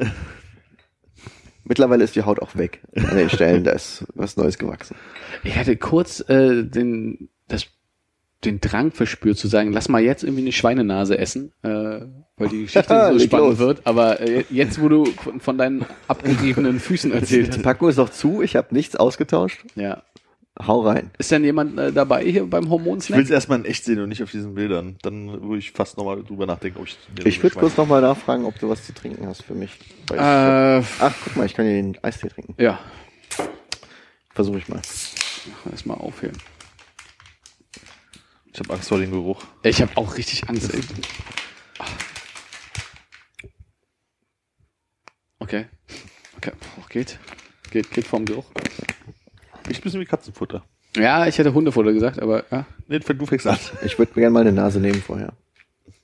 [1.64, 2.80] Mittlerweile ist die Haut auch weg.
[2.96, 4.96] An den Stellen, da ist was Neues gewachsen.
[5.44, 7.66] Ich hatte kurz äh, den, das,
[8.44, 12.00] den Drang verspürt zu sagen, lass mal jetzt irgendwie eine Schweinenase essen, äh,
[12.36, 13.58] weil die Geschichte so spannend los.
[13.58, 13.80] wird.
[13.86, 17.96] Aber äh, jetzt, wo du von, von deinen abgegebenen Füßen erzählt Die hast, Packung ist
[17.96, 19.64] noch zu, ich habe nichts ausgetauscht.
[19.76, 20.02] ja.
[20.66, 21.10] Hau rein.
[21.18, 23.20] Ist denn jemand äh, dabei hier beim Ich will Hormonsnack?
[23.20, 24.96] es erstmal in echt sehen und nicht auf diesen Bildern.
[25.02, 28.58] Dann würde ich fast nochmal drüber nachdenken, ob ich Ich würde kurz nochmal nachfragen, ob
[28.58, 29.72] du was zu trinken hast für mich.
[30.12, 32.54] Äh, ach, guck mal, ich kann hier den Eistee trinken.
[32.58, 32.78] ja,
[34.34, 34.80] Versuche ich mal.
[35.70, 36.36] lass mal aufhören.
[38.52, 39.42] Ich habe Angst vor dem Geruch.
[39.62, 40.72] Ich habe auch richtig Angst.
[40.72, 40.80] Ey.
[45.38, 45.66] Okay.
[46.36, 47.18] Okay, Boah, geht.
[47.70, 48.44] Geht, geht vom Geruch.
[49.68, 50.64] Ich bisschen wie Katzenfutter.
[50.96, 52.66] Ja, ich hätte Hundefutter gesagt, aber ja.
[52.88, 53.58] Nee, du fängst an.
[53.84, 55.32] Ich würde mir gerne mal eine Nase nehmen vorher.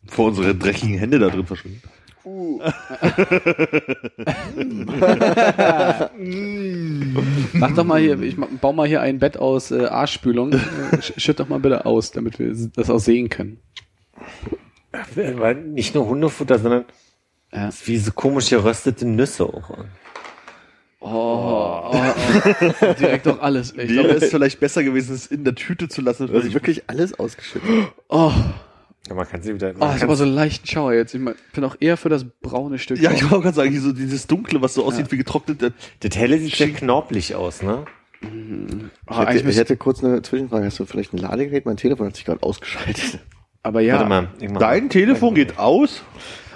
[0.06, 1.82] Vor unsere dreckigen Hände da drin verschwinden.
[7.52, 10.52] Mach doch mal hier, ich ma- bau mal hier ein Bett aus äh, Arschspülung.
[10.52, 13.58] Sch- Schütt doch mal bitte aus, damit wir das auch sehen können.
[15.14, 16.84] Weil nicht nur Hundefutter, sondern
[17.52, 17.68] Ja.
[17.68, 19.70] ist wie so komisch geröstete Nüsse auch.
[21.00, 22.92] Oh, oh, oh.
[22.98, 23.70] direkt doch alles.
[23.72, 26.26] Ich Wäre glaub, es vielleicht besser gewesen, es in der Tüte zu lassen.
[26.26, 27.70] Du hast wirklich alles ausgeschüttet.
[28.08, 28.32] oh,
[29.08, 29.72] Ja, man kann sie wieder.
[29.76, 31.14] oh, Man ich habe aber so einen leichten Schauer jetzt.
[31.14, 32.98] Ich mein, bin auch eher für das braune Stück.
[33.00, 35.72] ja, ich wollte gerade sagen, so dieses Dunkle, was so aussieht wie getrocknete.
[36.00, 37.84] das helle sieht sehr knorblich aus, ne?
[38.24, 40.66] oh, Ich eigentlich hätte, ich hätte kurz eine Zwischenfrage.
[40.66, 41.64] Hast du vielleicht ein Ladegerät?
[41.64, 43.20] Mein Telefon hat sich gerade ausgeschaltet.
[43.62, 43.94] aber ja.
[43.94, 44.28] Warte mal.
[44.40, 46.02] Ich Dein Telefon geht aus.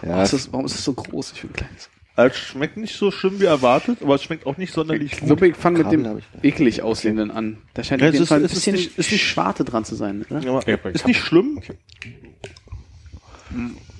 [0.02, 1.32] Ja, Warum ist, das, warum ist das so groß?
[1.36, 1.88] Ich will ein kleines.
[2.14, 5.28] Es schmeckt nicht so schlimm wie erwartet, aber es schmeckt auch nicht sonderlich gut.
[5.30, 6.42] Suppe, ich fange mit Kabel dem hab ich da.
[6.42, 7.58] eklig aussehenden an.
[7.72, 9.22] Da scheint Ja, auf es jeden ist- Fall ein es ist bisschen nicht- ist nicht-
[9.24, 10.24] Schwarte dran zu sein.
[10.28, 10.40] Oder?
[10.40, 11.60] Ja, aber Ja, ist ich nicht schlimm.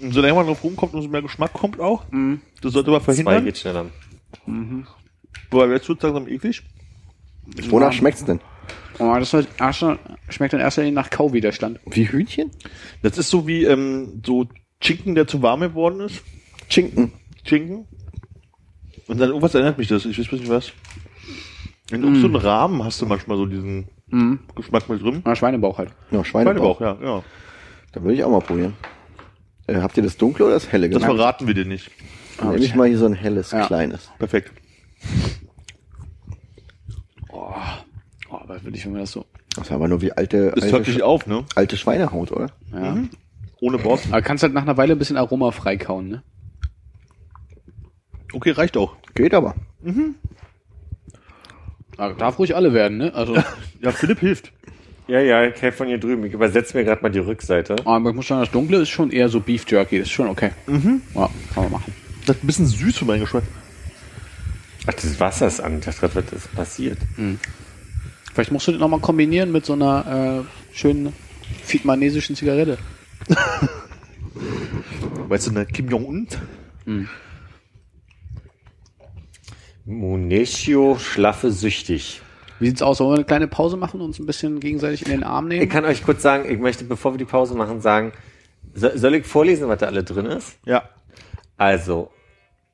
[0.01, 2.05] Und solange man drauf rumkommt, umso mehr Geschmack kommt auch.
[2.61, 3.45] Das sollte man Zwei verhindern.
[3.45, 3.87] geht schneller.
[5.51, 6.63] Aber jetzt wird langsam eklig.
[7.69, 8.41] Wonach schmeckt's denn?
[8.99, 9.87] Oh, das erst-
[10.29, 11.81] schmeckt in erster Linie nach Kauwiderstand.
[11.87, 12.51] Wie Hühnchen?
[13.03, 14.47] Das ist so wie ähm, so
[14.81, 16.23] Schinken, der zu warm geworden ist.
[16.69, 17.13] Schinken.
[17.45, 17.87] Schinken.
[19.13, 20.07] Und dann irgendwas erinnert mich das.
[20.07, 20.73] Ich weiß nicht was.
[21.91, 22.21] In mm.
[22.23, 23.89] so einem Rahmen hast du manchmal so diesen
[24.55, 25.21] Geschmack mit drin.
[25.25, 25.91] Ah, Schweinebauch halt.
[26.11, 26.79] Ja, Schweinebauch.
[26.79, 27.23] Schweinebauch, ja, ja.
[27.93, 28.75] Da will ich auch mal probieren.
[29.67, 31.17] Äh, habt ihr das dunkle oder das helle Das gemacht?
[31.17, 31.91] verraten wir dir nicht.
[32.39, 33.67] Dann nehme ich mal hier so ein helles, Ja.
[33.67, 34.11] kleines.
[34.19, 34.51] Perfekt.
[37.31, 37.53] Oh,
[38.31, 39.27] aber würde ich, wenn man das so.
[39.55, 41.45] Das ist aber nur wie alte, Das alte, hört dich auf, ne?
[41.55, 42.49] alte Schweinehaut, oder?
[42.73, 42.97] Ja.
[43.61, 44.13] Ohne Borsten.
[44.13, 46.23] Aber kannst halt nach einer Weile ein bisschen Aroma freikauen, ne?
[48.33, 48.97] Okay, reicht auch.
[49.15, 49.55] Geht aber.
[51.97, 53.15] Aber darf ruhig alle werden, ne?
[53.15, 53.37] Also,
[53.81, 54.53] Ja, Philipp hilft.
[55.09, 56.25] Ja, ja, ich helfe von hier drüben.
[56.25, 57.75] Ich übersetze mir gerade mal die Rückseite.
[57.85, 59.99] aber ich muss sagen, das Dunkle ist schon eher so Beef Jerky.
[59.99, 60.53] Das ist schon okay.
[60.67, 61.93] Ja, kann man machen.
[62.27, 63.43] Das ist ein bisschen süß für meinen Geschmack.
[64.87, 65.79] Ach, das Wasser ist an.
[65.81, 66.99] Ich dachte gerade, was ist passiert?
[68.33, 71.13] Vielleicht musst du das nochmal kombinieren mit so einer äh, schönen
[71.67, 72.79] vietnamesischen Zigarette.
[75.29, 76.29] Weißt du, eine Kim Jong-un?
[79.85, 82.23] Munechio, schlaffe, süchtig.
[82.61, 83.01] Wie sieht's aus?
[83.01, 85.59] Wollen wir eine kleine Pause machen und uns ein bisschen gegenseitig in den Arm Ich
[85.59, 85.69] nehmen?
[85.71, 88.13] kann euch kurz sagen, ich möchte, bevor wir die Pause machen, sagen,
[88.75, 90.59] so, soll ich vorlesen, was da alle drin ist?
[90.65, 90.89] Ja.
[91.57, 92.11] Also,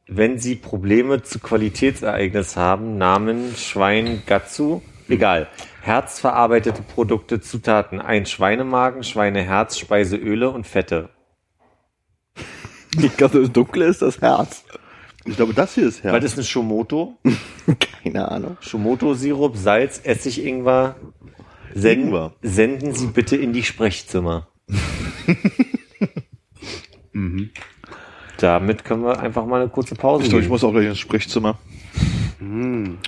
[0.07, 5.49] wenn Sie Probleme zu Qualitätsereignis haben, Namen, Schwein, Gatsu, egal.
[5.81, 11.09] Herzverarbeitete Produkte, Zutaten, ein Schweinemagen, Schweineherz, Speiseöle und Fette.
[13.01, 14.65] Ich glaube, das dunkle ist das Herz.
[15.25, 16.25] Ich glaube, das hier ist Was Herz.
[16.25, 17.19] ist eine Shomoto?
[18.03, 18.57] Keine Ahnung.
[18.61, 20.97] Shomoto-Sirup, Salz, Essig, Ingwer.
[21.75, 22.33] Senden, Ingwer.
[22.43, 24.49] senden Sie bitte in die Sprechzimmer.
[28.39, 30.99] Damit können wir einfach mal eine kurze Pause Ich glaube, ich muss auch gleich ins
[30.99, 31.59] Sprechzimmer.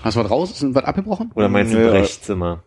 [0.02, 0.50] Hast du was raus?
[0.50, 1.30] Ist ein was abgebrochen?
[1.34, 1.90] Oder meinst du Ja.
[1.90, 2.64] Brechzimmer?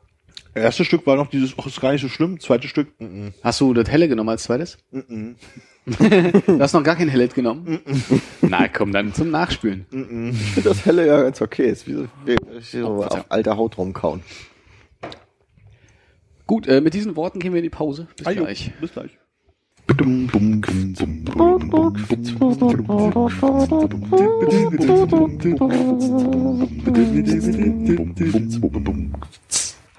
[0.56, 2.40] Erste Stück war noch dieses, ach, ist gar nicht so schlimm.
[2.40, 4.78] Zweites Stück, mm, Hast du das Helle genommen als zweites?
[5.86, 7.82] Du hast noch gar kein Hellet genommen?
[8.42, 9.86] Na komm, dann zum Nachspülen.
[10.32, 11.70] Ich finde das helle ja ganz okay.
[11.70, 14.22] Ist wie so, wie so auf alter Haut rumkauen.
[16.46, 18.08] Gut, äh, mit diesen Worten gehen wir in die Pause.
[18.18, 18.32] Bis mm.
[18.32, 18.72] gleich.
[18.80, 19.18] Bis gleich.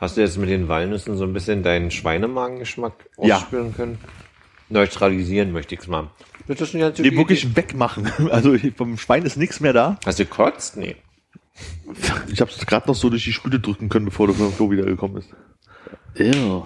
[0.00, 3.36] Hast du jetzt mit den Walnüssen so ein bisschen deinen Schweinemagengeschmack Ja.
[3.36, 3.98] ausspüren können?
[4.68, 6.10] Neutralisieren möchte ich's mal.
[6.46, 8.10] Das ist eine Nee, wirklich wegmachen.
[8.30, 9.92] Also vom Schwein ist nichts mehr da.
[9.92, 10.06] Idee.
[10.06, 10.76] Hast du gekotzt?
[10.76, 10.96] Nee.
[12.28, 14.70] Ich habe es gerade noch so durch die Spüle drücken können, bevor du vom Klo
[14.70, 15.28] wiedergekommen bist.
[16.16, 16.64] Ew.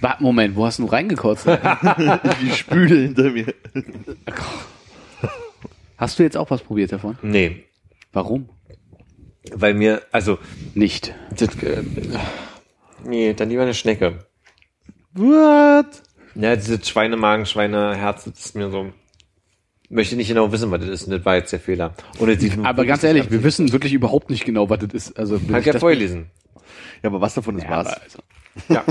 [0.00, 1.46] Warte, Moment, wo hast du reingekotzt?
[2.40, 3.52] Die Spüle hinter mir.
[5.96, 7.18] Hast du jetzt auch was probiert davon?
[7.22, 7.64] Nee.
[8.12, 8.48] Warum?
[9.52, 10.38] Weil mir, also,
[10.74, 11.14] Nicht.
[11.36, 11.82] das, äh,
[13.04, 14.26] nee, dann lieber eine Schnecke.
[15.14, 16.02] What?
[16.38, 18.92] Ja, dieses Schweinemagen, Schweineherz, das ist mir so,
[19.90, 21.02] Möchte nicht genau wissen, was das ist.
[21.04, 21.94] Und das war jetzt der Fehler.
[22.18, 25.18] Und es sieht Aber ganz ehrlich, wir wissen wirklich überhaupt nicht genau, was das ist.
[25.18, 26.26] Also Kann ich ja das- vorlesen.
[27.02, 27.86] Ja, aber was davon ist Ja, was?
[27.86, 28.18] also.
[28.68, 28.84] Ja.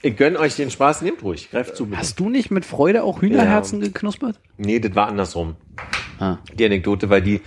[0.00, 1.50] ich gönn euch den Spaß, nehmt ruhig.
[1.50, 1.84] Greift zu.
[1.86, 1.98] Bitte.
[1.98, 4.40] Hast du nicht mit Freude auch Hühnerherzen geknuspert?
[4.56, 5.56] Nee, das war andersrum.
[6.18, 6.38] Ah.
[6.54, 7.42] Die Anekdote, weil die,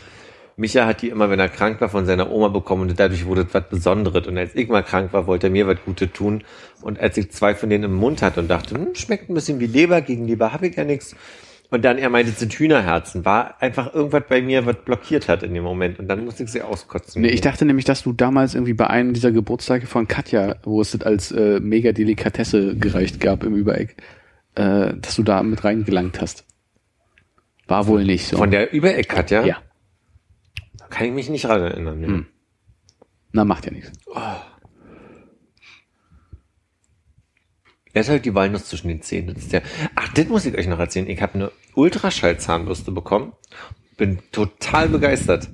[0.58, 3.42] Micha hat die immer, wenn er krank war, von seiner Oma bekommen und dadurch wurde
[3.44, 4.28] es was Besonderes.
[4.28, 6.44] Und als ich mal krank war, wollte er mir was Gutes tun.
[6.82, 9.60] Und als ich zwei von denen im Mund hatte und dachte, hm, schmeckt ein bisschen
[9.60, 11.16] wie Leber, gegen Leber habe ich ja nichts.
[11.72, 13.24] Und dann er meinte, es sind Hühnerherzen.
[13.24, 16.00] War einfach irgendwas bei mir, was blockiert hat in dem Moment.
[16.00, 17.22] Und dann musste ich sie auskotzen.
[17.22, 20.82] Nee, ich dachte nämlich, dass du damals irgendwie bei einem dieser Geburtstage von Katja, wo
[20.82, 23.96] es das als äh, mega Delikatesse gereicht gab im Übereck,
[24.56, 26.46] äh, dass du da mit reingelangt hast.
[27.68, 28.36] War wohl nicht so.
[28.36, 29.44] Von der Übereck hat ja?
[30.78, 32.02] Da kann ich mich nicht dran erinnern.
[32.02, 32.08] Ja.
[32.08, 32.26] Hm.
[33.32, 33.94] Na, macht ja nichts.
[37.94, 39.34] Er ist halt die Walnuss zwischen den Zähnen.
[39.34, 39.64] Das ist der.
[39.96, 41.08] Ach, das muss ich euch noch erzählen.
[41.08, 43.34] Ich habe eine Ultraschallzahnbürste bekommen.
[43.98, 45.50] Bin total begeistert.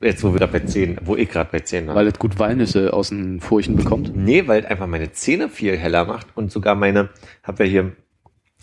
[0.00, 1.94] Jetzt, wo wir da bei Zähnen, wo ich gerade bei Zähnen war.
[1.94, 4.14] Weil es gut Walnüsse aus den Furchen bekommt.
[4.14, 7.08] nee, weil es einfach meine Zähne viel heller macht und sogar meine,
[7.42, 7.96] hab ja hier,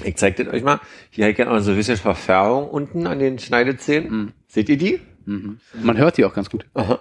[0.04, 3.40] ich zeig das euch mal, hier ja noch so ein bisschen Verfärbung unten an den
[3.40, 4.34] Schneidezähnen.
[4.48, 5.00] Seht ihr die?
[5.26, 6.66] Man hört die auch ganz gut.
[6.76, 7.00] Aha.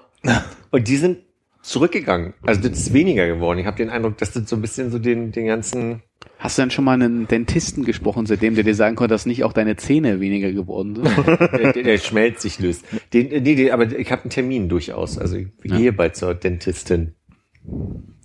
[0.71, 1.19] Und die sind
[1.63, 2.35] zurückgegangen.
[2.43, 3.59] Also das ist weniger geworden.
[3.59, 6.03] Ich habe den Eindruck, dass das so ein bisschen so den, den ganzen
[6.39, 9.45] Hast du denn schon mal einen Dentisten gesprochen, seitdem der dir sagen konnte, dass nicht
[9.45, 11.07] auch deine Zähne weniger geworden sind?
[11.27, 12.85] der, der, der Schmelz sich löst.
[13.13, 15.19] Den, nee, den, aber ich habe einen Termin durchaus.
[15.19, 17.15] Also ich gehe bald zur Dentistin.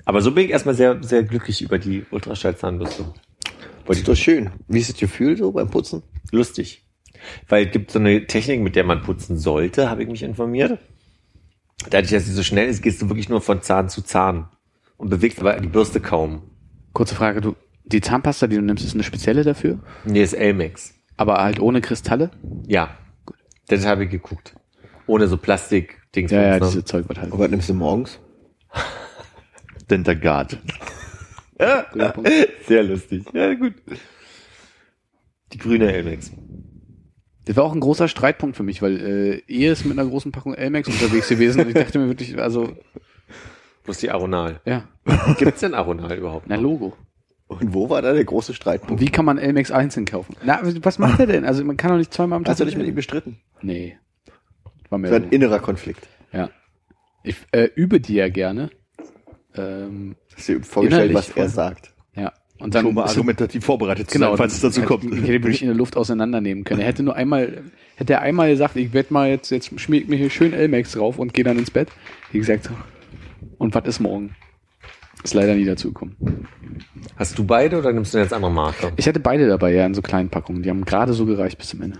[0.03, 3.05] Aber so bin ich erstmal sehr, sehr glücklich über die Ultraschallzahnbürste.
[3.85, 4.49] Das ist doch schön.
[4.67, 6.01] Wie ist das Gefühl so beim Putzen?
[6.31, 6.85] Lustig.
[7.47, 10.79] Weil es gibt so eine Technik, mit der man putzen sollte, habe ich mich informiert.
[11.89, 14.49] Dadurch, dass sie so schnell ist, gehst du wirklich nur von Zahn zu Zahn
[14.97, 16.41] und bewegst aber die Bürste kaum.
[16.93, 19.79] Kurze Frage, du, die Zahnpasta, die du nimmst, ist eine spezielle dafür?
[20.03, 20.95] Nee, ist Elmex.
[21.15, 22.31] Aber halt ohne Kristalle?
[22.65, 22.97] Ja.
[23.67, 24.55] Das habe ich geguckt.
[25.05, 26.31] Ohne so Plastik-Dings.
[26.31, 26.65] Ja, ja, ne?
[26.65, 27.31] diese Zeug wird halt.
[27.31, 28.19] Aber was nimmst du morgens?
[29.89, 30.57] Dentagard.
[32.67, 33.23] Sehr lustig.
[33.33, 33.73] Ja, gut.
[35.53, 36.31] Die grüne Elmex.
[37.47, 40.31] Das war auch ein großer Streitpunkt für mich, weil äh, ihr ist mit einer großen
[40.33, 42.75] Packung Elmex unterwegs gewesen und ich dachte mir wirklich, also,
[43.83, 44.59] Plus die Aronal.
[44.65, 44.83] ja,
[45.37, 46.47] Gibt's denn Aronal überhaupt?
[46.49, 46.95] na Logo.
[47.47, 49.01] Und wo war da der große Und Streitpunkt?
[49.01, 50.35] wie kann man Elmex einzeln kaufen?
[50.43, 51.45] Na, was macht er denn?
[51.45, 52.51] Also man kann doch nicht zweimal am Tag.
[52.51, 53.39] Hast du dich mit ihm bestritten?
[53.61, 53.97] Nee.
[54.89, 56.05] War mir Das war ein innerer Konflikt.
[56.33, 56.49] ja.
[57.23, 58.69] Ich äh, übe die ja gerne.
[59.55, 61.93] Ähm, Hast du dir vorgestellt, was er sagt?
[62.59, 65.03] Und dann Schon mal argumentativ vorbereitet zu Genau, sein, falls es dazu kommt.
[65.03, 66.81] Ich hätte wirklich in der Luft auseinandernehmen können.
[66.81, 67.63] Er hätte nur einmal,
[67.95, 70.93] hätte er einmal gesagt, ich werde mal jetzt, jetzt schmier ich mir hier schön Elmex
[70.93, 71.89] drauf und gehe dann ins Bett.
[72.31, 72.69] Wie gesagt,
[73.59, 74.35] und was ist morgen?
[75.23, 76.47] Ist leider nie dazu gekommen.
[77.15, 78.91] Hast du beide oder nimmst du jetzt andere Marke?
[78.97, 80.63] Ich hatte beide dabei, ja, in so kleinen Packungen.
[80.63, 81.99] Die haben gerade so gereicht bis zum Ende.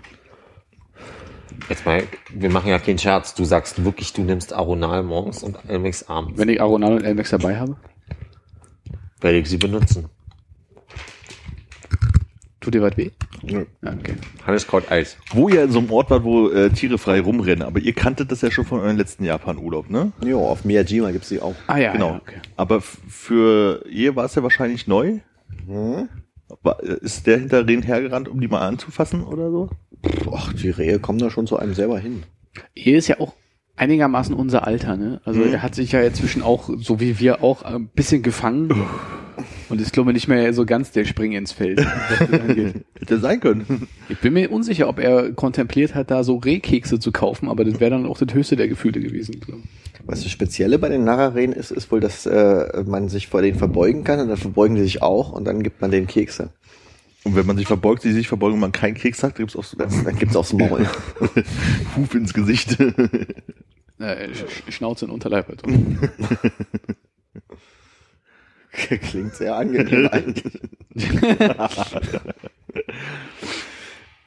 [1.69, 2.03] Jetzt mal,
[2.33, 3.33] wir machen ja keinen Scherz.
[3.33, 6.39] Du sagst wirklich, du nimmst Aronal morgens und Elmex abends.
[6.39, 7.75] Wenn ich Aronal und Elmex dabei habe,
[9.19, 10.05] Werde ich sie benutzen.
[12.67, 13.11] Tut dir was weh?
[13.43, 13.65] Nö.
[13.81, 14.15] Ja, okay.
[14.45, 15.15] Hanneskraut Eis.
[15.31, 18.29] Wo ihr in so einem Ort wart, wo äh, Tiere frei rumrennen, aber ihr kanntet
[18.31, 20.11] das ja schon von eurem letzten Japan-Urlaub, ne?
[20.25, 21.55] Jo, auf Miyajima gibt's die auch.
[21.67, 22.09] Ah ja, genau.
[22.09, 22.35] ja, okay.
[22.57, 25.19] Aber für ihr war es ja wahrscheinlich neu.
[25.65, 26.09] Hm?
[27.01, 29.69] Ist der hinter Rehen hergerannt, um die mal anzufassen oder so?
[30.33, 32.23] Ach, die Rehe kommen da schon zu einem selber hin.
[32.75, 33.33] Er ist ja auch
[33.77, 35.21] einigermaßen unser Alter, ne?
[35.23, 35.53] Also Mhm.
[35.53, 38.69] er hat sich ja inzwischen auch, so wie wir auch, ein bisschen gefangen.
[39.69, 41.79] Und ist, glaube ich, nicht mehr so ganz der Spring ins Feld.
[42.99, 43.87] Hätte sein können.
[44.07, 47.79] Ich bin mir unsicher, ob er kontempliert hat, da so Rehkekse zu kaufen, aber das
[47.81, 49.41] wäre dann auch das höchste der Gefühle gewesen.
[50.05, 53.57] Was das Spezielle bei den Narrarehen ist, ist wohl, dass äh, man sich vor denen
[53.57, 56.49] verbeugen kann und dann verbeugen die sich auch und dann gibt man denen Kekse.
[57.25, 59.65] Und wenn man sich verbeugt, sie sich verbeugen und man keinen Keks hat, gibt's auch
[59.65, 60.87] so Das, dann gibt's aufs Maul.
[61.97, 62.79] Huf ins Gesicht.
[62.79, 62.85] Äh,
[63.99, 65.49] Sch- Sch- Schnauze in Unterleib.
[65.49, 65.63] Also.
[69.01, 70.59] Klingt sehr angenehm eigentlich.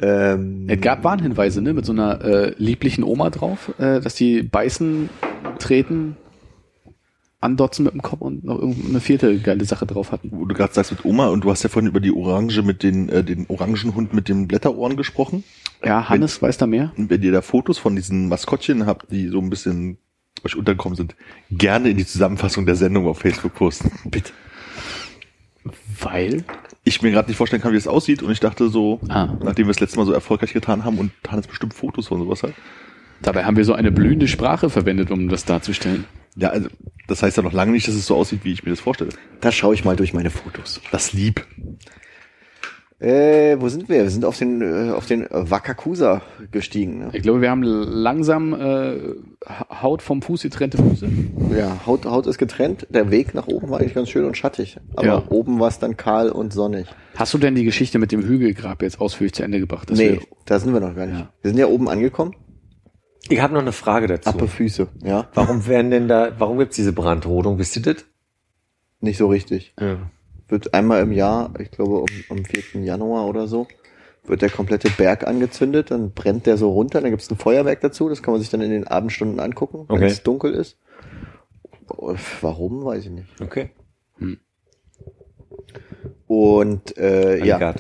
[0.01, 4.43] ähm, Es gab Warnhinweise, ne, mit so einer äh, lieblichen Oma drauf, äh, dass die
[4.43, 5.09] beißen,
[5.59, 6.17] treten,
[7.41, 10.31] andotzen mit dem Kopf und noch irgendeine vierte geile Sache drauf hatten.
[10.33, 12.83] Wo du gerade sagst mit Oma und du hast ja vorhin über die Orange mit
[12.83, 15.45] den, äh, den Orangenhund mit den Blätterohren gesprochen.
[15.83, 16.93] Ja, Hannes weiß da mehr.
[16.97, 19.99] Wenn ihr da Fotos von diesen Maskottchen habt, die so ein bisschen
[20.45, 21.15] euch untergekommen sind,
[21.51, 23.91] gerne in die Zusammenfassung der Sendung auf Facebook posten.
[24.11, 24.33] Bitte.
[26.01, 26.45] Weil?
[26.85, 29.37] Ich mir gerade nicht vorstellen kann, wie es aussieht und ich dachte so, Ah.
[29.43, 32.43] nachdem wir es letztes Mal so erfolgreich getan haben und Hannes bestimmt Fotos von sowas
[32.43, 32.55] hat.
[33.21, 36.05] Dabei haben wir so eine blühende Sprache verwendet, um das darzustellen.
[36.37, 36.69] Ja, also
[37.07, 39.11] das heißt ja noch lange nicht, dass es so aussieht, wie ich mir das vorstelle.
[39.43, 40.81] da schaue ich mal durch meine Fotos.
[40.91, 41.45] Das lieb.
[43.01, 44.03] Äh, wo sind wir?
[44.03, 46.21] Wir sind auf den, äh, auf den Wakakusa
[46.51, 46.99] gestiegen.
[46.99, 47.09] Ne?
[47.15, 48.99] Ich glaube, wir haben langsam äh,
[49.49, 51.09] Haut vom Fuß getrennte Füße.
[51.57, 52.87] Ja, Haut, Haut ist getrennt.
[52.91, 54.77] Der Weg nach oben war eigentlich ganz schön und schattig.
[54.97, 55.23] Aber Ja.
[55.31, 56.89] oben war es dann kahl und sonnig.
[57.17, 59.89] Hast du denn die Geschichte mit dem Hügelgrab jetzt ausführlich zu Ende gebracht?
[59.91, 61.19] nee, wir- da sind wir noch gar nicht.
[61.21, 61.33] Ja.
[61.41, 62.37] Wir sind ja oben angekommen.
[63.31, 64.29] Ich habe noch eine Frage dazu.
[64.29, 64.89] Appe Füße.
[65.03, 67.59] Ja, Warum werden denn da, warum gibt's diese Brandrodung?
[67.59, 68.05] Wisst ihr das?
[69.03, 69.73] nicht so richtig.
[69.81, 69.97] Ja.
[70.51, 72.83] Wird einmal im Jahr, ich glaube um, am 4.
[72.83, 73.67] Januar oder so,
[74.27, 77.81] wird der komplette Berg angezündet, dann brennt der so runter, dann gibt es ein Feuerwerk
[77.81, 80.07] dazu, das kann man sich dann in den Abendstunden angucken, wenn Okay.
[80.07, 80.77] es dunkel ist.
[82.41, 83.29] Warum, weiß ich nicht.
[83.41, 83.71] Okay.
[86.27, 87.75] Und äh, ja,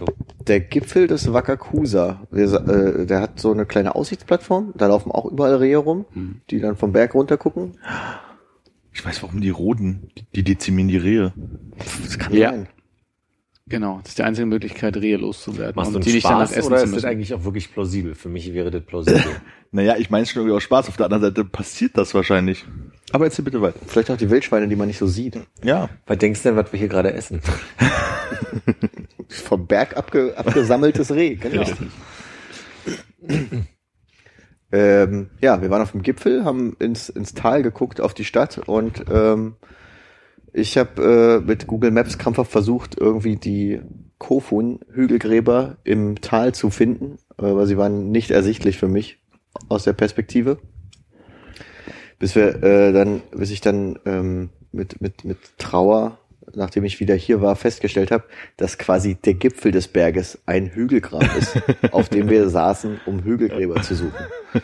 [0.46, 5.12] der Gipfel des Wakakusa, wir, sa- äh, der hat so eine kleine Aussichtsplattform, da laufen
[5.12, 6.04] auch überall Rehe rum,
[6.50, 7.78] die dann vom Berg runter gucken.
[8.92, 10.10] Ich weiß, warum die roden.
[10.18, 11.32] Die, die dezimieren die Rehe.
[12.02, 12.50] Das kann Ja.
[12.50, 12.68] sein.
[13.68, 15.74] Genau, das ist die einzige Möglichkeit, Rehe loszuwerden.
[15.76, 17.72] Machst du und einen die nicht danach Spaß essen oder ist das eigentlich auch wirklich
[17.72, 18.16] plausibel?
[18.16, 19.22] Für mich wäre das plausibel.
[19.72, 20.88] Naja, ich meine schon irgendwie aus Spaß.
[20.88, 22.64] Auf der anderen Seite passiert das wahrscheinlich.
[23.12, 23.78] Aber erzähl bitte weiter.
[23.86, 25.38] Vielleicht auch die Wildschweine, die man nicht so sieht.
[25.62, 25.88] Ja.
[26.08, 27.40] Was denkst du denn, was wir hier gerade essen?
[29.28, 31.64] Vom Berg abge, abgesammeltes Reh, genau.
[34.72, 38.58] Ähm, ja, wir waren auf dem Gipfel, haben ins, ins Tal geguckt, auf die Stadt
[38.66, 39.56] und ähm,
[40.52, 43.80] ich habe äh, mit Google Maps krampfhaft versucht, irgendwie die
[44.18, 49.18] Kofun-Hügelgräber im Tal zu finden, äh, aber sie waren nicht ersichtlich für mich
[49.68, 50.58] aus der Perspektive.
[52.18, 56.18] Bis wir äh, dann, bis ich dann ähm, mit, mit, mit Trauer,
[56.54, 58.24] nachdem ich wieder hier war, festgestellt habe,
[58.56, 61.56] dass quasi der Gipfel des Berges ein Hügelgrab ist,
[61.92, 64.12] auf dem wir saßen, um Hügelgräber zu suchen.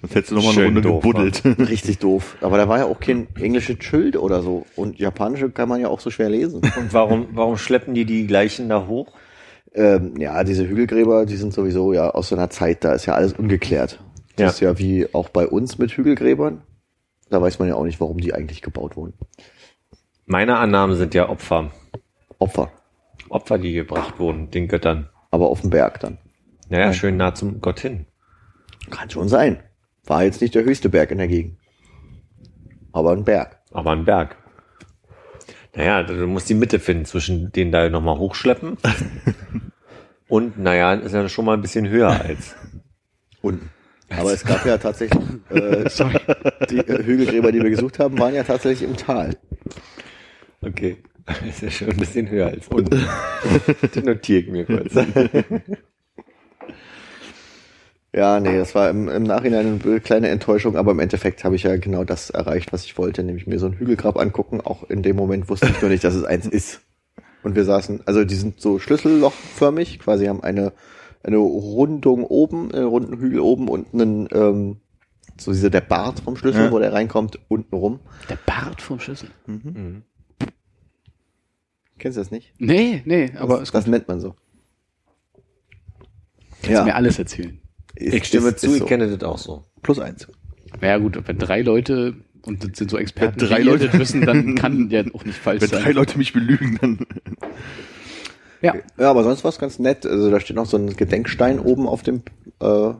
[0.00, 1.42] Sonst hättest du noch mal eine Runde doof, gebuddelt.
[1.58, 2.36] Richtig doof.
[2.40, 4.64] Aber da war ja auch kein englisches Schild oder so.
[4.76, 6.60] Und japanische kann man ja auch so schwer lesen.
[6.60, 9.12] Und warum, warum schleppen die die gleichen da hoch?
[9.74, 13.14] Ähm, ja, diese Hügelgräber, die sind sowieso ja aus so einer Zeit, da ist ja
[13.14, 14.00] alles ungeklärt.
[14.36, 14.48] Das Ja.
[14.50, 16.62] ist ja wie auch bei uns mit Hügelgräbern.
[17.28, 19.14] Da weiß man ja auch nicht, warum die eigentlich gebaut wurden.
[20.30, 21.70] Meine Annahmen sind ja Opfer.
[22.38, 22.70] Opfer.
[23.30, 25.08] Opfer, die gebracht wurden, den Göttern.
[25.30, 26.18] Aber auf dem Berg dann.
[26.68, 28.04] Naja, schön nah zum Gott hin.
[28.90, 29.62] Kann schon sein.
[30.04, 31.56] War jetzt nicht der höchste Berg in der Gegend.
[32.92, 33.58] Aber ein Berg.
[33.72, 34.36] Aber ein Berg.
[35.74, 38.76] Naja, du musst die Mitte finden zwischen den da nochmal hochschleppen.
[40.28, 42.54] Und naja, ist ja schon mal ein bisschen höher als.
[43.40, 43.70] Unten.
[44.10, 45.84] Aber es gab ja tatsächlich, äh,
[46.70, 49.34] die äh, Hügelgräber, die wir gesucht haben, waren ja tatsächlich im Tal.
[50.60, 50.96] Okay.
[51.46, 53.00] Ist ja schon ein bisschen höher als unten.
[53.94, 54.94] Das notiere ich mir kurz.
[58.14, 61.64] Ja, nee, das war im, im Nachhinein eine kleine Enttäuschung, aber im Endeffekt habe ich
[61.64, 64.62] ja genau das erreicht, was ich wollte, nämlich mir so ein Hügelgrab angucken.
[64.62, 66.80] Auch in dem Moment wusste ich nur nicht, dass es eins ist.
[67.42, 70.72] Und wir saßen, also die sind so schlüssellochförmig, quasi haben eine,
[71.22, 74.80] eine Rundung oben, einen runden Hügel oben und einen, ähm,
[75.38, 76.72] so dieser der Bart vom Schlüssel, Ja.
[76.72, 78.00] wo der reinkommt, unten rum.
[78.30, 79.28] Der Bart vom Schlüssel.
[81.98, 82.52] Kennst du das nicht?
[82.58, 84.34] Nee, nee, aber das, es das nennt man so.
[86.62, 87.60] kannst du mir alles erzählen.
[87.94, 88.86] Ist- Ich stimme ist- zu, ist ich so.
[88.86, 89.64] kenne das auch so.
[89.82, 90.28] Plus eins.
[90.80, 94.24] Naja gut, wenn drei Leute und das sind so Experten, Wenn drei Leute- das wissen,
[94.24, 95.82] dann kann ja auch nicht falsch Wenn sein.
[95.82, 97.06] drei Leute mich belügen, dann.
[98.62, 100.06] ja, Ja, aber sonst war es ganz nett.
[100.06, 102.22] Also da steht noch so ein Gedenkstein oben auf dem
[102.60, 102.92] äh,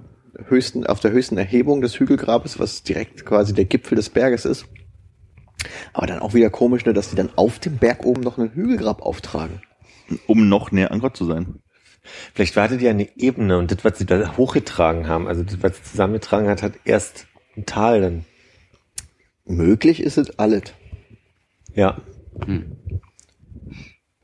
[0.46, 4.66] höchsten, auf der höchsten Erhebung des Hügelgrabes, was direkt quasi der Gipfel des Berges ist.
[5.92, 8.52] Aber dann auch wieder komisch, ne, dass die dann auf dem Berg oben noch einen
[8.52, 9.60] Hügelgrab auftragen.
[10.26, 11.60] Um noch näher an Gott zu sein.
[12.34, 15.76] Vielleicht wartet ja eine Ebene und das, was sie da hochgetragen haben, also das, was
[15.76, 18.24] sie zusammengetragen hat, hat erst ein Tal dann.
[19.44, 20.74] Möglich ist es alles.
[21.74, 22.00] Ja.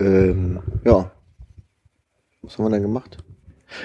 [0.00, 1.10] Ähm, ja.
[2.42, 3.24] Was haben wir dann gemacht?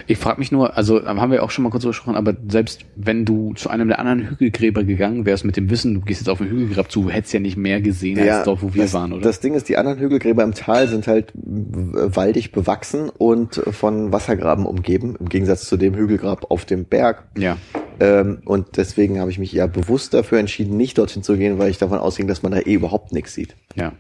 [0.07, 3.25] Ich frage mich nur, also haben wir auch schon mal kurz gesprochen, aber selbst wenn
[3.25, 6.39] du zu einem der anderen Hügelgräber gegangen wärst mit dem Wissen, du gehst jetzt auf
[6.39, 9.21] den Hügelgrab zu, hättest ja nicht mehr gesehen als dort, wo wir das, waren, oder?
[9.21, 14.65] Das Ding ist, die anderen Hügelgräber im Tal sind halt waldig bewachsen und von Wassergraben
[14.65, 17.23] umgeben, im Gegensatz zu dem Hügelgrab auf dem Berg.
[17.37, 17.57] ja.
[17.99, 21.69] Ähm, und deswegen habe ich mich ja bewusst dafür entschieden, nicht dorthin zu gehen, weil
[21.69, 23.55] ich davon ausging, dass man da eh überhaupt nichts sieht.
[23.75, 23.91] Ja.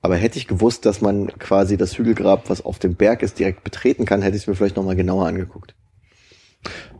[0.00, 3.64] Aber hätte ich gewusst, dass man quasi das Hügelgrab, was auf dem Berg ist, direkt
[3.64, 5.74] betreten kann, hätte ich es mir vielleicht nochmal genauer angeguckt.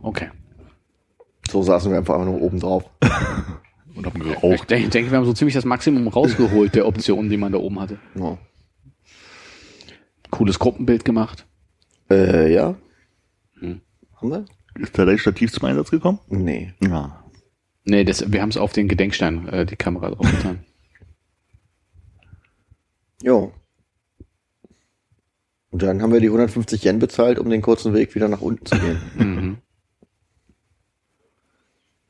[0.01, 0.29] Okay.
[1.49, 2.83] So saßen wir einfach nur oben drauf.
[3.95, 4.69] Und haben Ich geraucht.
[4.69, 7.57] denke, ich denke, wir haben so ziemlich das Maximum rausgeholt der Optionen, die man da
[7.57, 7.99] oben hatte.
[8.15, 8.37] Ja,
[10.29, 11.45] Cooles Gruppenbild gemacht.
[12.11, 12.75] äh, ja.
[13.59, 13.81] Hm.
[14.15, 14.45] Haben wir?
[14.79, 16.19] Ist da dein Stativ zum Einsatz gekommen?
[16.27, 16.73] Nee.
[16.81, 17.23] Ja.
[17.83, 20.63] Nee, das, wir haben es auf den Gedenkstein, äh, die Kamera drauf getan.
[23.23, 23.51] Jo.
[25.71, 28.65] Und dann haben wir die 150 Yen bezahlt, um den kurzen Weg wieder nach unten
[28.65, 28.99] zu gehen.
[29.17, 29.57] Mhm.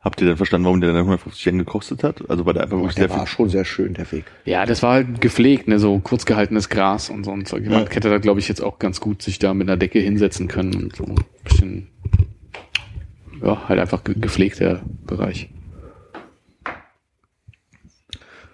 [0.02, 2.30] Habt ihr denn verstanden, warum der dann 150 Yen gekostet hat?
[2.30, 3.36] Also weil der einfach wirklich der sehr war viel.
[3.36, 4.24] schon sehr schön, der Weg.
[4.46, 7.66] Ja, das war halt gepflegt, ne, so kurz gehaltenes Gras und so ein Zeug.
[7.66, 10.48] Man hätte da, glaube ich, jetzt auch ganz gut sich da mit einer Decke hinsetzen
[10.48, 11.90] können und so ein bisschen,
[13.44, 15.50] ja, halt einfach ge gepflegter Bereich.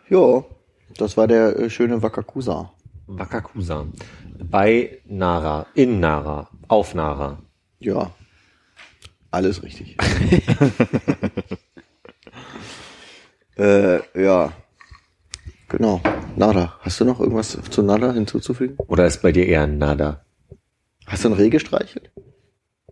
[0.10, 0.46] Jo,
[0.98, 2.72] das war der äh, schöne Wakakusa.
[3.08, 3.86] Wakakusa.
[4.50, 7.40] Bei Nara, in Nara, auf Nara.
[7.80, 8.12] Ja,
[9.32, 9.98] alles richtig.
[13.58, 14.52] äh, ja,
[15.68, 16.02] genau.
[16.36, 16.74] Nada.
[16.82, 18.76] Hast du noch irgendwas zu Nada hinzuzufügen?
[18.88, 20.26] Oder ist bei dir eher ein Nada?
[21.06, 22.12] Hast du ein Reh gestreichelt?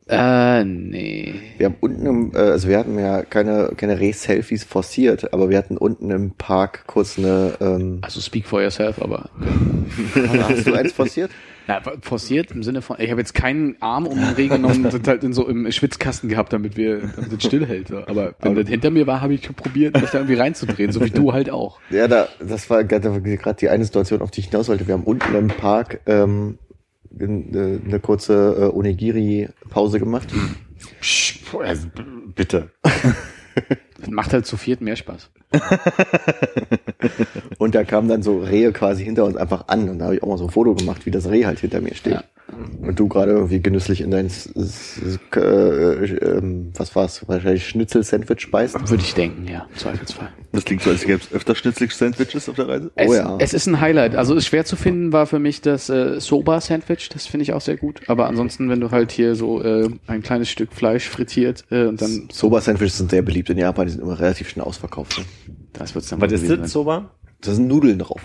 [0.07, 1.35] Äh, nee.
[1.57, 5.57] Wir haben unten im, äh, also wir hatten ja keine, keine Reh-Selfies forciert, aber wir
[5.57, 9.29] hatten unten im Park kurz eine, ähm, Also speak for yourself, aber
[10.47, 11.31] hast du eins forciert?
[11.67, 14.93] ja, forciert im Sinne von, ich habe jetzt keinen Arm um den Reh genommen und
[14.93, 17.91] das halt in so im Schwitzkasten gehabt, damit wir, damit das stillhält.
[17.91, 21.11] Aber wenn das hinter mir war, habe ich probiert, mich da irgendwie reinzudrehen, so wie
[21.11, 21.79] du halt auch.
[21.89, 24.87] Ja, da, das war gerade die eine Situation, auf die ich hinaus wollte.
[24.87, 26.57] Wir haben unten im Park ähm,
[27.19, 30.29] eine, eine kurze äh, Onigiri-Pause gemacht.
[31.59, 31.87] Also,
[32.35, 32.71] bitte.
[33.99, 35.29] Das macht halt zu viert mehr Spaß.
[37.57, 39.89] Und da kamen dann so Rehe quasi hinter uns einfach an.
[39.89, 41.81] Und da habe ich auch mal so ein Foto gemacht, wie das Reh halt hinter
[41.81, 42.13] mir steht.
[42.13, 42.23] Ja.
[42.85, 48.89] Und du gerade irgendwie genüsslich in dein, äh, ähm, was war's, wahrscheinlich Schnitzel-Sandwich speist.
[48.89, 50.29] Würde ich denken, ja, im Zweifelsfall.
[50.51, 52.91] Das klingt so, als gäbe es öfter Schnitzlig-Sandwiches auf der Reise.
[52.95, 53.37] Es, Oh ja.
[53.39, 54.15] es ist ein Highlight.
[54.15, 57.09] Also ist schwer zu finden war für mich das äh, Soba-Sandwich.
[57.09, 58.01] Das finde ich auch sehr gut.
[58.07, 62.01] Aber ansonsten, wenn du halt hier so äh, ein kleines Stück Fleisch frittiert äh, und
[62.01, 65.17] dann Soba-Sandwiches sind sehr beliebt in Japan, die sind immer relativ schnell ausverkauft.
[65.19, 65.25] Ne?
[65.73, 66.71] das wird's dann Was ist das.
[66.71, 67.11] Soba?
[67.41, 68.21] Da sind Nudeln drauf.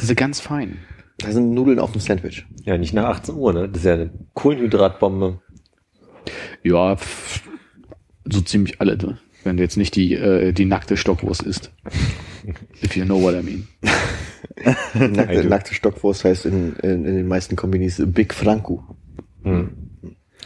[0.00, 0.78] Diese ganz fein.
[1.18, 2.46] Da sind Nudeln auf dem Sandwich.
[2.64, 3.68] Ja, nicht nach 18 Uhr, ne?
[3.68, 5.40] Das ist ja eine Kohlenhydratbombe.
[6.62, 6.96] Ja,
[8.24, 8.96] so ziemlich alle.
[8.96, 9.18] Ne?
[9.44, 11.72] Wenn du jetzt nicht die äh, die nackte Stockwurst isst.
[12.82, 13.68] If you know what I mean.
[15.12, 18.84] Nackte, nackte Stockwurst heißt in, in, in den meisten Kombinis Big Franco.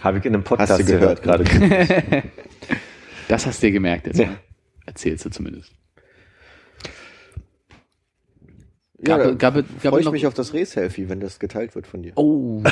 [0.00, 1.44] Habe ich in einem Podcast Hast du gehört, gerade.
[3.28, 4.18] Das hast du dir gemerkt jetzt.
[4.18, 4.26] Ja.
[4.26, 4.38] Ne?
[4.84, 5.72] Erzählst du zumindest.
[9.04, 12.02] Ja, Gab- gab- gab freue ich mich auf das Reh-Selfie, wenn das geteilt wird von
[12.02, 12.12] dir.
[12.14, 12.62] Oh,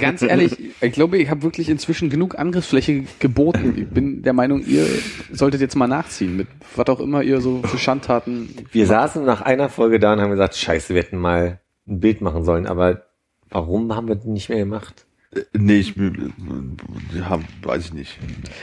[0.00, 3.74] ganz ehrlich, ich glaube, ich habe wirklich inzwischen genug Angriffsfläche geboten.
[3.76, 4.84] Ich bin der Meinung, ihr
[5.32, 8.48] solltet jetzt mal nachziehen mit was auch immer ihr so für Schandtaten.
[8.72, 12.20] Wir saßen nach einer Folge da und haben gesagt, scheiße, wir hätten mal ein Bild
[12.20, 13.04] machen sollen, aber
[13.50, 15.06] warum haben wir das nicht mehr gemacht?
[15.52, 18.18] Nee, ich ja, weiß ich nicht.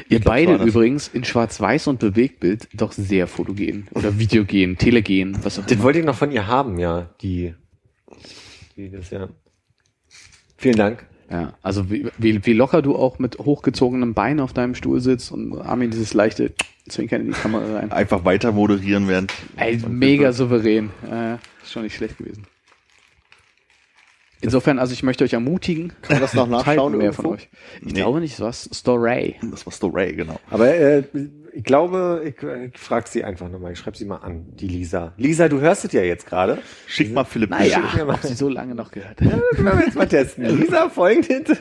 [0.09, 5.59] Ihr glaub, beide übrigens in Schwarz-Weiß und Bewegtbild doch sehr fotogen oder videogen, telegen, was
[5.59, 5.83] auch Das immer.
[5.83, 7.53] wollte ich noch von ihr haben, ja, die,
[8.77, 9.27] die das ja.
[10.57, 11.05] Vielen Dank.
[11.29, 15.31] Ja, also wie, wie, wie locker du auch mit hochgezogenem Bein auf deinem Stuhl sitzt
[15.31, 16.53] und Armin dieses leichte
[16.89, 17.91] Zwinkern in die Kamera rein.
[17.91, 19.33] Einfach weiter moderieren während.
[19.55, 20.89] Ey, mega souverän.
[21.09, 22.43] Äh, ist schon nicht schlecht gewesen.
[24.41, 25.93] Insofern, also ich möchte euch ermutigen.
[26.01, 27.21] Kann man das noch nachschauen mehr irgendwo?
[27.23, 27.49] von euch.
[27.81, 27.93] Ich Nee.
[27.93, 29.35] glaube nicht, was Story.
[29.51, 30.39] Das war Story, genau.
[30.49, 31.03] Aber äh,
[31.53, 35.13] ich glaube, ich, ich frage sie einfach nochmal, ich schreibe sie mal an, die Lisa.
[35.17, 36.57] Lisa, du hörst es ja jetzt gerade.
[36.87, 37.49] Schick mal Philipp.
[37.51, 37.83] Naja.
[37.93, 39.21] Schick- ob sie so lange noch gehört.
[39.21, 40.45] Ja, können wir jetzt mal testen.
[40.57, 41.57] Lisa, folgendes.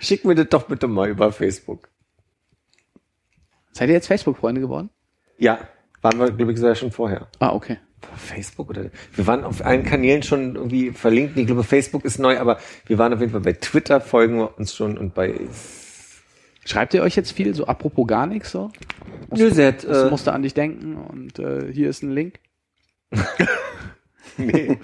[0.00, 1.88] Schick mir das doch bitte mal über Facebook.
[3.72, 4.90] Seid ihr jetzt Facebook-Freunde geworden?
[5.38, 5.58] Ja,
[6.02, 7.28] waren wir, glaube ich, sogar schon vorher.
[7.38, 7.78] Ah, okay.
[8.16, 8.90] Facebook oder?
[9.14, 11.36] Wir waren auf allen Kanälen schon irgendwie verlinkt.
[11.36, 14.58] Ich glaube, Facebook ist neu, aber wir waren auf jeden Fall bei Twitter folgen wir
[14.58, 15.34] uns schon und bei
[16.64, 18.70] Schreibt ihr euch jetzt viel, so apropos gar nichts so?
[19.34, 22.40] Nö, hat, Ich äh, musste an dich denken und äh, hier ist ein Link.
[24.36, 24.78] nee,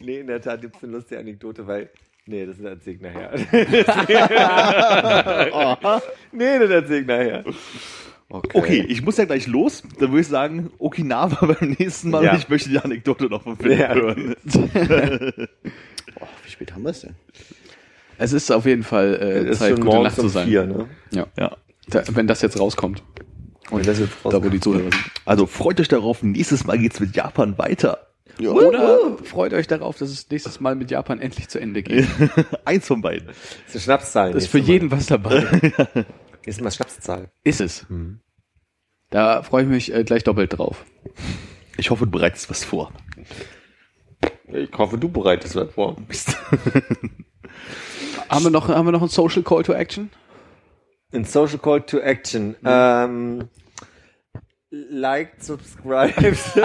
[0.00, 1.90] nee, in der Tat gibt's eine lustige Anekdote, weil
[2.28, 3.32] Nee, das erzähl ich nachher.
[6.32, 7.42] nee, das erzähl ich nachher.
[8.30, 9.82] Okay, ich muss ja gleich los.
[9.98, 12.24] Dann würde ich sagen, Okinawa beim nächsten Mal.
[12.24, 12.32] Ja.
[12.32, 13.94] Und ich möchte die Anekdote noch von Philipp Ja.
[13.94, 14.34] hören.
[16.18, 17.14] Boah, wie spät haben wir es denn?
[18.18, 20.46] Es ist auf jeden Fall äh, Zeit, gute Nacht zu sein.
[20.48, 20.88] vier, ne?
[21.10, 21.26] Ja.
[21.38, 21.56] Ja.
[21.88, 23.02] Da, wenn das jetzt rauskommt.
[23.70, 24.94] Und das jetzt Da, wo die Zuhörer sind.
[25.24, 26.22] Also freut euch darauf.
[26.22, 28.06] Nächstes Mal geht's mit Japan weiter.
[28.38, 28.50] Ja.
[28.50, 32.06] Oder freut euch darauf, dass es nächstes Mal mit Japan endlich zu Ende geht.
[32.64, 33.26] Eins von beiden.
[33.28, 33.36] Das
[33.68, 34.32] ist eine Schnapszahl.
[34.32, 35.44] Das ist für jeden was dabei.
[36.48, 37.30] Ist mal Schnapszahl.
[37.44, 37.84] Ist es.
[39.10, 40.86] Da freue ich mich äh, gleich doppelt drauf.
[41.76, 42.90] Ich hoffe, du bereitest was vor.
[44.50, 45.96] Ich hoffe, du bereitest was vor.
[48.30, 50.10] Haben wir noch, haben wir noch einen Social Call to Action?
[51.12, 52.56] In Social Call to Action.
[52.64, 53.48] Ähm,
[54.70, 56.18] liked, subscribed.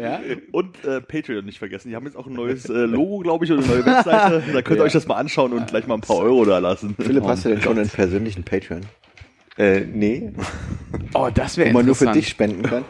[0.00, 0.20] Ja?
[0.52, 1.88] Und äh, Patreon nicht vergessen.
[1.90, 4.42] Die haben jetzt auch ein neues äh, Logo, glaube ich, und eine neue Webseite.
[4.52, 6.94] Da könnt ihr euch das mal anschauen und gleich mal ein paar Euro da lassen.
[6.98, 8.80] Philipp, hast du denn schon einen persönlichen Patreon,
[9.58, 10.32] äh, nee.
[11.12, 12.16] Oh, das wäre wo man nur für interessant.
[12.16, 12.84] dich spenden kann?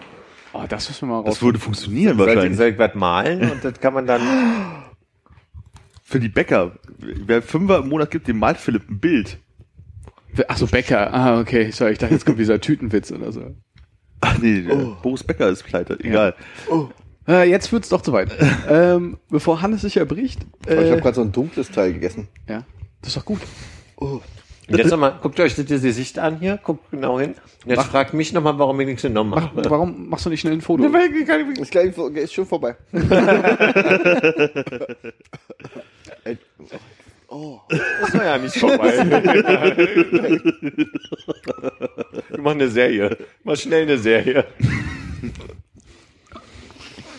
[0.53, 1.43] Oh, das müssen wir mal Das raus.
[1.43, 2.59] würde funktionieren Soll ich, wahrscheinlich.
[2.59, 4.21] soll ich was malen und das kann man dann.
[6.05, 6.73] Für die Bäcker.
[6.99, 9.39] Wer Fünfer im Monat gibt, dem malt Philipp ein Bild.
[10.49, 11.13] Ach so, Bäcker.
[11.13, 11.71] Ah, okay.
[11.71, 13.55] Sorry, ich dachte, jetzt kommt dieser Tütenwitz oder so.
[14.21, 15.99] Ach nee, der Boris Becker ist pleite.
[16.01, 16.35] Egal.
[17.29, 18.31] Äh, jetzt wird's doch zu weit.
[18.69, 20.41] ähm, bevor Hannes sich erbricht.
[20.67, 22.29] Ich Äh, habe gerade so ein dunkles Teil gegessen.
[22.49, 22.65] ja,
[23.01, 23.41] das ist doch gut.
[23.97, 24.23] Und
[24.79, 27.35] jetzt nochmal, guckt euch das Gesicht an hier, guckt genau hin.
[27.65, 29.69] Und jetzt fragt mich nochmal, warum ich nichts genommen Mach, habe.
[29.69, 30.85] warum machst du nicht schnell ein Foto?
[30.85, 32.77] Ist, gleich, ist schon vorbei.
[37.31, 37.61] Ey,
[38.01, 38.93] Das war ja nicht vorbei.
[42.29, 43.17] Wir machen eine Serie.
[43.45, 44.45] Mal schnell eine Serie.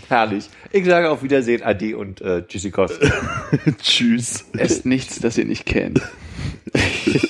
[0.09, 0.49] Herrlich.
[0.71, 3.09] Ich sage auf Wiedersehen, Ade und äh, Tschüssikowski.
[3.81, 4.45] Tschüss.
[4.57, 6.01] Esst nichts, das ihr nicht kennt.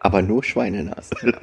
[0.00, 1.34] Aber nur Schweinenasen.